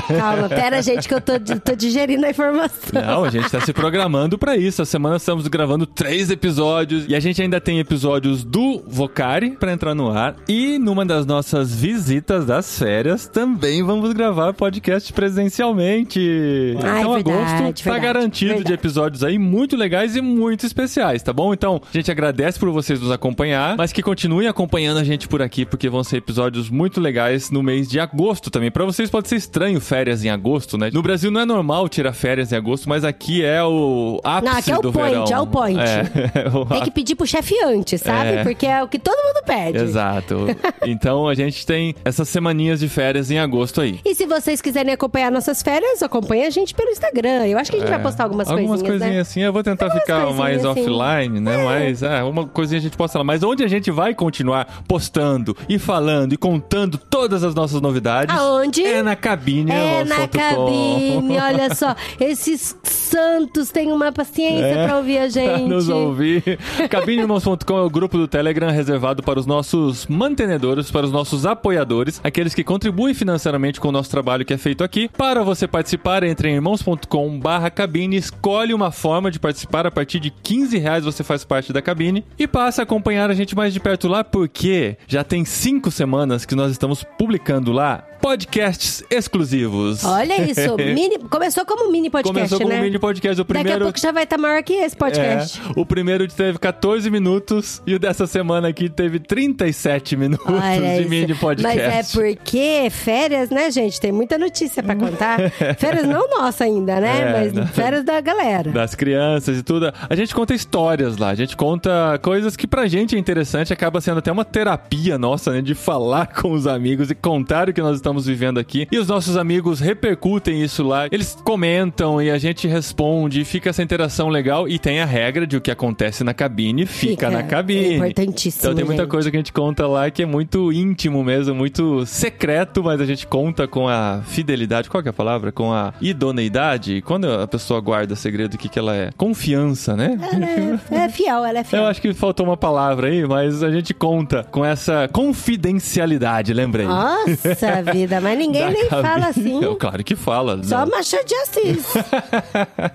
Calma, 0.07 0.49
pera, 0.49 0.83
gente, 0.83 1.09
que 1.09 1.15
eu 1.15 1.21
tô, 1.21 1.33
tô 1.39 1.75
digerindo 1.75 2.25
a 2.27 2.31
informação. 2.31 2.71
Não, 2.93 3.25
a 3.25 3.31
gente 3.31 3.51
tá 3.51 3.61
se 3.61 3.73
programando 3.73 4.39
pra 4.39 4.57
isso. 4.57 4.83
Essa 4.83 4.91
semana 4.91 5.17
estamos 5.17 5.47
gravando 5.49 5.87
três 5.87 6.31
episódios 6.31 7.05
e 7.09 7.15
a 7.15 7.21
gente 7.21 7.41
ainda 7.43 7.61
tem 7.61 7.79
episódios 7.79 8.45
do 8.45 8.83
Vocari 8.87 9.53
pra 9.53 9.73
entrar 9.73 9.95
no 9.95 10.11
ar. 10.11 10.37
E 10.49 10.79
numa 10.79 11.05
das 11.05 11.27
nossas 11.27 11.75
visitas 11.75 12.47
das 12.47 12.79
férias 12.79 13.27
também 13.27 13.83
vamos 13.83 14.13
gravar 14.13 14.53
podcast 14.53 15.13
presencialmente. 15.13 16.77
Ai, 16.83 17.01
então 17.01 17.15
verdade, 17.15 17.37
agosto 17.37 17.85
tá 17.85 17.91
verdade, 17.91 18.01
garantido 18.01 18.51
de 18.51 18.55
verdade. 18.57 18.75
episódios 18.75 19.25
aí 19.25 19.39
muito 19.39 19.77
legais 19.77 20.17
e 20.17 20.21
muito 20.21 20.67
especiais, 20.67 21.23
tá 21.23 21.33
bom? 21.33 21.53
Então 21.53 21.81
a 21.83 21.97
gente 21.97 22.11
agradece 22.11 22.59
por 22.59 22.71
vocês 22.71 23.01
nos 23.01 23.11
acompanhar, 23.11 23.77
mas 23.77 23.93
que 23.93 24.03
continuem 24.03 24.49
acompanhando 24.49 24.99
a 24.99 25.05
gente 25.05 25.29
por 25.29 25.43
aqui 25.43 25.65
porque 25.65 25.89
vão 25.89 26.03
ser 26.05 26.19
episódios 26.19 26.69
muito 26.71 27.01
legais 27.01 27.51
no 27.51 27.63
mês 27.63 27.89
de 27.89 27.99
agosto 28.01 28.51
também. 28.51 28.71
Pra 28.71 28.85
vocês 28.85 29.11
pode 29.11 29.29
ser 29.29 29.37
estranho 29.37 29.81
férias 29.91 30.25
em 30.25 30.31
agosto, 30.31 30.79
né? 30.79 30.89
No 30.93 31.03
Brasil 31.03 31.33
não 31.33 31.41
é 31.41 31.45
normal 31.45 31.89
tirar 31.89 32.13
férias 32.13 32.53
em 32.53 32.57
agosto, 32.57 32.89
mas 32.89 33.05
aqui 33.05 33.45
é 33.45 33.61
o 33.65 34.21
ápice 34.23 34.53
Não, 34.53 34.59
aqui 34.61 34.71
é 34.71 34.79
o 34.79 34.83
do 34.83 34.93
point, 34.93 35.11
verão. 35.11 35.27
é 35.33 35.41
o 35.41 35.47
point. 35.49 35.81
É, 35.81 36.49
o 36.57 36.65
Tem 36.67 36.83
que 36.83 36.91
pedir 36.93 37.17
pro 37.17 37.27
chefe 37.27 37.57
antes, 37.65 38.01
sabe? 38.01 38.31
É. 38.31 38.43
Porque 38.45 38.67
é 38.67 38.81
o 38.85 38.87
que 38.87 39.01
todo 39.01 39.17
mundo 39.17 39.43
pede. 39.45 39.79
Exato. 39.79 40.47
Então 40.87 41.29
a 41.29 41.35
gente 41.35 41.67
tem 41.67 41.95
essas 42.05 42.29
semaninhas 42.29 42.81
de 42.81 42.89
férias 42.89 43.31
em 43.31 43.39
agosto 43.39 43.81
aí. 43.81 44.01
E 44.05 44.15
se 44.15 44.25
vocês 44.27 44.63
quiserem 44.63 44.93
acompanhar 44.95 45.31
nossas 45.31 45.63
férias, 45.63 46.03
acompanha 46.03 46.47
a 46.47 46.51
gente 46.51 46.75
pelo 46.75 46.91
Instagram. 46.91 47.47
Eu 47.47 47.59
acho 47.59 47.71
que 47.71 47.77
a 47.77 47.81
gente 47.81 47.89
vai 47.89 48.01
postar 48.01 48.25
algumas, 48.25 48.49
É. 48.49 48.53
Algumas 48.53 48.81
coisinhas, 48.81 49.01
coisinhas 49.01 49.15
né? 49.15 49.21
assim, 49.21 49.41
eu 49.41 49.53
vou 49.53 49.63
tentar 49.63 49.87
Algumas 49.87 50.03
ficar 50.03 50.33
mais 50.33 50.65
assim. 50.65 50.81
offline, 50.81 51.41
né? 51.41 51.65
Mas 51.65 52.03
é, 52.03 52.23
uma 52.23 52.47
coisinha 52.47 52.79
a 52.79 52.83
gente 52.83 52.97
posta 52.97 53.19
lá. 53.19 53.25
Mas 53.25 53.43
onde 53.43 53.63
a 53.63 53.69
gente 53.69 53.91
vai 53.91 54.15
continuar 54.15 54.83
postando 54.89 55.57
e 55.69 55.79
falando 55.79 56.33
e 56.33 56.37
contando 56.37 56.97
todas 56.97 57.45
as 57.45 57.55
nossas 57.55 57.81
novidades 57.81 58.35
Aonde? 58.35 58.83
é 58.85 59.03
na 59.03 59.17
cabine. 59.17 59.71
É 59.81 60.05
na 60.05 60.29
cabine, 60.29 61.39
olha 61.39 61.75
só. 61.75 61.95
Esses 62.21 62.77
santos 62.83 63.71
têm 63.71 63.93
uma 63.93 64.13
paciência 64.13 64.85
pra 64.85 64.99
ouvir 64.99 65.19
a 65.19 65.29
gente. 65.29 65.63
É. 65.63 65.67
nos 65.67 65.89
ouvir. 65.89 66.59
Cabineirmãos.com 66.89 67.77
é 67.77 67.83
o 67.83 67.91
grupo 67.91 68.17
do 68.17 68.29
Telegram 68.29 68.71
reservado 68.71 69.23
para 69.23 69.39
os 69.39 69.47
nossos 69.47 70.07
mantenedores, 70.07 70.91
para 70.91 71.07
os 71.07 71.13
nossos 71.13 71.47
apoiadores, 71.47 72.21
aqueles 72.23 72.55
que 72.55 72.63
contribuem 72.65 73.15
financeiramente 73.15 73.81
com 73.81 73.89
o 73.89 73.93
nosso 73.93 74.11
trabalho 74.11 74.45
que 74.45 74.53
é 74.55 74.59
feito 74.59 74.85
aqui. 74.85 75.09
Para 75.09 75.43
você 75.43 75.67
participar, 75.67 76.23
entre 76.23 76.49
em 76.49 76.55
irmãos.com 76.55 77.39
barra 77.39 77.71
cabine, 77.71 78.17
escolhe 78.17 78.75
uma 78.75 78.91
forma 78.91 79.31
de 79.31 79.39
participar. 79.39 79.87
A 79.87 79.91
partir 79.91 80.21
de 80.21 80.31
15 80.31 80.79
reais 80.79 81.05
você 81.05 81.23
faz 81.25 81.45
parte 81.45 81.73
da 81.73 81.83
cabine 81.83 82.25
e 82.39 82.47
passa 82.47 82.83
a 82.83 82.85
acompanhar 82.85 83.31
a 83.31 83.35
gente 83.35 83.57
mais 83.57 83.73
de 83.73 83.81
perto 83.81 84.09
lá, 84.09 84.23
porque 84.23 84.97
já 85.07 85.25
tem 85.25 85.45
cinco 85.45 85.91
semanas 85.91 86.45
que 86.45 86.55
nós 86.55 86.71
estamos 86.71 87.05
publicando 87.19 87.73
lá 87.73 88.05
podcasts 88.21 89.03
exclusivos. 89.11 90.05
Olha 90.05 90.43
isso. 90.43 90.77
Mini, 90.79 91.19
começou 91.31 91.65
como 91.65 91.91
mini 91.91 92.11
podcast, 92.11 92.35
Começou 92.35 92.59
como 92.59 92.71
né? 92.71 92.81
um 92.81 92.83
mini 92.83 92.99
podcast. 92.99 93.41
O 93.41 93.45
Daqui 93.45 93.59
a 93.59 93.63
primeiro 93.63 93.85
pouco 93.85 93.99
já 93.99 94.13
vai 94.13 94.25
estar 94.25 94.39
maior 94.39 94.63
que 94.63 94.75
esse 94.75 94.97
podcast. 94.97 95.61
é, 95.61 95.81
o 95.81 95.85
primeiro 95.87 96.27
teve 96.29 96.59
14 96.59 97.11
minutos 97.11 97.83
e 97.87 97.95
o 97.95 97.99
dessa 97.99 98.27
semana 98.27 98.69
aqui 98.69 98.89
teve 98.89 99.19
37 99.19 100.17
minutos 100.17 100.47
Olha 100.47 100.97
de 100.97 101.01
isso. 101.03 101.09
mini 101.11 101.35
podcast. 101.35 101.79
Mas 101.79 102.17
é 102.17 102.21
porque 102.21 102.89
férias, 102.91 103.51
né, 103.51 103.71
gente? 103.71 104.01
Tem 104.01 104.13
muita 104.13 104.37
notícia 104.39 104.83
pra 104.83 104.95
contar. 104.95 105.39
férias 105.79 106.07
não 106.07 106.29
nossa 106.29 106.65
ainda, 106.65 107.01
né? 107.01 107.21
É, 107.21 107.33
Mas 107.33 107.53
não. 107.53 107.67
férias 107.67 108.05
da 108.05 108.21
galera. 108.21 108.71
Das 108.71 108.95
crianças 108.95 109.59
e 109.59 109.63
tudo. 109.63 109.93
A 110.09 110.15
gente 110.15 110.35
conta 110.35 110.55
histórias 110.55 111.17
lá. 111.17 111.29
A 111.31 111.35
gente 111.35 111.57
conta 111.57 112.19
coisas 112.23 112.57
que 112.57 112.67
pra 112.67 112.87
gente 112.87 113.17
é 113.17 113.19
interessante. 113.19 113.73
Acaba 113.73 114.01
sendo 114.01 114.19
até 114.19 114.31
uma 114.31 114.45
terapia 114.45 115.19
nossa, 115.19 115.53
né? 115.53 115.63
De 115.63 115.75
falar 115.75 116.27
com 116.41 116.53
os 116.53 116.67
amigos 116.67 117.11
e 117.11 117.15
contar 117.15 117.69
o 117.69 117.73
que 117.73 117.81
nós 117.81 117.97
estamos 117.97 118.10
vivendo 118.27 118.59
aqui. 118.59 118.87
E 118.91 118.99
os 118.99 119.09
nossos 119.09 119.37
amigos 119.37 119.81
repercutem 119.81 120.63
isso 120.63 120.83
lá. 120.83 121.07
Eles 121.11 121.37
comentam 121.45 122.21
e 122.21 122.31
a 122.31 122.39
gente 122.39 122.67
responde. 122.67 123.45
Fica 123.45 123.71
essa 123.71 123.83
interação 123.83 124.29
legal. 124.29 124.69
E 124.69 124.79
tem 124.79 125.01
a 125.01 125.07
regra 125.07 125.47
de 125.47 125.57
o 125.57 125.61
que 125.61 125.71
acontece 125.71 126.25
na 126.25 126.35
cabine 126.35 126.87
fica, 126.87 127.31
na 127.31 127.43
cabine. 127.43 127.95
É 127.95 127.97
importantíssimo. 127.97 128.63
Então 128.63 128.75
tem 128.75 128.85
muita 128.85 129.03
gente. 129.03 129.11
coisa 129.11 129.31
que 129.31 129.37
a 129.37 129.41
gente 129.41 129.53
conta 129.53 129.87
lá 129.87 130.11
que 130.11 130.23
é 130.23 130.27
muito 130.27 130.73
íntimo 130.73 131.23
mesmo, 131.25 131.55
muito 131.55 132.05
secreto, 132.07 132.83
mas 132.83 133.01
a 133.01 133.05
gente 133.05 133.27
conta 133.27 133.67
com 133.67 133.89
a 133.89 134.23
fidelidade, 134.25 134.89
qual 134.89 135.03
é 135.05 135.09
a 135.09 135.13
palavra? 135.13 135.53
Com 135.53 135.73
a 135.73 135.93
idoneidade. 136.01 137.03
Quando 137.03 137.31
a 137.31 137.47
pessoa 137.47 137.81
guarda 137.81 138.17
segredo, 138.17 138.55
o 138.55 138.59
que, 138.59 138.69
que 138.69 138.79
ela 138.79 138.95
é? 138.95 139.11
Confiança, 139.17 139.97
né? 139.97 140.19
Ela 140.33 140.47
é, 140.47 141.05
é 141.05 141.09
fiel, 141.09 141.45
ela 141.45 141.59
é 141.59 141.65
fiel. 141.65 141.83
Eu 141.83 141.89
acho 141.89 142.01
que 142.01 142.13
faltou 142.13 142.47
uma 142.47 142.57
palavra 142.57 143.09
aí, 143.09 143.27
mas 143.27 143.63
a 143.63 143.71
gente 143.71 143.95
conta 143.95 144.45
com 144.51 144.65
essa 144.65 145.09
confidencialidade, 145.13 146.53
lembrei. 146.53 146.87
Nossa 146.87 147.83
vida, 148.01 148.21
mas 148.21 148.39
ninguém 148.39 148.63
Da 148.63 148.71
nem 148.71 148.87
cabine. 148.89 149.09
fala 149.09 149.27
assim. 149.29 149.63
Eu, 149.65 149.77
claro 149.77 150.03
que 150.05 150.17
fala. 150.17 150.63
Só 150.63 150.81
não. 150.87 150.91
Machado 150.97 151.25
de 151.27 151.35
Assis. 151.35 151.87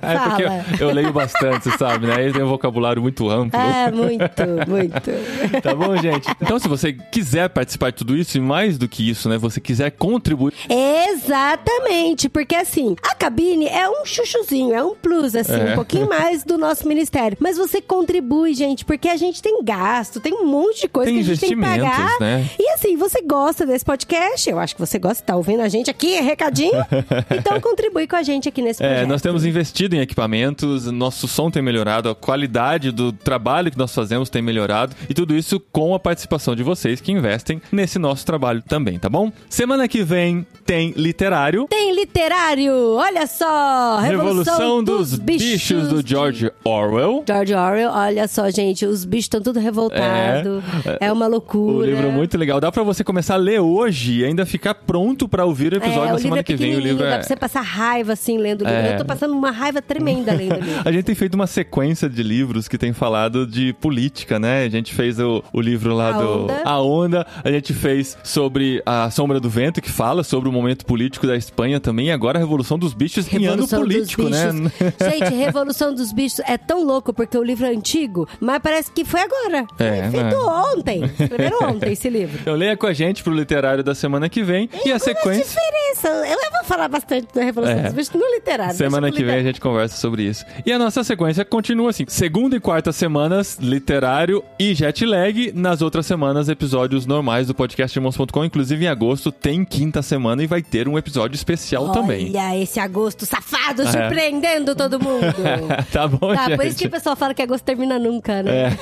É 0.01 0.19
porque 0.19 0.43
eu, 0.83 0.87
eu 0.89 0.93
leio 0.93 1.11
bastante, 1.13 1.69
sabe, 1.77 2.07
né? 2.07 2.15
Aí 2.17 2.31
tem 2.33 2.43
um 2.43 2.47
vocabulário 2.49 3.01
muito 3.01 3.29
amplo. 3.29 3.59
É, 3.59 3.91
muito, 3.91 4.69
muito. 4.69 4.95
Tá 5.61 5.73
bom, 5.73 5.95
gente? 5.97 6.27
Então, 6.41 6.59
se 6.59 6.67
você 6.67 6.93
quiser 6.93 7.49
participar 7.49 7.91
de 7.91 7.97
tudo 7.97 8.15
isso, 8.15 8.37
e 8.37 8.41
mais 8.41 8.77
do 8.77 8.87
que 8.87 9.07
isso, 9.09 9.29
né? 9.29 9.37
Você 9.37 9.59
quiser 9.59 9.91
contribuir. 9.91 10.53
Exatamente, 10.69 12.29
porque 12.29 12.55
assim, 12.55 12.95
a 13.03 13.15
cabine 13.15 13.67
é 13.67 13.89
um 13.89 14.05
chuchuzinho, 14.05 14.73
é 14.73 14.83
um 14.83 14.95
plus, 14.95 15.35
assim, 15.35 15.53
É. 15.59 15.71
um 15.71 15.75
pouquinho 15.75 16.07
mais 16.07 16.43
do 16.43 16.57
nosso 16.57 16.87
ministério. 16.87 17.37
Mas 17.39 17.57
você 17.57 17.81
contribui, 17.81 18.53
gente, 18.53 18.85
porque 18.85 19.07
a 19.09 19.15
gente 19.17 19.41
tem 19.41 19.63
gasto, 19.63 20.19
tem 20.19 20.33
um 20.33 20.45
monte 20.45 20.81
de 20.81 20.87
coisa 20.87 21.09
Tem 21.11 21.15
que 21.23 21.31
a 21.31 21.33
gente 21.35 21.39
tem 21.39 21.49
que 21.49 21.55
pagar. 21.61 22.19
né? 22.19 22.49
E 22.59 22.69
assim, 22.71 22.95
você 22.97 23.21
gosta 23.21 23.65
desse 23.65 23.83
podcast, 23.85 24.49
eu 24.49 24.59
acho 24.59 24.75
que 24.75 24.81
você 24.81 24.94
gosta, 24.99 25.23
tá 25.23 25.35
ouvindo 25.35 25.61
a 25.61 25.67
gente 25.67 25.89
aqui, 25.89 26.15
é 26.15 26.21
recadinho. 26.21 26.73
então 27.31 27.59
contribui 27.59 28.07
com 28.07 28.15
a 28.15 28.23
gente 28.23 28.49
aqui 28.49 28.61
nesse 28.61 28.79
projeto. 28.79 29.03
É, 29.03 29.05
nós 29.05 29.21
temos 29.21 29.45
investido 29.45 29.95
em 29.95 29.99
equipamentos, 29.99 30.85
nosso 30.91 31.27
som 31.27 31.49
tem 31.49 31.61
melhorado, 31.61 32.09
a 32.09 32.15
qualidade 32.15 32.91
do 32.91 33.11
trabalho 33.11 33.71
que 33.71 33.77
nós 33.77 33.93
fazemos 33.93 34.29
tem 34.29 34.41
melhorado, 34.41 34.95
e 35.09 35.13
tudo 35.13 35.35
isso 35.35 35.59
com 35.59 35.93
a 35.93 35.99
participação 35.99 36.55
de 36.55 36.63
vocês 36.63 37.01
que 37.01 37.11
investem 37.11 37.61
nesse 37.71 37.99
nosso 37.99 38.25
trabalho 38.25 38.61
também, 38.61 38.99
tá 38.99 39.09
bom? 39.09 39.31
Semana 39.49 39.87
que 39.87 40.03
vem 40.03 40.45
tem 40.65 40.93
literário. 40.95 41.67
Tem 41.69 41.93
literário, 41.93 42.73
olha 42.95 43.27
só! 43.27 43.99
Revolução, 43.99 44.83
dos, 44.83 45.15
bichos, 45.15 45.89
do 45.89 46.07
George 46.07 46.51
Orwell. 46.63 47.23
George 47.27 47.53
Orwell, 47.53 47.91
olha 47.91 48.27
só, 48.27 48.49
gente, 48.49 48.85
os 48.85 49.05
bichos 49.05 49.25
estão 49.25 49.41
tudo 49.41 49.59
revoltados. 49.59 50.63
É, 50.99 51.11
uma 51.11 51.27
loucura. 51.27 51.77
O 51.77 51.85
livro 51.85 52.07
é 52.07 52.11
muito 52.11 52.37
legal. 52.37 52.59
Dá 52.59 52.71
pra 52.71 52.83
você 52.83 53.03
começar 53.03 53.35
a 53.35 53.37
ler 53.37 53.59
hoje 53.59 54.19
e 54.19 54.25
ainda 54.25 54.45
ficar 54.45 54.75
pronto 54.85 55.27
pra 55.27 55.45
ouvir 55.45 55.73
o 55.73 55.77
episódio 55.77 56.03
é, 56.03 56.09
na 56.09 56.15
o 56.15 56.19
semana 56.19 56.39
é 56.41 56.43
que 56.43 56.55
vem. 56.55 56.75
O 56.75 56.79
livro 56.79 57.03
dá 57.03 57.11
é. 57.11 57.17
pra 57.17 57.23
você 57.23 57.35
passar 57.35 57.61
raiva 57.61 58.13
assim 58.13 58.37
lendo 58.37 58.61
o 58.61 58.65
livro. 58.65 58.79
É. 58.79 58.93
Eu 58.93 58.97
tô 58.97 59.05
passando 59.05 59.33
uma 59.33 59.51
raiva 59.51 59.81
tremenda 59.81 60.33
lendo 60.33 60.55
o 60.55 60.59
livro. 60.59 60.81
A 60.85 60.91
gente 60.91 61.05
tem 61.05 61.15
feito 61.15 61.35
uma 61.35 61.47
sequência 61.47 62.09
de 62.09 62.21
livros 62.23 62.67
que 62.67 62.77
tem 62.77 62.93
falado 62.93 63.45
de 63.45 63.73
política, 63.73 64.39
né? 64.39 64.63
A 64.63 64.69
gente 64.69 64.93
fez 64.93 65.19
o, 65.19 65.43
o 65.51 65.61
livro 65.61 65.93
lá 65.93 66.09
A 66.09 66.11
do 66.13 66.43
Onda. 66.43 66.61
A 66.63 66.81
Onda, 66.81 67.27
a 67.43 67.51
gente 67.51 67.73
fez 67.73 68.17
sobre 68.23 68.81
a 68.85 69.09
Sombra 69.09 69.39
do 69.39 69.49
Vento, 69.49 69.81
que 69.81 69.89
fala 69.89 70.23
sobre 70.23 70.49
o 70.49 70.51
momento 70.51 70.85
político 70.85 71.27
da 71.27 71.35
Espanha 71.35 71.79
também, 71.79 72.07
e 72.07 72.11
agora 72.11 72.37
a 72.37 72.41
Revolução 72.41 72.77
dos 72.77 72.93
Bichos 72.93 73.31
em 73.33 73.45
ano 73.45 73.67
político, 73.67 74.23
né? 74.23 74.51
Gente, 75.01 75.33
Revolução 75.33 75.93
dos 75.93 76.11
Bichos 76.11 76.39
é 76.45 76.57
tão 76.57 76.83
louco 76.83 77.13
porque 77.13 77.37
o 77.37 77.43
livro 77.43 77.65
é 77.65 77.69
antigo, 77.69 78.27
mas 78.39 78.59
parece 78.59 78.91
que 78.91 79.03
foi 79.03 79.21
agora. 79.21 79.65
É, 79.79 80.03
foi 80.03 80.11
feito 80.11 80.35
né? 80.35 80.73
ontem. 80.73 81.03
Escreveram 81.05 81.69
ontem 81.69 81.91
esse 81.91 82.09
livro. 82.09 82.39
Então 82.45 82.53
leia 82.53 82.77
com 82.77 82.85
a 82.85 82.93
gente 82.93 83.23
pro 83.23 83.33
literário 83.33 83.83
da 83.83 83.95
semana 83.95 84.29
que 84.29 84.43
vem 84.43 84.69
e 84.85 84.91
a 84.91 84.95
Qual 84.95 84.99
sequência. 84.99 85.43
diferença? 85.43 86.27
Eu 86.27 86.37
vou 86.51 86.63
falar 86.65 86.87
bastante 86.87 87.27
da 87.33 87.43
Revolução 87.43 87.77
É. 87.77 87.83
dos 87.83 87.93
Bichos 87.93 88.13
no 88.13 88.25
literário. 88.35 88.75
Semana 88.75 89.11
que 89.11 89.19
no 89.19 89.25
vem 89.25 89.35
a 89.35 89.37
literário. 89.37 89.45
gente 89.45 89.61
conversa 89.61 89.97
sobre 89.97 90.23
isso. 90.23 90.45
E 90.65 90.71
a 90.71 90.79
nossa 90.79 91.03
sequência 91.03 91.43
continua 91.45 91.89
assim: 91.91 92.05
segunda 92.07 92.55
e 92.55 92.59
quarta 92.59 92.91
semanas, 92.91 93.57
literário 93.61 94.43
e 94.59 94.73
jet 94.73 95.05
lag. 95.05 95.51
Nas 95.53 95.81
outras 95.81 96.05
semanas, 96.05 96.49
episódios 96.49 97.05
normais 97.05 97.47
do 97.47 97.53
podcast 97.55 97.97
irmãos.com. 97.97 98.43
Inclusive 98.45 98.85
em 98.85 98.87
agosto 98.87 99.31
tem 99.31 99.63
quinta 99.63 100.01
semana 100.01 100.43
e 100.43 100.47
vai 100.47 100.61
ter 100.61 100.87
um 100.87 100.97
episódio 100.97 101.35
especial 101.35 101.89
também. 101.91 102.29
Olha 102.29 102.57
esse 102.61 102.79
agosto 102.79 103.25
safado 103.25 103.83
É. 103.83 103.85
surpreendendo 103.91 104.75
todo 104.75 104.99
mundo. 104.99 105.25
tá 105.91 106.07
bom, 106.07 106.33
Tá, 106.33 106.45
gente? 106.49 106.57
por 106.57 106.65
isso 106.65 106.77
que 106.77 106.87
o 106.87 106.91
pessoal 106.91 107.15
fala 107.15 107.33
que 107.33 107.41
agosto 107.41 107.63
termina 107.63 107.97
nunca, 107.99 108.41
né? 108.43 108.77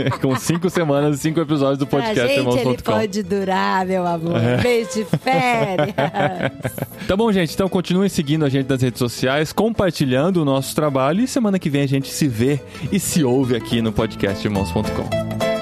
É. 0.00 0.10
Com 0.22 0.34
cinco 0.36 0.68
semanas 0.70 1.16
e 1.16 1.18
cinco 1.20 1.40
episódios 1.40 1.78
do 1.78 1.86
podcast 1.86 2.20
gente 2.26 2.40
ele 2.40 2.40
irmãos.com. 2.40 2.92
pode 2.92 3.22
durar, 3.22 3.84
meu 3.86 4.06
amor. 4.06 4.36
É. 4.36 4.56
De 4.84 5.04
Férias. 5.24 5.94
Tá 7.06 7.14
bom, 7.16 7.30
gente. 7.30 7.52
Então 7.52 7.68
continuem 7.68 8.08
seguindo 8.08 8.46
a 8.46 8.48
gente 8.48 8.68
nas 8.68 8.80
redes 8.80 8.98
sociais, 8.98 9.52
compartilhando 9.52 10.38
o 10.38 10.44
nosso 10.44 10.74
trabalho 10.74 11.20
e 11.20 11.28
semana 11.28 11.58
que 11.58 11.68
vem 11.68 11.82
a 11.82 11.86
gente 11.86 12.08
se 12.08 12.26
vê 12.26 12.60
e 12.90 12.98
se 12.98 13.22
ouve 13.22 13.54
aqui 13.54 13.82
no 13.82 13.92
podcast 13.92 14.46
irmãos.com. 14.46 15.53